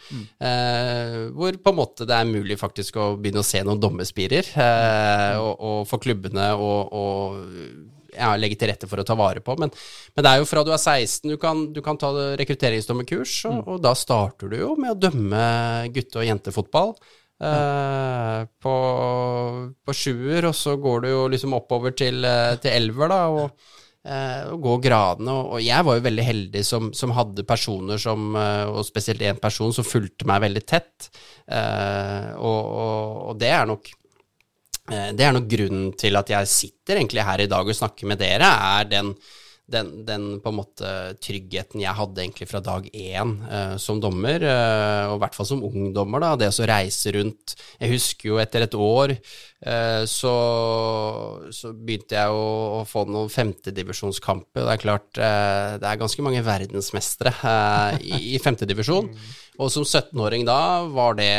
Eh, 0.41 1.19
hvor 1.35 1.57
på 1.63 1.73
en 1.73 1.79
måte 1.81 2.07
det 2.09 2.17
er 2.19 2.29
mulig 2.29 2.58
faktisk 2.61 2.99
å 3.01 3.13
begynne 3.19 3.43
å 3.43 3.47
se 3.47 3.63
noen 3.65 3.81
dommerspirer. 3.83 4.51
Eh, 4.59 5.37
og, 5.39 5.55
og 5.59 5.79
for 5.91 6.03
klubbene 6.03 6.51
å 6.59 6.73
og 6.89 7.39
ja, 8.19 8.33
legge 8.41 8.59
til 8.59 8.71
rette 8.71 8.89
for 8.91 9.01
å 9.01 9.07
ta 9.07 9.17
vare 9.19 9.43
på. 9.45 9.55
Men, 9.61 9.73
men 10.15 10.25
det 10.25 10.33
er 10.33 10.43
jo 10.43 10.49
fra 10.49 10.65
du 10.67 10.73
er 10.75 10.81
16 10.81 11.29
du 11.31 11.37
kan, 11.41 11.67
du 11.75 11.81
kan 11.85 11.99
ta 12.01 12.11
rekrutteringsdommerkurs, 12.41 13.39
og, 13.51 13.63
og 13.75 13.81
da 13.85 13.95
starter 13.99 14.53
du 14.53 14.59
jo 14.61 14.75
med 14.81 14.95
å 14.95 15.01
dømme 15.09 15.43
gutte- 15.95 16.23
og 16.23 16.29
jentefotball. 16.29 16.95
eh, 17.39 18.47
på, 18.65 18.77
på 19.85 19.95
sjuer, 19.95 20.49
og 20.49 20.57
så 20.59 20.77
går 20.81 21.05
du 21.05 21.11
jo 21.13 21.27
liksom 21.31 21.55
oppover 21.59 21.95
til, 21.95 22.25
eh, 22.27 22.57
til 22.63 22.75
elver, 22.75 23.13
da, 23.13 23.21
og, 23.31 23.69
eh, 24.09 24.51
gå 24.57 24.75
gradene. 24.85 25.35
Og, 25.53 25.59
jeg 25.63 25.87
var 25.87 25.99
jo 25.99 26.05
veldig 26.07 26.27
heldig 26.27 26.65
som, 26.67 26.91
som 26.97 27.15
hadde 27.17 27.47
personer 27.49 28.01
som, 28.03 28.31
eh, 28.39 28.65
og 28.71 28.87
spesielt 28.87 29.23
én 29.25 29.41
person, 29.41 29.75
som 29.75 29.87
fulgte 29.87 30.29
meg 30.29 30.43
veldig 30.47 30.65
tett. 30.67 31.11
Eh, 31.47 32.33
og, 32.37 32.61
og, 32.83 33.23
og 33.31 33.41
det 33.41 33.55
er 33.55 33.71
nok 33.71 33.95
Det 34.89 35.21
er 35.21 35.35
nok 35.37 35.45
grunnen 35.45 35.91
til 36.01 36.17
at 36.17 36.31
jeg 36.33 36.49
sitter 36.49 36.97
egentlig 36.97 37.21
her 37.21 37.43
i 37.45 37.49
dag 37.51 37.67
og 37.69 37.77
snakker 37.77 38.09
med 38.09 38.23
dere, 38.23 38.49
er 38.49 38.87
den, 38.89 39.11
den, 39.69 39.91
den 40.09 40.27
på 40.41 40.49
en 40.49 40.57
måte 40.57 40.91
tryggheten 41.21 41.83
jeg 41.83 41.97
hadde 41.97 42.23
egentlig 42.23 42.49
fra 42.49 42.61
dag 42.65 42.87
én 42.89 43.35
eh, 43.45 43.75
som 43.81 44.01
dommer, 44.01 44.41
eh, 44.41 45.03
og 45.11 45.19
i 45.19 45.23
hvert 45.23 45.37
fall 45.37 45.49
som 45.51 45.65
ungdommer, 45.67 46.25
da, 46.25 46.31
det 46.41 46.49
å 46.49 46.69
reise 46.69 47.13
rundt. 47.17 47.55
Jeg 47.77 47.93
husker 47.93 48.31
jo 48.31 48.39
etter 48.41 48.65
et 48.65 48.77
år 48.79 49.13
eh, 49.13 50.05
så, 50.09 50.35
så 51.53 51.73
begynte 51.77 52.17
jeg 52.17 52.33
å, 52.33 52.47
å 52.79 52.87
få 52.89 53.05
noen 53.13 53.33
femtedivisjonskamper, 53.33 54.65
det 54.65 54.77
er 54.79 54.85
klart 54.87 55.21
eh, 55.21 55.75
det 55.83 55.91
er 55.91 56.01
ganske 56.01 56.25
mange 56.25 56.45
verdensmestere 56.47 57.35
eh, 57.37 58.09
i, 58.09 58.23
i 58.39 58.41
femtedivisjon, 58.43 59.13
og 59.61 59.75
som 59.75 59.85
17-åring 59.85 60.49
da 60.49 60.61
var 60.89 61.21
det 61.21 61.35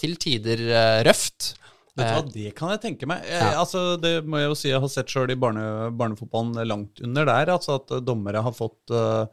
til 0.00 0.18
tider 0.20 0.66
eh, 0.68 1.00
røft. 1.08 1.54
Vet 1.98 2.06
du 2.06 2.14
hva, 2.14 2.24
det 2.34 2.50
kan 2.58 2.72
jeg 2.74 2.82
tenke 2.84 3.08
meg. 3.10 3.24
Jeg, 3.26 3.54
altså, 3.58 3.84
det 4.00 4.12
må 4.22 4.40
jeg 4.40 4.50
jo 4.50 4.58
si 4.58 4.70
jeg 4.70 4.82
har 4.82 4.92
sett 4.92 5.10
sjøl 5.10 5.32
i 5.34 5.38
barne, 5.40 5.64
barnefotballen 5.98 6.68
langt 6.68 7.02
under 7.04 7.28
der. 7.28 7.54
Altså 7.56 7.78
at 7.80 7.94
eh, 7.96 8.02
dommere 8.06 8.44
har 8.46 8.54
fått 8.56 8.94
uh, 8.94 9.24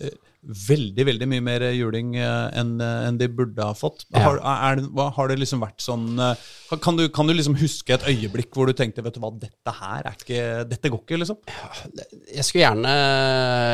eh, 0.00 0.16
veldig, 0.44 1.06
veldig 1.08 1.28
mye 1.30 1.44
mer 1.44 1.64
juling 1.74 2.14
eh, 2.20 2.58
enn 2.60 2.74
en 2.84 3.18
de 3.20 3.28
burde 3.32 3.64
ha 3.64 3.74
fått. 3.76 4.04
Har, 4.14 4.38
er, 4.42 4.82
har 5.16 5.30
det 5.30 5.38
liksom 5.40 5.62
vært 5.64 5.80
sånn 5.84 6.18
eh, 6.20 6.44
kan, 6.84 6.98
du, 6.98 7.06
kan 7.14 7.28
du 7.28 7.34
liksom 7.34 7.56
huske 7.60 7.94
et 7.94 8.06
øyeblikk 8.10 8.50
hvor 8.54 8.68
du 8.68 8.74
tenkte 8.76 9.04
vet 9.04 9.16
du 9.16 9.22
hva, 9.22 9.30
dette 9.38 9.74
her 9.78 10.08
er 10.08 10.16
ikke 10.18 10.42
Dette 10.68 10.90
går 10.90 11.02
ikke, 11.04 11.18
liksom? 11.22 11.38
Jeg 12.34 12.44
skulle 12.46 12.64
gjerne 12.64 12.94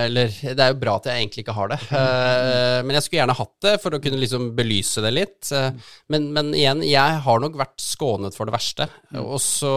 Eller 0.07 0.35
det 0.43 0.65
er 0.65 0.73
jo 0.75 0.81
bra 0.83 0.97
at 1.01 1.09
jeg 1.11 1.23
egentlig 1.25 1.45
ikke 1.45 1.57
har 1.57 1.73
det. 1.73 1.81
eh, 1.91 2.79
men 2.85 2.97
jeg 2.97 3.07
skulle 3.07 3.23
gjerne 3.23 3.39
hatt 3.41 3.55
det 3.67 3.75
for 3.83 3.97
å 3.97 4.03
kunne 4.03 4.21
liksom 4.21 4.51
belyse 4.59 5.05
det 5.05 5.13
litt. 5.17 5.53
eh, 5.57 5.71
men, 6.13 6.31
men 6.37 6.53
igjen, 6.57 6.85
jeg 6.87 7.21
har 7.27 7.43
nok 7.43 7.59
vært 7.61 7.79
skånet 7.83 8.37
for 8.37 8.49
det 8.49 8.57
verste. 8.57 8.89
Og 9.21 9.39
så 9.43 9.73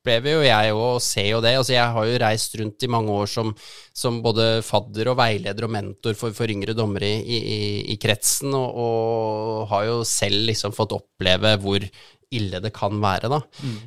opplever 0.00 0.32
jo 0.32 0.44
jeg 0.46 0.72
òg, 0.72 0.86
og 0.96 1.02
ser 1.04 1.26
jo 1.28 1.40
det. 1.44 1.52
Altså 1.58 1.74
jeg 1.74 1.92
har 1.94 2.06
jo 2.08 2.20
reist 2.22 2.54
rundt 2.56 2.86
i 2.86 2.88
mange 2.88 3.12
år 3.12 3.28
som, 3.28 3.52
som 3.92 4.22
både 4.24 4.62
fadder 4.64 5.12
og 5.12 5.18
veileder 5.20 5.66
og 5.66 5.74
mentor 5.76 6.16
for, 6.16 6.32
for 6.32 6.48
yngre 6.48 6.74
dommere 6.76 7.10
i, 7.20 7.36
i, 7.36 7.58
i 7.92 7.98
kretsen, 8.00 8.54
og, 8.56 8.80
og 8.80 9.68
har 9.70 9.84
jo 9.90 10.00
selv 10.08 10.48
liksom 10.48 10.72
fått 10.72 10.96
oppleve 10.96 11.56
hvor 11.60 11.84
ille 12.30 12.60
det 12.62 12.70
kan 12.76 13.00
være, 13.02 13.26
da. 13.32 13.38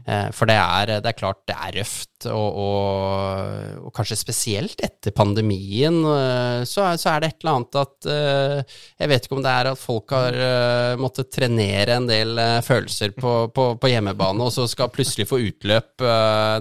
Eh, 0.06 0.26
for 0.36 0.50
det 0.50 0.56
er, 0.60 0.90
det 1.04 1.10
er 1.14 1.16
klart 1.16 1.38
det 1.48 1.56
er 1.56 1.78
røft, 1.80 2.26
og, 2.28 2.58
og, 2.64 3.86
og 3.88 3.94
kanskje 3.96 4.18
spesielt 4.20 4.82
etter 4.84 5.12
pandemien, 5.16 6.02
eh, 6.08 6.64
så, 6.68 6.84
er- 6.90 7.00
så 7.00 7.14
er 7.14 7.24
det 7.24 7.30
et 7.34 7.38
eller 7.46 7.54
annet 7.58 7.78
at 7.82 8.08
eh, 8.12 8.76
Jeg 9.00 9.12
vet 9.14 9.26
ikke 9.28 9.38
om 9.38 9.44
det 9.46 9.54
er 9.54 9.70
at 9.72 9.80
folk 9.82 10.12
har 10.16 10.38
måttet 11.00 11.32
trenere 11.36 11.96
en 12.00 12.08
del 12.10 12.36
følelser 12.68 13.16
på, 13.16 13.34
på, 13.56 13.68
på 13.80 13.92
hjemmebane, 13.94 14.44
og 14.44 14.52
så 14.56 14.68
skal 14.72 14.92
plutselig 14.94 15.28
få 15.30 15.40
utløp 15.48 16.04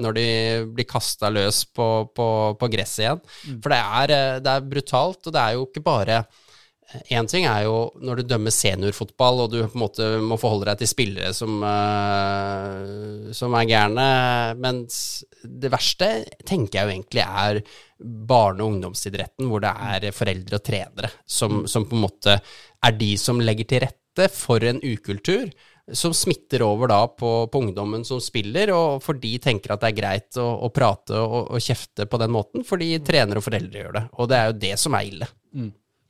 når 0.02 0.16
de 0.16 0.26
blir 0.74 0.86
kasta 0.88 1.30
løs 1.34 1.64
på, 1.74 1.88
på, 2.14 2.26
på 2.58 2.70
gresset 2.72 3.04
igjen. 3.04 3.20
For 3.62 3.74
det 3.74 3.80
er, 3.82 4.14
det 4.44 4.54
er 4.56 4.66
brutalt, 4.70 5.26
og 5.26 5.34
det 5.34 5.42
er 5.42 5.56
jo 5.58 5.66
ikke 5.68 5.84
bare 5.86 6.22
Én 7.08 7.28
ting 7.30 7.46
er 7.48 7.64
jo 7.64 7.76
når 8.04 8.20
du 8.20 8.28
dømmer 8.34 8.52
seniorfotball, 8.52 9.44
og 9.44 9.52
du 9.52 9.58
på 9.62 9.78
en 9.78 9.82
måte 9.84 10.08
må 10.20 10.36
forholde 10.40 10.68
deg 10.68 10.82
til 10.82 10.90
spillere 10.90 11.32
som, 11.36 11.62
uh, 11.64 13.32
som 13.36 13.56
er 13.56 13.68
gærne, 13.70 14.06
mens 14.60 15.24
det 15.42 15.72
verste 15.72 16.10
tenker 16.48 16.78
jeg 16.78 16.84
jo 16.84 16.94
egentlig 16.96 17.24
er 17.24 17.62
barne- 18.02 18.62
og 18.62 18.74
ungdomsidretten, 18.74 19.48
hvor 19.48 19.62
det 19.64 19.72
er 19.72 20.14
foreldre 20.16 20.58
og 20.58 20.64
trenere 20.66 21.12
som, 21.24 21.64
som 21.70 21.86
på 21.88 21.96
en 21.96 22.04
måte 22.04 22.38
er 22.82 22.96
de 22.98 23.12
som 23.20 23.40
legger 23.40 23.68
til 23.68 23.86
rette 23.86 24.28
for 24.34 24.64
en 24.66 24.82
ukultur. 24.82 25.52
Som 25.98 26.12
smitter 26.14 26.62
over 26.62 26.86
da 26.92 27.00
på, 27.10 27.28
på 27.50 27.58
ungdommen 27.58 28.04
som 28.06 28.20
spiller, 28.22 28.70
og 28.70 29.00
for 29.02 29.18
de 29.18 29.32
tenker 29.42 29.74
at 29.74 29.82
det 29.82 29.88
er 29.90 29.96
greit 29.96 30.38
å, 30.38 30.46
å 30.62 30.70
prate 30.72 31.18
og, 31.18 31.50
og 31.50 31.64
kjefte 31.64 32.06
på 32.06 32.20
den 32.22 32.30
måten, 32.32 32.62
fordi 32.64 32.94
trenere 33.02 33.42
og 33.42 33.48
foreldre 33.48 33.80
gjør 33.80 33.96
det. 33.96 34.04
Og 34.14 34.30
det 34.30 34.38
er 34.38 34.50
jo 34.50 34.60
det 34.62 34.76
som 34.78 34.94
er 34.94 35.08
ille. 35.10 35.28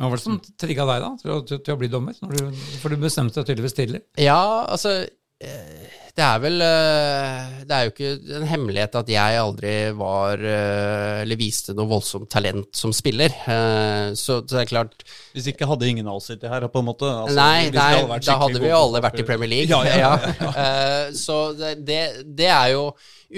Hva 0.02 0.08
var 0.10 0.18
det 0.18 0.24
som 0.24 0.38
trigga 0.58 0.86
deg 0.88 1.04
da, 1.04 1.10
til 1.20 1.30
å, 1.30 1.40
til, 1.46 1.60
å 1.70 1.78
bli 1.78 1.88
dommer? 1.92 2.16
Når 2.24 2.34
du, 2.34 2.62
for 2.82 2.90
du 2.90 2.98
bestemte 2.98 3.38
deg 3.38 3.52
tydeligvis 3.52 3.76
tidlig. 3.78 4.00
Ja, 4.18 4.42
altså 4.66 4.96
eh, 5.06 5.92
det 6.12 6.24
er 6.26 6.40
vel 6.42 6.60
eh, 6.60 7.52
Det 7.64 7.72
er 7.76 7.86
jo 7.86 7.92
ikke 7.94 8.08
en 8.36 8.48
hemmelighet 8.50 8.96
at 9.00 9.08
jeg 9.08 9.38
aldri 9.40 9.72
var 9.96 10.42
eh, 10.44 11.22
Eller 11.22 11.40
viste 11.40 11.72
noe 11.76 11.88
voldsomt 11.88 12.28
talent 12.32 12.68
som 12.76 12.92
spiller. 12.92 13.32
Eh, 13.48 14.12
Så 14.12 14.42
så 14.42 14.58
det 14.58 14.60
er 14.66 14.70
klart 14.74 15.06
Hvis 15.32 15.48
ikke 15.54 15.68
hadde 15.70 15.88
ingen 15.88 16.10
av 16.10 16.18
oss 16.20 16.28
sittet 16.28 16.52
her, 16.52 16.66
på 16.68 16.82
en 16.82 16.88
måte. 16.90 17.08
Altså, 17.08 17.38
Nei, 17.38 17.70
nei 17.72 18.18
da 18.26 18.36
hadde 18.42 18.60
vi 18.60 18.68
jo 18.68 18.82
alle 18.82 19.00
vært 19.04 19.22
i. 19.22 19.26
Premier 19.28 19.48
League. 19.48 19.72
Ja, 19.72 19.80
ja, 19.86 19.96
ja, 19.96 20.34
ja. 20.42 20.52
Eh, 20.62 21.12
Så 21.16 21.38
det, 21.56 22.02
det, 22.26 22.50
er 22.50 22.74
jo 22.74 22.90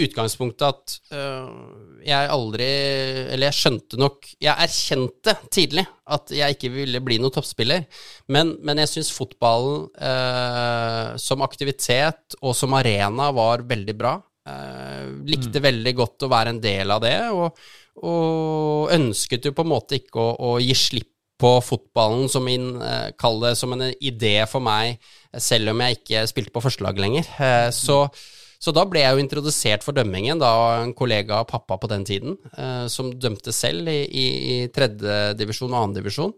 utgangspunktet 0.05 0.67
at 0.67 0.99
jeg 2.05 2.31
aldri 2.31 2.67
Eller 3.35 3.49
jeg 3.49 3.57
skjønte 3.59 3.99
nok 4.01 4.29
Jeg 4.43 4.53
erkjente 4.67 5.37
tidlig 5.53 5.87
at 6.15 6.35
jeg 6.37 6.57
ikke 6.57 6.69
ville 6.75 7.01
bli 7.01 7.17
noen 7.17 7.33
toppspiller, 7.33 7.87
men, 8.29 8.51
men 8.61 8.83
jeg 8.83 8.91
syns 8.91 9.09
fotballen 9.17 9.87
eh, 9.97 11.15
som 11.17 11.41
aktivitet 11.47 12.37
og 12.43 12.53
som 12.59 12.77
arena 12.77 13.31
var 13.33 13.65
veldig 13.65 13.95
bra. 13.97 14.13
Eh, 14.45 15.07
likte 15.25 15.63
veldig 15.65 15.95
godt 15.97 16.27
å 16.27 16.29
være 16.29 16.53
en 16.53 16.61
del 16.61 16.93
av 16.93 17.01
det, 17.07 17.15
og, 17.33 17.57
og 18.05 18.93
ønsket 18.93 19.49
jo 19.49 19.55
på 19.57 19.65
en 19.65 19.73
måte 19.73 19.97
ikke 19.97 20.21
å, 20.21 20.37
å 20.45 20.61
gi 20.61 20.77
slipp 20.77 21.09
på 21.41 21.57
fotballen 21.65 22.29
som 22.29 22.47
en, 22.49 22.83
eh, 22.83 23.55
som 23.55 23.73
en 23.73 23.89
idé 24.01 24.37
for 24.47 24.61
meg, 24.61 25.01
selv 25.37 25.73
om 25.73 25.81
jeg 25.81 25.99
ikke 25.99 26.27
spilte 26.31 26.55
på 26.55 26.63
førstelag 26.63 26.99
lenger. 27.01 27.29
Eh, 27.41 27.71
så, 27.75 28.05
så 28.65 28.73
da 28.73 28.87
ble 28.89 29.03
jeg 29.03 29.13
jo 29.13 29.21
introdusert 29.21 29.85
for 29.85 29.97
dømmingen 29.97 30.41
da 30.41 30.51
en 30.79 30.95
kollega 30.97 31.43
av 31.43 31.51
pappa 31.51 31.77
på 31.81 31.91
den 31.91 32.07
tiden, 32.09 32.39
eh, 32.57 32.87
som 32.89 33.11
dømte 33.13 33.53
selv 33.53 33.91
i, 33.93 33.99
i, 34.09 34.25
i 34.55 34.57
tredjedivisjon 34.73 35.75
og 35.75 35.83
annendivisjon. 35.83 36.33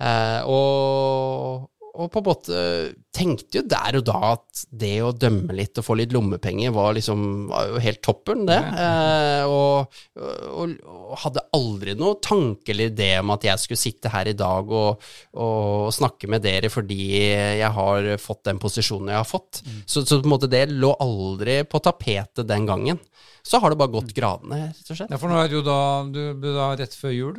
Eh, 0.00 0.40
og, 0.48 1.68
og 1.94 2.10
på 2.12 2.20
en 2.20 2.26
måte 2.26 2.58
tenkte 3.14 3.60
jo 3.60 3.62
der 3.66 3.98
og 3.98 4.04
da 4.06 4.18
at 4.32 4.62
det 4.82 4.92
å 5.02 5.10
dømme 5.16 5.54
litt 5.56 5.78
og 5.80 5.86
få 5.86 5.96
litt 5.98 6.12
lommepenger 6.14 6.72
var 6.74 6.94
liksom 6.96 7.48
var 7.50 7.72
jo 7.72 7.82
helt 7.82 8.00
toppen, 8.04 8.44
det. 8.48 8.58
Eh, 8.58 9.44
og, 9.50 10.00
og, 10.20 10.76
og 10.86 11.16
hadde 11.24 11.44
aldri 11.56 11.96
noe 11.98 12.20
tanke 12.22 12.72
eller 12.74 12.92
idé 12.92 13.10
om 13.20 13.34
at 13.34 13.46
jeg 13.48 13.62
skulle 13.62 13.82
sitte 13.82 14.12
her 14.14 14.30
i 14.30 14.36
dag 14.38 14.70
og, 14.70 15.10
og 15.42 15.90
snakke 15.94 16.30
med 16.30 16.44
dere 16.46 16.70
fordi 16.72 17.00
jeg 17.10 17.72
har 17.76 18.12
fått 18.22 18.46
den 18.50 18.62
posisjonen 18.62 19.12
jeg 19.14 19.22
har 19.22 19.28
fått. 19.28 19.62
Så, 19.84 20.04
så 20.04 20.20
på 20.20 20.28
en 20.28 20.34
måte 20.36 20.50
det 20.50 20.68
lå 20.70 20.94
aldri 21.02 21.62
på 21.68 21.82
tapetet 21.82 22.46
den 22.48 22.68
gangen. 22.70 23.02
Så 23.42 23.58
har 23.58 23.72
det 23.72 23.78
bare 23.80 23.92
gått 23.92 24.12
gradene, 24.14 24.66
rett 24.68 24.90
og 24.92 24.98
slett. 24.98 25.12
Ja, 25.12 25.18
for 25.20 25.32
nå 25.32 25.38
er 25.40 25.48
det 25.48 25.56
jo 25.56 25.62
da, 25.64 25.78
du 26.12 26.48
da 26.52 26.72
rett 26.76 26.96
før 26.96 27.14
jul 27.14 27.38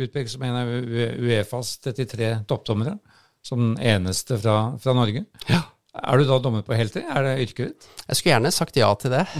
utpekt 0.00 0.32
som 0.32 0.44
en 0.46 0.56
av 0.62 0.70
Uefas 0.72 1.76
33 1.84 2.38
toppdommere. 2.48 2.96
Som 3.42 3.62
den 3.72 3.78
eneste 3.82 4.38
fra, 4.38 4.56
fra 4.78 4.94
Norge. 4.94 5.24
Ja. 5.50 5.64
Er 5.92 6.16
du 6.16 6.24
da 6.24 6.38
dommer 6.40 6.62
på 6.64 6.72
heltid? 6.76 7.04
Er 7.04 7.26
det 7.26 7.32
yrket 7.44 7.72
ditt? 7.72 7.88
Jeg 8.06 8.16
skulle 8.16 8.32
gjerne 8.32 8.52
sagt 8.54 8.78
ja 8.80 8.92
til 8.96 9.12
det. 9.16 9.26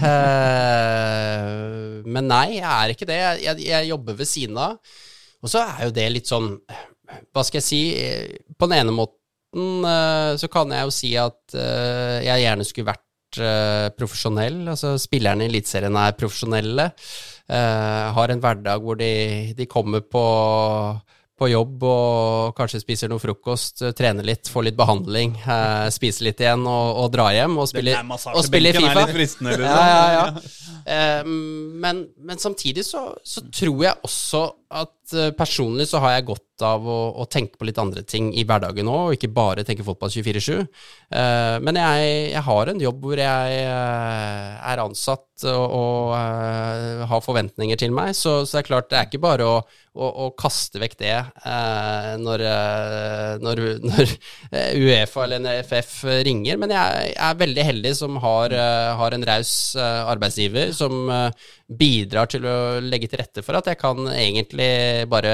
Eh, 1.33 2.03
men 2.05 2.27
nei, 2.29 2.57
jeg 2.59 2.67
er 2.67 2.91
ikke 2.93 3.07
det. 3.09 3.17
Jeg, 3.41 3.61
jeg, 3.63 3.87
jobber 3.89 4.15
ved 4.19 4.27
siden 4.29 4.57
av. 4.59 4.75
Og 5.43 5.51
så 5.51 5.63
er 5.63 5.87
jo 5.87 5.93
det 5.95 6.05
litt 6.11 6.29
sånn 6.29 6.49
Hva 7.33 7.43
skal 7.43 7.59
jeg 7.59 7.65
si? 7.65 7.79
På 8.59 8.67
den 8.69 8.83
ene 8.83 8.93
måten 8.95 9.87
eh, 9.87 10.33
så 10.39 10.49
kan 10.51 10.71
jeg 10.75 10.87
jo 10.87 10.93
si 10.93 11.13
at 11.19 11.55
eh, 11.57 12.19
jeg 12.27 12.43
gjerne 12.45 12.67
skulle 12.69 12.91
vært 12.91 13.01
profesjonell. 13.97 14.59
Altså 14.75 14.93
spillerne 15.01 15.47
i 15.47 15.49
Eliteserien 15.49 15.95
er 15.97 16.13
profesjonelle. 16.13 16.91
har 18.17 18.29
en 18.29 18.43
hverdag 18.43 18.83
hvor 18.85 18.99
de, 18.99 19.09
de 19.57 19.65
kommer 19.65 20.05
på 20.05 20.21
på 21.39 21.49
jobb 21.49 21.83
og 21.89 22.53
kanskje 22.57 22.81
spiser 22.83 23.09
noe 23.09 23.21
frokost, 23.21 23.81
eh, 23.81 23.93
trener 23.97 24.25
litt, 24.27 24.49
får 24.51 24.67
litt 24.69 24.77
behandling, 24.77 25.33
eh, 25.41 25.87
spiser 25.93 26.29
litt 26.29 26.43
igjen 26.43 26.65
og, 26.69 26.99
og 27.03 27.07
drar 27.15 27.33
hjem 27.33 27.57
og 27.57 27.69
spiller, 27.71 28.03
og 28.05 28.43
spiller 28.45 28.77
Fifa. 28.77 29.05
fristende, 29.09 29.55
liksom. 29.57 29.65
Ja, 29.65 29.87
ja, 29.89 30.03
ja. 30.19 30.27
Eh, 30.83 31.23
men, 31.25 32.05
men 32.21 32.41
samtidig 32.41 32.85
så, 32.85 33.07
så 33.25 33.45
tror 33.49 33.87
jeg 33.87 34.05
også 34.05 34.43
at 34.81 35.13
eh, 35.17 35.31
personlig 35.37 35.87
så 35.89 36.01
har 36.03 36.15
jeg 36.15 36.27
godt 36.31 36.63
av 36.63 36.85
å, 36.87 36.97
å 37.19 37.25
tenke 37.31 37.59
på 37.59 37.67
litt 37.67 37.79
andre 37.81 38.03
ting 38.07 38.31
i 38.37 38.45
hverdagen 38.47 38.89
òg, 38.89 39.03
og 39.05 39.15
ikke 39.17 39.31
bare 39.33 39.65
tenke 39.67 39.85
fotball 39.85 40.11
24-7. 40.13 40.63
Uh, 41.13 41.57
men 41.65 41.79
jeg, 41.81 42.11
jeg 42.31 42.43
har 42.45 42.71
en 42.71 42.81
jobb 42.81 43.03
hvor 43.03 43.19
jeg 43.19 43.63
uh, 43.67 44.53
er 44.71 44.83
ansatt 44.83 45.45
og, 45.49 45.65
og 45.65 46.13
uh, 46.13 47.03
har 47.09 47.25
forventninger 47.25 47.79
til 47.81 47.95
meg, 47.95 48.13
så, 48.17 48.41
så 48.45 48.57
det 48.57 48.61
er 48.63 48.69
klart 48.69 48.91
det 48.93 48.99
er 48.99 49.09
ikke 49.09 49.23
bare 49.25 49.49
å, 49.49 49.57
å, 49.93 50.07
å 50.25 50.29
kaste 50.37 50.81
vekk 50.81 50.95
det 51.01 51.13
eh, 51.13 52.13
når, 52.21 52.43
eh, 52.49 53.33
når, 53.43 53.61
når 53.89 54.13
eh, 54.49 54.79
Uefa 54.79 55.25
eller 55.25 55.43
NFF 55.43 55.91
ringer. 56.25 56.59
Men 56.61 56.73
jeg 56.73 57.13
er 57.13 57.41
veldig 57.41 57.67
heldig 57.69 57.93
som 57.97 58.17
har, 58.23 58.55
eh, 58.57 58.89
har 58.99 59.15
en 59.15 59.27
raus 59.29 59.53
eh, 59.77 59.99
arbeidsgiver 60.13 60.73
som 60.75 61.05
eh, 61.13 61.51
bidrar 61.79 62.29
til 62.31 62.45
å 62.47 62.55
legge 62.83 63.09
til 63.11 63.21
rette 63.21 63.43
for 63.45 63.57
at 63.57 63.67
jeg 63.69 63.79
kan 63.81 64.07
egentlig 64.11 65.05
bare 65.11 65.33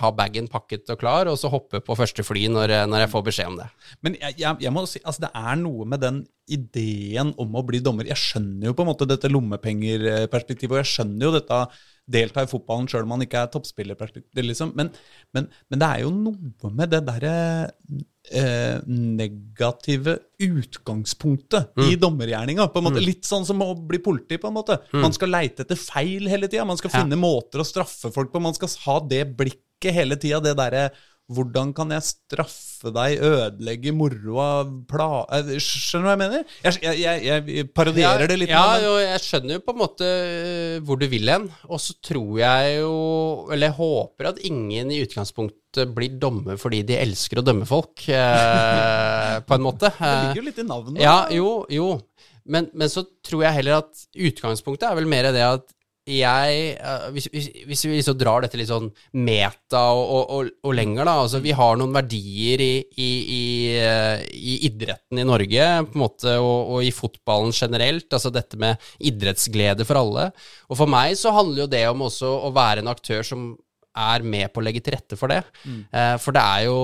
ha 0.00 0.10
bagen 0.16 0.48
pakket 0.50 0.94
og 0.94 1.00
klar, 1.00 1.30
og 1.30 1.38
så 1.40 1.50
hoppe 1.52 1.82
på 1.84 1.96
første 1.98 2.24
fly 2.26 2.46
når, 2.52 2.76
når 2.90 3.04
jeg 3.04 3.12
får 3.14 3.26
beskjed 3.30 3.52
om 3.52 3.58
det. 3.62 3.68
Men 4.04 4.18
jeg, 4.20 4.38
jeg, 4.42 4.60
jeg 4.66 4.74
må 4.74 4.84
si, 4.90 5.02
altså 5.04 5.26
det 5.26 5.32
er 5.40 5.58
noe 5.60 5.88
med 5.88 6.04
den 6.04 6.22
ideen 6.50 7.32
om 7.40 7.56
å 7.56 7.64
bli 7.66 7.80
dommer. 7.84 8.08
Jeg 8.08 8.20
skjønner 8.20 8.68
jo 8.68 8.76
på 8.76 8.84
en 8.84 8.90
måte 8.92 9.08
dette 9.08 9.30
lommepengerperspektivet, 9.32 10.76
og 10.76 10.82
jeg 10.82 10.92
skjønner 10.92 11.28
jo 11.28 11.34
dette 11.38 11.60
delta 12.06 12.42
i 12.44 12.48
fotballen 12.50 12.86
sjøl 12.90 13.06
om 13.06 13.14
man 13.14 13.22
ikke 13.24 13.40
er 13.44 13.52
toppspiller. 13.52 13.96
liksom. 14.36 14.74
Men, 14.76 14.90
men, 15.32 15.48
men 15.70 15.80
det 15.80 15.88
er 15.88 16.02
jo 16.04 16.10
noe 16.12 16.70
med 16.70 16.90
det 16.92 17.00
derre 17.06 17.34
eh, 18.30 18.80
negative 18.86 20.18
utgangspunktet 20.44 21.72
i 21.88 21.96
dommergjerninga. 22.00 22.66
på 22.72 22.78
en 22.82 22.88
måte. 22.88 23.02
Litt 23.04 23.24
sånn 23.28 23.46
som 23.48 23.62
å 23.64 23.72
bli 23.88 23.98
politi, 24.04 24.38
på 24.40 24.50
en 24.50 24.56
måte. 24.58 24.78
Man 24.92 25.12
skal 25.16 25.32
leite 25.32 25.64
etter 25.64 25.80
feil 25.80 26.28
hele 26.30 26.48
tida. 26.48 26.64
Man 26.68 26.76
skal 26.80 26.90
Ja. 26.92 27.02
finne 27.02 27.16
måter 27.20 27.60
å 27.60 27.68
straffe 27.68 28.12
folk 28.12 28.32
på. 28.32 28.40
Man 28.40 28.54
skal 28.54 28.68
ha 28.86 29.00
det 29.08 29.24
blikket 29.36 29.92
hele 29.94 30.16
tida. 30.16 30.40
Det 30.40 30.56
derre 30.56 30.90
hvordan 31.32 31.70
kan 31.72 31.88
jeg 31.94 32.04
straffe 32.04 32.90
deg, 32.92 33.14
ødelegge 33.24 33.94
moroa, 33.96 34.48
pla... 34.90 35.06
eh, 35.32 35.54
Skjønner 35.62 36.04
du 36.04 36.08
hva 36.10 36.12
jeg 36.12 36.20
mener? 36.20 36.42
Jeg, 36.66 36.98
jeg, 37.00 37.22
jeg, 37.24 37.66
parodierer 37.72 38.28
det 38.28 38.36
litt. 38.42 38.52
Ja, 38.52 38.60
nå, 38.66 38.74
men- 38.74 38.84
jo, 38.84 38.94
jeg 39.00 39.22
skjønner 39.24 39.56
jo 39.56 39.62
på 39.64 39.72
en 39.72 39.80
måte 39.80 40.08
øh, 40.10 40.74
hvor 40.84 41.00
du 41.00 41.06
vil 41.08 41.30
hen. 41.32 41.46
Og 41.70 41.80
så 41.80 41.96
tror 42.04 42.34
jeg 42.42 42.74
jo, 42.82 42.92
eller 43.48 43.70
jeg 43.70 43.78
håper 43.78 44.28
at 44.34 44.42
ingen 44.50 44.92
i 44.92 45.00
utgangspunktet 45.06 45.94
blir 45.96 46.18
dommer 46.22 46.60
fordi 46.60 46.82
de 46.86 46.98
elsker 47.00 47.40
å 47.40 47.46
dømme 47.46 47.64
folk, 47.66 48.04
eh, 48.12 49.38
på 49.48 49.56
en 49.56 49.64
måte. 49.64 49.90
Det 49.96 50.12
ligger 50.26 50.42
jo 50.42 50.48
litt 50.50 50.60
i 50.60 50.66
navnet. 50.68 51.00
Ja, 51.02 51.16
jo, 51.32 51.54
jo. 51.72 51.88
Men, 52.44 52.68
men 52.76 52.90
så 52.92 53.06
tror 53.24 53.46
jeg 53.46 53.56
heller 53.62 53.80
at 53.80 54.04
utgangspunktet 54.12 54.90
er 54.90 54.98
vel 55.00 55.08
mer 55.08 55.30
det 55.32 55.40
at 55.46 55.64
jeg 56.04 56.56
eh, 56.76 57.04
hvis, 57.14 57.28
hvis, 57.32 57.46
hvis 57.64 57.82
vi 57.86 57.94
liksom 57.96 58.16
drar 58.20 58.44
dette 58.44 58.58
litt 58.60 58.68
sånn 58.68 58.90
meta 59.24 59.86
og, 59.96 60.04
og, 60.04 60.24
og, 60.36 60.50
og 60.68 60.76
lenger, 60.76 61.08
da 61.08 61.16
Altså, 61.24 61.40
vi 61.44 61.54
har 61.56 61.78
noen 61.80 61.94
verdier 61.96 62.60
i, 62.60 62.72
i, 63.00 63.10
i, 63.36 63.44
eh, 63.80 64.24
i 64.36 64.58
idretten 64.68 65.22
i 65.22 65.26
Norge, 65.26 65.68
på 65.88 65.96
en 65.96 66.04
måte, 66.04 66.36
og, 66.36 66.74
og 66.76 66.84
i 66.84 66.92
fotballen 66.92 67.54
generelt. 67.56 68.08
Altså 68.12 68.32
dette 68.34 68.60
med 68.60 68.90
idrettsglede 69.00 69.86
for 69.88 70.02
alle. 70.02 70.28
Og 70.68 70.80
for 70.82 70.90
meg 70.90 71.16
så 71.20 71.32
handler 71.34 71.64
jo 71.64 71.72
det 71.72 71.84
om 71.88 72.04
også 72.10 72.32
å 72.48 72.52
være 72.54 72.84
en 72.84 72.92
aktør 72.92 73.24
som 73.24 73.54
er 73.94 74.24
med 74.26 74.50
på 74.50 74.60
å 74.60 74.64
legge 74.66 74.82
til 74.82 74.96
rette 74.96 75.16
for 75.16 75.30
det. 75.30 75.40
Mm. 75.64 75.84
for 76.20 76.34
det 76.34 76.42
er 76.42 76.64
jo 76.66 76.78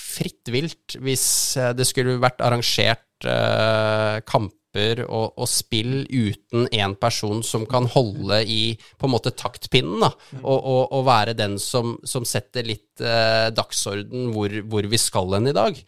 fritt 0.00 0.50
vilt 0.50 0.96
hvis 1.04 1.26
eh, 1.60 1.74
det 1.76 1.86
skulle 1.88 2.18
vært 2.22 2.40
arrangert 2.44 3.28
eh, 3.28 4.16
kamper 4.70 5.04
og, 5.08 5.38
og 5.38 5.48
spill 5.48 6.06
uten 6.06 6.68
en 6.72 6.94
person 6.94 7.42
som 7.42 7.66
kan 7.66 7.86
holde 7.86 8.44
i 8.46 8.76
på 8.98 9.06
en 9.06 9.12
måte 9.12 9.30
taktpinnen, 9.30 10.00
da, 10.00 10.10
og, 10.42 10.64
og, 10.64 10.92
og 10.92 11.06
være 11.06 11.34
den 11.34 11.58
som, 11.58 11.98
som 12.04 12.24
setter 12.24 12.64
litt 12.64 12.89
eh, 13.00 13.50
dagsorden 13.56 14.30
hvor, 14.34 14.54
hvor 14.70 14.88
vi 14.90 15.00
skal 15.00 15.36
hen 15.36 15.50
i 15.50 15.56
dag. 15.56 15.78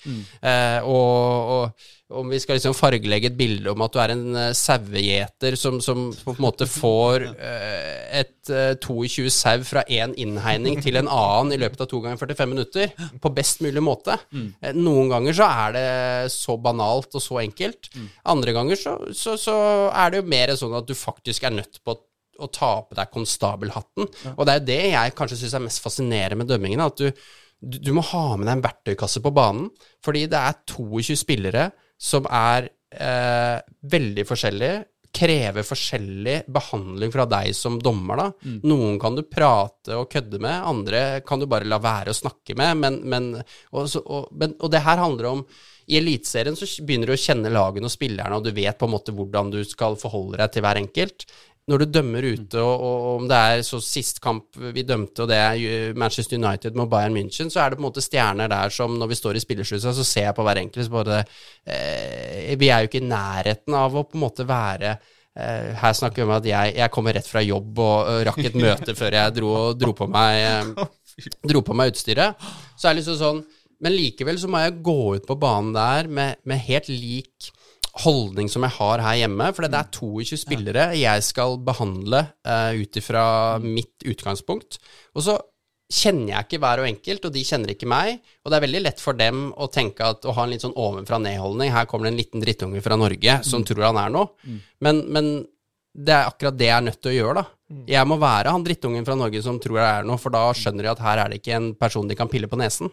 Eh, 0.43 0.79
og, 0.83 1.53
og 1.57 1.91
om 2.19 2.29
vi 2.33 2.39
skal 2.41 2.59
liksom 2.59 2.75
fargelegge 2.77 3.31
et 3.31 3.37
bilde 3.39 3.73
om 3.73 3.83
at 3.85 3.95
du 3.95 4.01
er 4.03 4.13
en 4.15 4.25
uh, 4.37 4.49
sauegjeter 4.57 5.57
som, 5.59 5.79
som 5.85 6.11
på 6.13 6.35
en 6.35 6.43
måte 6.45 6.69
får 6.69 7.27
eh, 7.33 8.21
et 8.23 8.53
uh, 8.53 8.75
22 8.83 9.33
sau 9.33 9.65
fra 9.67 9.85
én 9.89 10.15
innhegning 10.21 10.81
til 10.85 10.99
en 11.01 11.11
annen 11.11 11.55
i 11.57 11.61
løpet 11.63 11.85
av 11.85 11.91
to 11.91 12.03
ganger 12.05 12.21
45 12.21 12.53
minutter, 12.53 12.93
på 13.23 13.33
best 13.35 13.63
mulig 13.65 13.83
måte. 13.85 14.17
Mm. 14.33 14.49
noen 14.79 15.11
ganger 15.13 15.37
så 15.37 15.49
er 15.65 15.77
det 15.77 15.89
så 16.35 16.57
banalt 16.61 17.15
og 17.17 17.25
så 17.25 17.41
enkelt. 17.43 17.91
Andre 18.29 18.55
ganger 18.57 18.79
så, 18.79 18.97
så, 19.17 19.37
så 19.41 19.57
er 19.89 20.13
det 20.13 20.23
jo 20.23 20.33
mer 20.33 20.55
sånn 20.59 20.77
at 20.79 20.89
du 20.89 20.95
faktisk 20.99 21.47
er 21.49 21.57
nødt 21.57 21.81
på 21.83 21.95
å 21.95 22.01
å 22.41 22.49
ta 22.53 22.73
på 22.87 22.97
deg 22.99 23.13
konstabelhatten. 23.13 24.09
Og 24.35 24.45
det 24.47 24.53
er 24.53 24.61
jo 24.61 24.69
det 24.71 24.83
jeg 24.95 25.17
kanskje 25.19 25.41
syns 25.43 25.57
er 25.59 25.65
mest 25.67 25.83
fascinerende 25.85 26.43
med 26.43 26.53
dømmingen. 26.53 26.85
At 26.85 27.01
du, 27.01 27.25
du, 27.61 27.79
du 27.79 27.93
må 27.97 28.05
ha 28.13 28.25
med 28.37 28.49
deg 28.49 28.57
en 28.57 28.65
verktøykasse 28.69 29.23
på 29.25 29.35
banen, 29.35 29.69
fordi 30.05 30.27
det 30.33 30.41
er 30.41 30.63
22 30.73 31.19
spillere 31.25 31.69
som 32.03 32.27
er 32.27 32.71
eh, 32.91 33.59
veldig 33.93 34.27
forskjellige, 34.29 34.81
krever 35.13 35.65
forskjellig 35.67 36.37
behandling 36.49 37.11
fra 37.13 37.27
deg 37.29 37.53
som 37.57 37.77
dommer. 37.83 38.23
da. 38.23 38.55
Noen 38.65 38.97
kan 39.01 39.17
du 39.17 39.27
prate 39.29 39.99
og 39.99 40.09
kødde 40.13 40.41
med, 40.41 40.65
andre 40.65 41.03
kan 41.27 41.43
du 41.43 41.45
bare 41.51 41.69
la 41.69 41.79
være 41.83 42.15
å 42.15 42.17
snakke 42.17 42.57
med. 42.57 42.81
Men, 42.81 42.97
men, 43.05 43.29
og, 43.75 43.85
så, 43.93 44.01
og, 44.01 44.33
men, 44.33 44.57
og 44.59 44.73
det 44.73 44.81
her 44.87 45.05
handler 45.05 45.31
om 45.35 45.45
i 45.91 45.99
Eliteserien 45.99 46.57
så 46.57 46.67
begynner 46.87 47.11
du 47.11 47.17
å 47.17 47.21
kjenne 47.21 47.51
lagene 47.53 47.89
og 47.89 47.93
spillerne, 47.93 48.39
og 48.39 48.47
du 48.47 48.53
vet 48.55 48.79
på 48.79 48.87
en 48.89 48.95
måte 48.95 49.15
hvordan 49.17 49.51
du 49.53 49.61
skal 49.67 49.99
forholde 50.01 50.39
deg 50.41 50.55
til 50.55 50.65
hver 50.65 50.81
enkelt. 50.81 51.27
Når 51.71 51.79
du 51.79 51.93
dømmer 51.95 52.25
ute, 52.27 52.59
og, 52.59 52.81
og 52.83 53.05
om 53.21 53.27
det 53.31 53.37
er 53.39 53.61
så 53.63 53.79
sist 53.85 54.19
kamp 54.23 54.57
vi 54.75 54.83
dømte, 54.83 55.23
og 55.23 55.31
det 55.31 55.39
er 55.39 55.95
Manchester 55.95 56.41
United 56.41 56.75
med 56.79 56.91
Bayern 56.91 57.15
München, 57.15 57.53
så 57.55 57.63
er 57.63 57.71
det 57.71 57.79
på 57.79 57.85
en 57.85 57.87
måte 57.87 58.03
stjerner 58.03 58.51
der 58.51 58.75
som 58.75 58.97
når 58.99 59.13
vi 59.13 59.19
står 59.21 59.39
i 59.39 59.43
spillerslusa, 59.45 59.93
så 59.95 60.07
ser 60.07 60.27
jeg 60.27 60.35
på 60.35 60.47
hver 60.47 60.59
enkelt 60.65 60.89
så 60.89 60.95
bare 60.97 61.21
eh, 61.23 62.51
Vi 62.59 62.67
er 62.67 62.83
jo 62.83 62.91
ikke 62.91 62.99
i 63.05 63.07
nærheten 63.07 63.79
av 63.79 63.95
å 63.95 64.03
på 64.09 64.19
en 64.19 64.25
måte 64.25 64.49
være 64.49 64.97
eh, 64.97 65.71
her 65.79 65.95
snakker 65.95 66.25
vi 66.25 66.27
om 66.27 66.35
at 66.41 66.51
jeg, 66.51 66.75
jeg 66.81 66.95
kommer 66.99 67.15
rett 67.15 67.31
fra 67.31 67.45
jobb 67.47 67.79
og, 67.79 68.11
og 68.11 68.27
rakk 68.33 68.43
et 68.51 68.59
møte 68.59 68.99
før 68.99 69.21
jeg 69.21 69.39
dro, 69.39 69.55
dro 69.79 69.95
på 70.03 70.11
meg 70.11 70.43
eh, 70.43 70.87
dro 71.53 71.63
på 71.63 71.79
meg 71.79 71.95
utstyret. 71.95 72.43
Så 72.75 72.89
er 72.89 72.97
det 72.97 73.05
liksom 73.05 73.21
sånn 73.21 73.45
Men 73.83 73.95
likevel 73.95 74.39
så 74.39 74.51
må 74.51 74.61
jeg 74.63 74.81
gå 74.83 75.01
ut 75.15 75.31
på 75.31 75.39
banen 75.39 75.71
der 75.75 76.11
med, 76.11 76.43
med 76.43 76.67
helt 76.67 76.91
lik 76.91 77.53
holdning 78.01 78.49
som 78.49 78.65
jeg 78.65 78.77
har 78.79 79.03
her 79.05 79.21
hjemme. 79.23 79.49
For 79.53 79.67
det 79.67 79.79
er 79.79 79.93
22 79.95 80.41
spillere 80.41 80.91
jeg 80.99 81.25
skal 81.27 81.59
behandle 81.65 82.25
uh, 82.49 82.73
ut 82.73 83.01
ifra 83.01 83.25
mitt 83.63 84.07
utgangspunkt. 84.09 84.81
Og 85.17 85.27
så 85.27 85.39
kjenner 85.93 86.33
jeg 86.33 86.47
ikke 86.47 86.61
hver 86.63 86.81
og 86.81 86.89
enkelt, 86.89 87.27
og 87.29 87.35
de 87.35 87.45
kjenner 87.45 87.75
ikke 87.75 87.89
meg. 87.91 88.23
Og 88.43 88.53
det 88.53 88.59
er 88.59 88.65
veldig 88.65 88.83
lett 88.87 89.03
for 89.03 89.19
dem 89.19 89.51
å 89.53 89.69
tenke 89.73 90.07
at, 90.15 90.25
å 90.25 90.35
ha 90.37 90.47
en 90.47 90.55
litt 90.55 90.65
sånn 90.65 90.77
ovenfra-ned-holdning. 90.79 91.73
Her 91.75 91.89
kommer 91.91 92.09
det 92.09 92.15
en 92.15 92.23
liten 92.23 92.45
drittunge 92.45 92.81
fra 92.85 92.97
Norge 93.01 93.41
som 93.47 93.67
tror 93.69 93.91
han 93.91 94.01
er 94.01 94.15
noe. 94.15 94.33
Men, 94.85 95.05
men 95.13 95.33
det 95.93 96.15
er 96.17 96.31
akkurat 96.31 96.57
det 96.57 96.71
jeg 96.71 96.77
er 96.79 96.87
nødt 96.87 97.03
til 97.03 97.13
å 97.13 97.19
gjøre, 97.19 97.43
da. 97.43 97.83
Jeg 97.89 98.09
må 98.09 98.19
være 98.21 98.53
han 98.53 98.65
drittungen 98.65 99.05
fra 99.05 99.17
Norge 99.17 99.41
som 99.45 99.59
tror 99.61 99.79
jeg 99.81 100.01
er 100.01 100.09
noe, 100.09 100.21
for 100.21 100.33
da 100.33 100.47
skjønner 100.57 100.87
de 100.87 100.93
at 100.93 101.05
her 101.05 101.21
er 101.23 101.33
det 101.33 101.41
ikke 101.41 101.57
en 101.57 101.71
person 101.77 102.09
de 102.09 102.17
kan 102.17 102.31
pille 102.33 102.49
på 102.49 102.59
nesen. 102.61 102.93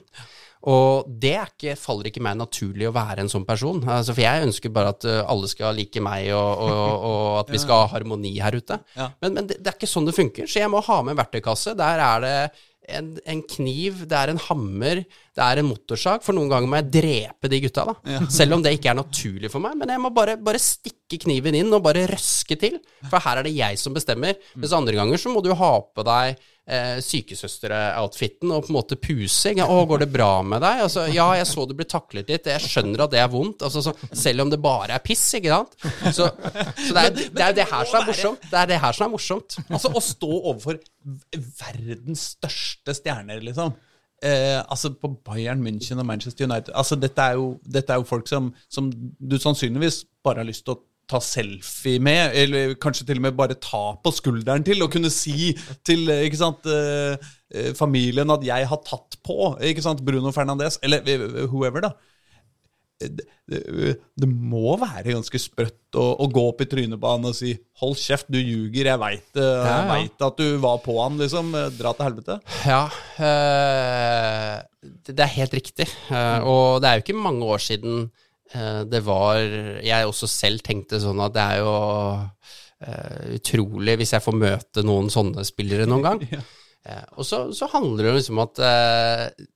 Og 0.67 1.07
det 1.21 1.35
er 1.39 1.51
ikke, 1.53 1.77
faller 1.79 2.09
ikke 2.09 2.23
meg 2.23 2.35
naturlig 2.35 2.89
å 2.89 2.95
være 2.95 3.23
en 3.23 3.31
sånn 3.31 3.45
person. 3.47 3.79
Altså, 3.85 4.11
for 4.11 4.25
jeg 4.25 4.47
ønsker 4.49 4.73
bare 4.75 4.91
at 4.91 5.05
uh, 5.07 5.21
alle 5.31 5.47
skal 5.47 5.77
like 5.77 6.03
meg, 6.03 6.31
og, 6.35 6.65
og, 6.65 7.05
og 7.09 7.27
at 7.45 7.53
vi 7.53 7.61
skal 7.63 7.85
ha 7.85 7.91
harmoni 7.93 8.33
her 8.43 8.57
ute. 8.59 8.81
Ja. 8.97 9.07
Men, 9.23 9.37
men 9.37 9.47
det, 9.47 9.61
det 9.63 9.71
er 9.71 9.77
ikke 9.79 9.87
sånn 9.87 10.09
det 10.09 10.17
funker, 10.17 10.49
så 10.51 10.59
jeg 10.59 10.73
må 10.73 10.83
ha 10.83 10.99
med 11.05 11.15
en 11.15 11.21
verktøykasse. 11.21 11.77
Der 11.79 12.03
er 12.03 12.25
det 12.25 12.35
en, 12.89 13.13
en 13.29 13.41
kniv, 13.45 14.03
det 14.09 14.17
er 14.17 14.33
en 14.33 14.41
hammer, 14.49 15.03
det 15.37 15.45
er 15.45 15.61
en 15.61 15.69
motorsag. 15.69 16.23
For 16.25 16.35
noen 16.35 16.51
ganger 16.51 16.71
må 16.71 16.79
jeg 16.81 16.91
drepe 16.97 17.51
de 17.51 17.61
gutta, 17.63 17.85
da. 17.89 18.19
Selv 18.33 18.57
om 18.57 18.65
det 18.65 18.75
ikke 18.75 18.91
er 18.91 18.99
naturlig 18.99 19.51
for 19.53 19.63
meg. 19.63 19.77
Men 19.79 19.93
jeg 19.93 20.03
må 20.03 20.11
bare, 20.15 20.35
bare 20.43 20.61
stikke 20.61 21.21
kniven 21.23 21.57
inn 21.59 21.71
og 21.75 21.83
bare 21.85 22.07
røske 22.09 22.57
til. 22.59 22.79
For 23.07 23.21
her 23.23 23.39
er 23.39 23.47
det 23.47 23.55
jeg 23.55 23.79
som 23.79 23.95
bestemmer. 23.95 24.35
Mens 24.57 24.75
andre 24.75 24.97
ganger 24.99 25.21
så 25.21 25.31
må 25.31 25.43
du 25.45 25.53
ha 25.55 25.73
på 25.79 26.07
deg 26.07 26.41
eh, 26.69 26.99
sykesøsteroutfiten 27.03 28.53
og 28.53 28.65
på 28.65 28.71
en 28.71 28.77
måte 28.77 28.97
pusing. 29.01 29.61
'Å, 29.63 29.79
går 29.89 30.03
det 30.05 30.09
bra 30.13 30.31
med 30.45 30.61
deg?' 30.63 30.83
Altså, 30.85 31.07
'Ja, 31.09 31.31
jeg 31.37 31.47
så 31.49 31.65
du 31.67 31.73
ble 31.77 31.87
taklet 31.89 32.29
litt. 32.29 32.45
Jeg 32.45 32.61
skjønner 32.61 33.05
at 33.05 33.15
det 33.15 33.21
er 33.23 33.31
vondt.' 33.31 33.65
Altså, 33.65 33.83
så, 33.85 33.95
selv 34.13 34.45
om 34.45 34.53
det 34.53 34.61
bare 34.61 34.95
er 34.95 35.03
piss, 35.03 35.25
ikke 35.39 35.55
sant. 35.55 35.75
Så, 36.13 36.29
så 36.29 36.93
det 36.95 37.03
er 37.03 37.11
det, 37.17 37.43
er 37.49 37.57
det 37.57 37.67
her 37.71 37.85
som 37.89 38.01
er 38.01 38.07
morsomt. 38.11 38.47
Det 38.49 38.61
er 38.61 38.71
det 38.71 38.79
her 38.79 38.95
som 38.95 39.07
er 39.07 39.13
morsomt. 39.17 39.59
Altså 39.69 39.93
å 39.93 40.03
stå 40.03 40.31
overfor 40.53 40.79
verdens 41.59 42.33
største 42.35 42.95
stjerner, 42.97 43.41
liksom. 43.45 43.75
Eh, 44.21 44.59
altså 44.59 44.91
på 44.99 45.13
Bayern 45.23 45.61
München 45.63 46.01
og 46.01 46.05
Manchester 46.09 46.43
United 46.43 46.73
altså 46.75 46.97
Dette 46.99 47.23
er 47.23 47.37
jo, 47.39 47.53
dette 47.63 47.93
er 47.93 48.01
jo 48.01 48.07
folk 48.09 48.27
som, 48.27 48.49
som 48.67 48.89
du 48.91 49.37
sannsynligvis 49.39 50.01
bare 50.27 50.41
har 50.41 50.49
lyst 50.49 50.65
til 50.67 50.75
å 50.75 50.81
ta 51.09 51.19
selfie 51.23 51.99
med, 52.03 52.35
eller 52.37 52.75
kanskje 52.81 53.07
til 53.09 53.17
og 53.17 53.25
med 53.27 53.37
bare 53.37 53.57
ta 53.57 53.95
på 54.03 54.13
skulderen 54.13 54.65
til, 54.65 54.83
og 54.85 54.91
kunne 54.93 55.09
si 55.13 55.55
til 55.87 56.05
eh, 56.13 56.25
ikke 56.27 56.39
sant, 56.39 56.69
eh, 56.69 57.17
eh, 57.53 57.71
familien 57.77 58.29
at 58.29 58.45
'jeg 58.45 58.67
har 58.69 58.83
tatt 58.85 59.17
på' 59.25 59.57
ikke 59.71 59.81
sant, 59.85 60.05
Bruno 60.05 60.31
Fernandes, 60.31 60.77
eller 60.83 61.01
whoever, 61.47 61.81
da. 61.81 61.91
Det, 62.99 63.23
det, 63.47 63.93
det 64.19 64.27
må 64.27 64.75
være 64.75 65.13
ganske 65.15 65.39
sprøtt 65.39 65.95
å, 65.95 66.03
å 66.19 66.25
gå 66.27 66.41
opp 66.49 66.59
i 66.61 66.67
trynebanen 66.67 67.29
og 67.31 67.35
si 67.35 67.53
'hold 67.79 67.95
kjeft, 67.95 68.27
du 68.29 68.37
ljuger, 68.37 68.91
jeg 68.91 68.99
veit 68.99 69.39
Ja, 69.39 69.85
ja. 69.87 70.27
at 70.27 70.37
du 70.37 70.57
var 70.59 70.77
på 70.83 70.99
han', 70.99 71.17
liksom. 71.17 71.51
Dra 71.79 71.93
til 71.93 72.05
helvete. 72.05 72.39
Ja, 72.67 72.89
Øh, 73.19 74.61
det 75.05 75.15
det 75.15 75.23
er 75.25 75.37
helt 75.39 75.53
riktig. 75.53 75.87
Mm. 76.09 76.43
og 76.43 76.81
det 76.81 76.87
er 76.89 76.93
jo 76.93 77.03
ikke 77.03 77.23
mange 77.23 77.45
år 77.45 77.57
siden 77.57 78.11
det 78.49 79.03
var 79.05 79.37
Jeg 79.85 80.07
også 80.09 80.25
selv 80.25 80.63
tenkte 80.65 80.97
sånn 81.03 81.19
at 81.21 81.35
det 81.35 81.43
er 81.43 81.59
jo 81.61 81.73
uh, 82.87 83.35
utrolig 83.35 83.97
hvis 83.99 84.15
jeg 84.15 84.25
får 84.25 84.39
møte 84.39 84.85
noen 84.87 85.11
sånne 85.13 85.45
spillere 85.47 85.89
noen 85.89 86.07
gang. 86.07 86.25
Eh, 86.87 87.07
og 87.19 87.25
så, 87.27 87.41
så 87.51 87.67
handler 87.73 88.05
det 88.07 88.11
liksom 88.15 88.37
om 88.37 88.45
at 88.45 88.59
uh, 88.63 89.47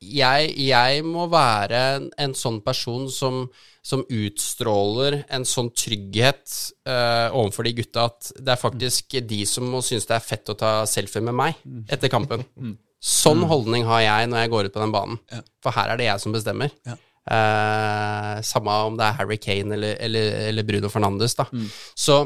jeg, 0.00 0.54
jeg 0.60 1.02
må 1.06 1.26
være 1.32 1.80
en, 1.96 2.06
en 2.20 2.34
sånn 2.36 2.62
person 2.64 3.06
som, 3.12 3.42
som 3.84 4.04
utstråler 4.08 5.20
en 5.32 5.46
sånn 5.48 5.70
trygghet 5.76 6.56
eh, 6.88 7.28
overfor 7.36 7.68
de 7.68 7.74
gutta 7.78 8.06
at 8.10 8.32
det 8.36 8.54
er 8.54 8.60
faktisk 8.60 9.16
de 9.28 9.42
som 9.48 9.68
må 9.70 9.82
synes 9.84 10.08
det 10.08 10.16
er 10.16 10.24
fett 10.24 10.52
å 10.52 10.56
ta 10.60 10.72
selfie 10.88 11.24
med 11.24 11.36
meg 11.36 11.60
etter 11.84 12.12
kampen. 12.12 12.44
Sånn 13.04 13.42
holdning 13.44 13.84
har 13.84 14.00
jeg 14.00 14.28
når 14.32 14.40
jeg 14.40 14.50
går 14.54 14.68
ut 14.68 14.76
på 14.76 14.80
den 14.80 14.92
banen. 14.94 15.18
Ja. 15.28 15.42
For 15.60 15.76
her 15.76 15.90
er 15.92 16.00
det 16.00 16.06
jeg 16.06 16.22
som 16.22 16.32
bestemmer. 16.32 16.72
Ja. 16.88 16.94
Eh, 17.24 18.40
samme 18.44 18.78
om 18.90 18.96
det 19.00 19.08
er 19.08 19.18
Harry 19.20 19.38
Kane 19.40 19.76
eller, 19.78 19.96
eller, 20.02 20.40
eller 20.50 20.66
Bruno 20.68 20.92
Fernandes, 20.92 21.36
da. 21.38 21.48
Så 21.96 22.20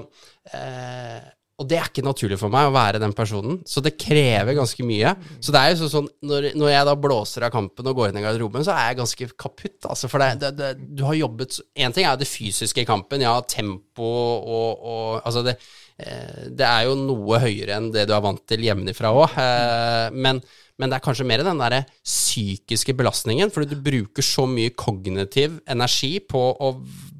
eh, 0.52 1.26
og 1.58 1.66
det 1.66 1.74
er 1.74 1.88
ikke 1.88 2.04
naturlig 2.06 2.36
for 2.38 2.54
meg 2.54 2.68
å 2.68 2.74
være 2.74 3.00
den 3.02 3.12
personen, 3.18 3.56
så 3.66 3.82
det 3.82 3.96
krever 3.98 4.54
ganske 4.54 4.84
mye. 4.86 5.10
Så 5.42 5.50
det 5.50 5.58
er 5.58 5.72
jo 5.72 5.88
sånn, 5.90 6.06
når, 6.22 6.52
når 6.54 6.70
jeg 6.70 6.86
da 6.86 6.94
blåser 7.02 7.46
av 7.48 7.50
kampen 7.50 7.88
og 7.90 7.98
går 7.98 8.12
inn 8.12 8.20
i 8.20 8.22
garderoben, 8.22 8.62
så 8.62 8.76
er 8.76 8.92
jeg 8.92 9.00
ganske 9.00 9.28
kaputt, 9.34 9.80
altså. 9.90 10.10
For 10.10 10.22
det, 10.22 10.28
det, 10.44 10.52
det, 10.54 10.92
du 11.00 11.02
har 11.08 11.18
jobbet 11.18 11.58
Én 11.74 11.94
ting 11.94 12.06
er 12.06 12.14
det 12.20 12.30
fysiske 12.30 12.84
i 12.84 12.86
kampen, 12.86 13.26
ja, 13.26 13.34
tempo 13.42 14.06
og, 14.06 14.86
og 14.86 15.26
Altså, 15.26 15.42
det, 15.48 15.56
eh, 15.98 16.46
det 16.54 16.68
er 16.68 16.86
jo 16.86 16.94
noe 17.00 17.42
høyere 17.42 17.74
enn 17.80 17.90
det 17.94 18.06
du 18.06 18.14
er 18.14 18.22
vant 18.22 18.44
til 18.46 18.62
hjemmefra 18.62 19.10
òg, 19.18 19.34
eh, 19.42 20.14
men 20.14 20.38
men 20.78 20.90
det 20.90 20.98
er 20.98 21.04
kanskje 21.04 21.26
mer 21.26 21.42
den 21.46 21.60
der 21.60 21.80
psykiske 22.06 22.94
belastningen, 22.98 23.52
fordi 23.54 23.74
du 23.74 23.84
bruker 23.84 24.24
så 24.24 24.46
mye 24.50 24.74
kognitiv 24.78 25.60
energi 25.70 26.18
på 26.22 26.42
å 26.54 26.74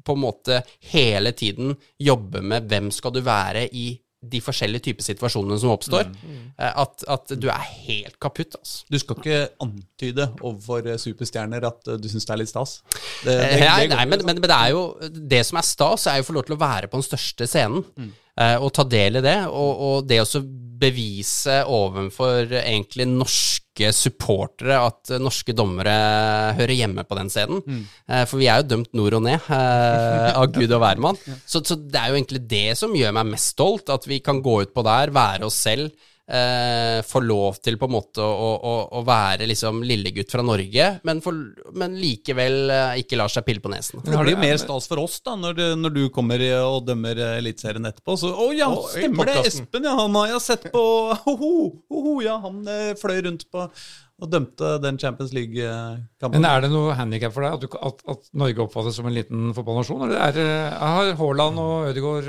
på 0.09 0.15
en 0.15 0.23
måte 0.23 0.61
hele 0.89 1.35
tiden 1.37 1.75
jobbe 2.01 2.41
med 2.41 2.69
hvem 2.71 2.87
skal 2.93 3.13
du 3.13 3.19
være 3.25 3.67
i 3.75 3.91
de 4.19 4.41
forskjellige 4.43 4.83
typer 4.89 5.05
situasjonene 5.05 5.55
som 5.61 5.71
oppstår, 5.71 6.09
mm. 6.11 6.39
at, 6.59 7.05
at 7.07 7.31
du 7.39 7.47
er 7.53 7.67
helt 7.85 8.17
kaputt, 8.19 8.57
altså. 8.59 8.81
Du 8.91 8.97
skal 8.99 9.15
ikke 9.15 9.37
antyde 9.63 10.25
overfor 10.41 10.89
eh, 10.91 10.99
superstjerner 10.99 11.63
at 11.69 11.87
eh, 11.87 11.99
du 12.01 12.09
syns 12.11 12.27
det 12.27 12.33
er 12.35 12.41
litt 12.41 12.51
stas. 12.51 12.81
Det, 13.23 13.31
det, 13.31 13.37
Eh, 13.39 13.61
det 13.63 13.93
nei 13.93 14.03
men, 14.11 14.25
men, 14.27 14.41
men 14.41 14.49
det 14.49 14.55
er 14.57 14.73
jo 14.73 14.81
Det 15.09 15.39
som 15.47 15.59
er 15.61 15.67
stas, 15.67 16.07
er 16.11 16.19
jo 16.19 16.25
å 16.25 16.29
få 16.29 16.35
lov 16.35 16.49
til 16.49 16.57
å 16.57 16.59
være 16.59 16.91
på 16.91 16.99
den 16.99 17.07
største 17.07 17.47
scenen. 17.47 17.85
eh, 18.03 18.28
og 18.39 18.69
ta 18.71 18.85
del 18.87 19.19
i 19.19 19.23
det. 19.25 19.39
Og, 19.51 19.85
og 19.89 20.07
det 20.07 20.21
å 20.23 20.27
bevise 20.79 21.61
overfor 21.67 22.53
egentlig 22.61 23.07
norske 23.09 23.91
supportere 23.95 24.77
at 24.89 25.11
eh, 25.13 25.21
norske 25.21 25.55
dommere 25.55 25.93
hører 26.57 26.75
hjemme 26.75 27.05
på 27.07 27.17
den 27.19 27.31
scenen. 27.31 27.85
Eh, 28.07 28.25
for 28.29 28.41
vi 28.41 28.49
er 28.51 28.61
jo 28.61 28.69
dømt 28.73 28.91
nord 28.97 29.19
og 29.19 29.25
ned 29.27 29.49
eh, 29.55 30.29
av 30.33 30.49
Gud 30.55 30.69
og 30.69 30.83
hvermann. 30.83 31.19
Så, 31.49 31.63
så 31.65 31.77
det 31.79 31.99
er 31.99 32.11
jo 32.11 32.19
egentlig 32.19 32.43
det 32.49 32.77
som 32.79 32.95
gjør 32.95 33.15
meg 33.15 33.33
mest 33.33 33.55
stolt. 33.55 33.91
At 33.91 34.05
vi 34.07 34.19
kan 34.23 34.43
gå 34.45 34.59
ut 34.65 34.73
på 34.75 34.85
der, 34.85 35.13
være 35.15 35.47
oss 35.47 35.57
selv. 35.65 35.91
Eh, 36.29 36.99
få 37.09 37.23
lov 37.25 37.55
til 37.57 37.73
på 37.81 37.87
en 37.89 37.93
måte 37.95 38.21
å, 38.21 38.49
å, 38.69 38.73
å 38.99 39.01
være 39.01 39.47
liksom 39.49 39.79
lillegutt 39.81 40.29
fra 40.29 40.43
Norge, 40.45 40.89
men, 41.07 41.21
for, 41.25 41.33
men 41.73 41.95
likevel 41.97 42.69
eh, 42.69 42.99
ikke 43.01 43.17
lar 43.17 43.31
seg 43.33 43.47
pille 43.47 43.63
på 43.63 43.71
nesen. 43.73 44.03
Men 44.03 44.13
det 44.13 44.19
blir 44.27 44.35
jo 44.35 44.41
mer 44.43 44.59
stas 44.61 44.85
for 44.91 45.01
oss 45.01 45.15
da, 45.25 45.33
når, 45.39 45.55
det, 45.57 45.69
når 45.81 45.95
du 45.95 46.03
kommer 46.13 46.43
og 46.59 46.83
dømmer 46.85 47.17
eh, 47.17 47.39
Eliteserien 47.39 47.89
etterpå. 47.89 48.13
Så, 48.21 48.29
å 48.29 48.51
ja, 48.53 48.67
stemmer 48.91 49.31
det! 49.31 49.39
Espen, 49.49 49.87
ja, 49.89 49.95
han 49.97 50.19
har 50.19 50.35
jeg 50.35 50.43
sett 50.45 50.67
på 50.69 50.83
Hoho, 51.25 51.49
hoho, 51.89 52.13
ja, 52.21 52.35
han 52.45 52.61
eh, 52.69 52.91
fløy 52.99 53.23
rundt 53.25 53.47
på 53.49 53.65
og 54.19 54.27
dømte 54.27 54.73
den 54.83 54.97
Champions 54.99 55.31
League-kampen. 55.33 56.33
Men 56.41 56.45
er 56.49 56.65
det 56.65 56.69
noe 56.73 56.91
handikap 56.99 57.31
for 57.31 57.45
deg 57.45 57.53
at, 57.55 57.61
du, 57.63 57.77
at, 57.87 58.01
at 58.11 58.29
Norge 58.37 58.65
oppfattes 58.65 58.97
som 58.99 59.07
en 59.07 59.15
liten 59.15 59.53
fotballnasjon? 59.55 60.03
Eller 60.09 60.19
er, 60.27 60.35
det- 60.35 60.77
har 60.77 61.13
Haaland 61.21 61.61
og 61.63 61.87
Ødegaard 61.93 62.27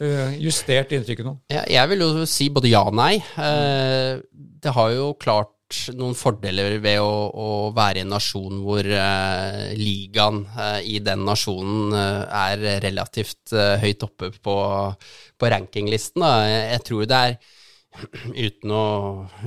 justert 0.00 0.92
inntrykket 0.94 1.26
nå? 1.26 1.34
Jeg 1.52 1.90
vil 1.90 2.04
jo 2.04 2.28
si 2.30 2.48
både 2.52 2.70
ja 2.72 2.84
og 2.88 2.96
nei. 2.96 3.16
Eh, 3.18 4.22
det 4.32 4.72
har 4.76 4.94
jo 4.94 5.12
klart 5.20 5.52
noen 5.96 6.14
fordeler 6.18 6.74
ved 6.82 7.00
å, 7.02 7.30
å 7.32 7.70
være 7.74 8.00
i 8.00 8.02
en 8.04 8.10
nasjon 8.12 8.60
hvor 8.64 8.86
uh, 8.86 9.72
ligaen 9.78 10.42
uh, 10.56 10.80
i 10.84 10.98
den 11.04 11.24
nasjonen 11.26 11.92
uh, 11.96 12.22
er 12.42 12.82
relativt 12.84 13.52
eh, 13.56 13.76
høyt 13.82 14.02
oppe 14.06 14.30
på, 14.42 14.56
på 15.38 15.50
rankinglisten. 15.54 16.22
Jeg, 16.22 16.62
jeg 16.74 16.82
tror 16.88 17.02
det 17.08 17.18
er 17.28 17.32
uten 18.48 18.68
å, 18.76 18.84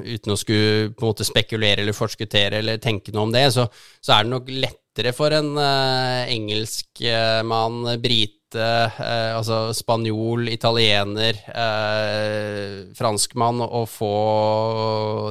uten 0.01 0.33
å 0.33 0.39
skulle 0.39 0.89
på 0.93 1.05
en 1.05 1.13
måte 1.13 1.27
spekulere 1.27 1.83
eller 1.83 1.97
forskuttere 1.97 2.55
eller 2.61 2.81
tenke 2.81 3.13
noe 3.13 3.25
om 3.29 3.35
det, 3.35 3.47
så, 3.55 3.63
så 4.01 4.09
er 4.17 4.21
det 4.25 4.35
nok 4.35 4.47
lettere 4.53 5.11
for 5.17 5.29
en 5.35 5.51
engelskmann, 5.59 7.77
brite, 7.99 8.34
eh, 8.53 9.31
altså 9.33 9.73
spanjol, 9.73 10.49
italiener, 10.53 11.39
eh, 11.49 12.93
franskmann 12.97 13.63
å 13.65 13.81
få 13.89 14.11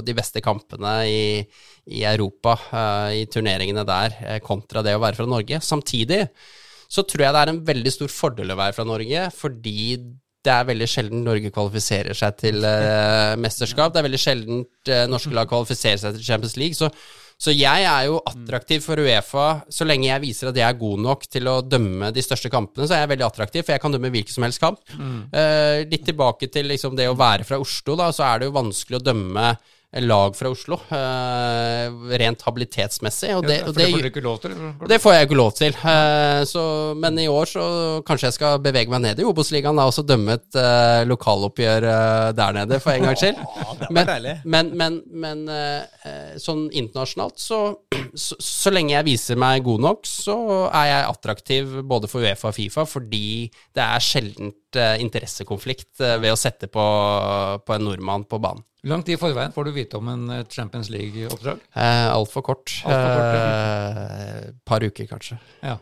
de 0.05 0.17
beste 0.17 0.43
kampene 0.45 0.97
i, 1.07 1.23
i 1.95 2.03
Europa, 2.11 2.57
eh, 2.73 3.23
i 3.23 3.25
turneringene 3.31 3.87
der, 3.87 4.19
eh, 4.25 4.43
kontra 4.45 4.83
det 4.83 4.97
å 4.97 5.03
være 5.05 5.21
fra 5.21 5.29
Norge. 5.31 5.62
Samtidig 5.62 6.25
så 6.91 7.07
tror 7.07 7.27
jeg 7.27 7.35
det 7.35 7.43
er 7.45 7.55
en 7.55 7.65
veldig 7.71 7.93
stor 7.95 8.12
fordel 8.12 8.53
å 8.53 8.59
være 8.59 8.77
fra 8.77 8.87
Norge, 8.89 9.29
fordi 9.35 9.79
det 10.45 10.53
er 10.53 10.67
veldig 10.69 10.89
sjelden 10.91 11.25
Norge 11.25 11.51
kvalifiserer 11.55 12.17
seg 12.19 12.37
til 12.43 12.65
eh, 12.69 13.33
mesterskap. 13.41 13.95
Det 13.95 14.03
er 14.03 14.09
veldig 14.09 14.21
sjelden 14.21 14.65
eh, 14.93 15.07
norske 15.09 15.33
lag 15.35 15.49
kvalifiserer 15.49 16.03
seg 16.03 16.19
til 16.19 16.27
Champions 16.27 16.57
League. 16.61 16.77
Så, 16.77 16.91
så 17.41 17.53
jeg 17.53 17.85
er 17.85 18.07
jo 18.07 18.20
attraktiv 18.30 18.80
for 18.85 19.01
Uefa 19.03 19.47
så 19.72 19.87
lenge 19.87 20.07
jeg 20.07 20.22
viser 20.22 20.49
at 20.51 20.59
jeg 20.61 20.66
er 20.68 20.78
god 20.80 21.03
nok 21.05 21.26
til 21.28 21.51
å 21.51 21.59
dømme 21.66 22.12
de 22.14 22.22
største 22.24 22.51
kampene. 22.53 22.87
Så 22.87 22.97
er 22.97 23.05
jeg 23.05 23.12
veldig 23.14 23.26
attraktiv, 23.26 23.64
for 23.66 23.74
jeg 23.74 23.82
kan 23.82 23.93
dømme 23.93 24.12
hvilken 24.14 24.37
som 24.37 24.47
helst 24.47 24.62
kamp. 24.62 24.80
Eh, 25.35 25.82
litt 25.91 26.07
tilbake 26.07 26.49
til 26.53 26.70
liksom 26.70 26.97
det 26.97 27.09
å 27.11 27.18
være 27.18 27.45
fra 27.45 27.59
Oslo, 27.61 27.97
da, 28.01 28.11
så 28.14 28.24
er 28.28 28.41
det 28.41 28.49
jo 28.51 28.59
vanskelig 28.59 29.01
å 29.01 29.05
dømme 29.11 29.49
lag 30.03 30.37
fra 30.37 30.51
Oslo, 30.51 30.79
eh, 30.91 32.17
rent 32.19 32.43
habilitetsmessig. 32.43 33.31
Og 33.37 33.47
det, 33.47 33.59
Ja, 33.61 33.67
for 33.67 33.79
det 33.79 33.91
får 33.93 34.03
du 34.03 34.09
ikke 34.11 34.23
lov 34.25 34.41
til? 34.41 34.51
eller? 34.53 34.89
det 34.89 35.01
får 35.01 35.15
jeg 35.15 35.29
ikke 35.29 35.39
lov 35.39 35.53
til. 35.55 35.77
Eh, 35.85 36.45
så, 36.45 36.95
men 36.97 37.19
i 37.19 37.29
år 37.29 37.45
så 37.47 37.65
kanskje 38.07 38.27
jeg 38.27 38.37
skal 38.39 38.59
bevege 38.65 38.91
meg 38.91 39.05
ned 39.05 39.21
i 39.21 39.25
Obos-ligaen 39.29 39.79
og 39.79 39.93
så 39.95 40.03
dømme 40.03 40.39
et 40.39 40.59
eh, 40.59 41.05
lokaloppgjør 41.07 41.89
der 42.35 42.53
nede, 42.59 42.81
for 42.81 42.91
en 42.93 43.07
gangs 43.09 43.23
skyld. 43.23 43.39
men, 43.95 44.11
men, 44.45 44.73
men, 44.75 45.01
men 45.13 45.45
sånn 46.41 46.67
internasjonalt, 46.73 47.39
så, 47.41 47.61
så 48.15 48.37
Så 48.41 48.73
lenge 48.73 48.95
jeg 48.95 49.07
viser 49.07 49.37
meg 49.37 49.65
god 49.65 49.81
nok, 49.81 50.07
så 50.09 50.37
er 50.73 50.87
jeg 50.89 51.09
attraktiv 51.11 51.81
både 51.85 52.09
for 52.09 52.25
Uefa 52.25 52.49
og 52.51 52.57
Fifa, 52.57 52.85
fordi 52.89 53.51
det 53.75 53.85
er 53.85 54.03
sjeldent 54.03 54.57
interessekonflikt 55.03 56.01
eh, 56.01 56.16
ved 56.22 56.33
å 56.35 56.39
sette 56.39 56.68
på, 56.72 56.85
på 57.64 57.75
en 57.77 57.85
nordmann 57.89 58.25
på 58.29 58.41
banen. 58.43 58.62
Hvor 58.85 58.93
lang 58.93 59.03
tid 59.07 59.16
i 59.16 59.20
forveien 59.22 59.53
får 59.55 59.64
du 59.64 59.72
vite 59.72 59.97
om 59.97 60.09
en 60.12 60.45
Champions 60.53 60.91
League-oppdrag? 60.93 61.62
Eh, 61.72 62.07
Altfor 62.12 62.45
kort. 62.45 62.75
Alt 62.85 63.01
for 63.01 63.16
kort, 63.16 63.33
Eh, 63.35 64.53
par 64.68 64.85
uker, 64.85 65.07
kanskje. 65.09 65.39
Ja. 65.62 65.79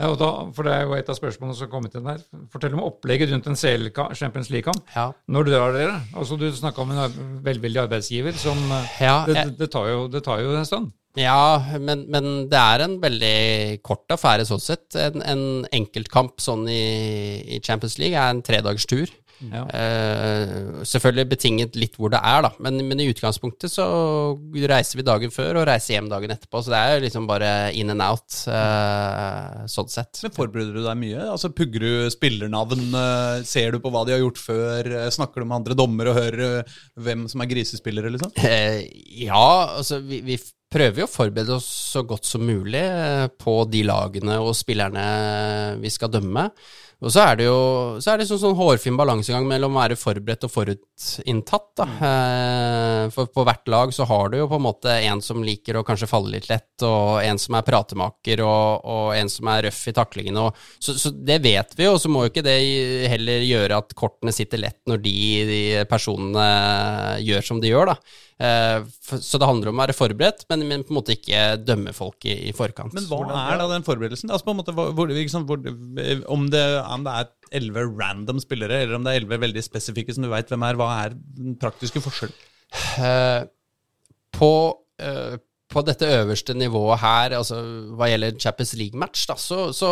Ja, 0.00 0.08
og 0.08 0.16
da, 0.16 0.28
for 0.56 0.64
Det 0.64 0.72
er 0.72 0.86
jo 0.88 0.94
et 0.96 1.10
av 1.12 1.16
spørsmålene 1.18 1.52
som 1.58 1.66
har 1.66 1.72
kommet 1.74 1.94
inn 1.98 2.06
der. 2.08 2.22
Fortell 2.48 2.72
om 2.72 2.80
opplegget 2.86 3.28
rundt 3.34 3.50
en 3.50 3.58
CL 3.60 3.90
Champions 4.16 4.48
League-kamp. 4.48 4.80
Ja. 4.94 5.10
Når 5.28 5.50
drar 5.50 5.74
dere? 5.76 5.98
Altså, 6.16 6.38
Du 6.40 6.46
snakka 6.56 6.80
om 6.86 6.90
en 6.94 7.42
velvillig 7.44 7.82
arbeidsgiver. 7.82 8.32
som 8.32 8.56
ja, 8.70 8.80
Ja, 9.00 9.16
det, 9.28 9.58
det, 9.58 9.68
tar 9.70 9.90
jo, 9.90 10.08
det 10.08 10.22
tar 10.24 10.40
jo 10.40 10.54
en 10.56 10.64
stund. 10.64 10.92
Ja, 11.18 11.58
men, 11.82 12.04
men 12.12 12.28
det 12.50 12.58
er 12.58 12.84
en 12.84 12.98
veldig 13.02 13.80
kort 13.86 14.10
affære 14.14 14.46
sånn 14.46 14.62
sett. 14.62 14.94
En, 14.94 15.24
en 15.26 15.42
enkeltkamp 15.74 16.38
sånn 16.42 16.68
i, 16.70 16.84
i 17.56 17.62
Champions 17.64 17.98
League 17.98 18.14
er 18.14 18.36
en 18.36 18.44
tredagers 18.46 18.86
tur. 18.90 19.10
Ja. 19.40 19.62
Uh, 19.72 20.82
selvfølgelig 20.84 21.30
betinget 21.30 21.76
litt 21.80 21.94
hvor 21.96 22.12
det 22.12 22.20
er, 22.20 22.44
da. 22.44 22.50
Men, 22.62 22.76
men 22.88 23.00
i 23.00 23.08
utgangspunktet 23.10 23.72
så 23.72 23.86
reiser 24.68 25.00
vi 25.00 25.06
dagen 25.06 25.32
før 25.32 25.62
og 25.62 25.66
reiser 25.70 25.96
hjem 25.96 26.10
dagen 26.12 26.34
etterpå. 26.34 26.60
Så 26.60 26.74
det 26.74 26.80
er 26.80 26.94
jo 26.94 27.04
liksom 27.06 27.28
bare 27.30 27.50
in 27.76 27.92
and 27.94 28.04
out, 28.04 28.28
uh, 28.52 29.64
sånn 29.70 29.90
sett. 29.92 30.20
Men 30.26 30.36
forbereder 30.36 30.76
du 30.76 30.84
deg 30.84 31.00
mye? 31.00 31.24
Altså 31.32 31.52
Pugger 31.56 31.86
du 31.86 32.12
spillernavn? 32.12 32.86
Uh, 32.92 33.40
Ser 33.48 33.72
du 33.74 33.80
på 33.82 33.92
hva 33.92 34.04
de 34.06 34.14
har 34.14 34.22
gjort 34.22 34.40
før? 34.40 34.92
Snakker 35.10 35.42
du 35.42 35.48
med 35.48 35.60
andre 35.62 35.78
dommere 35.78 36.12
og 36.12 36.20
hører 36.20 36.78
hvem 37.00 37.26
som 37.30 37.42
er 37.42 37.50
grisespillere, 37.50 38.12
liksom? 38.12 38.36
Ja, 38.36 39.46
altså 39.80 40.02
vi, 40.04 40.20
vi 40.26 40.36
prøver 40.70 41.02
jo 41.02 41.08
å 41.08 41.10
forberede 41.10 41.56
oss 41.56 41.68
så 41.94 42.04
godt 42.06 42.28
som 42.28 42.44
mulig 42.46 42.82
eh, 42.82 43.26
på 43.40 43.62
de 43.70 43.82
lagene 43.88 44.38
og 44.42 44.54
spillerne 44.58 45.06
vi 45.82 45.90
skal 45.92 46.12
dømme. 46.12 46.50
Og 47.00 47.08
så 47.08 47.22
er 47.24 47.38
det 47.38 47.46
jo 47.46 47.60
så 48.04 48.12
er 48.12 48.20
det 48.20 48.26
sånn, 48.28 48.40
sånn 48.42 48.56
hårfin 48.58 48.98
balansegang 48.98 49.46
mellom 49.48 49.72
å 49.72 49.80
være 49.80 49.96
forberedt 49.96 50.44
og 50.44 50.52
forutinntatt. 50.52 51.68
Da. 51.80 51.86
Eh, 52.08 53.04
for 53.14 53.30
på 53.32 53.44
hvert 53.48 53.70
lag 53.72 53.94
så 53.96 54.04
har 54.10 54.28
du 54.28 54.36
jo 54.36 54.48
på 54.50 54.58
en 54.60 54.66
måte 54.66 54.98
en 55.08 55.24
som 55.24 55.40
liker 55.44 55.80
å 55.80 55.84
kanskje 55.86 56.10
falle 56.10 56.34
litt 56.34 56.50
lett, 56.50 56.74
og 56.84 57.24
en 57.24 57.40
som 57.40 57.56
er 57.56 57.64
pratemaker, 57.64 58.44
og, 58.44 58.84
og 58.84 59.14
en 59.16 59.32
som 59.32 59.48
er 59.48 59.64
røff 59.70 59.80
i 59.88 59.96
taklingene. 59.96 60.50
Så, 60.76 60.98
så 61.00 61.14
det 61.16 61.40
vet 61.46 61.72
vi 61.78 61.88
jo, 61.88 61.96
og 61.96 62.02
så 62.04 62.12
må 62.12 62.26
jo 62.26 62.34
ikke 62.34 62.44
det 62.44 62.58
heller 63.14 63.48
gjøre 63.48 63.80
at 63.80 63.96
kortene 63.96 64.36
sitter 64.36 64.60
lett 64.60 64.82
når 64.90 65.00
de, 65.06 65.20
de 65.48 65.62
personene 65.88 66.50
gjør 67.24 67.48
som 67.48 67.64
de 67.64 67.72
gjør, 67.72 67.94
da. 67.94 68.28
Eh, 68.40 68.80
Så 69.04 69.36
det 69.36 69.48
handler 69.48 69.68
om 69.68 69.76
å 69.76 69.82
være 69.82 69.96
forberedt, 69.96 70.46
men, 70.48 70.62
men 70.68 70.84
på 70.86 70.94
en 70.94 70.98
måte 71.00 71.12
ikke 71.16 71.58
dømme 71.60 71.92
folk 71.92 72.24
i, 72.24 72.38
i 72.48 72.54
forkant. 72.56 72.94
Men 72.96 73.04
hva 73.10 73.20
er 73.42 73.60
da 73.60 73.66
den 73.74 73.84
forberedelsen? 73.84 74.30
Altså 74.32 74.46
på 74.48 74.54
en 74.54 74.60
måte, 74.62 74.72
hvor, 74.72 75.12
liksom, 75.12 75.44
hvor, 75.50 75.60
om, 75.60 76.46
det, 76.52 76.64
om 76.88 77.04
det 77.04 77.16
er 77.18 77.30
elleve 77.60 77.84
random 77.98 78.40
spillere, 78.40 78.80
eller 78.84 78.96
om 78.96 79.04
det 79.04 79.12
er 79.12 79.20
elleve 79.20 79.42
veldig 79.44 79.64
spesifikke 79.66 80.14
som 80.16 80.24
du 80.24 80.30
veit 80.32 80.48
hvem 80.48 80.64
er, 80.68 80.78
hva 80.80 80.88
er 81.02 81.16
den 81.18 81.58
praktiske 81.60 82.00
forskjellen? 82.00 82.36
Eh, 83.02 83.42
på, 84.38 84.50
eh, 85.02 85.36
på 85.70 85.82
dette 85.86 86.08
øverste 86.20 86.54
nivået 86.56 87.02
her, 87.02 87.34
altså 87.36 87.58
hva 87.98 88.08
gjelder 88.08 88.38
Champions 88.40 88.72
League-match, 88.78 89.26
så, 89.42 89.66
så 89.76 89.90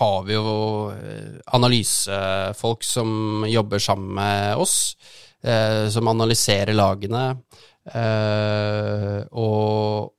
har 0.00 0.26
vi 0.26 0.36
jo 0.36 0.56
eh, 0.92 1.38
analysefolk 1.56 2.84
som 2.84 3.46
jobber 3.48 3.82
sammen 3.82 4.12
med 4.18 4.60
oss, 4.66 4.76
eh, 4.98 5.22
som 5.92 6.08
analyserer 6.10 6.74
lagene. 6.74 7.24
Eh, 7.94 9.22
og 9.38 10.12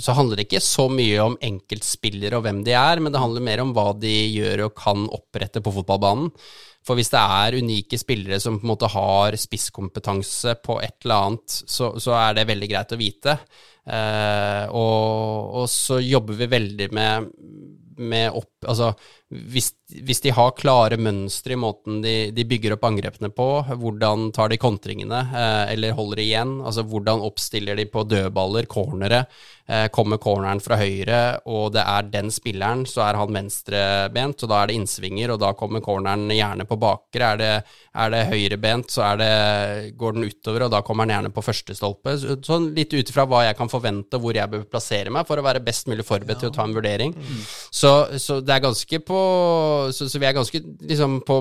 så 0.00 0.14
handler 0.16 0.40
det 0.40 0.46
ikke 0.48 0.64
så 0.64 0.88
mye 0.90 1.18
om 1.22 1.34
enkeltspillere 1.44 2.38
og 2.38 2.46
hvem 2.46 2.62
de 2.66 2.74
er, 2.76 3.02
men 3.02 3.12
det 3.12 3.20
handler 3.22 3.44
mer 3.44 3.62
om 3.62 3.72
hva 3.76 3.90
de 3.98 4.12
gjør 4.32 4.66
og 4.66 4.76
kan 4.78 5.04
opprette 5.12 5.62
på 5.62 5.74
fotballbanen. 5.76 6.30
For 6.82 6.98
hvis 6.98 7.12
det 7.12 7.20
er 7.20 7.58
unike 7.62 7.98
spillere 8.00 8.40
som 8.42 8.56
på 8.58 8.66
en 8.66 8.72
måte 8.72 8.88
har 8.90 9.36
spisskompetanse 9.38 10.56
på 10.64 10.80
et 10.82 11.04
eller 11.04 11.28
annet, 11.28 11.58
så, 11.70 11.92
så 12.02 12.16
er 12.18 12.34
det 12.38 12.48
veldig 12.48 12.70
greit 12.72 12.94
å 12.96 12.98
vite. 12.98 13.36
Eh, 13.86 14.64
og, 14.66 15.60
og 15.62 15.68
så 15.70 16.00
jobber 16.02 16.40
vi 16.40 16.50
veldig 16.50 16.88
med, 16.96 17.30
med 18.02 18.40
opp 18.40 18.51
Altså 18.68 18.92
hvis, 19.32 19.70
hvis 19.88 20.20
de 20.24 20.32
har 20.34 20.52
klare 20.58 20.98
mønstre 21.00 21.54
i 21.54 21.60
måten 21.60 22.02
de, 22.04 22.14
de 22.36 22.44
bygger 22.48 22.74
opp 22.76 22.84
angrepene 22.84 23.30
på, 23.32 23.48
hvordan 23.80 24.28
tar 24.36 24.52
de 24.52 24.60
kontringene, 24.60 25.22
eh, 25.32 25.72
eller 25.72 25.96
holder 25.96 26.20
igjen? 26.20 26.58
Altså 26.60 26.84
hvordan 26.88 27.24
oppstiller 27.24 27.78
de 27.78 27.88
på 27.88 28.04
dødballer, 28.08 28.68
cornere? 28.70 29.24
Eh, 29.72 29.86
kommer 29.94 30.18
corneren 30.20 30.60
fra 30.60 30.76
høyre, 30.76 31.20
og 31.48 31.70
det 31.76 31.84
er 31.86 32.08
den 32.10 32.32
spilleren, 32.34 32.82
så 32.88 33.04
er 33.06 33.16
han 33.16 33.32
venstrebent, 33.32 34.42
og 34.42 34.50
da 34.50 34.58
er 34.58 34.68
det 34.68 34.76
innsvinger, 34.80 35.32
og 35.32 35.40
da 35.40 35.52
kommer 35.56 35.80
corneren 35.84 36.26
gjerne 36.34 36.66
på 36.68 36.76
bakre. 36.82 37.30
Er 37.32 37.40
det, 37.40 37.52
er 38.04 38.12
det 38.12 38.22
høyrebent, 38.32 38.92
så 38.92 39.12
det, 39.20 39.30
går 39.96 40.18
den 40.18 40.26
utover, 40.28 40.66
og 40.66 40.74
da 40.74 40.82
kommer 40.84 41.06
den 41.06 41.14
gjerne 41.14 41.32
på 41.32 41.46
første 41.46 41.76
stolpe. 41.78 42.18
Sånn 42.44 42.72
litt 42.76 42.92
ut 42.92 43.14
ifra 43.14 43.24
hva 43.30 43.46
jeg 43.46 43.56
kan 43.56 43.72
forvente, 43.72 44.18
og 44.18 44.26
hvor 44.26 44.36
jeg 44.36 44.50
bør 44.52 44.66
plassere 44.68 45.14
meg 45.14 45.30
for 45.30 45.40
å 45.40 45.46
være 45.46 45.64
best 45.64 45.88
mulig 45.88 46.04
forberedt 46.04 46.42
til 46.42 46.50
å 46.50 46.56
ta 46.58 46.66
en 46.66 46.76
vurdering. 46.76 47.16
Så, 47.70 47.94
så 48.20 48.42
det 48.42 48.51
er 48.54 48.62
ganske 48.64 48.98
på 49.06 49.20
Så, 49.94 50.08
så 50.12 50.20
vi 50.22 50.26
er 50.28 50.36
ganske 50.36 50.60
liksom 50.88 51.20
på 51.26 51.38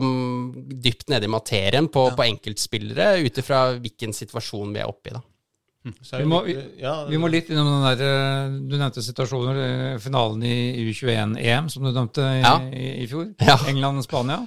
dypt 0.83 1.09
nede 1.11 1.27
i 1.27 1.31
materien 1.31 1.87
på, 1.91 2.07
på 2.15 2.25
enkeltspillere, 2.29 3.17
ut 3.25 3.37
ifra 3.43 3.65
hvilken 3.79 4.15
situasjon 4.15 4.73
vi 4.75 4.81
er 4.83 4.89
oppe 4.89 5.11
i, 5.11 5.17
da. 5.17 5.21
Så 6.05 6.13
er 6.13 6.21
Vi 6.21 6.27
må, 6.29 6.43
vi, 6.45 6.53
ja, 6.77 6.91
vi 7.09 7.17
må 7.17 7.25
litt 7.33 7.47
innom 7.49 7.65
den 7.71 7.85
der 7.87 8.01
eh, 8.05 8.51
Du 8.69 8.75
nevnte 8.77 9.01
situasjoner. 9.01 9.57
eh, 9.65 9.95
Finalen 10.03 10.43
i 10.45 10.53
U21-EM, 10.91 11.71
som 11.73 11.87
du 11.87 11.89
dømte 11.95 12.21
i, 12.21 12.43
Ja. 12.43 12.51
i, 12.69 12.83
i 13.01 13.07
fjor. 13.09 13.31
Ja. 13.41 13.55
England-Spania. 13.71 14.43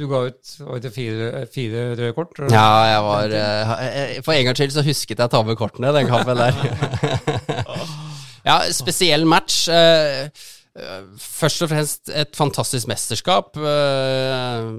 Du 0.00 0.08
ga 0.10 0.24
ut 0.26 0.54
var 0.58 0.80
det 0.82 0.90
fire, 0.90 1.44
fire 1.54 1.84
røde 1.94 2.10
kort. 2.16 2.34
Eller? 2.40 2.50
Ja, 2.56 2.66
jeg 2.90 3.04
var 3.06 3.36
eh, 3.38 3.72
eh, 3.86 4.16
For 4.26 4.34
en 4.34 4.48
gangs 4.48 4.58
skyld 4.58 4.74
så 4.74 4.82
husket 4.88 5.22
jeg 5.22 5.30
å 5.30 5.30
ta 5.36 5.44
med 5.46 5.60
kortene 5.60 5.92
den 5.94 6.10
kampen 6.10 6.42
der. 6.42 6.58
ja, 8.50 8.58
spesiell 8.74 9.22
match. 9.28 9.68
eh, 9.70 10.24
eh, 10.26 10.48
Først 11.20 11.66
og 11.66 11.68
fremst 11.68 12.08
et 12.08 12.36
fantastisk 12.38 12.88
mesterskap. 12.88 13.56
eh, 13.60 14.70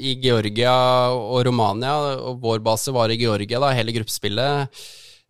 I 0.00 0.14
Georgia 0.22 0.72
og 1.12 1.44
Romania, 1.44 1.98
og 2.24 2.40
vår 2.40 2.62
base 2.64 2.94
var 2.94 3.12
i 3.12 3.18
Georgia, 3.20 3.60
da, 3.60 3.74
hele 3.76 3.92
gruppespillet. 3.92 4.82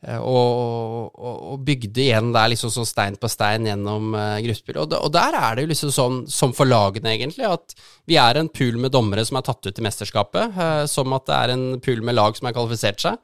Eh, 0.06 0.16
Og, 0.16 1.10
og, 1.12 1.40
og 1.52 1.64
bygde 1.66 2.00
igjen 2.06 2.30
der 2.32 2.48
liksom 2.48 2.70
sånn 2.72 2.88
stein 2.88 3.18
på 3.20 3.28
stein 3.28 3.66
gjennom 3.68 4.14
uh, 4.14 4.38
gruppespillet. 4.40 4.80
Og, 4.80 4.94
og 4.96 5.12
der 5.12 5.36
er 5.36 5.58
det 5.58 5.66
jo 5.66 5.72
liksom 5.74 5.92
sånn, 5.92 6.22
som 6.30 6.54
for 6.56 6.70
lagene, 6.70 7.10
egentlig, 7.12 7.44
at 7.44 7.74
vi 8.08 8.16
er 8.16 8.38
en 8.40 8.48
pool 8.48 8.78
med 8.80 8.94
dommere 8.94 9.26
som 9.28 9.36
er 9.36 9.44
tatt 9.44 9.66
ut 9.66 9.82
i 9.82 9.84
mesterskapet, 9.84 10.56
uh, 10.56 10.86
som 10.88 11.12
at 11.18 11.26
det 11.28 11.36
er 11.36 11.52
en 11.56 11.66
pool 11.84 12.00
med 12.06 12.16
lag 12.16 12.38
som 12.38 12.48
har 12.48 12.56
kvalifisert 12.56 13.02
seg. 13.02 13.20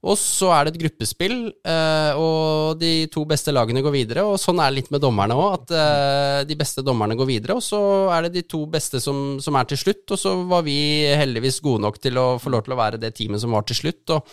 Og 0.00 0.16
så 0.16 0.48
er 0.54 0.64
det 0.64 0.72
et 0.72 0.80
gruppespill, 0.86 1.34
eh, 1.68 2.16
og 2.16 2.78
de 2.80 3.04
to 3.12 3.26
beste 3.28 3.52
lagene 3.52 3.82
går 3.84 3.92
videre. 3.92 4.24
Og 4.24 4.40
sånn 4.40 4.62
er 4.62 4.70
det 4.70 4.78
litt 4.78 4.94
med 4.94 5.02
dommerne 5.04 5.36
òg, 5.36 5.58
at 5.58 5.74
eh, 5.76 6.38
de 6.48 6.56
beste 6.56 6.84
dommerne 6.86 7.18
går 7.18 7.28
videre. 7.28 7.58
Og 7.60 7.64
så 7.64 7.80
er 8.14 8.24
det 8.24 8.38
de 8.38 8.46
to 8.48 8.62
beste 8.72 9.02
som, 9.04 9.36
som 9.44 9.60
er 9.60 9.68
til 9.68 9.82
slutt, 9.82 10.06
og 10.08 10.22
så 10.22 10.34
var 10.48 10.64
vi 10.64 10.78
heldigvis 11.20 11.60
gode 11.64 11.84
nok 11.84 12.00
til 12.00 12.16
å 12.16 12.26
få 12.40 12.54
lov 12.54 12.64
til 12.64 12.76
å 12.76 12.80
være 12.80 13.02
det 13.02 13.12
teamet 13.18 13.44
som 13.44 13.52
var 13.56 13.68
til 13.68 13.82
slutt. 13.82 14.16
og 14.16 14.26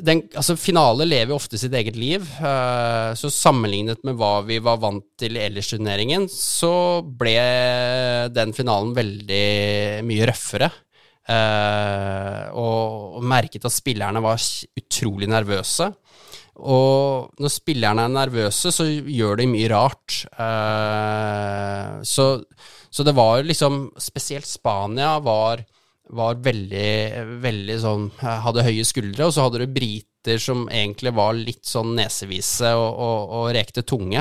den, 0.00 0.22
altså 0.32 0.56
Finale 0.56 1.04
lever 1.04 1.34
jo 1.34 1.36
ofte 1.36 1.58
sitt 1.60 1.74
eget 1.76 1.96
liv, 2.00 2.24
eh, 2.40 3.12
så 3.20 3.30
sammenlignet 3.32 4.00
med 4.06 4.16
hva 4.16 4.38
vi 4.46 4.56
var 4.64 4.80
vant 4.80 5.04
til 5.20 5.36
i 5.36 5.44
ellers 5.44 5.68
turneringen, 5.74 6.24
så 6.32 7.02
ble 7.04 7.36
den 8.32 8.56
finalen 8.56 8.94
veldig 8.96 9.44
mye 10.08 10.30
røffere. 10.30 10.70
Eh, 11.30 12.44
og, 12.58 13.20
merket 13.30 13.66
at 13.68 13.74
spillerne 13.74 14.22
var 14.24 14.40
utrolig 14.80 15.28
nervøse. 15.30 15.92
og 16.60 17.30
når 17.40 17.52
spillerne 17.54 18.04
er 18.04 18.12
nervøse, 18.12 18.72
så 18.72 18.84
gjør 18.84 19.40
de 19.40 19.46
mye 19.48 19.68
rart. 19.72 20.24
Eh, 20.32 22.00
så, 22.04 22.26
så 22.90 23.06
det 23.06 23.14
var 23.16 23.44
liksom 23.46 23.90
Spesielt 23.98 24.48
Spania 24.48 25.18
var, 25.24 25.64
var 26.16 26.38
veldig, 26.42 26.90
veldig 27.42 27.80
sånn 27.82 28.06
Hadde 28.20 28.66
høye 28.66 28.86
skuldre, 28.86 29.26
og 29.26 29.34
så 29.34 29.46
hadde 29.46 29.62
du 29.62 29.74
briter 29.74 30.40
som 30.42 30.66
egentlig 30.68 31.12
var 31.16 31.36
litt 31.38 31.64
sånn 31.64 31.94
nesevise 31.96 32.74
og, 32.76 32.88
og, 32.92 33.34
og 33.38 33.44
rekte 33.56 33.84
tunge. 33.88 34.20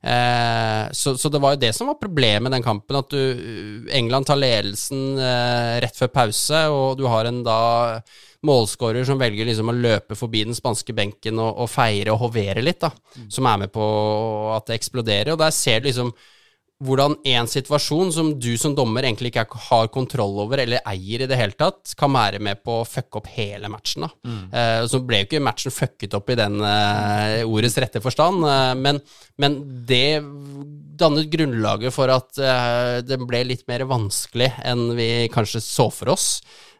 Eh, 0.00 0.84
så, 0.96 1.12
så 1.20 1.28
det 1.28 1.40
var 1.42 1.56
jo 1.56 1.60
det 1.66 1.72
som 1.76 1.90
var 1.90 1.98
problemet 2.00 2.48
i 2.48 2.54
den 2.54 2.64
kampen, 2.64 2.96
at 2.96 3.12
du 3.12 3.90
England 3.92 4.30
tar 4.30 4.40
ledelsen 4.40 5.18
eh, 5.20 5.74
rett 5.84 5.98
før 6.00 6.14
pause, 6.14 6.62
og 6.72 6.96
du 7.00 7.04
har 7.10 7.28
en 7.28 7.42
da 7.44 7.58
målskårer 8.44 9.04
som 9.08 9.20
velger 9.20 9.48
liksom 9.48 9.72
å 9.72 9.76
løpe 9.76 10.16
forbi 10.16 10.46
den 10.48 10.56
spanske 10.56 10.96
benken 10.96 11.40
og, 11.40 11.64
og 11.64 11.70
feire 11.72 12.12
og 12.14 12.26
hovere 12.26 12.64
litt, 12.64 12.80
da, 12.84 12.92
som 13.32 13.48
er 13.48 13.64
med 13.64 13.74
på 13.74 13.84
at 14.54 14.68
det 14.68 14.78
eksploderer. 14.78 15.34
Og 15.34 15.40
der 15.40 15.52
ser 15.56 15.80
du 15.82 15.90
liksom 15.90 16.14
hvordan 16.84 17.16
en 17.30 17.48
situasjon 17.48 18.12
som 18.12 18.30
du 18.40 18.52
som 18.60 18.74
dommer 18.76 19.06
egentlig 19.06 19.32
ikke 19.32 19.60
har 19.68 19.90
kontroll 19.94 20.36
over 20.44 20.60
eller 20.62 20.82
eier 20.88 21.24
i 21.24 21.28
det 21.30 21.38
hele 21.38 21.56
tatt, 21.58 21.94
kan 21.98 22.12
være 22.14 22.40
med 22.44 22.60
på 22.64 22.80
å 22.80 22.86
fucke 22.88 23.20
opp 23.20 23.30
hele 23.34 23.70
matchen. 23.72 24.06
da. 24.06 24.10
Eh, 24.58 24.82
så 24.90 25.00
ble 25.04 25.22
jo 25.22 25.28
ikke 25.28 25.42
matchen 25.44 25.74
fucket 25.74 26.16
opp 26.18 26.30
i 26.30 26.38
den 26.38 26.60
uh, 26.60 27.40
ordets 27.48 27.78
rette 27.80 28.02
forstand, 28.04 28.44
uh, 28.44 28.74
men, 28.76 29.00
men 29.40 29.58
det 29.88 30.20
dannet 30.94 31.26
grunnlaget 31.32 31.90
for 31.90 32.10
at 32.12 32.38
det 33.02 33.16
ble 33.26 33.40
litt 33.48 33.64
mer 33.66 33.82
vanskelig 33.90 34.52
enn 34.62 34.92
vi 34.94 35.26
kanskje 35.32 35.58
så 35.64 35.88
for 35.90 36.12
oss. 36.14 36.28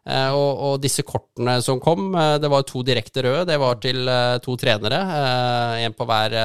Eh, 0.04 0.30
og, 0.36 0.58
og 0.66 0.74
disse 0.84 1.00
kortene 1.06 1.54
som 1.64 1.78
kom, 1.80 2.10
eh, 2.12 2.34
det 2.40 2.50
var 2.52 2.66
to 2.68 2.82
direkte 2.84 3.22
røde. 3.24 3.46
Det 3.48 3.56
var 3.60 3.78
til 3.80 4.04
eh, 4.04 4.36
to 4.44 4.56
trenere. 4.60 5.00
en 5.80 5.96
på 5.96 6.06
hver, 6.08 6.36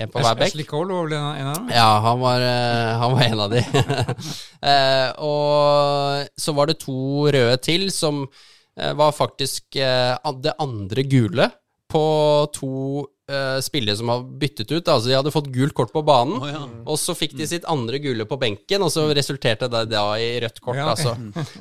en 0.00 0.12
på 0.12 0.22
hver 0.24 0.38
bekk. 0.40 0.48
Ashley 0.48 0.68
Cole 0.68 0.96
var 0.96 1.10
vel 1.10 1.18
en 1.18 1.50
av 1.50 1.58
dem? 1.58 1.68
Ja, 1.74 1.90
han 2.06 2.22
var, 2.22 2.46
han 3.02 3.16
var 3.16 3.26
en 3.26 3.44
av 3.44 3.52
de. 3.52 3.62
Og 5.28 6.40
så 6.40 6.56
var 6.56 6.70
det 6.70 6.80
to 6.80 7.28
røde 7.28 7.58
til, 7.64 7.90
som 7.92 8.24
var 8.74 9.12
faktisk 9.14 9.76
det 9.76 10.54
andre 10.58 11.04
gule 11.06 11.46
på 11.92 12.06
to 12.56 13.04
eh, 13.30 13.60
spillere 13.64 13.96
som 13.96 14.10
har 14.12 14.24
byttet 14.40 14.70
ut. 14.72 14.88
Altså 14.88 15.08
de 15.08 15.16
hadde 15.16 15.32
fått 15.34 15.50
gult 15.54 15.74
kort 15.76 15.92
på 15.94 16.02
banen, 16.06 16.38
oh, 16.40 16.48
ja. 16.50 16.62
og 16.84 16.98
så 17.00 17.16
fikk 17.16 17.36
de 17.38 17.48
sitt 17.48 17.66
andre 17.70 18.00
gule 18.02 18.26
på 18.28 18.38
benken, 18.40 18.84
og 18.84 18.92
så 18.92 19.06
resulterte 19.16 19.68
det 19.72 19.84
da 19.92 20.04
i 20.20 20.30
rødt 20.44 20.60
kort. 20.64 20.80
Ja, 20.80 20.90
altså. 20.92 21.14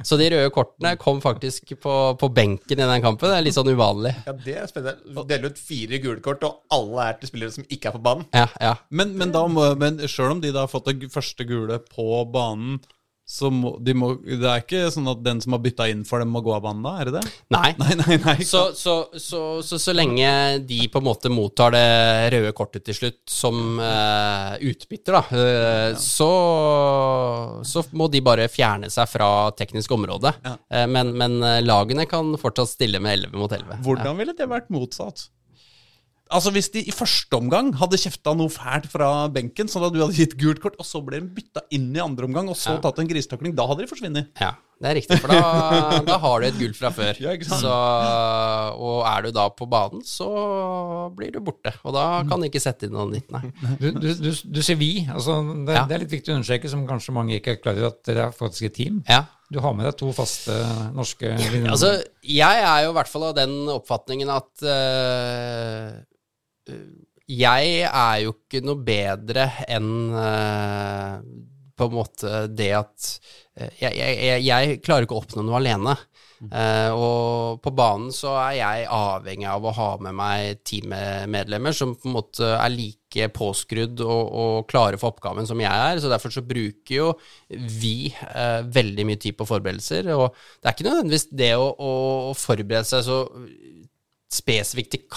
Så 0.06 0.18
de 0.20 0.30
røde 0.34 0.54
kortene 0.54 0.96
kom 1.02 1.22
faktisk 1.24 1.76
på, 1.84 1.98
på 2.20 2.32
benken 2.34 2.80
i 2.80 2.90
den 2.90 3.06
kampen. 3.06 3.30
Det 3.30 3.40
er 3.40 3.46
litt 3.48 3.58
sånn 3.58 3.72
uvanlig. 3.74 4.16
Ja, 4.28 4.36
det 4.46 4.58
er 4.62 4.72
spennende. 4.72 5.28
Deler 5.30 5.54
ut 5.54 5.62
fire 5.62 6.02
gule 6.04 6.24
kort, 6.26 6.44
og 6.48 6.74
alle 6.74 7.10
er 7.10 7.22
til 7.22 7.32
spillere 7.32 7.56
som 7.56 7.68
ikke 7.68 7.92
er 7.92 7.98
på 7.98 8.04
banen. 8.04 8.28
Ja, 8.36 8.50
ja. 8.62 8.76
Men, 8.90 9.16
men, 9.20 9.34
da 9.36 9.46
men 9.50 10.02
sjøl 10.10 10.38
om 10.38 10.44
de 10.44 10.54
da 10.54 10.66
har 10.66 10.72
fått 10.72 10.92
det 10.92 11.12
første 11.14 11.48
gule 11.48 11.80
på 11.88 12.24
banen, 12.34 12.82
så 13.26 13.48
må 13.54 13.78
de 13.80 13.94
må 13.96 14.10
Det 14.20 14.44
er 14.44 14.64
ikke 14.64 14.90
sånn 14.92 15.08
at 15.08 15.22
den 15.24 15.40
som 15.44 15.56
har 15.56 15.62
bytta 15.64 15.88
inn 15.92 16.02
for 16.08 16.20
dem, 16.20 16.32
må 16.34 16.42
gå 16.44 16.52
av 16.56 16.66
banen 16.66 16.84
da? 16.84 16.96
Er 17.00 17.10
det 17.10 17.22
det? 17.22 17.32
Nei. 17.56 17.70
Nei, 17.84 17.96
nei, 18.00 18.18
nei. 18.24 18.36
Så, 18.48 18.66
så, 18.78 18.96
så, 19.20 19.40
så, 19.64 19.80
så 19.80 19.96
lenge 19.96 20.28
de 20.68 20.82
på 20.92 21.00
en 21.00 21.08
måte 21.08 21.32
mottar 21.32 21.74
det 21.76 21.86
røde 22.36 22.52
kortet 22.56 22.86
til 22.88 22.98
slutt 22.98 23.22
som 23.30 23.80
uh, 23.80 24.56
utbytter, 24.64 25.16
da, 25.16 25.22
eh, 25.40 25.98
så, 26.00 26.30
så 27.68 27.84
må 27.98 28.08
de 28.12 28.22
bare 28.24 28.48
fjerne 28.52 28.92
seg 28.94 29.10
fra 29.10 29.30
teknisk 29.58 29.96
område. 29.96 30.34
Ja. 30.44 30.56
Uh, 30.68 30.86
men, 30.92 31.14
men 31.20 31.40
lagene 31.66 32.08
kan 32.10 32.36
fortsatt 32.40 32.76
stille 32.76 33.02
med 33.04 33.24
11 33.24 33.40
mot 33.40 33.52
11. 33.52 33.80
Hvordan 33.88 34.20
ville 34.20 34.36
det 34.38 34.50
vært 34.52 34.72
motsatt? 34.74 35.28
Altså 36.34 36.52
Hvis 36.56 36.72
de 36.74 36.82
i 36.90 36.94
første 36.96 37.38
omgang 37.38 37.72
hadde 37.78 38.00
kjefta 38.02 38.34
noe 38.38 38.50
fælt 38.52 38.88
fra 38.92 39.28
benken, 39.34 39.70
sånn 39.72 39.86
at 39.88 39.94
du 39.96 40.02
hadde 40.02 40.18
gitt 40.18 40.34
gult 40.42 40.60
kort, 40.64 40.76
og 40.82 40.86
så 40.88 41.00
ble 41.06 41.20
de 41.22 41.30
bytta 41.38 41.62
inn 41.78 41.92
i 41.96 42.02
andre 42.04 42.26
omgang, 42.30 42.50
og 42.50 42.58
så 42.60 42.76
Ja. 42.76 42.82
tatt 42.84 43.00
en 43.04 43.08
grisetakling, 43.10 43.54
da 43.56 43.68
hadde 43.70 43.86
de 43.86 43.90
forsvunnet. 43.92 44.30
Ja, 44.42 44.56
det 44.82 44.90
er 44.90 44.96
riktig, 45.00 45.20
for 45.22 45.30
da, 45.32 46.00
da 46.10 46.18
har 46.18 46.42
du 46.42 46.48
et 46.50 46.58
gull 46.60 46.74
fra 46.76 46.90
før. 46.96 47.14
Ja, 47.22 47.36
ikke 47.38 47.46
sant? 47.48 47.62
Så, 47.64 47.74
og 48.84 49.04
er 49.08 49.28
du 49.28 49.32
da 49.36 49.46
på 49.54 49.68
banen, 49.70 50.02
så 50.08 50.28
blir 51.16 51.32
du 51.36 51.40
borte. 51.46 51.72
Og 51.86 51.94
da 51.96 52.06
kan 52.28 52.42
du 52.42 52.48
ikke 52.50 52.62
sette 52.64 52.88
inn 52.90 52.96
noe 52.98 53.08
nytt, 53.12 53.30
nei. 53.34 53.44
Du, 53.80 53.88
du, 54.02 54.10
du, 54.26 54.32
du 54.34 54.62
sier 54.66 54.80
vi. 54.80 54.92
Altså, 55.14 55.38
det, 55.68 55.78
Ja. 55.78 55.86
det 55.90 55.96
er 56.00 56.04
litt 56.06 56.16
viktig 56.18 56.34
å 56.34 56.40
understreke, 56.40 56.70
som 56.72 56.88
kanskje 56.90 57.14
mange 57.16 57.38
ikke 57.38 57.56
er 57.56 57.62
klar 57.62 57.78
over, 57.78 57.94
at 57.94 58.02
dere 58.10 58.28
er 58.30 58.36
faktisk 58.36 58.68
et 58.72 58.76
team. 58.82 59.04
Ja. 59.10 59.24
Du 59.54 59.60
har 59.62 59.76
med 59.78 59.86
deg 59.86 59.98
to 60.00 60.10
faste 60.18 60.56
norske 60.98 61.30
linjer. 61.38 61.70
Altså, 61.76 61.92
jeg 62.26 62.64
er 62.66 62.88
jo 62.88 62.94
i 62.94 62.98
hvert 62.98 63.12
fall 63.12 63.28
av 63.30 63.36
den 63.38 63.54
oppfatningen 63.70 64.32
at 64.34 64.64
eh, 64.66 65.92
jeg 67.30 67.84
er 67.88 68.18
jo 68.26 68.36
ikke 68.36 68.64
noe 68.66 68.80
bedre 68.84 69.48
enn 69.72 69.92
uh, 70.12 71.20
på 71.74 71.88
en 71.88 71.96
måte 71.96 72.46
det 72.52 72.72
at 72.78 73.14
uh, 73.60 73.70
jeg, 73.80 73.94
jeg, 73.96 74.42
jeg, 74.44 74.82
klarer 74.84 75.08
ikke 75.08 75.16
å 75.18 75.24
oppnå 75.24 75.46
noe 75.46 75.62
alene. 75.62 75.96
Uh, 76.44 76.92
og 76.92 77.62
på 77.64 77.72
banen 77.72 78.10
så 78.12 78.34
er 78.42 78.58
jeg 78.58 78.88
avhengig 78.92 79.48
av 79.48 79.64
å 79.64 79.72
ha 79.78 79.88
med 80.04 80.18
meg 80.18 80.60
teammedlemmer 80.68 81.76
som 81.78 81.94
på 81.96 82.10
en 82.10 82.18
måte 82.18 82.50
er 82.58 82.74
like 82.74 83.30
påskrudd 83.32 84.04
og, 84.04 84.24
og 84.28 84.68
klare 84.68 85.00
for 85.00 85.14
oppgaven 85.14 85.48
som 85.48 85.64
jeg 85.64 85.72
er. 85.72 86.04
Så 86.04 86.12
derfor 86.12 86.36
så 86.36 86.44
bruker 86.44 86.98
jo 86.98 87.10
vi 87.48 88.12
uh, 88.12 88.60
veldig 88.68 89.08
mye 89.08 89.24
tid 89.24 89.40
på 89.40 89.48
forberedelser. 89.48 90.12
Og 90.18 90.28
det 90.60 90.68
er 90.68 90.76
ikke 90.76 90.90
nødvendigvis 90.90 91.30
det 91.32 91.54
å, 91.56 91.72
å 91.72 91.94
forberede 92.36 92.84
seg 92.92 93.08
så 93.08 93.24
spesifikt 94.34 94.98
til 94.98 95.08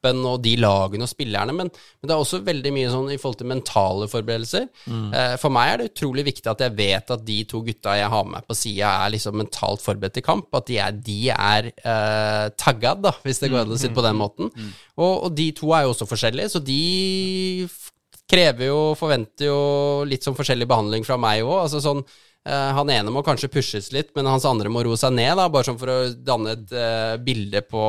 kampen 0.00 0.24
og 0.26 0.40
de 0.42 0.56
lagene 0.56 1.04
og 1.04 1.10
spillerne, 1.10 1.52
men, 1.52 1.68
men 1.68 2.08
det 2.08 2.14
er 2.14 2.20
også 2.20 2.42
veldig 2.44 2.72
mye 2.72 2.90
sånn 2.90 3.10
i 3.12 3.18
forhold 3.20 3.38
til 3.40 3.50
mentale 3.50 4.08
forberedelser. 4.08 4.66
Mm. 4.86 5.12
for 5.40 5.52
meg 5.52 5.70
er 5.70 5.78
det 5.78 5.90
utrolig 5.90 6.24
viktig 6.26 6.50
at 6.50 6.60
jeg 6.64 6.76
vet 6.76 7.10
at 7.10 7.24
de 7.26 7.38
to 7.48 7.60
gutta 7.66 7.96
jeg 7.98 8.08
har 8.10 8.24
med 8.24 8.38
meg 8.38 8.48
på 8.48 8.56
sida, 8.56 8.94
er 9.04 9.12
liksom 9.14 9.36
mentalt 9.40 9.82
forberedt 9.84 10.16
til 10.18 10.24
kamp. 10.26 10.48
At 10.54 10.68
de 10.70 10.78
er, 10.80 10.92
de 10.92 11.18
er 11.34 11.70
eh, 11.70 12.46
taggad, 12.56 13.02
da, 13.04 13.14
hvis 13.24 13.40
det 13.42 13.50
går 13.50 13.64
an 13.64 13.74
å 13.74 13.78
si 13.78 13.88
det 13.88 13.96
på 13.96 14.06
den 14.06 14.18
måten. 14.18 14.50
Og, 14.96 15.26
og 15.26 15.30
de 15.36 15.50
to 15.56 15.72
er 15.74 15.86
jo 15.86 15.94
også 15.94 16.08
forskjellige, 16.08 16.52
så 16.54 16.62
de 16.64 16.80
krever 18.30 18.70
jo, 18.70 18.80
forventer 18.98 19.48
jo 19.48 19.60
litt 20.06 20.26
sånn 20.26 20.36
forskjellig 20.38 20.68
behandling 20.70 21.06
fra 21.06 21.18
meg 21.20 21.42
òg. 21.42 21.64
Altså 21.64 21.82
sånn 21.82 22.02
eh, 22.04 22.28
han 22.48 22.88
ene 22.88 23.12
må 23.12 23.20
kanskje 23.26 23.50
pushes 23.52 23.90
litt, 23.92 24.14
men 24.16 24.28
hans 24.30 24.46
andre 24.48 24.70
må 24.72 24.80
roe 24.86 24.96
seg 24.96 25.12
ned, 25.12 25.34
da, 25.36 25.48
bare 25.52 25.68
sånn 25.68 25.80
for 25.80 25.92
å 25.92 25.98
danne 26.24 26.54
et 26.56 26.72
uh, 26.72 27.18
bilde 27.20 27.60
på, 27.68 27.82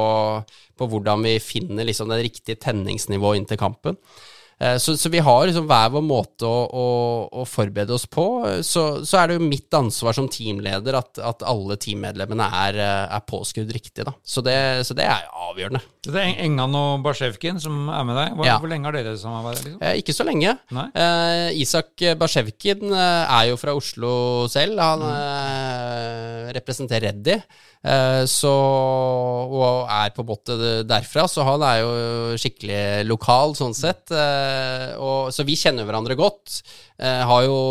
på 0.76 0.88
hvordan 0.92 1.24
vi 1.24 1.38
finner 1.40 1.88
liksom 1.88 2.12
det 2.12 2.20
riktige 2.26 2.60
tenningsnivået 2.60 3.40
inn 3.40 3.48
til 3.48 3.62
kampen. 3.62 3.96
Eh, 4.62 4.76
Så, 4.78 4.94
så 4.98 5.10
vi 5.10 5.18
har 5.26 5.48
liksom 5.50 5.66
hver 5.70 5.90
vår 5.96 6.04
måte 6.06 6.46
å, 6.46 6.60
å, 6.70 6.86
å 7.42 7.46
forberede 7.50 7.96
oss 7.96 8.06
på. 8.06 8.26
Så, 8.62 8.84
så 9.08 9.18
er 9.22 9.32
det 9.32 9.40
jo 9.40 9.48
mitt 9.50 9.74
ansvar 9.74 10.14
som 10.14 10.28
teamleder 10.30 11.00
at, 11.00 11.18
at 11.18 11.42
alle 11.50 11.78
teammedlemmene 11.82 12.46
er, 12.68 12.78
eh, 12.78 13.16
er 13.18 13.24
påskrudd 13.26 13.72
riktig. 13.74 14.06
Da. 14.06 14.14
Så, 14.22 14.44
det, 14.46 14.56
så 14.86 14.94
det 14.98 15.08
er 15.10 15.26
avgjørende. 15.50 15.82
Det 16.06 16.18
er 16.18 16.40
Engan 16.46 16.74
og 16.78 17.04
Barsjevkin 17.06 17.60
som 17.62 17.90
er 17.94 18.06
med 18.08 18.16
deg. 18.18 18.36
Hvor, 18.38 18.46
Ja. 18.48 18.60
hvor 18.62 18.72
lenge 18.72 18.86
har 18.90 18.96
dere 19.00 19.16
samarbeidet? 19.22 19.66
Liksom? 19.66 19.82
Eh, 19.86 19.98
ikke 20.02 20.16
så 20.18 20.26
lenge. 20.30 20.56
Eh, 20.78 21.50
Isak 21.62 22.06
Barsjevkin 22.22 22.88
eh, 22.94 23.36
er 23.42 23.50
jo 23.52 23.60
fra 23.62 23.76
Oslo 23.78 24.14
selv. 24.50 24.80
Han 24.82 25.04
eh, 25.10 26.52
representerer 26.58 27.12
Reddy. 27.12 27.40
Eh, 27.82 28.24
så, 28.30 28.52
og 29.50 29.90
er 29.90 30.12
på 30.14 30.22
en 30.22 30.30
måte 30.30 30.58
derfra, 30.86 31.26
så 31.30 31.46
han 31.48 31.64
er 31.66 31.80
jo 31.82 31.94
skikkelig 32.40 32.82
lokal 33.10 33.56
sånn 33.58 33.76
sett. 33.78 34.12
Eh, 34.14 34.92
og, 35.02 35.32
så 35.34 35.46
vi 35.48 35.58
kjenner 35.58 35.88
hverandre 35.88 36.18
godt. 36.20 36.62
Eh, 37.02 37.34
jo, 37.48 37.62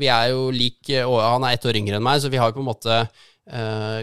vi 0.00 0.08
er 0.08 0.30
jo 0.32 0.48
lik 0.54 0.88
Han 0.88 1.44
er 1.44 1.56
ett 1.56 1.66
år 1.68 1.80
yngre 1.80 1.98
enn 1.98 2.06
meg, 2.06 2.22
så 2.22 2.32
vi 2.32 2.40
har 2.40 2.50
jo 2.50 2.60
på 2.60 2.64
en 2.64 2.72
måte 2.72 3.00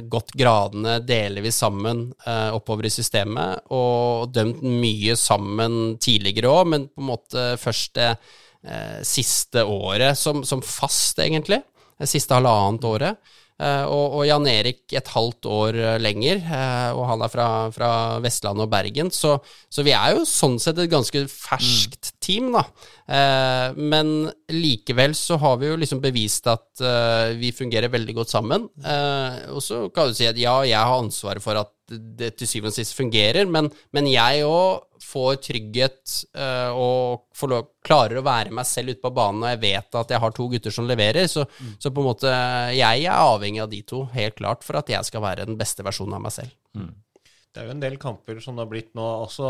gått 0.10 0.32
gradene 0.34 0.96
delvis 1.06 1.60
sammen 1.62 2.00
eh, 2.26 2.48
oppover 2.56 2.88
i 2.88 2.90
systemet, 2.90 3.68
og 3.78 4.32
dømt 4.34 4.64
mye 4.66 5.14
sammen 5.22 6.00
tidligere 6.02 6.50
òg, 6.50 6.72
men 6.72 6.88
på 6.90 7.04
en 7.04 7.12
måte 7.12 7.44
først 7.62 7.94
det 8.00 8.10
siste 9.06 9.62
året 9.70 10.18
som, 10.18 10.40
som 10.42 10.64
fast, 10.66 11.22
egentlig. 11.22 11.60
Det 12.02 12.10
siste 12.10 12.34
halvannet 12.34 12.88
året. 12.90 13.36
Eh, 13.56 13.86
og, 13.88 14.18
og 14.20 14.26
Jan 14.28 14.48
Erik 14.52 14.92
et 15.00 15.10
halvt 15.14 15.48
år 15.48 15.78
eh, 15.80 15.98
lenger, 16.04 16.42
eh, 16.44 16.90
og 16.92 17.06
han 17.08 17.24
er 17.24 17.32
fra, 17.32 17.48
fra 17.72 17.90
Vestlandet 18.24 18.66
og 18.68 18.74
Bergen. 18.74 19.12
Så, 19.16 19.38
så 19.72 19.86
vi 19.88 19.94
er 19.96 20.18
jo 20.18 20.26
sånn 20.28 20.58
sett 20.60 20.82
et 20.84 20.92
ganske 20.92 21.24
ferskt 21.32 22.12
team, 22.24 22.52
da. 22.58 22.66
Eh, 23.06 23.76
men 23.78 24.32
likevel 24.50 25.14
så 25.16 25.38
har 25.38 25.60
vi 25.62 25.70
jo 25.70 25.78
liksom 25.78 26.02
bevist 26.02 26.48
at 26.50 26.82
eh, 26.82 27.36
vi 27.38 27.54
fungerer 27.54 27.94
veldig 27.94 28.18
godt 28.18 28.34
sammen. 28.34 28.68
Eh, 28.82 29.46
og 29.54 29.62
så 29.64 29.86
kan 29.94 30.10
du 30.10 30.18
si 30.18 30.28
at 30.30 30.40
ja, 30.42 30.58
jeg 30.66 30.80
har 30.80 30.98
ansvaret 30.98 31.44
for 31.44 31.62
at 31.62 31.72
det 31.86 32.32
til 32.40 32.50
syvende 32.50 32.74
og 32.74 32.80
sist 32.80 32.98
fungerer, 32.98 33.46
men, 33.46 33.70
men 33.94 34.10
jeg 34.10 34.42
òg 34.50 34.88
får 35.06 35.36
trygghet 35.46 36.14
og 36.74 37.28
får 37.38 37.52
lov, 37.52 37.68
klarer 37.86 38.18
å 38.18 38.24
være 38.26 38.56
meg 38.58 38.66
selv 38.66 38.96
ute 38.96 39.04
på 39.04 39.12
banen, 39.14 39.44
og 39.44 39.52
jeg 39.52 39.60
vet 39.62 39.98
at 40.02 40.14
jeg 40.16 40.22
har 40.24 40.34
to 40.34 40.48
gutter 40.50 40.74
som 40.74 40.90
leverer. 40.90 41.30
Så, 41.30 41.46
så 41.78 41.92
på 41.94 42.02
en 42.02 42.08
måte 42.10 42.32
jeg 42.74 43.06
er 43.06 43.14
avhengig 43.14 43.62
av 43.62 43.70
de 43.70 43.84
to, 43.86 44.02
helt 44.18 44.40
klart, 44.42 44.66
for 44.66 44.82
at 44.82 44.90
jeg 44.90 45.06
skal 45.06 45.22
være 45.28 45.46
den 45.46 45.62
beste 45.62 45.86
versjonen 45.86 46.18
av 46.18 46.26
meg 46.26 46.34
selv. 46.34 46.58
Det 47.56 47.62
er 47.62 47.70
jo 47.70 47.72
en 47.78 47.84
del 47.86 47.96
kamper 47.96 48.42
som 48.44 48.58
det 48.58 48.66
har 48.66 48.68
blitt 48.68 48.90
nå 49.00 49.04
også 49.24 49.48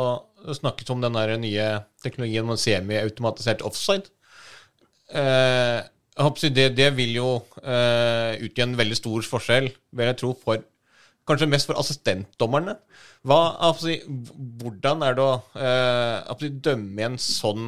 snakket 0.59 0.91
om 0.93 1.01
den 1.01 1.17
nye 1.41 1.65
teknologien 2.05 2.45
med 2.45 2.61
semi-automatisert 2.61 3.63
offside. 3.65 4.11
Eh, 5.09 5.81
det, 6.53 6.67
det 6.77 6.91
vil 6.99 7.15
jo 7.17 7.29
eh, 7.63 8.37
utgjøre 8.45 8.69
en 8.69 8.77
veldig 8.77 8.97
stor 8.99 9.25
forskjell, 9.25 9.71
vil 9.89 10.11
jeg 10.11 10.19
tro, 10.21 10.35
for 10.37 10.61
kanskje 11.25 11.49
mest 11.49 11.65
for 11.65 11.81
assistentdommerne. 11.81 12.77
Hva, 13.25 13.73
si, 13.81 13.97
hvordan 14.61 15.01
er 15.01 15.17
det 15.17 15.25
å 15.25 15.33
eh, 15.57 16.37
si, 16.43 16.51
dømme 16.69 17.07
en 17.09 17.17
sånn 17.17 17.67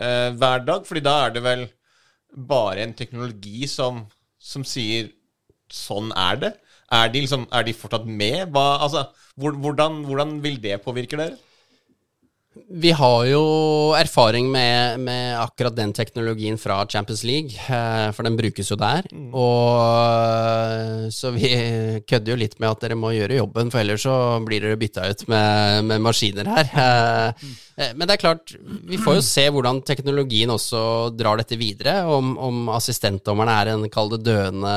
eh, 0.00 0.32
hverdag? 0.32 0.88
Fordi 0.88 1.04
da 1.04 1.18
er 1.26 1.36
det 1.36 1.44
vel 1.44 1.66
bare 2.32 2.80
en 2.80 2.96
teknologi 2.96 3.68
som, 3.68 4.06
som 4.40 4.64
sier 4.64 5.12
sånn 5.68 6.16
er 6.16 6.40
det. 6.40 6.56
Er 6.92 7.08
de, 7.10 7.22
liksom, 7.24 7.48
er 7.50 7.66
de 7.66 7.74
fortsatt 7.74 8.06
med? 8.06 8.46
Hva, 8.54 8.78
altså, 8.84 9.06
hvordan, 9.36 10.04
hvordan 10.06 10.36
vil 10.44 10.60
det 10.62 10.80
påvirke 10.84 11.18
dere? 11.18 11.34
Vi 12.66 12.90
har 12.96 13.24
jo 13.28 13.42
erfaring 13.94 14.48
med, 14.50 15.00
med 15.00 15.36
akkurat 15.38 15.74
den 15.76 15.92
teknologien 15.94 16.58
fra 16.58 16.80
Champions 16.90 17.22
League, 17.24 17.52
eh, 17.52 18.08
for 18.16 18.26
den 18.26 18.36
brukes 18.38 18.70
jo 18.72 18.76
der. 18.80 19.06
Og 19.36 21.12
Så 21.12 21.30
vi 21.36 21.50
kødder 22.08 22.32
jo 22.32 22.38
litt 22.40 22.58
med 22.58 22.70
at 22.72 22.82
dere 22.82 22.98
må 22.98 23.12
gjøre 23.14 23.38
jobben, 23.38 23.70
for 23.70 23.82
ellers 23.82 24.06
så 24.06 24.16
blir 24.46 24.64
dere 24.64 24.80
bytta 24.80 25.06
ut 25.10 25.26
med, 25.30 25.84
med 25.90 26.04
maskiner 26.04 26.50
her. 26.56 26.72
Eh, 26.86 27.28
eh, 27.76 27.92
Men 27.94 28.08
det 28.08 28.16
er 28.16 28.24
klart, 28.24 28.56
vi 28.60 28.98
får 28.98 29.20
jo 29.20 29.26
se 29.28 29.46
hvordan 29.52 29.82
teknologien 29.86 30.50
også 30.50 30.82
drar 31.16 31.42
dette 31.42 31.60
videre. 31.60 32.00
Om, 32.08 32.36
om 32.38 32.68
assistentdommerne 32.76 33.60
er 33.60 33.74
en, 33.74 33.88
kall 33.92 34.10
det, 34.16 34.24
døende 34.26 34.76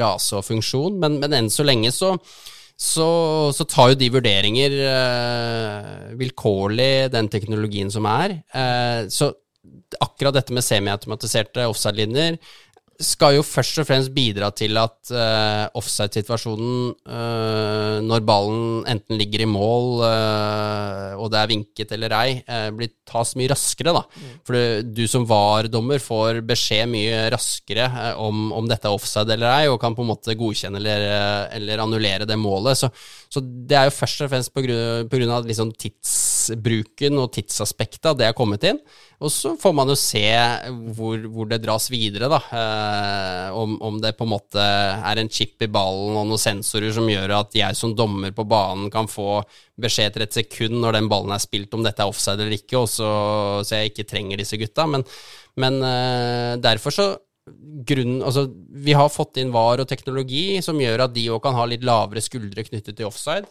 rase 0.00 0.40
og 0.40 0.46
funksjon. 0.48 0.98
Men, 0.98 1.20
men 1.22 1.36
enn 1.36 1.52
så 1.52 1.66
lenge 1.68 1.92
så 1.94 2.16
så, 2.80 3.10
så 3.52 3.66
tar 3.68 3.92
jo 3.92 3.98
de 4.00 4.08
vurderinger 4.14 4.74
eh, 4.88 6.14
vilkårlig 6.16 7.10
den 7.12 7.28
teknologien 7.28 7.92
som 7.92 8.08
er. 8.08 8.38
Eh, 8.56 9.04
så 9.12 9.34
akkurat 10.00 10.38
dette 10.38 10.54
med 10.56 10.64
semiautomatiserte 10.64 11.66
offside-linjer 11.68 12.38
skal 13.00 13.38
jo 13.38 13.44
først 13.46 13.80
og 13.80 13.86
fremst 13.88 14.12
bidra 14.14 14.50
til 14.56 14.76
at 14.80 15.12
uh, 15.14 15.66
offside-situasjonen, 15.78 16.90
uh, 17.08 17.96
når 18.04 18.24
ballen 18.28 18.88
enten 18.90 19.18
ligger 19.20 19.44
i 19.44 19.48
mål 19.48 20.02
uh, 20.04 21.16
og 21.20 21.30
det 21.32 21.40
er 21.40 21.50
vinket 21.50 21.94
eller 21.96 22.14
ei, 22.16 22.36
blir 22.76 22.92
tas 23.08 23.32
mye 23.38 23.50
raskere. 23.50 23.94
da. 23.96 24.04
For 24.46 24.56
du, 24.56 24.92
du 25.00 25.02
som 25.10 25.26
VAR-dommer 25.28 26.02
får 26.02 26.42
beskjed 26.46 26.90
mye 26.92 27.24
raskere 27.34 27.88
om, 28.20 28.50
om 28.56 28.68
dette 28.70 28.88
er 28.88 28.96
offside 28.96 29.34
eller 29.34 29.50
ei, 29.52 29.70
og 29.70 29.80
kan 29.82 29.96
på 29.96 30.04
en 30.04 30.12
måte 30.12 30.36
godkjenne 30.38 30.80
eller, 30.80 31.06
eller 31.56 31.84
annullere 31.84 32.28
det 32.28 32.38
målet. 32.40 32.78
Så, 32.80 32.90
så 33.32 33.42
det 33.42 33.78
er 33.78 33.88
jo 33.88 33.96
først 33.96 34.24
og 34.26 34.32
fremst 34.32 34.54
på 34.54 34.64
grunn, 34.66 35.34
av 35.34 35.48
liksom 35.48 35.74
tidsbruken 36.40 37.18
og 37.20 37.30
tidsaspektet 37.34 38.10
at 38.10 38.18
det 38.18 38.26
er 38.28 38.36
kommet 38.36 38.64
inn. 38.64 38.78
Og 39.20 39.30
så 39.32 39.52
får 39.60 39.74
man 39.76 39.90
jo 39.92 39.96
se 39.98 40.24
hvor, 40.96 41.18
hvor 41.28 41.48
det 41.50 41.60
dras 41.62 41.90
videre, 41.92 42.30
da. 42.30 42.40
Eh, 42.56 43.56
om, 43.56 43.76
om 43.82 44.00
det 44.00 44.16
på 44.16 44.24
en 44.24 44.32
måte 44.32 44.60
er 44.60 45.20
en 45.20 45.30
chip 45.30 45.60
i 45.62 45.70
ballen 45.70 46.16
og 46.16 46.28
noen 46.30 46.40
sensorer 46.40 46.92
som 46.96 47.08
gjør 47.10 47.36
at 47.40 47.56
jeg 47.56 47.76
som 47.76 47.94
dommer 47.96 48.32
på 48.32 48.46
banen 48.48 48.90
kan 48.92 49.10
få 49.10 49.42
beskjed 49.80 50.10
etter 50.10 50.26
et 50.26 50.38
sekund 50.40 50.80
når 50.80 50.98
den 50.98 51.10
ballen 51.10 51.34
er 51.34 51.42
spilt 51.42 51.74
om 51.76 51.84
dette 51.84 52.02
er 52.02 52.10
offside 52.10 52.40
eller 52.40 52.56
ikke, 52.56 52.84
så, 52.88 53.10
så 53.64 53.80
jeg 53.80 53.92
ikke 53.92 54.08
trenger 54.08 54.40
disse 54.40 54.60
gutta. 54.60 54.88
Men, 54.88 55.04
men 55.60 55.82
eh, 55.84 56.54
derfor 56.62 56.96
så 56.96 57.10
Grunnen, 57.50 58.20
altså, 58.22 58.44
vi 58.84 58.92
har 58.94 59.08
fått 59.10 59.40
inn 59.40 59.48
VAR 59.50 59.80
og 59.82 59.88
teknologi 59.90 60.60
som 60.62 60.78
gjør 60.78 61.06
at 61.06 61.14
de 61.16 61.24
òg 61.34 61.40
kan 61.42 61.56
ha 61.56 61.64
litt 61.66 61.82
lavere 61.82 62.22
skuldre 62.22 62.62
knyttet 62.62 62.94
til 62.94 63.08
offside. 63.08 63.48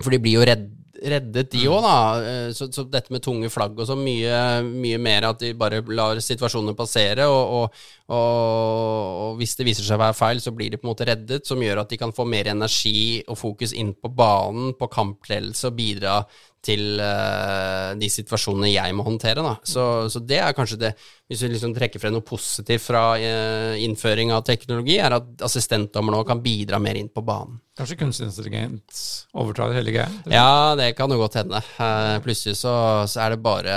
For 0.00 0.14
de 0.14 0.20
blir 0.22 0.38
jo 0.38 0.46
redd, 0.48 0.64
reddet, 1.12 1.50
de 1.52 1.66
òg, 1.68 1.82
da. 1.84 1.96
Eh, 2.22 2.50
Så, 2.54 2.68
så 2.72 2.84
dette 2.86 3.12
med 3.12 3.22
tunge 3.24 3.48
flagg 3.50 3.78
og 3.78 3.86
så 3.88 3.96
mye, 3.98 4.62
mye 4.62 4.98
mer 5.02 5.28
at 5.30 5.40
de 5.42 5.52
bare 5.58 5.82
lar 5.90 6.20
situasjonene 6.22 6.76
passere. 6.78 7.26
Og, 7.26 7.54
og, 7.58 7.84
og, 8.14 9.20
og 9.24 9.36
hvis 9.40 9.56
det 9.58 9.66
viser 9.68 9.86
seg 9.86 9.98
å 9.98 10.04
være 10.04 10.18
feil, 10.18 10.40
så 10.44 10.52
blir 10.54 10.70
de 10.70 10.78
på 10.80 10.86
en 10.86 10.92
måte 10.92 11.08
reddet, 11.08 11.46
som 11.48 11.62
gjør 11.62 11.82
at 11.82 11.92
de 11.92 11.98
kan 12.00 12.14
få 12.14 12.26
mer 12.28 12.50
energi 12.52 13.22
og 13.28 13.38
fokus 13.40 13.74
inn 13.74 13.94
på 13.96 14.10
banen, 14.14 14.74
på 14.78 14.90
kampledelse, 14.92 15.70
og 15.70 15.78
bidra 15.78 16.18
til 16.64 16.96
uh, 16.96 17.92
de 18.00 18.08
situasjonene 18.08 18.70
jeg 18.72 18.94
må 18.96 19.04
håndtere. 19.04 19.42
Da. 19.44 19.58
Så, 19.68 19.82
så 20.08 20.22
det 20.24 20.38
er 20.40 20.54
kanskje 20.56 20.78
det, 20.80 20.92
hvis 21.28 21.42
vi 21.44 21.50
liksom 21.52 21.74
trekker 21.76 22.00
frem 22.00 22.14
noe 22.14 22.24
positivt 22.24 22.86
fra 22.86 23.02
uh, 23.20 23.74
innføring 23.84 24.32
av 24.32 24.46
teknologi, 24.48 24.96
er 24.96 25.18
at 25.18 25.44
assistentdommer 25.44 26.16
nå 26.16 26.22
kan 26.24 26.40
bidra 26.44 26.80
mer 26.80 26.96
inn 26.96 27.12
på 27.12 27.24
banen. 27.26 27.60
Kanskje 27.74 27.96
kunstig 27.98 28.28
intelligens 28.28 28.98
overtar 29.34 29.72
hele 29.74 29.90
greia? 29.90 30.06
Ja, 30.30 30.74
det 30.78 30.92
kan 30.94 31.10
jo 31.10 31.16
godt 31.18 31.40
hende. 31.40 31.58
Eh, 31.58 32.18
plutselig 32.22 32.54
så, 32.60 32.74
så 33.10 33.24
er 33.24 33.34
det 33.34 33.40
bare 33.42 33.74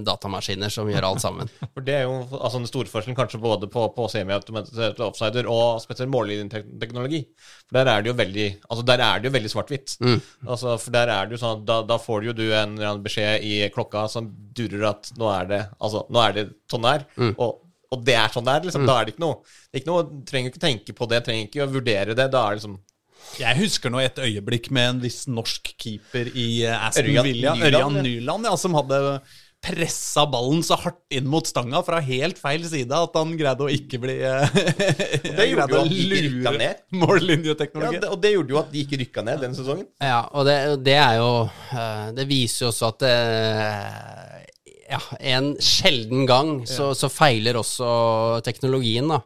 datamaskiner 0.00 0.72
som 0.72 0.88
gjør 0.88 1.04
alt 1.10 1.20
sammen. 1.20 1.50
For 1.74 1.84
Det 1.84 1.98
er 1.98 2.06
jo 2.06 2.14
altså, 2.38 2.62
den 2.62 2.70
store 2.70 2.88
forskjellen 2.88 3.18
kanskje 3.18 3.42
både 3.42 3.68
på, 3.68 3.82
på 3.92 4.06
semiautomatisert 4.08 5.02
offsider 5.04 5.50
og 5.52 5.82
spesielt 5.84 6.12
mållinjeteknologi. 6.14 7.20
For 7.66 7.76
der 7.82 7.92
er 7.92 8.06
det 8.06 8.12
jo 8.14 8.16
veldig 8.22 8.46
altså 8.64 8.86
der 8.88 9.04
er 9.10 9.20
det 9.20 9.28
jo 9.28 9.34
veldig 9.36 9.52
svart-hvitt. 9.52 9.98
Altså, 10.48 10.78
for 10.80 10.96
der 10.96 11.12
er 11.12 11.28
det 11.28 11.36
jo 11.36 11.42
sånn 11.44 11.60
at 11.60 11.68
da, 11.68 11.78
da 11.92 12.00
får 12.00 12.30
jo 12.30 12.36
du 12.40 12.46
en 12.56 12.78
en 12.80 13.04
beskjed 13.04 13.44
i 13.44 13.60
klokka 13.74 14.06
som 14.08 14.32
durer 14.56 14.88
at 14.94 15.12
nå 15.20 15.28
er 15.34 15.52
det 15.52 15.60
altså, 15.78 16.06
nå 16.08 16.24
er 16.24 16.34
det 16.40 16.46
sånn 16.72 16.88
det 16.88 16.96
er. 16.96 17.06
Og, 17.36 17.60
og 17.92 18.08
det 18.08 18.16
er 18.18 18.32
sånn 18.32 18.48
det 18.48 18.56
er. 18.56 18.66
Liksom. 18.70 18.88
Da 18.88 18.96
er 19.02 19.04
det 19.04 19.14
ikke 19.14 19.26
noe 19.26 19.38
det 19.44 19.76
er 19.76 19.84
ikke 19.84 19.92
noe, 19.92 20.24
Trenger 20.32 20.52
ikke 20.54 20.64
tenke 20.64 20.96
på 20.96 21.12
det, 21.12 21.22
trenger 21.28 21.48
ikke 21.50 21.68
å 21.68 21.70
vurdere 21.76 22.16
det. 22.16 22.30
Da 22.32 22.46
er 22.48 22.56
det 22.56 22.62
liksom 22.62 22.80
Jeg 23.40 23.58
husker 23.58 23.90
nå 23.90 23.98
et 24.02 24.18
øyeblikk 24.22 24.70
med 24.74 24.90
en 24.92 25.00
viss 25.02 25.24
norsk 25.30 25.72
keeper 25.80 26.30
i 26.34 26.64
eh, 26.66 26.86
Aston 26.88 27.08
Ørjan 27.08 27.26
Villa, 27.26 27.56
Nyland, 27.56 27.74
Ørjan. 27.74 27.98
Nyland, 28.06 28.48
ja, 28.50 28.54
som 28.60 28.76
hadde 28.78 29.00
pressa 29.64 30.26
ballen 30.28 30.60
så 30.64 30.76
hardt 30.76 31.14
inn 31.14 31.26
mot 31.30 31.46
stanga 31.48 31.80
fra 31.86 32.00
helt 32.04 32.36
feil 32.40 32.66
side 32.68 32.92
at 32.92 33.14
han 33.16 33.32
greide 33.38 33.64
å 33.64 33.70
ikke 33.72 34.00
bli 34.02 34.18
eh, 34.20 34.58
det 35.38 35.46
gjorde 35.48 35.72
jo 35.72 35.80
at 35.80 35.92
de 35.94 36.20
rykka 36.26 36.52
ned. 36.58 36.82
mållinjeteknologi. 37.00 37.96
ja, 37.96 38.02
det, 38.04 38.10
Og 38.12 38.20
det 38.20 38.34
gjorde 38.34 38.56
jo 38.56 38.60
at 38.60 38.72
de 38.74 38.84
ikke 38.84 39.00
rykka 39.00 39.24
ned 39.26 39.44
den 39.46 39.56
sesongen. 39.56 39.88
Ja, 40.04 40.20
og 40.32 40.46
det, 40.48 40.58
det 40.84 40.98
er 41.00 41.18
jo 41.22 41.30
eh, 41.48 42.08
Det 42.18 42.28
viser 42.28 42.66
jo 42.66 42.72
også 42.74 42.92
at 42.92 43.04
det, 43.06 43.16
ja, 44.92 45.00
en 45.34 45.54
sjelden 45.64 46.28
gang 46.28 46.56
så, 46.68 46.92
så 46.96 47.10
feiler 47.12 47.56
også 47.60 47.90
teknologien, 48.44 49.08
da. 49.10 49.22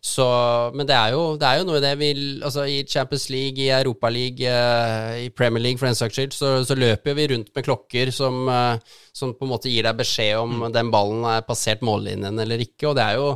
Så, 0.00 0.24
men 0.72 0.88
det 0.88 0.94
er, 0.96 1.12
jo, 1.12 1.34
det 1.36 1.44
er 1.44 1.58
jo 1.60 1.64
noe 1.68 1.76
i 1.76 1.82
det 1.84 1.90
vi 2.00 2.10
Altså, 2.40 2.64
i 2.64 2.78
Champions 2.88 3.26
League, 3.28 3.60
i 3.60 3.68
Europa 3.68 4.08
League, 4.08 4.48
eh, 4.48 5.26
i 5.26 5.28
Premier 5.28 5.60
League 5.60 5.80
for 5.80 5.90
den 5.90 5.98
saks 5.98 6.16
skyld, 6.16 6.32
så, 6.32 6.52
så 6.64 6.76
løper 6.78 7.18
vi 7.18 7.26
rundt 7.34 7.50
med 7.52 7.66
klokker 7.66 8.12
som, 8.16 8.46
uh, 8.48 9.00
som 9.12 9.34
på 9.36 9.44
en 9.44 9.52
måte 9.52 9.68
gir 9.68 9.84
deg 9.84 9.98
beskjed 9.98 10.40
om 10.40 10.70
den 10.72 10.92
ballen 10.94 11.26
er 11.28 11.44
passert 11.44 11.84
mållinjen 11.84 12.40
eller 12.40 12.64
ikke, 12.64 12.88
og 12.88 12.96
det 12.96 13.04
er 13.10 13.20
jo 13.20 13.34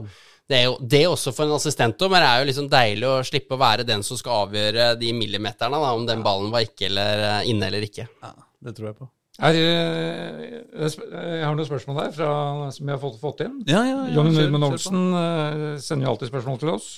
det, 0.48 0.56
er 0.56 0.64
jo, 0.66 0.74
det 0.80 1.02
også 1.08 1.32
for 1.32 1.46
en 1.46 1.56
assistentdommer 1.56 2.24
er 2.24 2.40
jo 2.40 2.48
liksom 2.48 2.70
deilig 2.72 3.08
å 3.08 3.20
slippe 3.24 3.56
å 3.56 3.60
være 3.60 3.86
den 3.88 4.04
som 4.04 4.20
skal 4.20 4.46
avgjøre 4.46 4.90
de 5.00 5.12
millimeterne, 5.16 5.80
da, 5.80 5.92
om 5.96 6.08
den 6.08 6.24
ballen 6.24 6.52
var 6.52 6.64
ikke 6.66 6.88
eller 6.90 7.28
eh, 7.28 7.50
inne 7.52 7.68
eller 7.70 7.84
ikke. 7.86 8.08
Ja, 8.24 8.34
det 8.64 8.76
tror 8.76 8.90
jeg 8.90 8.98
på. 9.00 9.08
Er, 9.42 9.56
eh, 9.58 10.50
jeg 10.78 11.42
har 11.42 11.56
noen 11.56 11.66
spørsmål 11.66 11.96
der 12.04 12.12
fra, 12.14 12.32
som 12.74 12.86
jeg 12.86 12.94
har 12.94 13.02
fått, 13.02 13.16
fått 13.22 13.42
inn. 13.42 13.56
Ja, 13.66 13.82
ja, 13.82 14.02
ja, 14.06 14.26
kjør 14.30 14.52
på. 14.54 14.60
Olsen 14.68 15.06
eh, 15.18 15.64
sender 15.82 16.06
jo 16.06 16.12
alltid 16.14 16.30
spørsmål 16.30 16.60
til 16.62 16.74
oss. 16.76 16.90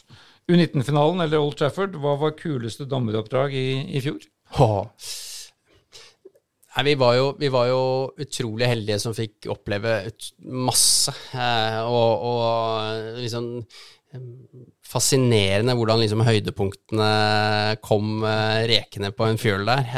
U19-finalen 0.47 1.25
eller 1.25 1.43
Old 1.43 1.57
Trafford, 1.59 1.97
hva 1.99 2.15
var 2.21 2.37
kuleste 2.39 2.87
dommeroppdrag 2.87 3.57
i, 3.57 3.69
i 3.97 4.03
fjor? 4.05 4.21
Nei, 6.77 6.85
vi 6.91 6.95
var, 7.01 7.17
jo, 7.17 7.31
vi 7.41 7.49
var 7.49 7.71
jo 7.71 7.83
utrolig 8.21 8.69
heldige 8.69 9.01
som 9.01 9.17
fikk 9.17 9.49
oppleve 9.49 9.97
masse. 10.45 11.15
Eh, 11.33 11.81
og, 11.89 12.27
og 12.29 13.21
liksom 13.23 13.53
eh, 13.57 14.27
Fascinerende 14.87 15.75
hvordan 15.75 15.99
liksom 15.99 16.21
høydepunktene 16.23 17.07
kom 17.83 18.21
eh, 18.23 18.61
rekende 18.71 19.11
på 19.17 19.27
en 19.27 19.41
fjøl 19.41 19.65
der. 19.67 19.89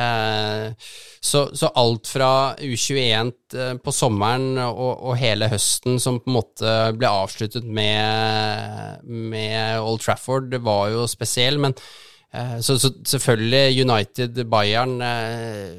Så, 1.20 1.48
så 1.56 1.70
alt 1.74 2.08
fra 2.10 2.54
U21 2.62 3.32
eh, 3.58 3.74
på 3.82 3.94
sommeren 3.94 4.58
og, 4.62 5.02
og 5.10 5.18
hele 5.18 5.50
høsten 5.50 5.98
som 6.02 6.20
på 6.22 6.30
en 6.30 6.38
måte 6.38 6.74
ble 6.98 7.10
avsluttet 7.10 7.66
med, 7.66 9.04
med 9.04 9.80
Old 9.82 10.02
Trafford, 10.04 10.50
det 10.52 10.62
var 10.66 10.92
jo 10.94 11.06
spesiell. 11.10 11.58
Men 11.62 11.74
eh, 12.32 12.58
så, 12.62 12.78
så 12.78 12.92
selvfølgelig 13.16 13.84
United, 13.88 14.44
Bayern 14.50 14.98
eh, 15.02 15.72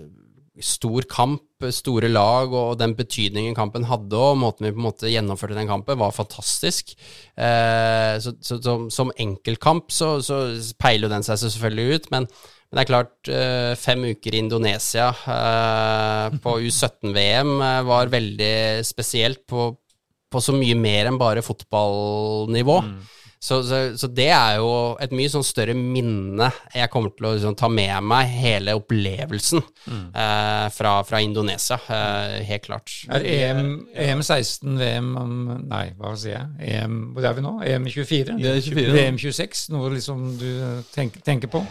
stor 0.59 1.05
kamp, 1.09 1.45
store 1.71 2.09
lag, 2.11 2.53
og 2.55 2.77
den 2.79 2.93
betydningen 2.97 3.55
kampen 3.55 3.87
hadde, 3.87 4.15
og 4.15 4.37
måten 4.39 4.67
vi 4.67 4.73
på 4.75 4.81
en 4.81 4.87
måte 4.89 5.11
gjennomførte 5.11 5.57
den 5.57 5.69
kampen, 5.71 5.99
var 5.99 6.15
fantastisk. 6.15 6.93
Eh, 7.39 8.15
så, 8.23 8.35
så, 8.43 8.59
som, 8.63 8.87
som 8.93 9.13
enkeltkamp 9.19 9.91
så, 9.91 10.17
så 10.25 10.43
peiler 10.79 11.11
den 11.11 11.25
seg 11.25 11.39
selvfølgelig 11.45 11.95
ut, 11.95 12.09
men, 12.15 12.29
men 12.69 12.77
det 12.77 12.83
er 12.83 12.89
klart, 12.91 13.29
eh, 13.33 13.75
fem 13.81 14.03
uker 14.11 14.35
i 14.35 14.41
Indonesia 14.43 15.09
eh, 15.09 16.39
på 16.43 16.57
U17-VM 16.69 17.55
eh, 17.65 17.79
var 17.87 18.11
veldig 18.13 18.55
spesielt 18.85 19.41
på, 19.49 19.71
på 20.29 20.41
så 20.43 20.53
mye 20.53 20.77
mer 20.77 21.09
enn 21.09 21.17
bare 21.17 21.41
fotballnivå. 21.45 22.83
Så, 23.41 23.61
så, 23.63 23.77
så 23.95 24.07
det 24.11 24.27
er 24.35 24.57
jo 24.59 24.71
et 24.99 25.13
mye 25.15 25.29
sånn 25.31 25.45
større 25.47 25.71
minne 25.71 26.49
jeg 26.75 26.91
kommer 26.91 27.13
til 27.15 27.29
å 27.29 27.31
liksom, 27.37 27.53
ta 27.55 27.69
med 27.71 28.03
meg 28.03 28.33
hele 28.35 28.73
opplevelsen 28.75 29.61
eh, 29.63 30.65
fra, 30.75 30.97
fra 31.07 31.21
Indonesia, 31.23 31.77
eh, 31.87 32.41
helt 32.49 32.67
klart. 32.67 32.97
Er 33.07 33.23
EM, 33.23 33.69
EM 33.95 34.25
16, 34.27 34.75
VM 34.77 35.13
Nei, 35.71 35.85
hva 35.95 36.11
sier 36.19 36.35
jeg? 36.35 36.73
EM, 36.83 36.99
hvor 37.15 37.29
er 37.31 37.39
vi 37.39 37.45
nå? 37.47 37.55
EM 37.63 37.87
24? 37.87 38.35
Det 38.43 38.51
er 38.57 38.59
24, 38.67 38.91
VM 38.99 39.23
26? 39.23 39.63
Noe 39.73 39.95
liksom 39.95 40.27
du 40.37 40.51
tenker, 40.91 41.23
tenker 41.25 41.55
på? 41.55 41.63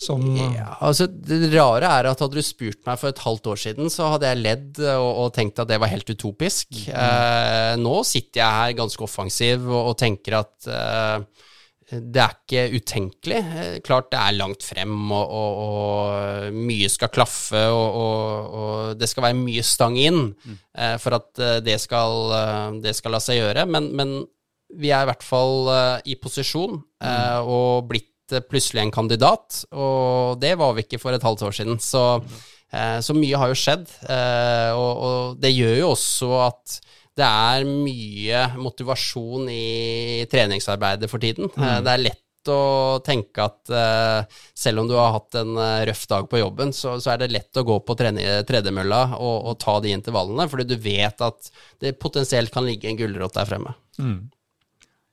Som 0.00 0.24
Ja, 0.32 0.78
altså 0.80 1.04
Det 1.10 1.50
rare 1.52 1.84
er 1.84 2.08
at 2.08 2.22
hadde 2.24 2.40
du 2.40 2.44
spurt 2.44 2.80
meg 2.88 2.96
for 3.00 3.12
et 3.12 3.20
halvt 3.20 3.50
år 3.52 3.60
siden, 3.60 3.92
så 3.92 4.14
hadde 4.14 4.30
jeg 4.30 4.40
ledd 4.40 4.80
og, 4.94 5.10
og 5.26 5.34
tenkt 5.36 5.60
at 5.60 5.68
det 5.68 5.80
var 5.82 5.92
helt 5.92 6.08
utopisk. 6.08 6.72
Eh, 6.88 7.74
nå 7.76 8.00
sitter 8.08 8.40
jeg 8.40 8.58
her 8.62 8.78
ganske 8.80 9.04
offensiv 9.04 9.68
og, 9.68 9.92
og 9.92 9.98
tenker 10.00 10.40
at 10.40 10.70
eh, 10.72 11.46
det 11.90 12.22
er 12.22 12.34
ikke 12.38 12.80
utenkelig. 12.80 13.38
Eh, 13.60 13.76
klart 13.84 14.10
det 14.14 14.20
er 14.22 14.38
langt 14.38 14.64
frem, 14.64 14.96
og, 15.12 15.36
og, 15.36 16.50
mye 16.54 16.90
skal 16.92 17.10
klaffe, 17.12 17.62
og, 17.68 18.96
det 19.00 19.08
skal 19.10 19.28
være 19.28 19.38
mye 19.38 19.64
stang 19.66 19.98
inn 20.00 20.20
eh, 20.48 20.96
for 21.02 21.18
at 21.18 21.42
eh, 21.42 21.58
det 21.66 21.76
skal, 21.82 22.36
eh, 22.36 22.68
det 22.86 22.96
skal 22.96 23.16
la 23.16 23.22
seg 23.22 23.42
gjøre. 23.42 23.66
Men, 23.70 23.90
men 23.96 24.20
vi 24.78 24.92
er 24.94 25.04
i 25.04 25.10
hvert 25.10 25.26
fall 25.26 25.70
eh, 25.74 26.12
i 26.12 26.16
posisjon 26.20 26.78
eh, 27.02 27.38
og 27.42 27.88
blitt 27.90 28.06
eh, 28.06 28.09
plutselig 28.46 28.84
en 28.84 28.94
kandidat, 28.94 29.64
og 29.74 30.38
det 30.42 30.54
var 30.60 30.76
vi 30.76 30.86
ikke 30.86 31.02
for 31.02 31.16
et 31.16 31.26
halvt 31.26 31.42
år 31.48 31.58
siden. 31.58 31.80
Så, 31.82 32.04
eh, 32.72 32.98
så 33.02 33.16
mye 33.18 33.42
har 33.42 33.50
jo 33.50 33.58
skjedd, 33.58 33.90
eh, 34.06 34.70
og, 34.78 35.04
og 35.08 35.42
det 35.42 35.52
gjør 35.56 35.76
jo 35.82 35.92
også 35.96 36.32
at 36.46 36.80
det 37.18 37.26
er 37.26 37.66
mye 37.68 38.46
motivasjon 38.62 39.50
i 39.52 40.24
treningsarbeidet 40.30 41.10
for 41.10 41.20
tiden. 41.22 41.50
Eh, 41.58 41.80
Det 41.84 41.92
er 41.96 42.04
lett 42.06 42.26
å 42.48 42.96
tenke 43.04 43.44
at 43.44 43.68
uh, 43.68 44.24
selv 44.56 44.80
om 44.80 44.86
du 44.88 44.94
har 44.96 45.10
hatt 45.12 45.36
en 45.36 45.50
uh, 45.60 45.82
røff 45.84 46.06
dag 46.08 46.24
på 46.30 46.38
jobben, 46.40 46.72
så, 46.72 46.94
så 46.96 47.12
er 47.12 47.20
det 47.20 47.34
lett 47.34 47.60
å 47.60 47.66
gå 47.68 47.76
på 47.84 47.96
tredemølla 48.00 49.00
og, 49.18 49.36
og 49.50 49.58
ta 49.60 49.74
de 49.84 49.92
intervallene, 49.92 50.46
fordi 50.48 50.64
du 50.70 50.78
vet 50.80 51.20
at 51.20 51.50
det 51.84 51.98
potensielt 52.00 52.48
kan 52.54 52.64
ligge 52.64 52.88
en 52.88 52.96
gulrot 52.96 53.36
der 53.36 53.44
fremme. 53.50 53.74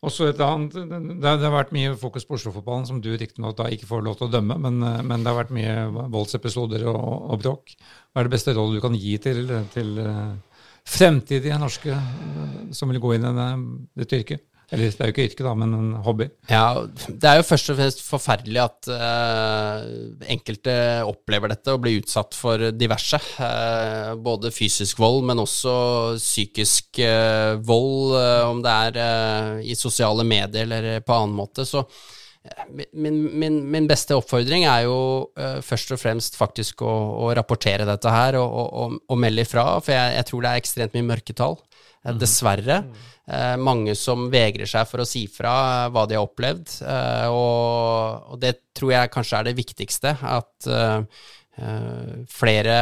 Også 0.05 0.27
et 0.29 0.41
annet, 0.45 0.75
det, 0.77 1.25
har 1.25 1.53
vært 1.53 1.71
mye 1.73 1.95
fokus 1.97 2.25
på 2.27 2.35
Oslo-fotballen, 2.37 2.85
som 2.85 2.99
du 3.01 3.09
riktignok 3.17 3.63
ikke 3.65 3.87
får 3.89 4.03
lov 4.05 4.19
til 4.19 4.27
å 4.27 4.33
dømme, 4.35 4.59
men, 4.61 4.77
eh, 4.85 4.99
men 5.01 5.23
det 5.23 5.31
har 5.31 5.39
vært 5.39 5.55
mye 5.57 5.87
voldsepisoder 6.13 6.85
og, 6.91 6.99
og 7.33 7.41
bråk. 7.41 7.73
Hva 8.11 8.21
er 8.21 8.27
det 8.27 8.35
beste 8.35 8.53
rådet 8.53 8.77
du 8.77 8.83
kan 8.83 8.97
gi 8.97 9.15
til, 9.23 9.49
til 9.73 9.97
eh, 10.03 10.59
fremtidige 10.87 11.57
norske 11.57 11.95
eh, 11.95 12.59
som 12.77 12.93
vil 12.93 13.01
gå 13.01 13.15
inn 13.17 13.25
i 13.25 13.49
dette 13.97 14.21
yrket? 14.21 14.45
Eller 14.67 14.91
det 14.91 14.99
er 14.99 15.07
jo 15.07 15.13
ikke 15.13 15.25
yrke, 15.29 15.43
da, 15.45 15.53
men 15.55 15.75
en 15.77 15.91
hobby. 16.03 16.25
Ja, 16.51 16.81
det 17.07 17.29
er 17.29 17.37
jo 17.39 17.45
først 17.47 17.69
og 17.71 17.77
fremst 17.77 18.01
forferdelig 18.03 18.59
at 18.65 18.89
uh, 18.91 19.85
enkelte 20.27 20.75
opplever 21.07 21.53
dette 21.53 21.71
og 21.71 21.85
blir 21.85 22.01
utsatt 22.01 22.35
for 22.35 22.65
diverse. 22.75 23.19
Uh, 23.39 24.17
både 24.19 24.51
fysisk 24.51 24.99
vold, 24.99 25.21
men 25.29 25.39
også 25.39 25.77
psykisk 26.19 26.99
uh, 26.99 27.55
vold, 27.63 28.17
om 28.49 28.59
det 28.65 28.75
er 28.99 29.63
i 29.63 29.77
sosiale 29.79 30.27
medier 30.27 30.67
eller 30.67 30.99
på 31.05 31.15
annen 31.15 31.37
måte. 31.37 31.63
Så 31.67 31.85
min, 32.91 33.21
min, 33.39 33.61
min 33.71 33.87
beste 33.87 34.15
oppfordring 34.19 34.65
er 34.67 34.85
jo 34.87 34.99
først 35.67 35.95
og 35.95 35.99
fremst 35.99 36.37
faktisk 36.39 36.83
å, 36.83 36.91
å 37.23 37.31
rapportere 37.35 37.87
dette 37.87 38.11
her 38.11 38.37
og, 38.39 38.47
og, 38.47 38.69
og, 38.83 38.99
og 39.11 39.19
melde 39.19 39.43
ifra, 39.47 39.65
for 39.79 39.95
jeg, 39.95 40.15
jeg 40.19 40.27
tror 40.29 40.43
det 40.43 40.51
er 40.51 40.63
ekstremt 40.63 40.95
mye 40.95 41.09
mørketall. 41.15 41.59
Eh, 42.03 42.13
Dessverre. 42.17 42.83
Eh, 43.27 43.57
mange 43.59 43.91
som 43.99 44.29
vegrer 44.31 44.69
seg 44.69 44.87
for 44.87 45.03
å 45.03 45.07
si 45.07 45.25
fra 45.27 45.55
eh, 45.83 45.87
hva 45.91 46.05
de 46.07 46.15
har 46.15 46.27
opplevd. 46.27 46.77
Eh, 46.79 47.25
og, 47.27 48.37
det 48.39 48.53
tror 48.77 48.93
jeg 48.93 49.11
kanskje 49.11 49.41
er 49.41 49.49
det 49.49 49.57
viktigste. 49.57 50.15
At 50.23 50.71
flere 52.29 52.73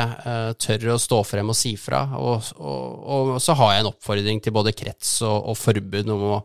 tør 0.59 0.81
å 0.91 0.95
stå 0.99 1.21
frem 1.23 1.47
og 1.47 1.55
si 1.55 1.69
fra. 1.79 2.01
Og, 2.19 2.49
og, 2.59 3.05
og 3.07 3.29
så 3.39 3.53
har 3.55 3.69
jeg 3.71 3.85
en 3.85 3.87
oppfordring 3.93 4.41
til 4.43 4.51
både 4.57 4.73
krets 4.75 5.13
og, 5.23 5.47
og 5.47 5.55
forbund 5.55 6.11
om 6.11 6.25
å, 6.27 6.39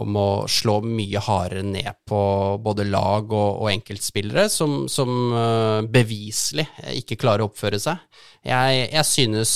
om 0.00 0.16
å 0.16 0.28
slå 0.48 0.78
mye 0.80 1.20
hardere 1.26 1.60
ned 1.68 2.00
på 2.08 2.22
både 2.64 2.88
lag 2.88 3.28
og, 3.36 3.68
enkeltspillere 3.74 4.46
som, 4.48 4.86
som 4.88 5.12
beviselig 5.92 6.64
ikke 7.02 7.20
klarer 7.20 7.44
å 7.44 7.50
oppføre 7.52 7.82
seg. 7.84 8.00
Jeg, 8.48 8.88
jeg 8.88 9.10
synes 9.10 9.52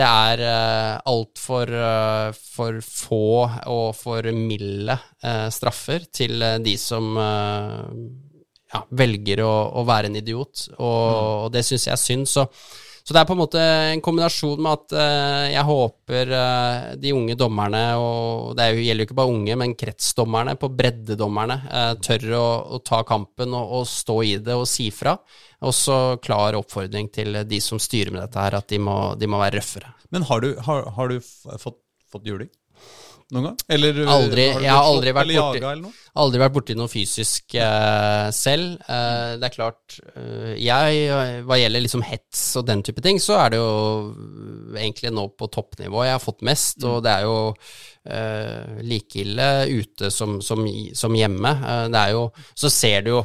det 0.00 0.06
er 0.08 0.42
uh, 0.46 1.12
altfor 1.12 1.70
uh, 1.76 2.32
for 2.32 2.80
få 2.84 3.24
og 3.68 3.86
for 3.98 4.30
milde 4.34 4.96
uh, 4.96 5.48
straffer 5.52 6.06
til 6.12 6.40
uh, 6.40 6.56
de 6.62 6.76
som 6.80 7.16
eh, 7.20 8.04
ja, 8.70 8.84
velger 8.96 9.42
å, 9.44 9.52
å 9.80 9.84
være 9.86 10.10
en 10.10 10.20
idiot, 10.20 10.68
og, 10.78 11.04
og 11.44 11.48
det 11.54 11.64
syns 11.66 11.88
jeg 11.88 11.94
er 11.96 12.00
synd. 12.00 12.30
Så, 12.30 12.46
så 13.02 13.14
det 13.14 13.20
er 13.20 13.26
på 13.28 13.34
en 13.34 13.40
måte 13.40 13.60
en 13.60 14.02
kombinasjon 14.04 14.60
med 14.62 14.70
at 14.76 14.94
uh, 14.96 15.46
jeg 15.50 15.66
håper 15.66 16.32
uh, 16.34 16.90
de 17.00 17.14
unge 17.16 17.36
dommerne, 17.38 17.82
og 17.98 18.52
det 18.58 18.68
jo, 18.70 18.84
gjelder 18.86 19.04
jo 19.04 19.08
ikke 19.08 19.18
bare 19.20 19.34
unge, 19.34 19.56
men 19.62 19.76
kretsdommerne, 19.78 20.56
på 20.60 20.70
breddedommerne, 20.78 21.58
uh, 21.70 21.92
tør 22.04 22.28
å, 22.38 22.46
å 22.76 22.82
ta 22.86 23.02
kampen 23.08 23.56
og, 23.56 23.76
og 23.80 23.88
stå 23.90 24.20
i 24.28 24.36
det 24.44 24.58
og 24.58 24.68
si 24.68 24.90
fra. 24.94 25.16
Og 25.66 25.74
så 25.76 25.98
klar 26.22 26.58
oppfordring 26.60 27.10
til 27.12 27.42
de 27.48 27.60
som 27.64 27.80
styrer 27.82 28.14
med 28.14 28.24
dette 28.24 28.46
her, 28.46 28.60
at 28.60 28.70
de 28.70 28.80
må, 28.80 29.00
de 29.20 29.28
må 29.28 29.40
være 29.40 29.58
røffere. 29.58 29.94
Men 30.14 30.24
har 30.28 30.44
du, 30.44 30.52
har, 30.66 30.88
har 30.96 31.12
du 31.12 31.20
fått, 31.20 31.80
fått 32.10 32.28
juling 32.28 32.50
noen 33.34 33.50
gang? 33.50 33.58
Eller 33.76 33.98
uh, 34.02 34.12
Aldri. 34.14 34.46
har 34.54 34.64
Jeg 34.64 34.72
har 34.72 34.86
aldri 34.86 35.14
vært 35.16 35.32
borti-? 35.34 35.92
Aldri 36.20 36.40
vært 36.42 36.54
borti 36.56 36.76
noe 36.78 36.90
fysisk 36.90 37.56
uh, 37.58 38.30
selv. 38.34 38.80
Uh, 38.86 39.36
det 39.40 39.48
er 39.48 39.54
klart, 39.54 39.98
uh, 40.16 40.54
jeg, 40.58 41.44
hva 41.46 41.60
gjelder 41.60 41.84
liksom 41.84 42.04
hets 42.06 42.42
og 42.60 42.66
den 42.70 42.82
type 42.86 43.04
ting, 43.04 43.20
så 43.22 43.38
er 43.42 43.54
det 43.54 43.60
jo 43.60 43.70
egentlig 44.78 45.12
nå 45.14 45.28
på 45.38 45.50
toppnivå 45.52 46.06
jeg 46.06 46.16
har 46.16 46.24
fått 46.24 46.44
mest, 46.46 46.82
og 46.88 47.02
det 47.06 47.14
er 47.18 47.28
jo 47.28 47.38
like 48.80 49.18
ille 49.20 49.46
ute 49.68 50.08
som, 50.08 50.38
som, 50.40 50.62
som 50.96 51.12
hjemme. 51.14 51.50
Det 51.92 52.00
er 52.00 52.14
jo, 52.16 52.22
så 52.56 52.70
ser 52.72 53.04
du 53.04 53.10
jo 53.12 53.20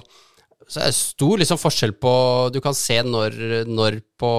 så 0.67 0.81
er 0.81 0.89
det 0.89 0.97
stor 0.97 1.39
liksom 1.41 1.59
forskjell 1.61 1.93
på 2.01 2.11
Du 2.53 2.59
kan 2.63 2.75
se 2.77 2.97
når, 3.05 3.37
når 3.69 3.99
på 4.17 4.33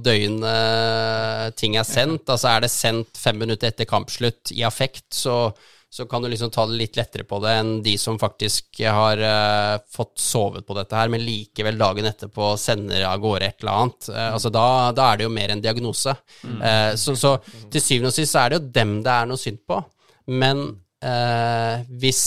døgnet 0.00 1.56
ting 1.60 1.76
er 1.76 1.86
sendt. 1.86 2.28
Altså 2.32 2.50
Er 2.52 2.64
det 2.64 2.72
sendt 2.72 3.18
fem 3.20 3.38
minutter 3.42 3.68
etter 3.68 3.88
kampslutt 3.88 4.52
i 4.56 4.62
affekt, 4.66 5.08
så, 5.14 5.50
så 5.92 6.06
kan 6.08 6.24
du 6.24 6.30
liksom 6.30 6.50
ta 6.54 6.64
det 6.68 6.78
litt 6.80 6.96
lettere 6.98 7.26
på 7.28 7.40
det 7.44 7.52
enn 7.60 7.74
de 7.84 7.96
som 8.00 8.18
faktisk 8.20 8.80
har 8.84 9.20
uh, 9.20 9.76
fått 9.92 10.16
sovet 10.22 10.66
på 10.66 10.76
dette 10.78 10.96
her, 10.96 11.12
men 11.12 11.24
likevel 11.24 11.78
dagen 11.80 12.08
etterpå 12.08 12.54
sender 12.60 13.04
av 13.10 13.20
gårde 13.22 13.50
et 13.50 13.60
eller 13.64 13.82
annet. 13.82 14.08
Uh, 14.10 14.24
altså 14.30 14.52
da, 14.54 14.66
da 14.96 15.10
er 15.10 15.20
det 15.20 15.28
jo 15.28 15.36
mer 15.36 15.54
en 15.54 15.64
diagnose. 15.64 16.16
Uh, 16.46 16.92
så, 17.00 17.16
så 17.18 17.36
til 17.44 17.82
syvende 17.84 18.14
og 18.14 18.16
sist 18.16 18.32
så 18.34 18.44
er 18.44 18.54
det 18.54 18.60
jo 18.60 18.74
dem 18.80 18.98
det 19.04 19.14
er 19.14 19.30
noe 19.30 19.40
synd 19.40 19.62
på. 19.68 19.82
Men 20.32 20.66
Eh, 21.06 21.86
hvis 22.00 22.22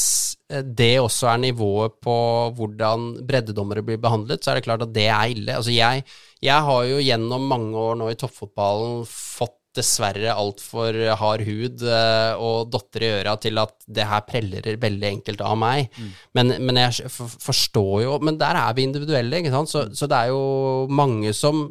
eh, 0.52 0.64
det 0.64 0.96
også 1.02 1.30
er 1.34 1.44
nivået 1.48 1.98
på 2.04 2.16
hvordan 2.56 3.12
breddedommere 3.28 3.84
blir 3.86 4.02
behandlet, 4.02 4.44
så 4.44 4.54
er 4.54 4.60
det 4.60 4.68
klart 4.68 4.86
at 4.86 4.94
det 4.96 5.08
er 5.10 5.36
ille. 5.36 5.56
Altså 5.58 5.74
jeg, 5.74 6.04
jeg 6.46 6.68
har 6.70 6.84
jo 6.88 7.00
gjennom 7.04 7.48
mange 7.50 7.88
år 7.90 7.98
nå 8.00 8.12
i 8.12 8.20
toppfotballen 8.20 9.02
fått 9.10 9.58
dessverre 9.78 10.34
altfor 10.34 10.96
hard 11.20 11.44
hud 11.46 11.84
eh, 11.86 12.32
og 12.42 12.72
dotter 12.74 13.06
i 13.06 13.12
øra 13.20 13.36
til 13.42 13.60
at 13.62 13.76
det 13.86 14.08
her 14.10 14.24
preller 14.28 14.70
veldig 14.82 15.10
enkelt 15.12 15.44
av 15.46 15.60
meg. 15.62 15.92
Men, 16.38 16.56
men 16.66 16.82
jeg 16.82 17.12
forstår 17.12 18.04
jo 18.04 18.18
Men 18.26 18.40
der 18.42 18.58
er 18.58 18.74
vi 18.78 18.88
individuelle, 18.88 19.42
ikke 19.42 19.54
sant. 19.54 19.72
Så, 19.72 19.86
så 19.94 20.10
det 20.10 20.24
er 20.24 20.34
jo 20.34 20.88
mange 20.90 21.36
som 21.38 21.68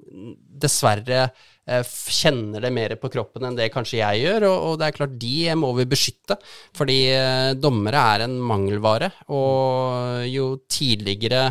dessverre 0.59 1.29
kjenner 1.69 2.65
det 2.65 2.73
mer 2.75 2.95
på 3.01 3.11
kroppen 3.13 3.45
enn 3.49 3.59
det 3.59 3.69
kanskje 3.75 4.01
jeg 4.01 4.23
gjør, 4.25 4.47
og 4.49 4.79
det 4.81 4.89
er 4.89 4.97
klart 4.97 5.19
de 5.21 5.35
må 5.59 5.73
vi 5.77 5.89
beskytte, 5.89 6.39
fordi 6.77 7.01
eh, 7.13 7.51
dommere 7.61 8.05
er 8.15 8.25
en 8.27 8.39
mangelvare, 8.41 9.13
og 9.35 10.25
jo 10.29 10.55
tidligere 10.71 11.51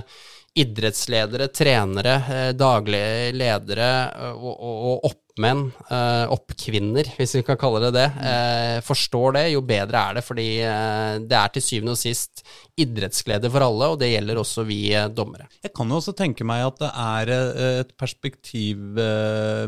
idrettsledere, 0.57 1.51
trenere, 1.53 2.17
eh, 2.33 2.51
daglige 2.57 3.31
ledere 3.37 3.93
eh, 4.09 4.35
og, 4.35 4.53
og, 4.53 4.77
og 4.89 5.07
oppmenn, 5.11 5.67
eh, 5.93 6.23
oppkvinner, 6.33 7.11
hvis 7.19 7.35
vi 7.37 7.43
kan 7.45 7.59
kalle 7.61 7.83
det 7.85 7.91
det, 7.93 8.05
eh, 8.25 8.77
forstår 8.85 9.35
det, 9.37 9.43
jo 9.53 9.61
bedre 9.67 10.01
er 10.01 10.17
det, 10.17 10.23
fordi 10.25 10.47
det 11.29 11.37
er 11.37 11.53
til 11.53 11.65
syvende 11.65 11.93
og 11.93 12.01
sist 12.01 12.41
idrettsglede 12.79 13.51
for 13.53 13.65
alle, 13.67 13.91
og 13.93 13.99
det 14.01 14.11
gjelder 14.11 14.41
også 14.41 14.65
vi 14.67 14.81
dommere. 15.13 15.47
Jeg 15.65 15.73
kan 15.77 15.89
jo 15.89 15.99
også 16.01 16.15
tenke 16.17 16.47
meg 16.47 16.65
at 16.65 16.81
det 16.81 16.91
er 17.05 17.33
et 17.83 17.93
perspektiv 17.97 18.81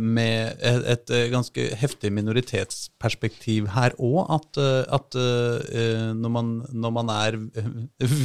med 0.01 0.61
et, 0.61 1.13
ganske 1.33 1.65
heftig 1.79 2.11
minoritetsperspektiv 2.13 3.69
her 3.73 3.95
òg. 3.97 4.21
At, 4.39 4.61
at 4.93 5.17
når, 5.17 6.31
man, 6.33 6.53
når 6.69 6.95
man 6.99 7.11
er 7.13 7.39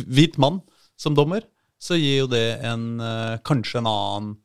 hvit 0.08 0.38
mann 0.40 0.60
som 1.00 1.16
dommer, 1.16 1.44
så 1.84 1.98
gir 2.00 2.22
jo 2.22 2.28
det 2.32 2.46
en, 2.64 3.00
eh, 3.00 3.36
kanskje 3.44 3.78
en 3.82 3.86
annen 3.90 4.36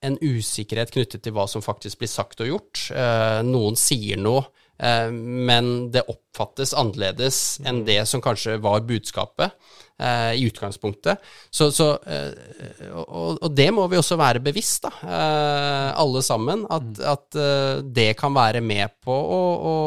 en 0.08 0.16
usikkerhet 0.22 0.94
knyttet 0.94 1.24
til 1.26 1.34
hva 1.36 1.48
som 1.50 1.64
faktisk 1.66 2.00
blir 2.00 2.12
sagt 2.12 2.44
og 2.44 2.52
gjort. 2.52 2.86
Uh, 2.94 3.42
noen 3.44 3.76
sier 3.80 4.20
noe, 4.22 4.46
eh, 4.46 4.57
men 4.78 5.90
det 5.94 6.06
oppfattes 6.06 6.76
annerledes 6.78 7.58
enn 7.66 7.82
det 7.88 8.04
som 8.06 8.22
kanskje 8.22 8.60
var 8.62 8.84
budskapet 8.86 9.56
eh, 9.98 10.34
i 10.38 10.46
utgangspunktet. 10.46 11.18
Så, 11.50 11.72
så, 11.72 11.92
eh, 12.06 12.90
og, 12.94 13.40
og 13.42 13.52
det 13.58 13.70
må 13.74 13.88
vi 13.90 14.00
også 14.00 14.20
være 14.20 14.44
bevisst, 14.46 14.86
da, 14.86 14.94
eh, 15.04 15.90
alle 15.98 16.24
sammen, 16.26 16.66
at, 16.70 16.92
at 17.16 17.40
eh, 17.42 17.84
det 17.84 18.12
kan 18.20 18.36
være 18.38 18.62
med 18.62 19.00
på 19.04 19.14
å, 19.14 19.42
å 19.58 19.78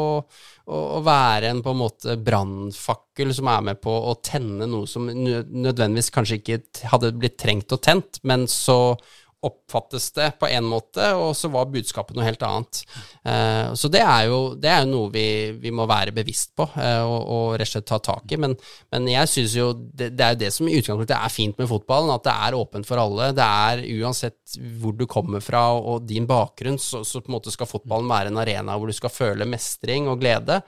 å 0.71 1.01
være 1.03 1.49
en 1.51 1.61
på 1.63 1.73
en 1.73 1.79
måte 1.81 2.15
brannfakkel 2.21 3.33
som 3.35 3.49
er 3.51 3.63
med 3.65 3.79
på 3.83 3.91
å 3.91 4.13
tenne 4.23 4.67
noe 4.69 4.87
som 4.87 5.09
nødvendigvis 5.09 6.11
kanskje 6.15 6.37
ikke 6.39 6.59
hadde 6.91 7.11
blitt 7.17 7.39
trengt 7.41 7.73
og 7.75 7.81
tent, 7.83 8.21
men 8.27 8.45
så 8.47 8.95
oppfattes 9.41 10.11
det 10.13 10.27
på 10.37 10.45
en 10.53 10.67
måte, 10.69 11.07
og 11.17 11.31
så 11.37 11.49
var 11.49 11.69
budskapet 11.73 12.13
noe 12.13 12.25
helt 12.27 12.43
annet. 12.45 12.83
Eh, 13.25 13.71
så 13.73 13.89
det 13.89 14.03
er 14.05 14.27
jo, 14.29 14.39
det 14.61 14.69
er 14.69 14.83
jo 14.83 14.91
noe 14.91 15.09
vi, 15.13 15.25
vi 15.57 15.71
må 15.73 15.87
være 15.89 16.13
bevisst 16.13 16.53
på 16.57 16.67
eh, 16.77 17.01
og, 17.01 17.21
og 17.25 17.45
rett 17.57 17.65
og 17.65 17.71
slett 17.71 17.87
ta 17.89 17.97
tak 18.05 18.35
i. 18.35 18.37
Men, 18.41 18.53
men 18.93 19.09
jeg 19.09 19.31
syns 19.31 19.55
jo 19.57 19.71
det, 19.73 20.11
det 20.13 20.25
er 20.25 20.35
jo 20.35 20.41
det 20.43 20.51
som 20.53 20.69
i 20.69 20.75
utgangspunktet 20.77 21.15
er 21.17 21.33
fint 21.33 21.57
med 21.57 21.69
fotballen, 21.71 22.13
at 22.13 22.27
det 22.27 22.35
er 22.45 22.57
åpent 22.59 22.89
for 22.89 23.01
alle. 23.01 23.31
Det 23.37 23.47
er 23.47 23.81
uansett 24.03 24.59
hvor 24.81 24.93
du 24.99 25.07
kommer 25.09 25.41
fra 25.41 25.63
og, 25.73 25.89
og 25.95 26.05
din 26.05 26.29
bakgrunn, 26.29 26.77
så, 26.81 27.01
så 27.07 27.23
på 27.23 27.33
en 27.33 27.39
måte 27.39 27.55
skal 27.55 27.69
fotballen 27.69 28.11
være 28.11 28.29
en 28.29 28.39
arena 28.43 28.77
hvor 28.77 28.91
du 28.91 28.97
skal 28.97 29.13
føle 29.13 29.49
mestring 29.49 30.11
og 30.11 30.21
glede. 30.21 30.59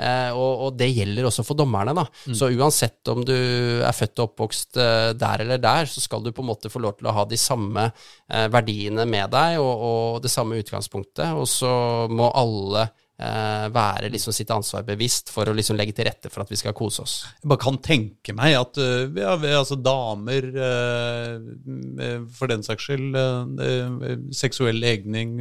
Eh, 0.00 0.32
og, 0.32 0.68
og 0.68 0.80
det 0.80 0.88
gjelder 0.94 1.28
også 1.28 1.44
for 1.44 1.60
dommerne, 1.60 1.92
da. 2.00 2.08
Så 2.32 2.48
uansett 2.48 3.12
om 3.12 3.20
du 3.28 3.36
er 3.36 3.92
født 3.92 4.16
og 4.22 4.30
oppvokst 4.30 4.80
der 5.20 5.44
eller 5.44 5.60
der, 5.60 5.84
så 5.90 6.00
skal 6.00 6.24
du 6.24 6.32
på 6.32 6.40
en 6.40 6.48
måte 6.48 6.72
få 6.72 6.80
lov 6.80 6.96
til 6.96 7.12
å 7.12 7.16
ha 7.18 7.28
de 7.28 7.36
samme 7.36 7.90
eh, 8.32 8.48
verdiene 8.52 9.06
med 9.08 9.30
deg 9.34 9.60
og, 9.60 9.86
og 9.86 10.18
det 10.24 10.32
samme 10.32 10.58
utgangspunktet. 10.62 11.32
Og 11.36 11.46
så 11.50 11.72
må 12.10 12.30
alle 12.38 12.86
eh, 12.88 13.68
være 13.74 14.10
liksom 14.12 14.34
sitt 14.36 14.50
ansvar 14.54 14.86
bevisst 14.88 15.32
for 15.34 15.48
å 15.48 15.54
liksom 15.56 15.78
legge 15.78 15.94
til 15.96 16.08
rette 16.08 16.32
for 16.32 16.44
at 16.44 16.52
vi 16.52 16.58
skal 16.60 16.76
kose 16.76 17.04
oss. 17.04 17.16
Jeg 17.42 17.52
bare 17.52 17.64
kan 17.64 17.78
tenke 17.84 18.36
meg 18.38 18.56
at 18.58 18.80
øh, 18.82 19.20
ja, 19.20 19.36
altså 19.60 19.78
damer, 19.78 20.50
øh, 20.66 22.26
for 22.34 22.52
den 22.52 22.66
saks 22.66 22.88
skyld, 22.88 23.16
seksuell 24.34 24.80
legning, 24.82 25.38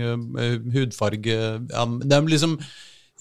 hudfarge 0.76 1.36
ja, 1.36 1.86
Det 2.02 2.16
er 2.16 2.32
liksom 2.36 2.60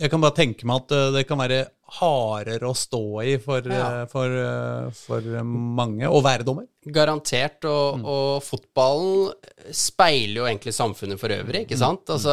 Jeg 0.01 0.09
kan 0.13 0.23
bare 0.23 0.33
tenke 0.39 0.65
meg 0.69 0.81
at 0.87 0.93
øh, 0.97 1.11
det 1.19 1.27
kan 1.29 1.39
være 1.43 1.61
hardere 2.01 2.69
å 2.71 2.77
stå 2.79 3.01
i 3.27 3.35
for, 3.43 3.67
Ja. 3.69 4.03
øh, 4.03 4.07
for, 4.09 4.37
øh, 4.43 4.93
for 4.97 5.33
mange 5.45 6.09
å 6.09 6.23
være 6.25 6.47
dommer. 6.47 6.69
Garantert, 6.89 7.65
og, 7.69 8.01
og 8.09 8.39
fotballen 8.47 9.35
speiler 9.77 10.41
jo 10.41 10.47
egentlig 10.49 10.73
samfunnet 10.77 11.21
for 11.21 11.29
øvrig, 11.35 11.67
ikke 11.67 11.77
sant? 11.81 12.09
Altså, 12.15 12.33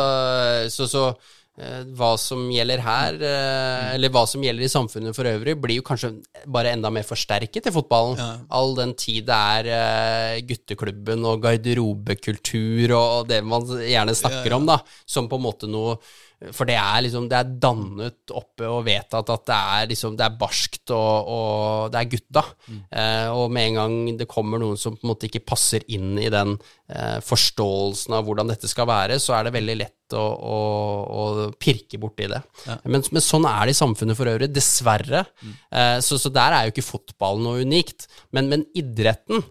så, 0.71 0.87
så 0.87 1.01
eh, 1.59 1.81
hva 1.97 2.13
som 2.21 2.45
gjelder 2.53 2.79
her, 2.85 3.17
eh, 3.19 3.95
eller 3.97 4.13
hva 4.15 4.23
som 4.29 4.45
gjelder 4.45 4.63
i 4.63 4.71
samfunnet 4.71 5.17
for 5.17 5.27
øvrig, 5.27 5.57
blir 5.59 5.81
jo 5.81 5.85
kanskje 5.89 6.13
bare 6.47 6.71
enda 6.77 6.91
mer 6.93 7.03
forsterket 7.09 7.67
i 7.67 7.73
fotballen. 7.75 8.21
All 8.53 8.77
den 8.79 8.93
tid 8.95 9.27
det 9.27 9.41
er 9.57 9.71
eh, 9.73 10.39
gutteklubben 10.47 11.25
og 11.27 11.41
garderobekultur 11.43 12.93
og 12.95 13.27
det 13.33 13.41
man 13.43 13.67
gjerne 13.83 14.15
snakker 14.15 14.55
om, 14.55 14.69
da, 14.69 14.79
som 15.09 15.27
på 15.27 15.35
en 15.41 15.45
måte 15.49 15.67
noe 15.67 15.97
for 16.53 16.69
det 16.69 16.75
er 16.77 17.01
liksom, 17.01 17.25
det 17.31 17.37
er 17.39 17.53
dannet 17.57 18.33
oppe 18.37 18.67
og 18.69 18.83
vedtatt 18.85 19.29
at 19.33 19.45
det 19.49 19.57
er 19.57 19.87
liksom, 19.89 20.17
det 20.19 20.25
er 20.27 20.35
barskt 20.37 20.93
og, 20.93 21.31
og 21.33 21.93
det 21.93 21.99
er 21.99 22.11
gutta. 22.11 22.43
Eh, 22.93 23.29
og 23.33 23.49
med 23.53 23.71
en 23.71 23.79
gang 23.79 23.95
det 24.19 24.29
kommer 24.29 24.61
noen 24.61 24.77
som 24.77 24.93
på 24.93 25.05
en 25.05 25.11
måte 25.15 25.25
ikke 25.29 25.45
passer 25.49 25.85
inn 25.89 26.13
i 26.21 26.29
den 26.33 26.53
eh, 26.93 27.17
forståelsen 27.25 28.19
av 28.19 28.27
hvordan 28.27 28.53
dette 28.53 28.69
skal 28.69 28.89
være, 28.89 29.17
så 29.23 29.33
er 29.33 29.47
det 29.47 29.55
veldig 29.57 29.77
lett 29.81 30.17
å, 30.17 30.23
å, 30.23 30.57
å 31.09 31.23
pirke 31.57 31.97
borti 31.99 32.29
det. 32.29 32.43
Men, 32.85 33.01
men 33.01 33.23
sånn 33.23 33.47
er 33.49 33.65
det 33.65 33.73
i 33.73 33.81
samfunnet 33.81 34.19
for 34.19 34.29
øvrig, 34.29 34.53
dessverre. 34.53 35.25
Eh, 35.73 35.97
så, 36.05 36.21
så 36.21 36.31
der 36.33 36.53
er 36.53 36.67
jo 36.67 36.75
ikke 36.75 36.85
fotballen 36.85 37.47
noe 37.49 37.65
unikt. 37.65 38.05
Men, 38.29 38.53
men 38.53 38.69
idretten 38.77 39.41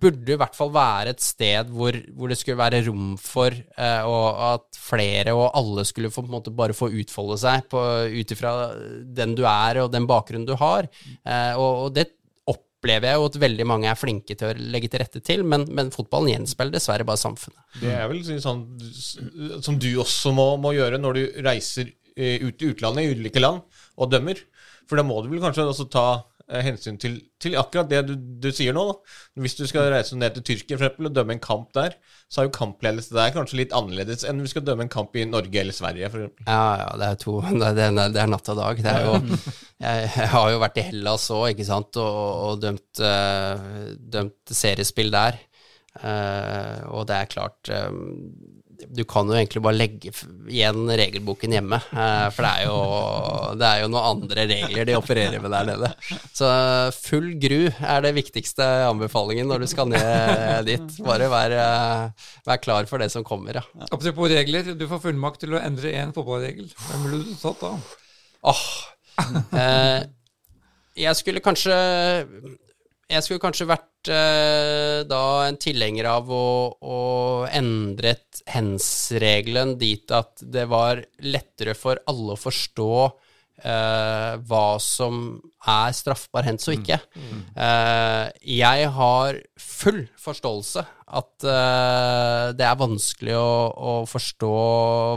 burde 0.00 0.34
i 0.34 0.38
hvert 0.40 0.56
fall 0.56 0.72
være 0.74 1.12
et 1.12 1.22
sted 1.22 1.68
hvor, 1.74 1.96
hvor 2.16 2.32
det 2.32 2.38
skulle 2.40 2.60
være 2.60 2.82
rom 2.86 3.12
for 3.20 3.52
eh, 3.52 4.10
at 4.48 4.78
flere 4.78 5.34
og 5.36 5.50
alle 5.58 5.84
skulle 5.88 6.12
få, 6.12 6.24
måte 6.30 6.54
bare 6.54 6.76
få 6.76 6.90
utfolde 7.02 7.38
seg 7.42 7.72
ut 7.72 8.34
ifra 8.34 8.54
den 9.04 9.36
du 9.38 9.44
er 9.48 9.82
og 9.82 9.92
den 9.92 10.08
bakgrunnen 10.08 10.48
du 10.48 10.56
har. 10.60 10.88
Eh, 11.24 11.54
og, 11.58 11.86
og 11.86 11.96
det 11.96 12.08
opplever 12.82 13.12
jeg 13.12 13.20
jo 13.20 13.26
at 13.30 13.40
veldig 13.44 13.66
mange 13.68 13.90
er 13.90 13.98
flinke 13.98 14.36
til 14.38 14.50
å 14.50 14.68
legge 14.74 14.90
til 14.90 15.02
rette 15.04 15.22
til, 15.22 15.44
men, 15.46 15.68
men 15.70 15.92
fotballen 15.94 16.32
gjenspeiler 16.32 16.74
dessverre 16.74 17.06
bare 17.06 17.20
samfunnet. 17.20 17.60
Det 17.78 17.92
er 17.94 18.08
vel 18.10 18.24
sånn 18.42 18.64
som 19.62 19.78
du 19.78 19.90
også 20.02 20.32
må, 20.34 20.54
må 20.62 20.74
gjøre 20.74 20.98
når 20.98 21.18
du 21.18 21.42
reiser 21.46 21.92
eh, 22.16 22.42
ut 22.42 22.58
i 22.62 22.72
utlandet, 22.72 23.04
i 23.06 23.14
ulike 23.18 23.42
land, 23.42 23.62
og 24.00 24.10
dømmer. 24.10 24.40
For 24.90 24.98
da 24.98 25.06
må 25.06 25.20
du 25.22 25.30
vel 25.30 25.42
kanskje 25.42 25.68
også 25.68 25.86
ta 25.92 26.06
hensyn 26.60 26.98
til, 27.00 27.16
til 27.40 27.56
akkurat 27.56 27.88
det 27.90 28.02
du, 28.08 28.12
du 28.16 28.48
sier 28.54 28.74
nå. 28.76 28.84
Da. 28.90 29.16
Hvis 29.44 29.56
du 29.58 29.64
skal 29.68 29.88
reise 29.94 30.18
ned 30.18 30.36
til 30.36 30.44
Tyrkia 30.50 30.76
for 30.76 30.86
eksempel, 30.86 31.08
og 31.08 31.16
dømme 31.16 31.36
en 31.36 31.42
kamp 31.42 31.70
der, 31.76 31.96
så 32.28 32.42
er 32.42 32.48
jo 32.48 32.54
kampledelse 32.56 33.14
der 33.16 33.32
kanskje 33.34 33.62
litt 33.62 33.76
annerledes 33.76 34.26
enn 34.28 34.42
hvis 34.42 34.52
du 34.52 34.58
skal 34.58 34.66
dømme 34.66 34.86
en 34.86 34.92
kamp 34.92 35.16
i 35.16 35.24
Norge 35.28 35.62
eller 35.62 35.76
Sverige. 35.76 36.10
For 36.12 36.24
eksempel. 36.24 36.48
Ja, 36.48 36.64
ja, 36.82 36.90
det 37.00 37.08
er 37.08 37.22
to 37.22 37.38
Det 37.62 37.86
er, 37.86 37.96
det 38.02 38.24
er, 38.24 38.32
natt 38.34 38.52
og 38.52 38.60
dag. 38.60 38.82
Det 38.84 38.92
er 38.92 39.06
jo, 39.08 39.38
jeg, 39.86 40.10
jeg 40.18 40.28
har 40.34 40.50
jo 40.52 40.60
vært 40.66 40.82
i 40.82 40.86
Hellas 40.90 41.30
òg, 41.32 41.46
ikke 41.54 41.68
sant, 41.70 42.02
og, 42.02 42.20
og 42.50 42.60
dømt, 42.66 42.90
øh, 43.00 43.96
dømt 44.18 44.54
seriespill 44.62 45.14
der. 45.14 45.40
Uh, 45.92 46.88
og 46.96 47.02
det 47.04 47.16
er 47.18 47.28
klart 47.28 47.68
eh, 47.68 47.90
Du 48.90 49.02
kan 49.08 49.28
jo 49.30 49.36
egentlig 49.36 49.62
bare 49.64 49.78
legge 49.78 50.10
igjen 50.50 50.86
regelboken 50.98 51.54
hjemme, 51.54 51.78
eh, 51.92 52.26
for 52.34 52.46
det 52.46 52.52
er, 52.52 52.64
jo, 52.66 52.78
det 53.60 53.68
er 53.68 53.82
jo 53.82 53.90
noen 53.92 54.08
andre 54.10 54.46
regler 54.50 54.88
de 54.88 54.96
opererer 54.98 55.42
med 55.44 55.54
der 55.54 55.68
nede. 55.70 55.90
Så 56.34 56.48
full 56.96 57.28
gru 57.42 57.60
er 57.70 58.04
det 58.06 58.14
viktigste 58.18 58.66
anbefalingen 58.88 59.50
når 59.50 59.64
du 59.64 59.68
skal 59.70 59.90
ned 59.92 60.66
dit. 60.70 60.96
Bare 61.06 61.28
vær, 61.32 61.56
eh, 61.64 62.30
vær 62.48 62.62
klar 62.64 62.88
for 62.90 63.02
det 63.02 63.10
som 63.14 63.26
kommer, 63.26 63.60
ja. 63.60 63.86
Apropos 63.90 64.32
regler, 64.32 64.72
du 64.74 64.86
får 64.90 65.04
fullmakt 65.06 65.44
til 65.44 65.54
å 65.54 65.62
endre 65.62 65.94
én 66.02 66.14
fotballregel. 66.16 66.72
Hvem 66.88 67.06
ville 67.06 67.22
du 67.28 67.36
tatt 67.38 67.62
da? 67.62 67.74
Åh, 68.52 68.64
eh, 69.62 70.00
jeg 71.06 71.16
skulle 71.20 71.44
kanskje 71.44 71.76
Jeg 73.12 73.24
skulle 73.26 73.42
kanskje 73.42 73.68
vært 73.68 74.08
eh, 74.08 75.02
da 75.04 75.24
en 75.44 75.58
tilhenger 75.60 76.08
av 76.08 76.30
å, 76.32 76.46
å 76.80 77.00
endre 77.52 78.14
hens-regelen 78.48 79.76
dit 79.80 80.14
at 80.16 80.40
det 80.40 80.64
var 80.70 81.02
lettere 81.20 81.76
for 81.76 82.00
alle 82.08 82.32
å 82.36 82.40
forstå 82.40 82.94
eh, 83.64 84.32
hva 84.48 84.66
som 84.82 85.22
er 85.68 85.94
straffbar 85.94 86.46
hens 86.48 86.66
og 86.68 86.80
ikke. 86.80 86.98
Eh, 87.54 88.26
jeg 88.58 88.88
har 88.96 89.38
full 89.60 90.02
forståelse 90.20 90.84
at 91.12 91.44
eh, 91.44 92.46
det 92.56 92.64
er 92.66 92.78
vanskelig 92.80 93.34
å, 93.36 93.50
å 93.72 93.92
forstå 94.08 94.52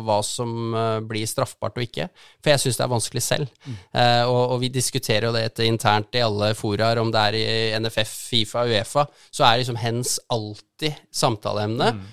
hva 0.05 0.17
som 0.25 0.75
eh, 0.75 0.97
blir 1.07 1.29
straffbart 1.29 1.79
og 1.79 1.87
ikke. 1.87 2.09
For 2.43 2.53
jeg 2.53 2.63
syns 2.65 2.79
det 2.79 2.85
er 2.85 2.91
vanskelig 2.91 3.23
selv. 3.25 3.55
Eh, 3.65 4.23
og, 4.25 4.41
og 4.55 4.59
vi 4.63 4.71
diskuterer 4.75 5.29
jo 5.29 5.35
det 5.35 5.47
internt 5.65 6.17
i 6.17 6.25
alle 6.25 6.51
foraer, 6.57 7.01
om 7.01 7.13
det 7.13 7.23
er 7.29 7.39
i 7.39 7.47
NFF, 7.79 8.13
Fifa, 8.33 8.67
Uefa, 8.67 9.07
så 9.31 9.47
er 9.47 9.63
liksom 9.63 9.79
hens 9.81 10.19
alltid 10.35 11.01
samtaleemne. 11.23 11.95
Mm 11.95 12.05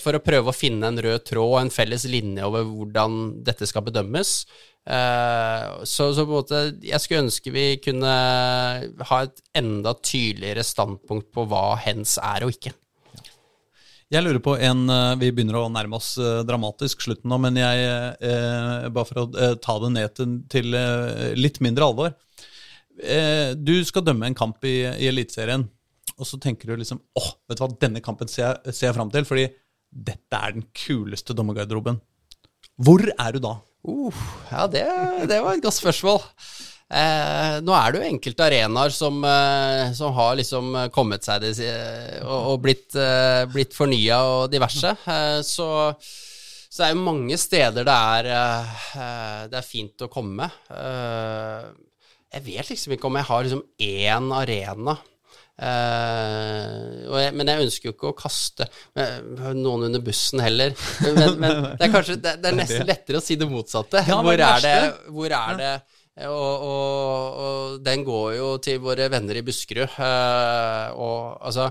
for 0.00 0.16
å 0.16 0.22
prøve 0.24 0.48
å 0.48 0.56
finne 0.56 0.88
en 0.88 0.96
rød 1.04 1.26
tråd 1.28 1.50
og 1.50 1.58
en 1.60 1.68
felles 1.68 2.06
linje 2.08 2.46
over 2.48 2.62
hvordan 2.64 3.18
dette 3.44 3.66
skal 3.68 3.84
bedømmes. 3.84 4.30
Eh, 4.88 5.84
så, 5.84 6.14
så 6.14 6.24
på 6.24 6.32
en 6.32 6.38
måte, 6.38 6.60
jeg 6.80 7.00
skulle 7.02 7.26
ønske 7.26 7.52
vi 7.52 7.64
kunne 7.84 8.12
ha 9.10 9.18
et 9.24 9.42
enda 9.58 9.92
tydeligere 10.00 10.64
standpunkt 10.64 11.28
på 11.34 11.44
hva 11.50 11.74
hens 11.82 12.16
er 12.22 12.46
og 12.46 12.54
ikke. 12.54 12.72
Jeg 14.08 14.24
lurer 14.24 14.40
på 14.40 14.54
en 14.56 14.86
eh, 14.88 15.18
Vi 15.20 15.28
begynner 15.36 15.58
å 15.60 15.66
nærme 15.72 15.98
oss 15.98 16.14
eh, 16.16 16.40
dramatisk 16.48 17.04
slutten 17.04 17.28
nå, 17.28 17.40
men 17.44 17.60
jeg, 17.60 18.88
bare 18.94 19.10
for 19.10 19.26
å 19.26 19.52
ta 19.60 19.76
det 19.84 19.92
ned 19.98 20.16
til, 20.16 20.38
til 20.48 20.80
litt 21.36 21.60
mindre 21.64 21.90
alvor. 21.90 22.16
Du 22.98 23.76
skal 23.86 24.02
dømme 24.02 24.26
en 24.26 24.34
kamp 24.34 24.64
i, 24.66 24.80
i 24.88 25.06
Eliteserien, 25.06 25.68
og 26.18 26.26
så 26.26 26.40
tenker 26.42 26.66
du 26.72 26.80
liksom 26.80 26.98
åh, 27.20 27.28
vet 27.46 27.60
du 27.60 27.62
hva, 27.62 27.68
denne 27.84 28.02
kampen 28.02 28.30
ser 28.30 28.48
jeg, 28.48 28.74
jeg 28.80 28.96
fram 28.96 29.12
til, 29.14 29.28
fordi 29.28 29.44
dette 29.88 30.40
er 30.40 30.56
den 30.56 30.66
kuleste 30.74 31.36
dommergarderoben. 31.36 32.00
Hvor 32.82 33.04
er 33.06 33.36
du 33.36 33.44
da? 33.44 33.54
Uh, 33.88 34.24
ja, 34.52 34.66
det, 34.68 34.84
det 35.30 35.40
var 35.40 35.56
et 35.56 35.64
godt 35.64 35.78
spørsmål. 35.78 36.20
Eh, 36.88 37.58
nå 37.60 37.74
er 37.76 37.92
det 37.92 37.98
jo 38.00 38.08
enkelte 38.08 38.46
arenaer 38.46 38.92
som, 38.96 39.18
eh, 39.28 39.90
som 39.96 40.14
har 40.16 40.38
liksom 40.38 40.72
kommet 40.94 41.26
seg 41.26 41.44
det, 41.44 41.52
og, 42.22 42.54
og 42.54 42.62
blitt, 42.64 42.96
eh, 42.96 43.44
blitt 43.52 43.76
fornya 43.76 44.22
og 44.24 44.46
diverse. 44.52 44.94
Eh, 45.04 45.40
så, 45.44 45.68
så 45.98 46.80
det 46.80 46.86
er 46.86 46.94
jo 46.94 47.04
mange 47.04 47.36
steder 47.40 47.84
det 47.84 47.98
er, 48.14 48.30
eh, 48.38 49.44
det 49.52 49.60
er 49.60 49.68
fint 49.68 50.06
å 50.06 50.08
komme. 50.12 50.48
Eh, 50.72 51.68
jeg 52.38 52.46
vet 52.48 52.72
liksom 52.72 52.96
ikke 52.96 53.08
om 53.08 53.20
jeg 53.20 53.28
har 53.28 53.44
liksom 53.44 53.64
én 53.84 54.32
arena. 54.36 54.96
Og 55.58 57.16
jeg, 57.18 57.34
men 57.34 57.50
jeg 57.50 57.66
ønsker 57.66 57.88
jo 57.88 57.94
ikke 57.96 58.10
å 58.12 58.16
kaste 58.18 58.68
eh, 58.94 59.18
noen 59.56 59.88
under 59.88 60.02
bussen 60.04 60.42
heller. 60.44 60.74
Men, 61.02 61.38
men 61.42 61.62
det 61.80 61.88
er 61.88 61.94
kanskje 61.94 62.18
det, 62.22 62.36
det 62.42 62.52
er 62.52 62.58
nesten 62.60 62.86
lettere 62.88 63.18
å 63.18 63.24
si 63.24 63.38
det 63.40 63.48
motsatte. 63.50 64.04
Ja, 64.06 64.20
hvor, 64.22 64.38
er 64.38 64.62
det, 64.62 64.76
hvor 65.10 65.34
er 65.34 65.58
det 65.58 65.72
og, 66.26 66.62
og, 66.66 67.36
og 67.38 67.74
den 67.86 68.02
går 68.06 68.32
jo 68.38 68.48
til 68.62 68.80
våre 68.82 69.06
venner 69.12 69.38
i 69.38 69.44
Buskerud. 69.46 69.94
Uh, 69.98 70.90
og 70.98 71.38
altså 71.46 71.68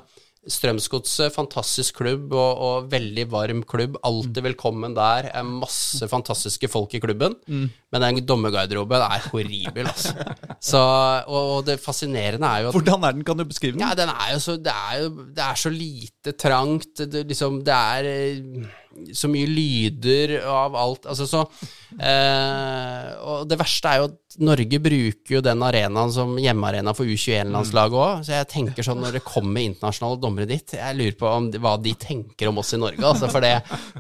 Strømsgodset, 0.48 1.34
fantastisk 1.36 2.00
klubb 2.00 2.32
og, 2.32 2.62
og 2.64 2.88
veldig 2.92 3.26
varm 3.32 3.64
klubb. 3.68 3.98
Alltid 4.08 4.42
velkommen 4.46 4.96
der. 4.96 5.30
Er 5.36 5.44
masse 5.48 6.08
fantastiske 6.10 6.70
folk 6.72 6.96
i 6.96 7.02
klubben. 7.04 7.36
Men 7.48 8.04
den 8.04 8.22
dommergarderoben 8.28 9.04
er 9.04 9.28
horribel, 9.32 9.90
altså. 9.92 10.16
Så, 10.72 10.80
og, 10.80 11.52
og 11.58 11.60
det 11.68 11.78
fascinerende 11.84 12.48
er 12.48 12.64
jo 12.64 12.72
at 12.72 12.78
Hvordan 12.80 13.04
er 13.06 13.14
den? 13.14 13.24
Kan 13.28 13.38
du 13.38 13.46
beskrive 13.46 13.76
den? 13.76 13.84
ja, 13.86 13.92
den 13.98 14.10
er 14.10 14.32
jo 14.34 14.40
så 14.42 14.56
Det 14.58 14.74
er 14.74 15.04
jo 15.04 15.10
det 15.38 15.44
er 15.46 15.60
så 15.62 15.70
lite 15.70 16.34
trangt. 16.40 17.04
Det, 17.04 17.28
liksom, 17.30 17.62
det 17.68 17.76
er 17.76 18.10
eh, 18.10 18.68
så 19.14 19.30
mye 19.32 19.48
lyder 19.50 20.38
av 20.48 20.76
alt. 20.78 21.06
Altså 21.10 21.28
så 21.30 21.44
eh, 22.02 23.10
Og 23.24 23.48
det 23.50 23.58
verste 23.60 23.92
er 23.92 24.02
jo 24.02 24.08
at 24.10 24.38
Norge 24.44 24.80
bruker 24.84 25.36
jo 25.38 25.42
den 25.42 25.64
arenaen 25.66 26.12
som 26.14 26.36
hjemmearena 26.38 26.94
for 26.98 27.10
U21-landslaget 27.10 27.98
òg. 27.98 28.24
Så 28.28 28.36
jeg 28.36 28.50
tenker 28.52 28.86
sånn 28.86 29.02
når 29.02 29.18
det 29.18 29.24
kommer 29.26 29.64
internasjonale 29.64 30.20
dommere 30.22 30.50
dit 30.50 30.76
Jeg 30.78 30.98
lurer 30.98 31.18
på 31.18 31.30
om, 31.32 31.50
hva 31.64 31.76
de 31.82 31.94
tenker 31.98 32.52
om 32.52 32.62
oss 32.62 32.74
i 32.76 32.82
Norge, 32.82 33.02
altså. 33.02 33.32
For 33.32 33.44
det, 33.44 33.54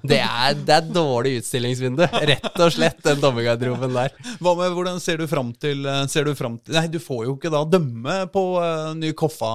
det, 0.04 0.22
er, 0.22 0.58
det 0.62 0.78
er 0.78 0.92
dårlig 0.94 1.38
utstillingsvindu. 1.42 2.06
Rett 2.32 2.50
og 2.54 2.74
slett, 2.74 3.02
den 3.06 3.22
dommergarderoben 3.24 3.96
der. 3.98 4.18
Hva 4.44 4.58
med, 4.60 4.74
hvordan 4.78 5.02
ser 5.04 5.22
du 5.22 5.28
fram 5.30 5.54
til, 5.58 5.86
eh, 5.88 6.04
ser 6.12 6.28
du 6.28 6.36
fram 6.38 6.60
til 6.62 6.78
Nei, 6.78 6.88
du 6.92 7.00
får 7.02 7.26
jo 7.26 7.38
ikke 7.38 7.54
da 7.54 7.64
dømme 7.66 8.20
på 8.34 8.44
uh, 8.60 8.94
ny 8.98 9.14
Koffa 9.18 9.54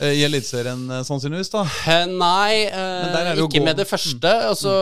i 0.00 0.22
Eliteserien, 0.24 0.80
uh, 0.88 1.02
sannsynligvis, 1.04 1.50
da. 1.52 1.62
Eh, 1.92 2.06
Nei, 2.08 2.62
eh, 2.72 3.36
ikke 3.42 3.60
med 3.64 3.76
det 3.76 3.84
første. 3.88 4.30
Altså, 4.48 4.72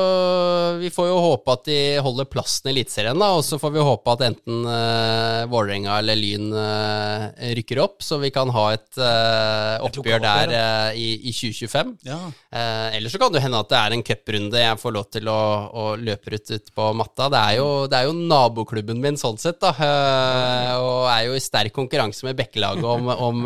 Vi 0.78 0.90
får 0.94 1.08
jo 1.10 1.16
håpe 1.24 1.54
at 1.56 1.64
de 1.66 1.78
holder 2.04 2.28
plassen 2.30 2.68
i 2.68 2.74
Eliteserien, 2.74 3.18
og 3.26 3.40
så 3.42 3.58
får 3.58 3.72
vi 3.74 3.82
håpe 3.82 4.12
at 4.14 4.22
enten 4.28 4.60
uh, 4.68 5.42
Vålerenga 5.50 5.96
eller 5.98 6.18
Lyn 6.18 6.52
eh, 6.54 7.54
rykker 7.58 7.80
opp, 7.82 8.02
så 8.04 8.18
vi 8.22 8.30
kan 8.34 8.50
ha 8.54 8.64
et 8.76 8.98
eh, 9.00 9.86
oppgjør 9.88 10.22
der 10.22 10.54
eh, 10.54 11.00
i, 11.00 11.08
i 11.30 11.34
2025. 11.34 11.94
Ja. 12.06 12.18
Eh, 12.52 12.96
Eller 12.98 13.10
så 13.10 13.18
kan 13.20 13.32
det 13.34 13.42
hende 13.42 13.58
at 13.62 13.70
det 13.72 13.78
er 13.80 13.96
en 13.96 14.04
cuprunde 14.06 14.62
jeg 14.62 14.80
får 14.82 14.94
lov 14.94 15.08
til 15.14 15.28
å, 15.32 15.38
å 15.72 15.84
løpe 15.98 16.34
ut, 16.36 16.54
ut 16.54 16.72
på 16.74 16.88
matta. 16.98 17.28
Det 17.32 17.42
er, 17.42 17.56
jo, 17.58 17.68
det 17.90 17.98
er 18.00 18.08
jo 18.08 18.14
naboklubben 18.18 19.02
min 19.02 19.18
sånn 19.20 19.38
sett, 19.40 19.58
da. 19.62 19.74
eh, 19.74 20.72
Og 20.78 21.08
er 21.10 21.26
jo 21.28 21.36
i 21.38 21.42
sterk 21.42 21.74
konkurranse 21.74 22.26
med 22.28 22.38
Bekkelaget 22.38 22.86
om, 22.86 23.10
om, 23.16 23.44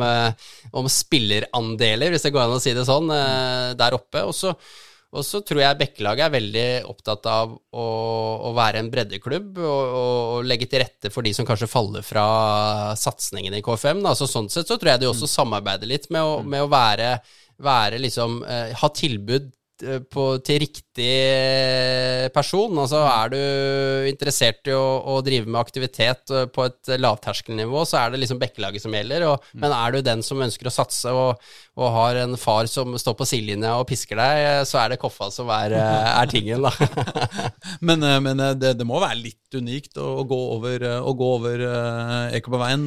om 0.73 0.87
om 1.53 1.62
spillerandeler, 1.63 2.13
hvis 2.13 2.25
det 2.27 2.33
går 2.33 2.47
an 2.47 2.57
å 2.57 2.63
si 2.63 2.73
det 2.75 2.87
sånn, 2.87 3.11
eh, 3.11 3.75
der 3.79 3.95
oppe. 3.95 4.25
Og 4.27 4.35
så, 4.35 4.53
og 5.13 5.25
så 5.25 5.43
tror 5.45 5.63
jeg 5.63 5.79
Bekkelaget 5.79 6.27
er 6.27 6.35
veldig 6.35 6.67
opptatt 6.89 7.27
av 7.27 7.53
å, 7.53 7.87
å 8.49 8.53
være 8.57 8.81
en 8.81 8.91
breddeklubb 8.91 9.59
og, 9.59 9.97
og, 9.97 10.45
legge 10.45 10.67
til 10.67 10.83
rette 10.83 11.11
for 11.13 11.23
de 11.23 11.33
som 11.35 11.47
kanskje 11.47 11.71
faller 11.71 12.03
fra 12.03 12.95
satsingen 12.97 13.55
i 13.55 13.63
KFM. 13.63 14.05
Altså, 14.05 14.27
Så 14.27 14.33
sånn 14.33 14.51
sett 14.51 14.69
så 14.69 14.79
tror 14.79 14.95
jeg 14.95 15.03
de 15.03 15.11
også 15.11 15.31
samarbeider 15.31 15.87
litt 15.91 16.09
med 16.11 16.23
å, 16.23 16.43
med 16.43 16.65
å 16.65 16.71
være, 16.71 17.19
være 17.63 18.01
liksom 18.03 18.43
eh, 18.45 18.73
Ha 18.81 18.89
tilbud 18.97 19.51
på, 20.13 20.25
til 20.47 20.61
riktig 20.63 21.15
person. 22.35 22.77
Altså 22.79 23.01
er 23.09 23.33
du 23.33 23.39
interessert 24.11 24.71
i 24.71 24.75
å, 24.77 24.85
å 25.13 25.19
drive 25.25 25.49
med 25.49 25.61
aktivitet 25.61 26.33
eh, 26.33 26.47
på 26.53 26.67
et 26.69 26.93
lavterskelnivå, 27.01 27.85
så 27.89 28.01
er 28.03 28.13
det 28.13 28.23
liksom 28.23 28.41
Bekkelaget 28.43 28.85
som 28.85 28.95
gjelder. 28.97 29.27
Og, 29.31 29.51
Men 29.59 29.75
er 29.77 29.95
du 29.95 30.03
den 30.05 30.25
som 30.27 30.43
ønsker 30.45 30.69
å 30.69 30.75
satse 30.75 31.13
og, 31.13 31.53
og 31.73 31.89
har 31.95 32.19
en 32.21 32.35
far 32.37 32.67
som 32.69 32.93
står 33.01 33.15
på 33.17 33.25
sidelinja 33.25 33.71
og 33.81 33.87
pisker 33.89 34.19
deg, 34.21 34.67
så 34.69 34.83
er 34.83 34.93
det 34.93 34.99
Koffa 35.01 35.31
som 35.33 35.49
er, 35.55 35.73
eh, 35.79 36.09
er 36.11 36.29
tingen, 36.29 36.67
da. 36.67 36.73
Men, 37.89 38.05
eh, 38.05 38.19
men 38.21 38.41
eh, 38.45 38.53
det, 38.61 38.75
det 38.79 38.87
må 38.87 39.01
være 39.01 39.23
litt 39.23 39.57
unikt 39.57 39.97
å, 40.01 40.05
å 40.21 40.27
gå 40.29 40.39
over, 40.55 40.85
å 41.01 41.13
gå 41.17 41.27
over 41.37 41.63
uh, 41.65 42.37
Ekebergveien. 42.37 42.85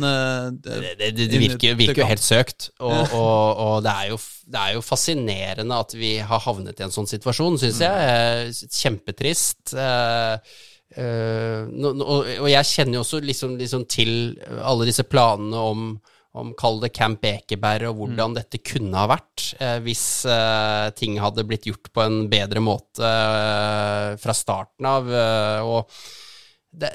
Det, 0.62 0.78
det, 0.98 1.10
det, 1.18 1.42
virker, 1.42 1.76
virker 1.78 2.02
jo 2.02 2.08
helt 2.10 2.24
søkt, 2.26 2.70
og, 2.80 3.12
og, 3.14 3.60
og 3.66 3.76
det, 3.86 3.92
er 3.94 4.14
jo, 4.14 4.18
det 4.50 4.62
er 4.62 4.78
jo 4.78 4.86
fascinerende 4.86 5.82
at 5.86 5.94
vi 5.98 6.16
har 6.26 6.42
havnet 6.46 6.82
i 6.82 6.88
en 6.88 6.94
sånn 6.96 7.10
situasjon, 7.10 7.60
syns 7.62 7.82
jeg. 7.86 7.94
Eh, 8.16 8.66
Kjempetrist. 8.80 9.76
Og 10.96 12.50
jeg 12.50 12.72
kjenner 12.72 12.98
jo 12.98 13.06
også 13.06 13.22
liksom, 13.26 13.58
liksom 13.62 13.86
til 13.92 14.12
alle 14.62 14.90
disse 14.90 15.06
planene 15.10 15.70
om 15.74 15.88
om 16.36 16.52
Kall 16.58 16.82
det 16.84 16.92
Camp 16.96 17.24
Ekeberg, 17.26 17.88
og 17.90 18.02
hvordan 18.02 18.36
dette 18.38 18.60
kunne 18.66 19.00
ha 19.00 19.08
vært 19.10 19.54
eh, 19.60 19.80
hvis 19.86 20.06
eh, 20.30 20.92
ting 21.00 21.18
hadde 21.24 21.48
blitt 21.48 21.68
gjort 21.70 21.92
på 21.96 22.04
en 22.04 22.26
bedre 22.32 22.64
måte 22.64 23.08
eh, 23.08 24.14
fra 24.22 24.36
starten 24.36 24.90
av. 24.90 25.10
eh, 25.10 25.66
og 25.66 25.90
det, 26.76 26.90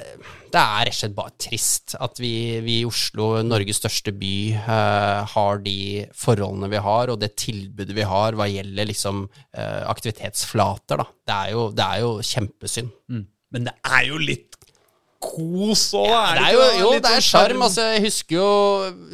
det 0.53 0.61
er 0.61 0.85
rett 0.85 0.93
og 0.93 0.99
slett 0.99 1.15
bare 1.17 1.33
trist 1.41 1.95
at 1.97 2.19
vi, 2.21 2.33
vi 2.61 2.75
i 2.83 2.85
Oslo, 2.85 3.31
Norges 3.41 3.79
største 3.81 4.13
by, 4.13 4.35
eh, 4.61 5.33
har 5.33 5.61
de 5.65 5.77
forholdene 6.13 6.69
vi 6.69 6.81
har, 6.85 7.09
og 7.09 7.17
det 7.23 7.33
tilbudet 7.41 7.97
vi 7.97 8.05
har 8.05 8.37
hva 8.37 8.45
gjelder 8.51 8.91
liksom 8.91 9.23
eh, 9.57 9.81
aktivitetsflater. 9.89 11.01
Da. 11.01 11.07
Det, 11.25 11.37
er 11.39 11.55
jo, 11.55 11.67
det 11.73 11.87
er 11.87 12.05
jo 12.05 12.13
kjempesynd. 12.29 12.93
Men 13.51 13.67
det 13.67 13.73
er 13.83 14.05
jo 14.07 14.21
litt 14.21 14.60
kos 15.21 15.83
òg, 15.97 16.09
da? 16.09 16.21
Det 16.35 16.43
er 16.47 16.55
jo, 16.55 16.61
det? 16.61 16.79
jo, 16.81 16.89
det 16.97 17.11
er 17.11 17.23
sånn 17.23 17.27
sjarm. 17.27 17.63
Altså, 17.67 17.87
jeg 17.93 18.03
husker 18.07 18.37
jo, 18.37 18.49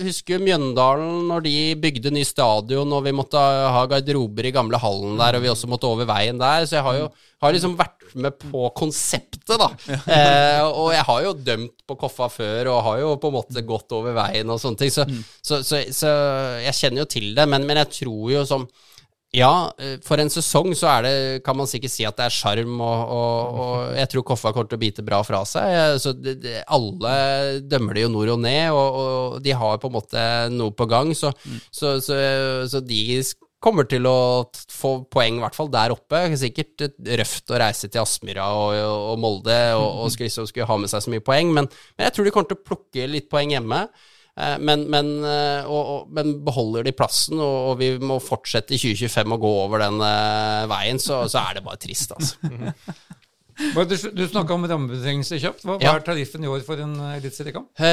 husker 0.08 0.38
jo 0.38 0.44
Mjøndalen 0.46 1.28
når 1.30 1.46
de 1.46 1.56
bygde 1.84 2.14
ny 2.16 2.24
stadion, 2.28 2.96
og 2.96 3.06
vi 3.06 3.16
måtte 3.16 3.42
ha 3.76 3.84
garderober 3.92 4.48
i 4.48 4.54
gamle 4.56 4.80
hallen 4.82 5.20
der, 5.20 5.38
og 5.38 5.46
vi 5.46 5.52
også 5.52 5.70
måtte 5.72 5.90
over 5.90 6.08
veien 6.10 6.40
der. 6.42 6.66
Så 6.68 6.80
jeg 6.80 6.88
har 6.88 7.02
jo 7.02 7.10
har 7.44 7.54
liksom 7.54 7.76
vært 7.78 8.16
med 8.18 8.38
på 8.42 8.70
konseptet, 8.78 9.58
da. 9.60 9.70
Eh, 10.18 10.64
og 10.66 10.90
jeg 10.94 11.04
har 11.06 11.24
jo 11.26 11.34
dømt 11.36 11.84
på 11.88 11.96
Koffa 12.00 12.30
før, 12.32 12.72
og 12.72 12.84
har 12.86 13.02
jo 13.04 13.16
på 13.22 13.30
en 13.30 13.36
måte 13.36 13.64
gått 13.68 13.94
over 13.94 14.16
veien 14.16 14.50
og 14.50 14.60
sånne 14.62 14.80
ting. 14.80 14.94
Så, 14.94 15.06
så, 15.46 15.60
så, 15.66 15.82
så 15.94 16.14
jeg 16.64 16.78
kjenner 16.80 17.04
jo 17.04 17.10
til 17.12 17.34
det, 17.38 17.46
men, 17.50 17.68
men 17.68 17.82
jeg 17.84 17.92
tror 18.00 18.32
jo 18.34 18.46
som 18.48 18.66
ja, 19.36 19.72
eh, 19.78 19.98
for 20.06 20.22
en 20.22 20.32
sesong 20.32 20.72
så 20.78 20.88
er 20.96 21.04
det, 21.04 21.16
kan 21.46 21.58
man 21.60 21.68
sikkert 21.70 21.92
si 21.94 22.06
at 22.08 22.16
det 22.18 22.30
er 22.30 22.34
sjarm, 22.34 22.78
og, 22.80 23.16
og, 23.18 23.58
og 23.64 23.98
jeg 24.00 24.12
tror 24.14 24.26
Koffa 24.30 24.54
kommer 24.56 24.70
til 24.72 24.80
å 24.80 24.84
bite 24.86 25.04
bra 25.06 25.20
fra 25.28 25.42
seg. 25.46 25.68
Eh, 25.68 25.98
Så 26.02 26.14
det, 26.16 26.38
det, 26.46 26.62
alle 26.68 27.60
dømmer 27.68 27.98
det 27.98 28.06
jo 28.08 28.14
nord 28.14 28.32
og 28.38 28.40
ned, 28.46 28.72
og, 28.72 29.02
og 29.02 29.42
de 29.44 29.58
har 29.58 29.82
på 29.84 29.92
en 29.92 29.98
måte 29.98 30.24
noe 30.56 30.72
på 30.72 30.88
gang, 30.90 31.12
så, 31.18 31.34
så, 31.72 31.98
så, 32.00 32.18
så 32.72 32.82
de 32.82 33.04
kommer 33.60 33.88
til 33.90 34.06
å 34.06 34.48
få 34.70 34.94
poeng, 35.12 35.40
i 35.40 35.44
hvert 35.44 35.56
fall 35.58 35.70
der 35.74 35.92
oppe. 35.92 36.20
Sikkert 36.38 36.88
røft 37.20 37.50
å 37.52 37.58
reise 37.60 37.90
til 37.90 38.04
Aspmyra 38.04 38.46
og, 38.54 38.76
og 39.12 39.18
Molde 39.22 39.58
og, 39.76 40.06
og 40.06 40.14
skulle 40.14 40.68
ha 40.70 40.78
med 40.78 40.92
seg 40.92 41.04
så 41.04 41.14
mye 41.14 41.26
poeng, 41.26 41.52
men, 41.56 41.68
men 41.98 42.08
jeg 42.08 42.16
tror 42.16 42.28
de 42.28 42.34
kommer 42.36 42.52
til 42.54 42.60
å 42.62 42.68
plukke 42.70 43.10
litt 43.10 43.28
poeng 43.34 43.56
hjemme. 43.58 43.88
Eh, 44.38 44.58
Men, 44.62 44.84
men, 44.94 45.08
eh, 45.26 45.66
og, 45.66 45.92
og, 45.94 46.10
men 46.14 46.36
beholder 46.46 46.86
de 46.86 46.94
plassen, 46.94 47.40
og, 47.42 47.56
og 47.72 47.80
vi 47.82 47.92
må 47.98 48.20
fortsette 48.22 48.76
i 48.76 48.82
2025 48.82 49.34
å 49.34 49.40
gå 49.42 49.54
over 49.66 49.82
den 49.88 49.98
eh, 50.06 50.66
veien, 50.70 51.02
så, 51.02 51.24
så 51.32 51.42
er 51.48 51.58
det 51.58 51.66
bare 51.66 51.82
trist, 51.82 52.14
altså. 52.14 52.38
Du, 53.58 53.96
du 54.14 54.22
snakka 54.30 54.54
om 54.54 54.66
rammebetingelser 54.70 55.40
kjapt. 55.42 55.64
Hva, 55.66 55.78
hva 55.82 55.94
er 55.98 56.04
tariffen 56.06 56.44
i 56.46 56.50
år 56.52 56.62
for 56.66 56.78
en 56.82 56.94
eh, 57.02 57.16
eliteseriekamp? 57.18 57.72
Uh, 57.80 57.86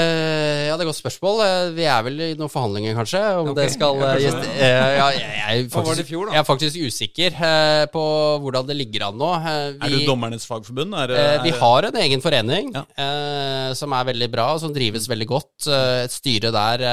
ja, 0.68 0.74
det 0.76 0.82
er 0.82 0.82
et 0.84 0.90
godt 0.90 0.98
spørsmål. 0.98 1.40
Eh, 1.44 1.68
Vi 1.78 1.86
er 1.88 2.02
vel 2.04 2.20
i 2.20 2.28
noen 2.36 2.52
forhandlinger, 2.52 2.96
kanskje, 2.98 3.22
om 3.40 3.48
okay. 3.52 3.62
det 3.62 3.72
skal 3.72 4.02
ja, 4.02 4.10
ja, 4.20 5.08
jeg, 5.16 5.24
jeg, 5.38 5.64
Hva 5.72 5.84
var 5.88 5.96
det 5.96 6.04
i 6.04 6.08
fjor, 6.10 6.28
da? 6.28 6.36
jeg 6.36 6.42
er 6.42 6.48
faktisk 6.50 6.84
usikker 6.84 7.38
uh, 7.40 7.86
på 7.94 8.04
hvordan 8.44 8.68
det 8.68 8.76
ligger 8.82 9.06
an 9.08 9.18
nå. 9.20 9.30
Vi, 9.40 9.56
Er 9.88 9.96
det 9.96 10.02
Dommernes 10.08 10.46
Fagforbund? 10.50 10.98
Er, 11.00 11.16
er 11.22 11.42
vi 11.46 11.54
har 11.56 11.88
en 11.88 12.00
egen 12.04 12.24
forening 12.24 12.70
Ja. 12.74 12.84
eh, 13.00 13.72
som 13.78 13.96
er 13.96 14.08
veldig 14.12 14.30
bra, 14.36 14.50
og 14.54 14.62
som 14.62 14.74
drives 14.74 15.08
veldig 15.10 15.30
godt. 15.32 15.68
Et 16.04 16.12
styre 16.12 16.52
der 16.54 16.84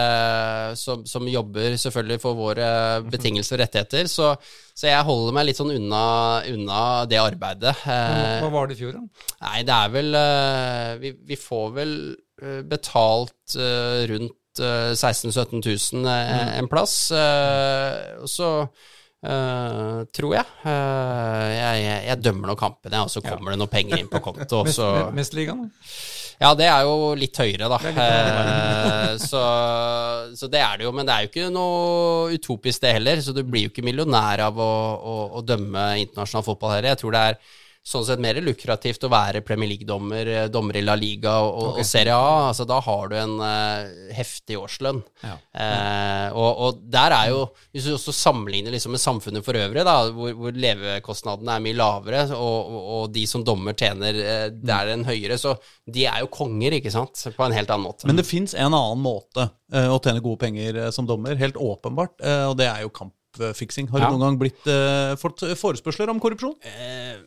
som, 0.79 1.03
som 1.09 1.27
jobber 1.27 1.75
selvfølgelig 1.81 2.21
for 2.23 2.39
våre 2.39 2.67
betingelser 3.11 3.59
og 3.59 3.65
rettigheter. 3.65 4.07
Så, 4.11 4.31
så 4.81 4.89
jeg 4.89 5.05
holder 5.05 5.35
meg 5.37 5.45
litt 5.45 5.59
sånn 5.59 5.75
unna, 5.75 6.05
unna 6.49 6.77
det 7.05 7.19
arbeidet. 7.21 7.75
Eh, 7.85 8.39
Hva 8.41 8.47
var 8.49 8.69
det 8.69 8.73
i 8.73 8.79
fjor, 8.79 8.95
da? 8.97 9.25
Nei, 9.45 9.59
det 9.67 9.75
er 9.75 9.91
vel 9.93 10.17
eh, 10.17 10.93
vi, 11.03 11.11
vi 11.29 11.37
får 11.37 11.67
vel 11.75 11.91
eh, 12.41 12.63
betalt 12.65 13.57
rundt 14.09 14.63
eh, 14.65 14.95
16 14.97 15.29
000-17 15.29 15.61
000 16.01 16.09
eh, 16.15 16.49
en 16.57 16.71
plass. 16.71 16.97
så 18.33 18.49
Uh, 19.21 20.01
tror 20.17 20.31
jeg. 20.33 20.47
Uh, 20.65 21.45
jeg, 21.53 21.81
jeg 21.83 21.97
jeg 22.07 22.21
dømmer 22.25 22.49
nå 22.49 22.55
kampene, 22.57 23.03
og 23.05 23.11
så 23.13 23.21
kommer 23.21 23.53
det 23.53 23.59
noe 23.61 23.69
penger 23.69 23.99
inn 24.01 24.09
på 24.09 24.17
konto. 24.25 24.63
og 24.65 25.11
Mest, 25.17 25.35
ligaen? 25.37 25.67
Ja, 26.41 26.51
det 26.57 26.65
er 26.65 26.85
jo 26.87 27.11
litt 27.13 27.37
høyere, 27.37 27.67
da. 27.69 27.77
Det 27.77 27.91
litt 27.93 27.99
Eh, 29.11 29.17
så, 29.21 29.41
så 30.37 30.47
det 30.49 30.61
er 30.63 30.79
det 30.79 30.87
jo. 30.87 30.93
Men 30.95 31.05
det 31.07 31.13
er 31.13 31.25
jo 31.25 31.29
ikke 31.31 31.49
noe 31.53 32.31
utopisk, 32.33 32.81
det 32.81 32.95
heller. 32.97 33.21
Så 33.21 33.35
du 33.35 33.43
blir 33.45 33.67
jo 33.67 33.73
ikke 33.73 33.85
millionær 33.85 34.47
av 34.47 34.57
å, 34.57 34.71
å, 34.97 35.17
å 35.37 35.43
dømme 35.45 35.85
internasjonal 36.01 36.47
fotball 36.47 36.75
heller. 36.77 36.93
Jeg 36.93 37.01
tror 37.03 37.15
det 37.15 37.25
er 37.29 37.39
sånn 37.81 38.03
sett 38.05 38.21
mer 38.21 38.37
lukrativt 38.45 39.01
å 39.07 39.09
være 39.09 39.41
Premier 39.45 39.71
League-dommer, 39.71 40.27
eh, 40.29 40.47
dommer 40.53 40.77
i 40.77 40.83
La 40.83 40.93
Liga 40.99 41.33
og, 41.41 41.71
okay. 41.71 41.81
og 41.81 41.87
Serie 41.89 42.13
A. 42.13 42.33
Altså, 42.51 42.67
da 42.69 42.77
har 42.85 43.09
du 43.09 43.15
en 43.17 43.33
uh, 43.41 44.11
heftig 44.13 44.59
årslønn. 44.61 44.99
Ja. 45.25 45.33
Uh, 45.49 46.37
og, 46.37 46.61
og 46.67 46.83
der 46.93 47.15
er 47.15 47.31
jo, 47.33 47.39
hvis 47.73 47.87
du 47.89 47.95
også 47.95 48.13
sammenligner 48.13 48.75
liksom 48.75 48.93
med 48.93 49.01
samfunnet 49.01 49.45
for 49.45 49.57
øvrig, 49.57 49.85
da, 49.87 49.95
hvor, 50.13 50.35
hvor 50.37 50.61
levekostnadene 50.65 51.57
er 51.57 51.65
mye 51.65 51.79
lavere, 51.79 52.27
og, 52.37 52.77
og, 52.81 53.07
de 53.15 53.25
som 53.29 53.45
dommer 53.45 53.73
tjener 53.77 54.21
uh, 54.21 54.45
der 54.53 54.93
en 54.93 55.07
høyere, 55.09 55.39
så 55.41 55.55
de 55.89 56.05
er 56.05 56.21
jo 56.21 56.29
konger, 56.37 56.77
ikke 56.77 56.93
sant, 56.93 57.25
på 57.33 57.47
en 57.47 57.57
helt 57.57 57.73
annen 57.73 57.87
måte. 57.89 58.05
Men 58.09 58.21
det 58.21 58.29
fins 58.29 58.53
en 58.53 58.77
annen 58.77 59.01
måte 59.01 59.49
å 59.71 59.97
tjene 60.03 60.21
gode 60.21 60.41
penger 60.41 60.77
som 60.93 61.07
dommer, 61.07 61.37
helt 61.39 61.57
åpenbart, 61.57 62.17
og 62.49 62.57
det 62.59 62.67
er 62.67 62.81
jo 62.83 62.91
kampfiksing. 62.91 63.87
Har 63.89 64.03
Ja. 64.03 64.09
du 64.11 64.17
noen 64.17 64.25
gang 64.25 64.39
blitt 64.41 64.67
fått 65.21 65.45
forespørsler 65.57 66.11
om 66.11 66.19
korrupsjon? 66.19 66.57
Eh, 66.67 67.21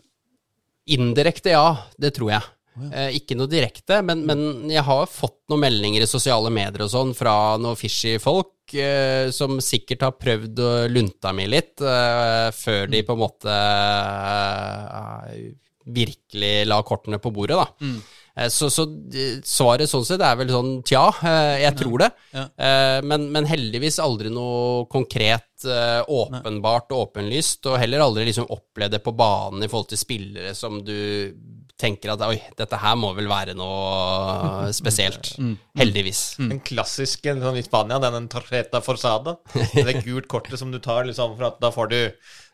indirekte, 0.92 1.54
ja. 1.54 1.68
Det 1.96 2.12
tror 2.16 2.34
jeg. 2.34 2.50
Eh, 2.90 3.20
ikke 3.20 3.36
noe 3.38 3.46
direkte, 3.50 4.00
men, 4.02 4.24
men 4.26 4.70
jeg 4.72 4.82
har 4.82 5.06
fått 5.06 5.38
noen 5.50 5.62
meldinger 5.62 6.02
i 6.02 6.10
sosiale 6.10 6.50
medier 6.50 6.82
og 6.82 6.90
sånn 6.90 7.12
fra 7.14 7.54
noen 7.60 7.78
fishy 7.78 8.16
folk 8.22 8.74
eh, 8.74 9.30
som 9.34 9.60
sikkert 9.62 10.02
har 10.02 10.16
prøvd 10.18 10.62
å 10.64 10.72
lunta 10.90 11.30
mi 11.36 11.46
litt 11.46 11.78
eh, 11.78 12.48
før 12.56 12.90
de 12.90 13.04
på 13.06 13.14
en 13.14 13.22
måte 13.22 13.54
eh, 13.54 15.38
virkelig 15.84 16.54
la 16.66 16.80
kortene 16.82 17.20
på 17.22 17.30
bordet, 17.34 17.60
da. 17.62 17.68
Eh, 17.86 18.13
Så, 18.50 18.66
så 18.72 18.82
eh, 19.14 19.38
svaret 19.46 19.90
sånn 19.90 20.06
sett 20.06 20.22
er 20.26 20.38
vel 20.40 20.50
sånn 20.50 20.72
tja, 20.86 21.04
eh, 21.22 21.62
jeg 21.62 21.76
tror 21.78 22.02
det. 22.02 22.10
Ja. 22.34 22.46
Eh, 22.58 23.00
Men, 23.06 23.28
men 23.34 23.46
heldigvis 23.46 24.00
aldri 24.02 24.32
noe 24.34 24.86
konkret, 24.90 25.46
eh, 25.64 26.02
åpenbart 26.02 26.90
og 26.92 27.08
åpenlyst, 27.08 27.66
og 27.70 27.78
heller 27.78 28.02
aldri 28.02 28.26
liksom 28.30 28.50
opplevd 28.50 28.98
det 28.98 29.04
på 29.04 29.14
banen 29.14 29.62
i 29.62 29.70
forhold 29.70 29.92
til 29.92 30.02
spillere 30.02 30.54
som 30.58 30.80
du 30.84 30.96
tenker 31.80 32.12
at 32.12 32.22
oi, 32.26 32.36
dette 32.56 32.78
her 32.78 32.94
må 32.98 33.10
vel 33.16 33.26
være 33.30 33.54
noe 33.58 34.70
spesielt. 34.74 35.32
Heldigvis. 35.78 36.22
Den 36.38 36.62
klassiske 36.64 37.34
sånn 37.40 37.58
i 37.58 37.64
Spania, 37.66 37.98
den 38.02 38.28
torreta 38.30 38.78
tarjeta 38.78 38.82
forzada. 38.84 39.36
Det 39.74 39.84
er 39.84 40.02
gult 40.06 40.28
kortet 40.30 40.60
som 40.60 40.70
du 40.74 40.78
tar, 40.82 41.04
liksom, 41.08 41.34
for 41.38 41.50
at 41.50 41.60
da 41.62 41.72
får 41.74 41.90
du 41.90 41.98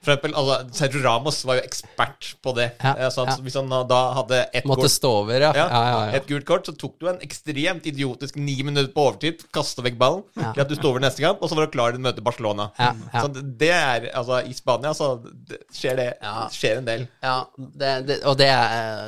For 0.00 0.14
eksempel, 0.14 0.32
altså, 0.32 0.54
Sergio 0.78 1.02
Ramos 1.04 1.42
var 1.44 1.58
jo 1.58 1.62
ekspert 1.68 2.30
på 2.40 2.54
det. 2.56 2.70
Ja, 2.80 3.10
så 3.12 3.26
at 3.26 3.34
ja. 3.34 3.42
Hvis 3.44 3.56
han 3.58 3.68
da 3.68 3.98
hadde 4.16 4.38
ett 4.56 4.64
Måtte 4.68 4.86
kort 4.86 4.94
stå 4.94 5.10
over, 5.18 5.44
ja. 5.44 5.50
ja, 5.52 5.66
ja, 5.68 5.80
ja, 5.90 5.98
ja. 6.08 6.14
et 6.16 6.28
gult 6.30 6.46
kort, 6.48 6.70
så 6.70 6.72
tok 6.80 6.94
du 7.02 7.10
en 7.10 7.20
ekstremt 7.24 7.84
idiotisk 7.90 8.38
ni 8.40 8.54
minutter 8.64 8.88
på 8.94 9.04
overtid, 9.10 9.44
kasta 9.52 9.84
vekk 9.84 9.98
ballen, 10.00 10.22
Ja. 10.40 10.54
til 10.56 10.64
at 10.64 10.72
du 10.72 10.76
sto 10.78 10.88
over 10.94 11.04
neste 11.04 11.20
kamp, 11.20 11.44
og 11.44 11.52
så 11.52 11.58
var 11.58 11.68
du 11.68 11.74
klar 11.76 11.92
til 11.92 12.00
å 12.00 12.06
møte 12.06 12.24
Barcelona. 12.24 12.70
Ja, 12.80 12.94
ja. 13.12 13.26
Så 13.26 13.44
det 13.60 13.72
er 13.76 14.08
Altså, 14.20 14.40
i 14.48 14.56
Spania 14.56 14.94
så 14.96 15.10
det 15.20 15.60
skjer 15.74 16.00
det 16.00 16.08
Ja. 16.22 16.48
skjer 16.48 16.80
en 16.80 16.88
del. 16.88 17.06
Ja, 17.22 17.36
det, 17.58 17.92
det, 18.08 18.18
og 18.24 18.40
det, 18.40 18.50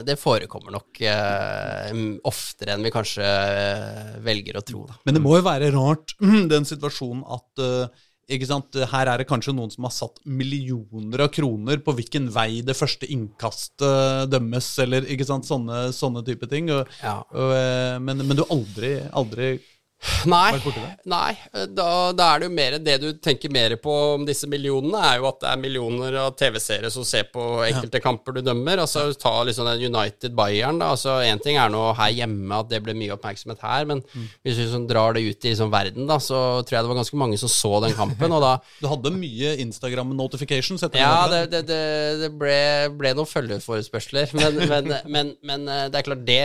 det 0.07 0.19
forekommer 0.21 0.77
nok 0.77 1.01
uh, 1.09 1.89
oftere 2.29 2.77
enn 2.77 2.85
vi 2.85 2.93
kanskje 2.93 3.25
eh, 3.25 4.15
velger 4.25 4.61
å 4.61 4.67
tro. 4.67 4.85
Da. 4.89 5.01
Men 5.09 5.17
det 5.17 5.25
må 5.25 5.39
jo 5.39 5.45
være 5.49 5.73
rart, 5.73 6.15
den 6.53 6.69
situasjonen 6.69 7.25
at 7.33 7.65
sant? 7.65 8.01
Her 8.31 9.07
er 9.11 9.19
det 9.19 9.27
kanskje 9.29 9.55
noen 9.55 9.71
som 9.73 9.85
har 9.85 9.93
satt 9.93 10.21
millioner 10.25 11.25
av 11.27 11.29
kroner 11.35 11.77
på 11.83 11.95
hvilken 11.99 12.31
vei 12.33 12.63
det 12.63 12.77
første 12.79 13.09
innkastet 13.11 14.31
dømmes, 14.31 14.79
eller? 14.79 15.03
Sånne, 15.43 15.93
sånne 15.93 16.25
type 16.25 16.49
ting. 16.49 16.71
Og, 16.71 16.87
Ja. 17.03 17.23
og, 17.33 17.53
eh, 17.57 17.99
men, 17.99 18.19
men 18.27 18.37
du 18.37 18.45
aldri, 18.49 19.01
aldri 19.13 19.61
Nei, 20.27 20.53
nei 21.07 21.33
da, 21.75 21.87
da 22.15 22.27
er 22.35 22.43
det 22.43 22.47
jo 22.49 22.53
mer 22.55 22.75
det 22.83 22.95
du 23.03 23.09
tenker 23.23 23.51
mer 23.55 23.75
på 23.83 23.93
om 24.17 24.25
disse 24.27 24.49
millionene, 24.51 24.99
er 24.99 25.21
jo 25.21 25.29
at 25.31 25.41
det 25.43 25.51
er 25.53 25.61
millioner 25.63 26.17
av 26.25 26.33
TV-seere 26.39 26.91
som 26.95 27.05
ser 27.07 27.29
på 27.33 27.43
enkelte 27.67 28.01
kamper 28.03 28.37
du 28.39 28.41
dømmer. 28.47 28.83
Altså 28.83 29.05
Ta 29.19 29.35
liksom 29.47 29.67
den 29.71 29.85
United 29.95 30.35
Bayern, 30.39 30.81
da. 30.83 30.93
Altså 30.97 31.21
Én 31.27 31.43
ting 31.43 31.59
er 31.61 31.71
nå 31.73 31.85
her 31.99 32.15
hjemme 32.17 32.59
at 32.63 32.71
det 32.71 32.83
ble 32.87 32.95
mye 32.99 33.15
oppmerksomhet 33.17 33.63
her, 33.63 33.87
men 33.91 34.03
Mm. 34.13 34.27
hvis 34.45 34.57
vi 34.59 34.65
liksom 34.67 34.89
drar 34.91 35.15
det 35.15 35.23
ut 35.23 35.45
i 35.47 35.53
liksom 35.53 35.71
verden, 35.73 36.07
da, 36.11 36.17
så 36.21 36.61
tror 36.67 36.75
jeg 36.77 36.85
det 36.85 36.91
var 36.91 36.99
ganske 36.99 37.17
mange 37.23 37.39
som 37.41 37.49
så 37.49 37.71
den 37.85 37.95
kampen, 37.97 38.33
og 38.35 38.43
da 38.43 38.51
Du 38.83 38.89
hadde 38.91 39.13
mye 39.15 39.55
Instagram 39.63 40.11
notifications 40.19 40.83
Ja, 40.93 41.29
det, 41.31 41.45
det, 41.53 41.63
det, 41.71 41.81
det 42.25 42.31
ble, 42.37 42.59
ble 42.99 43.15
noen 43.17 43.31
følgeforespørsler, 43.31 44.33
men, 44.37 44.59
men, 44.69 44.93
men, 45.07 45.33
men 45.43 45.69
eh, 45.69 45.87
det 45.93 46.01
er 46.03 46.09
klart, 46.11 46.27
det 46.27 46.43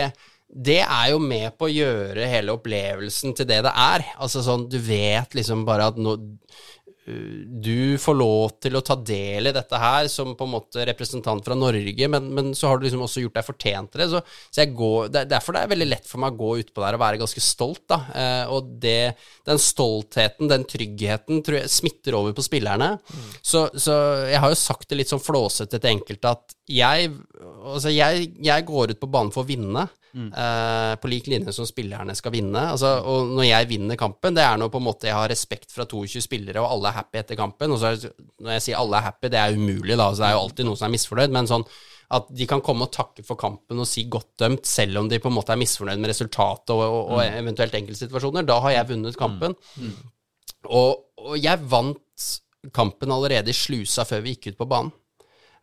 det 0.48 0.80
er 0.80 1.12
jo 1.12 1.20
med 1.20 1.52
på 1.60 1.68
å 1.68 1.72
gjøre 1.72 2.28
hele 2.30 2.56
opplevelsen 2.56 3.36
til 3.36 3.48
det 3.48 3.60
det 3.66 3.72
er. 3.72 4.04
Altså 4.16 4.42
sånn, 4.44 4.68
du 4.70 4.78
vet 4.80 5.36
liksom 5.36 5.66
bare 5.68 5.90
at 5.92 5.98
nå 6.00 6.14
uh, 6.16 7.34
du 7.60 7.96
får 8.00 8.16
lov 8.16 8.54
til 8.60 8.78
å 8.78 8.82
ta 8.84 8.96
del 8.96 9.50
i 9.50 9.52
dette 9.52 9.80
her 9.80 10.08
som 10.12 10.32
på 10.36 10.48
en 10.48 10.54
måte 10.54 10.86
representant 10.88 11.44
fra 11.44 11.56
Norge, 11.56 12.08
men, 12.08 12.30
men 12.36 12.50
så 12.56 12.68
har 12.70 12.80
du 12.80 12.86
liksom 12.86 13.04
også 13.04 13.22
gjort 13.26 13.36
deg 13.36 13.46
fortjent 13.46 13.92
til 13.92 14.02
det. 14.02 14.08
Så, 14.12 14.22
så 14.56 14.66
går, 14.80 15.12
det, 15.12 15.22
er 15.22 15.30
derfor 15.34 15.56
det 15.56 15.62
er 15.66 15.72
veldig 15.74 15.90
lett 15.90 16.08
for 16.08 16.24
meg 16.24 16.32
å 16.32 16.40
gå 16.40 16.50
utpå 16.64 16.84
der 16.84 16.96
og 16.96 17.04
være 17.04 17.20
ganske 17.20 17.44
stolt. 17.44 17.84
da. 17.92 18.00
Eh, 18.16 18.52
og 18.52 18.72
det, 18.80 19.14
den 19.48 19.60
stoltheten, 19.60 20.48
den 20.52 20.64
tryggheten, 20.68 21.44
tror 21.44 21.60
jeg 21.60 21.74
smitter 21.76 22.16
over 22.20 22.36
på 22.36 22.44
spillerne. 22.44 22.94
Så, 23.40 23.68
så 23.76 24.00
jeg 24.32 24.40
har 24.44 24.52
jo 24.52 24.60
sagt 24.64 24.88
det 24.88 25.02
litt 25.02 25.12
sånn 25.12 25.24
flåsete 25.24 25.76
til 25.76 25.92
enkelte 25.92 26.36
at 26.36 26.58
jeg, 26.68 27.12
altså 27.64 27.92
jeg, 27.92 28.32
jeg 28.44 28.68
går 28.68 28.92
ut 28.92 29.00
på 29.00 29.12
banen 29.12 29.32
for 29.32 29.44
å 29.44 29.48
vinne. 29.48 29.88
Eh, 30.16 30.94
på 31.00 31.10
lik 31.10 31.28
linje 31.30 31.52
som 31.54 31.66
spillerne 31.68 32.14
skal 32.18 32.34
vinne. 32.34 32.62
Altså, 32.72 32.94
og 33.02 33.34
når 33.36 33.48
jeg 33.48 33.68
vinner 33.72 34.00
kampen, 34.00 34.36
det 34.36 34.44
er 34.44 34.56
når 34.60 34.72
på 34.72 34.80
en 34.80 34.86
måte 34.88 35.10
jeg 35.10 35.16
har 35.18 35.30
respekt 35.30 35.74
fra 35.74 35.86
22 35.88 36.24
spillere, 36.24 36.62
og 36.62 36.76
alle 36.76 36.92
er 36.92 36.98
happy 37.00 37.20
etter 37.22 37.38
kampen. 37.38 37.74
Og 37.74 37.82
så 37.82 37.94
når 38.38 38.56
jeg 38.56 38.66
sier 38.68 38.80
alle 38.80 38.98
er 38.98 39.08
happy, 39.10 39.30
det 39.32 39.40
er 39.42 39.56
umulig, 39.58 39.96
da. 39.96 40.10
Så 40.12 40.24
det 40.24 40.30
er 40.30 40.36
jo 40.36 40.42
alltid 40.46 40.68
noen 40.68 40.80
som 40.80 40.88
er 40.88 40.94
misfornøyd. 40.96 41.34
Men 41.38 41.50
sånn 41.50 41.66
at 42.18 42.28
de 42.32 42.46
kan 42.48 42.62
komme 42.64 42.86
og 42.86 42.92
takke 42.94 43.22
for 43.26 43.36
kampen 43.40 43.82
og 43.82 43.88
si 43.88 44.06
godt 44.08 44.30
dømt, 44.40 44.64
selv 44.68 45.02
om 45.02 45.10
de 45.10 45.18
på 45.20 45.28
en 45.28 45.36
måte 45.36 45.52
er 45.52 45.60
misfornøyd 45.60 46.00
med 46.00 46.12
resultatet 46.14 46.72
og, 46.72 46.84
og, 46.86 47.00
og 47.18 47.24
eventuelt 47.26 47.76
enkeltsituasjoner. 47.76 48.46
Da 48.48 48.56
har 48.64 48.78
jeg 48.78 48.90
vunnet 48.94 49.18
kampen. 49.20 49.56
Og, 50.72 51.04
og 51.20 51.36
jeg 51.36 51.68
vant 51.68 52.30
kampen 52.74 53.12
allerede 53.12 53.52
i 53.52 53.56
slusa 53.56 54.06
før 54.08 54.24
vi 54.24 54.34
gikk 54.34 54.54
ut 54.54 54.62
på 54.62 54.68
banen. 54.70 54.94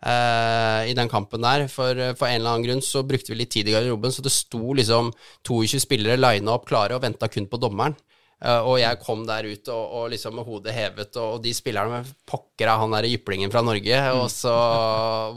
Eh, 0.05 0.91
I 0.91 0.97
den 0.97 1.09
kampen 1.09 1.41
der. 1.41 1.65
For, 1.71 1.97
for 2.17 2.29
en 2.29 2.41
eller 2.41 2.55
annen 2.55 2.67
grunn 2.67 2.83
så 2.85 3.01
brukte 3.07 3.33
vi 3.33 3.39
litt 3.41 3.53
tid 3.55 3.69
i 3.69 3.73
garderoben, 3.73 4.13
så 4.13 4.25
det 4.25 4.33
sto 4.33 4.75
liksom 4.77 5.13
22 5.47 5.81
spillere 5.81 6.19
lina 6.21 6.53
opp 6.53 6.67
klare 6.69 6.97
og 6.97 7.05
venta 7.05 7.29
kun 7.31 7.49
på 7.49 7.61
dommeren. 7.61 7.97
Eh, 8.43 8.61
og 8.67 8.75
jeg 8.81 8.99
kom 8.99 9.23
der 9.25 9.47
ut 9.47 9.69
og, 9.71 9.83
og 9.97 10.09
liksom 10.11 10.35
med 10.37 10.45
hodet 10.45 10.73
hevet, 10.75 11.15
og, 11.15 11.37
og 11.37 11.39
de 11.41 11.53
spillerne 11.55 12.01
med 12.01 12.11
pokker 12.29 12.69
av 12.69 12.83
han 12.83 12.93
der 12.93 13.07
jyplingen 13.09 13.53
fra 13.53 13.63
Norge. 13.65 14.01
Og 14.19 14.27
så 14.33 14.53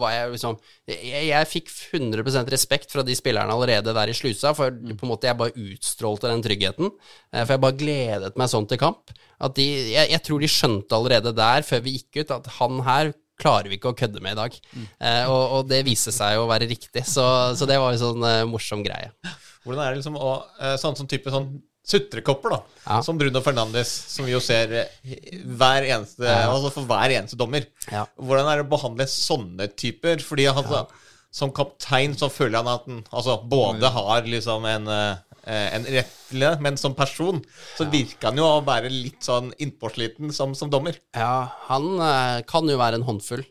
var 0.00 0.12
jeg 0.16 0.34
liksom 0.34 0.58
Jeg, 0.88 1.22
jeg 1.30 1.48
fikk 1.48 1.72
100% 2.00 2.52
respekt 2.52 2.92
fra 2.92 3.04
de 3.06 3.16
spillerne 3.16 3.54
allerede 3.54 3.94
der 3.96 4.12
i 4.12 4.16
slusa, 4.16 4.52
for 4.58 4.74
på 4.74 5.06
en 5.06 5.12
måte 5.12 5.30
jeg 5.30 5.38
bare 5.38 5.68
utstrålte 5.70 6.28
den 6.28 6.44
tryggheten. 6.44 6.92
Eh, 7.32 7.44
for 7.44 7.54
jeg 7.54 7.64
bare 7.64 7.80
gledet 7.80 8.36
meg 8.36 8.52
sånn 8.52 8.68
til 8.68 8.82
kamp. 8.84 9.14
At 9.38 9.56
de, 9.56 9.68
jeg, 9.94 10.12
jeg 10.12 10.24
tror 10.26 10.44
de 10.44 10.52
skjønte 10.52 10.98
allerede 10.98 11.32
der, 11.38 11.64
før 11.64 11.84
vi 11.86 11.96
gikk 11.96 12.20
ut, 12.24 12.36
at 12.36 12.52
han 12.58 12.84
her 12.84 13.14
klarer 13.38 13.70
vi 13.70 13.78
ikke 13.78 13.92
å 13.92 13.98
kødde 13.98 14.22
med 14.24 14.36
i 14.36 14.40
dag. 14.40 14.58
Eh, 14.76 15.24
og, 15.30 15.42
og 15.58 15.70
det 15.70 15.84
viste 15.86 16.14
seg 16.14 16.40
å 16.40 16.48
være 16.50 16.68
riktig, 16.70 17.04
så, 17.06 17.24
så 17.58 17.68
det 17.68 17.78
var 17.80 17.94
en 17.94 18.02
sånn 18.02 18.26
eh, 18.26 18.44
morsom 18.50 18.84
greie. 18.86 19.12
Hvordan 19.64 19.84
er 19.84 19.92
det 19.92 20.00
liksom 20.00 20.16
å 20.16 20.30
eh, 20.62 20.76
Sånn 20.80 20.96
som 20.96 21.08
type 21.10 21.32
sånn 21.32 21.50
sutrekopper, 21.88 22.52
da. 22.52 22.60
Ja. 22.84 22.98
Som 23.04 23.18
Bruno 23.20 23.40
Fernandes, 23.44 23.90
som 24.12 24.26
vi 24.28 24.34
jo 24.34 24.40
ser 24.44 24.74
eh, 24.82 25.36
hver 25.44 25.86
eneste, 25.86 26.26
altså 26.28 26.72
for 26.74 26.88
hver 26.88 27.14
eneste 27.16 27.38
dommer. 27.40 27.64
Ja. 27.88 28.04
Hvordan 28.20 28.50
er 28.50 28.60
det 28.60 28.66
å 28.66 28.72
behandle 28.74 29.06
sånne 29.08 29.70
typer? 29.72 30.20
Fordi 30.24 30.48
altså, 30.52 30.84
som 31.32 31.52
kaptein 31.54 32.16
så 32.18 32.28
føler 32.32 32.60
han 32.60 32.70
at 32.74 32.88
han 32.88 33.00
altså, 33.08 33.38
både 33.48 33.92
har 33.94 34.28
liksom 34.28 34.68
en 34.68 34.92
eh, 34.92 35.24
en 35.48 35.86
rettelig, 35.88 36.54
men 36.64 36.76
som 36.80 36.96
person 36.98 37.40
så 37.76 37.86
virker 37.88 38.30
han 38.30 38.40
jo 38.40 38.46
å 38.48 38.64
være 38.66 38.90
litt 38.92 39.24
sånn 39.24 39.52
innpåsliten 39.56 40.32
som, 40.34 40.54
som 40.58 40.70
dommer. 40.72 40.98
Ja, 41.16 41.48
han 41.68 41.94
eh, 41.96 42.40
kan 42.48 42.68
jo 42.68 42.78
være 42.80 43.00
en 43.00 43.06
håndfull. 43.08 43.44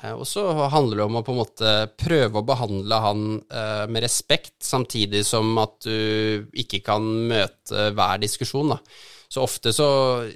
Eh, 0.00 0.12
og 0.12 0.24
så 0.28 0.44
handler 0.72 1.00
det 1.00 1.06
om 1.06 1.18
å 1.20 1.24
på 1.26 1.34
en 1.34 1.40
måte 1.42 1.72
prøve 2.00 2.40
å 2.40 2.46
behandle 2.46 3.00
han 3.04 3.24
eh, 3.42 3.86
med 3.90 4.06
respekt, 4.06 4.56
samtidig 4.64 5.24
som 5.28 5.50
at 5.62 5.80
du 5.86 6.46
ikke 6.62 6.82
kan 6.86 7.06
møte 7.32 7.90
hver 7.96 8.22
diskusjon, 8.22 8.76
da. 8.76 8.80
Så 9.32 9.40
ofte 9.40 9.72
så, 9.72 9.88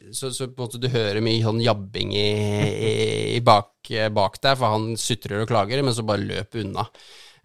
så, 0.08 0.30
så 0.32 0.46
på 0.48 0.56
en 0.56 0.64
måte 0.64 0.80
du 0.80 0.88
hører 0.88 1.20
mye 1.20 1.42
sånn 1.44 1.60
jabbing 1.60 2.14
i, 2.16 2.28
i, 2.64 2.92
i 3.36 3.40
bak, 3.44 3.90
bak 4.16 4.38
deg, 4.40 4.56
for 4.56 4.72
han 4.72 4.94
sutrer 4.96 5.42
og 5.42 5.50
klager, 5.50 5.82
men 5.84 5.92
så 5.92 6.04
bare 6.08 6.24
løp 6.24 6.56
unna. 6.62 6.86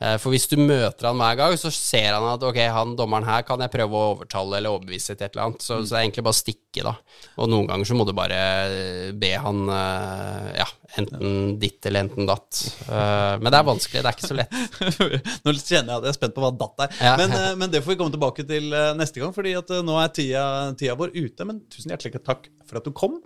Eh, 0.02 0.16
For 0.18 0.34
hvis 0.34 0.48
du 0.50 0.56
møter 0.58 1.06
han 1.12 1.20
hver 1.22 1.36
gang, 1.38 1.54
så 1.62 1.70
ser 1.74 2.16
han 2.16 2.26
at 2.32 2.42
ok, 2.48 2.58
han 2.74 2.96
dommeren 2.98 3.28
her 3.28 3.44
kan 3.46 3.62
jeg 3.62 3.70
prøve 3.74 3.94
å 4.00 4.08
overtale 4.16 4.58
eller 4.58 4.74
overbevise 4.74 5.14
til 5.14 5.28
et 5.28 5.36
eller 5.36 5.44
annet. 5.52 5.62
Så, 5.62 5.78
så 5.84 5.94
det 5.94 6.00
er 6.00 6.06
egentlig 6.08 6.24
bare 6.26 6.34
å 6.38 6.40
stikke, 6.42 6.86
da. 6.88 6.94
Og 7.38 7.52
noen 7.52 7.70
ganger 7.70 7.90
så 7.92 7.98
må 8.00 8.08
du 8.10 8.14
bare 8.18 8.40
eh, 8.66 9.12
be 9.22 9.32
han 9.44 9.62
eh, 9.76 10.50
ja, 10.58 10.68
enten 11.02 11.38
ditt 11.62 11.86
eller 11.86 12.08
enten 12.08 12.30
datt. 12.30 12.64
Eh, 12.88 13.36
Men 13.44 13.52
det 13.54 13.62
er 13.62 13.70
vanskelig, 13.70 14.02
det 14.02 14.10
er 14.12 14.18
ikke 14.18 14.32
så 14.32 14.40
lett. 14.42 14.60
Nå 15.46 15.56
kjenner 15.60 15.94
jeg 15.94 15.98
at 16.00 16.10
jeg 16.10 16.14
er 16.16 16.20
spent 16.20 16.38
på 16.40 16.46
hva 16.48 16.54
datt 16.66 16.86
er. 16.88 16.98
Ja. 16.98 17.16
Men, 17.22 17.38
men 17.62 17.74
det 17.74 17.84
får 17.86 17.94
vi 17.94 18.02
komme 18.02 18.16
tilbake 18.18 18.48
til 18.50 18.74
neste 18.98 19.22
gang, 19.22 19.36
fordi 19.38 19.54
at 19.62 19.70
nå 19.86 20.02
er 20.02 20.14
tida, 20.18 20.46
tida 20.80 20.98
vår 20.98 21.14
ute. 21.14 21.46
Men 21.46 21.62
tusen 21.70 21.94
hjertelig 21.94 22.24
takk 22.26 22.50
for 22.66 22.82
at 22.82 22.90
du 22.90 22.96
kom. 22.96 23.22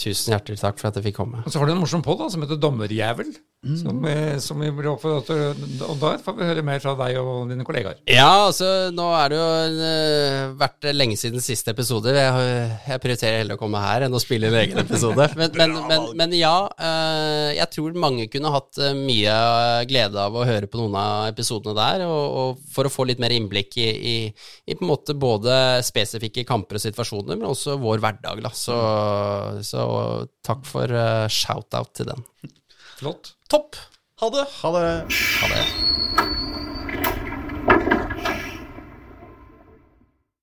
Tusen 0.00 0.32
hjertelig 0.36 0.60
takk 0.60 0.78
for 0.80 0.88
at 0.92 0.96
jeg 1.00 1.10
fikk 1.10 1.18
komme. 1.20 1.40
Og 1.44 1.52
så 1.52 1.60
har 1.60 1.68
du 1.68 1.74
en 1.74 1.80
morsom 1.82 2.04
podd 2.04 2.22
som 2.32 2.44
heter 2.44 2.60
Dommerjævel. 2.60 3.32
Som, 3.60 3.98
eh, 4.08 4.38
som 4.40 4.56
vi 4.56 4.70
blir 4.72 4.88
oppfordret 4.88 5.28
Og 5.84 5.98
da 6.00 6.14
får 6.16 6.36
vi 6.38 6.46
høre 6.48 6.62
mer 6.64 6.78
fra 6.80 6.94
deg 6.96 7.18
og 7.20 7.50
dine 7.50 7.64
kollegaer. 7.68 7.98
Ja, 8.08 8.46
altså 8.46 8.88
nå 8.96 9.04
er 9.12 9.28
det 9.28 9.36
jo 9.36 9.48
en, 9.66 10.54
vært 10.62 10.86
lenge 10.96 11.18
siden 11.20 11.44
siste 11.44 11.74
episode. 11.74 12.14
Jeg, 12.16 12.70
jeg 12.88 13.02
prioriterer 13.04 13.42
heller 13.42 13.58
å 13.58 13.60
komme 13.60 13.82
her 13.84 14.06
enn 14.06 14.16
å 14.16 14.22
spille 14.22 14.48
en 14.48 14.56
egen 14.62 14.80
episode. 14.80 15.28
Men, 15.40 15.52
men, 15.56 15.74
men, 15.88 16.06
men 16.16 16.34
ja, 16.36 16.54
eh, 16.80 17.50
jeg 17.58 17.68
tror 17.74 17.98
mange 18.00 18.26
kunne 18.32 18.52
hatt 18.54 18.80
eh, 18.80 18.96
mye 18.96 19.34
glede 19.88 20.20
av 20.20 20.36
å 20.36 20.44
høre 20.48 20.68
på 20.70 20.80
noen 20.80 20.96
av 21.00 21.28
episodene 21.30 21.76
der, 21.76 22.04
og, 22.08 22.36
og 22.40 22.62
for 22.72 22.88
å 22.88 22.92
få 22.92 23.06
litt 23.08 23.20
mer 23.22 23.34
innblikk 23.34 23.76
i, 23.80 23.88
i, 23.90 24.16
i 24.66 24.76
på 24.76 24.84
en 24.84 24.90
måte 24.90 25.16
både 25.18 25.80
spesifikke 25.86 26.46
kamper 26.48 26.80
og 26.80 26.84
situasjoner, 26.84 27.36
men 27.36 27.50
også 27.50 27.76
vår 27.80 28.04
hverdag. 28.04 28.42
Da. 28.46 28.54
Så, 28.56 28.78
så 29.68 29.84
takk 30.46 30.64
for 30.68 30.96
eh, 31.04 31.28
shout-out 31.28 31.92
til 32.00 32.12
den. 32.12 32.24
Flott. 33.00 33.30
Topp! 33.48 33.76
Ha 34.20 34.28
det! 34.30 34.42
Ha 34.60 34.70
det. 34.74 34.88
Ha 35.40 35.46
det. 35.48 35.60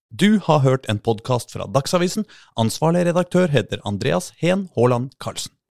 Du 0.10 0.40
har 0.48 0.64
hørt 0.66 0.90
en 0.90 0.98
podkast 0.98 1.54
fra 1.54 1.68
Dagsavisen. 1.70 2.26
Ansvarlig 2.58 3.06
redaktør 3.12 3.54
heter 3.54 3.84
Andreas 3.86 4.32
Heen 4.42 4.72
Haaland 4.74 5.14
Karlsen. 5.22 5.54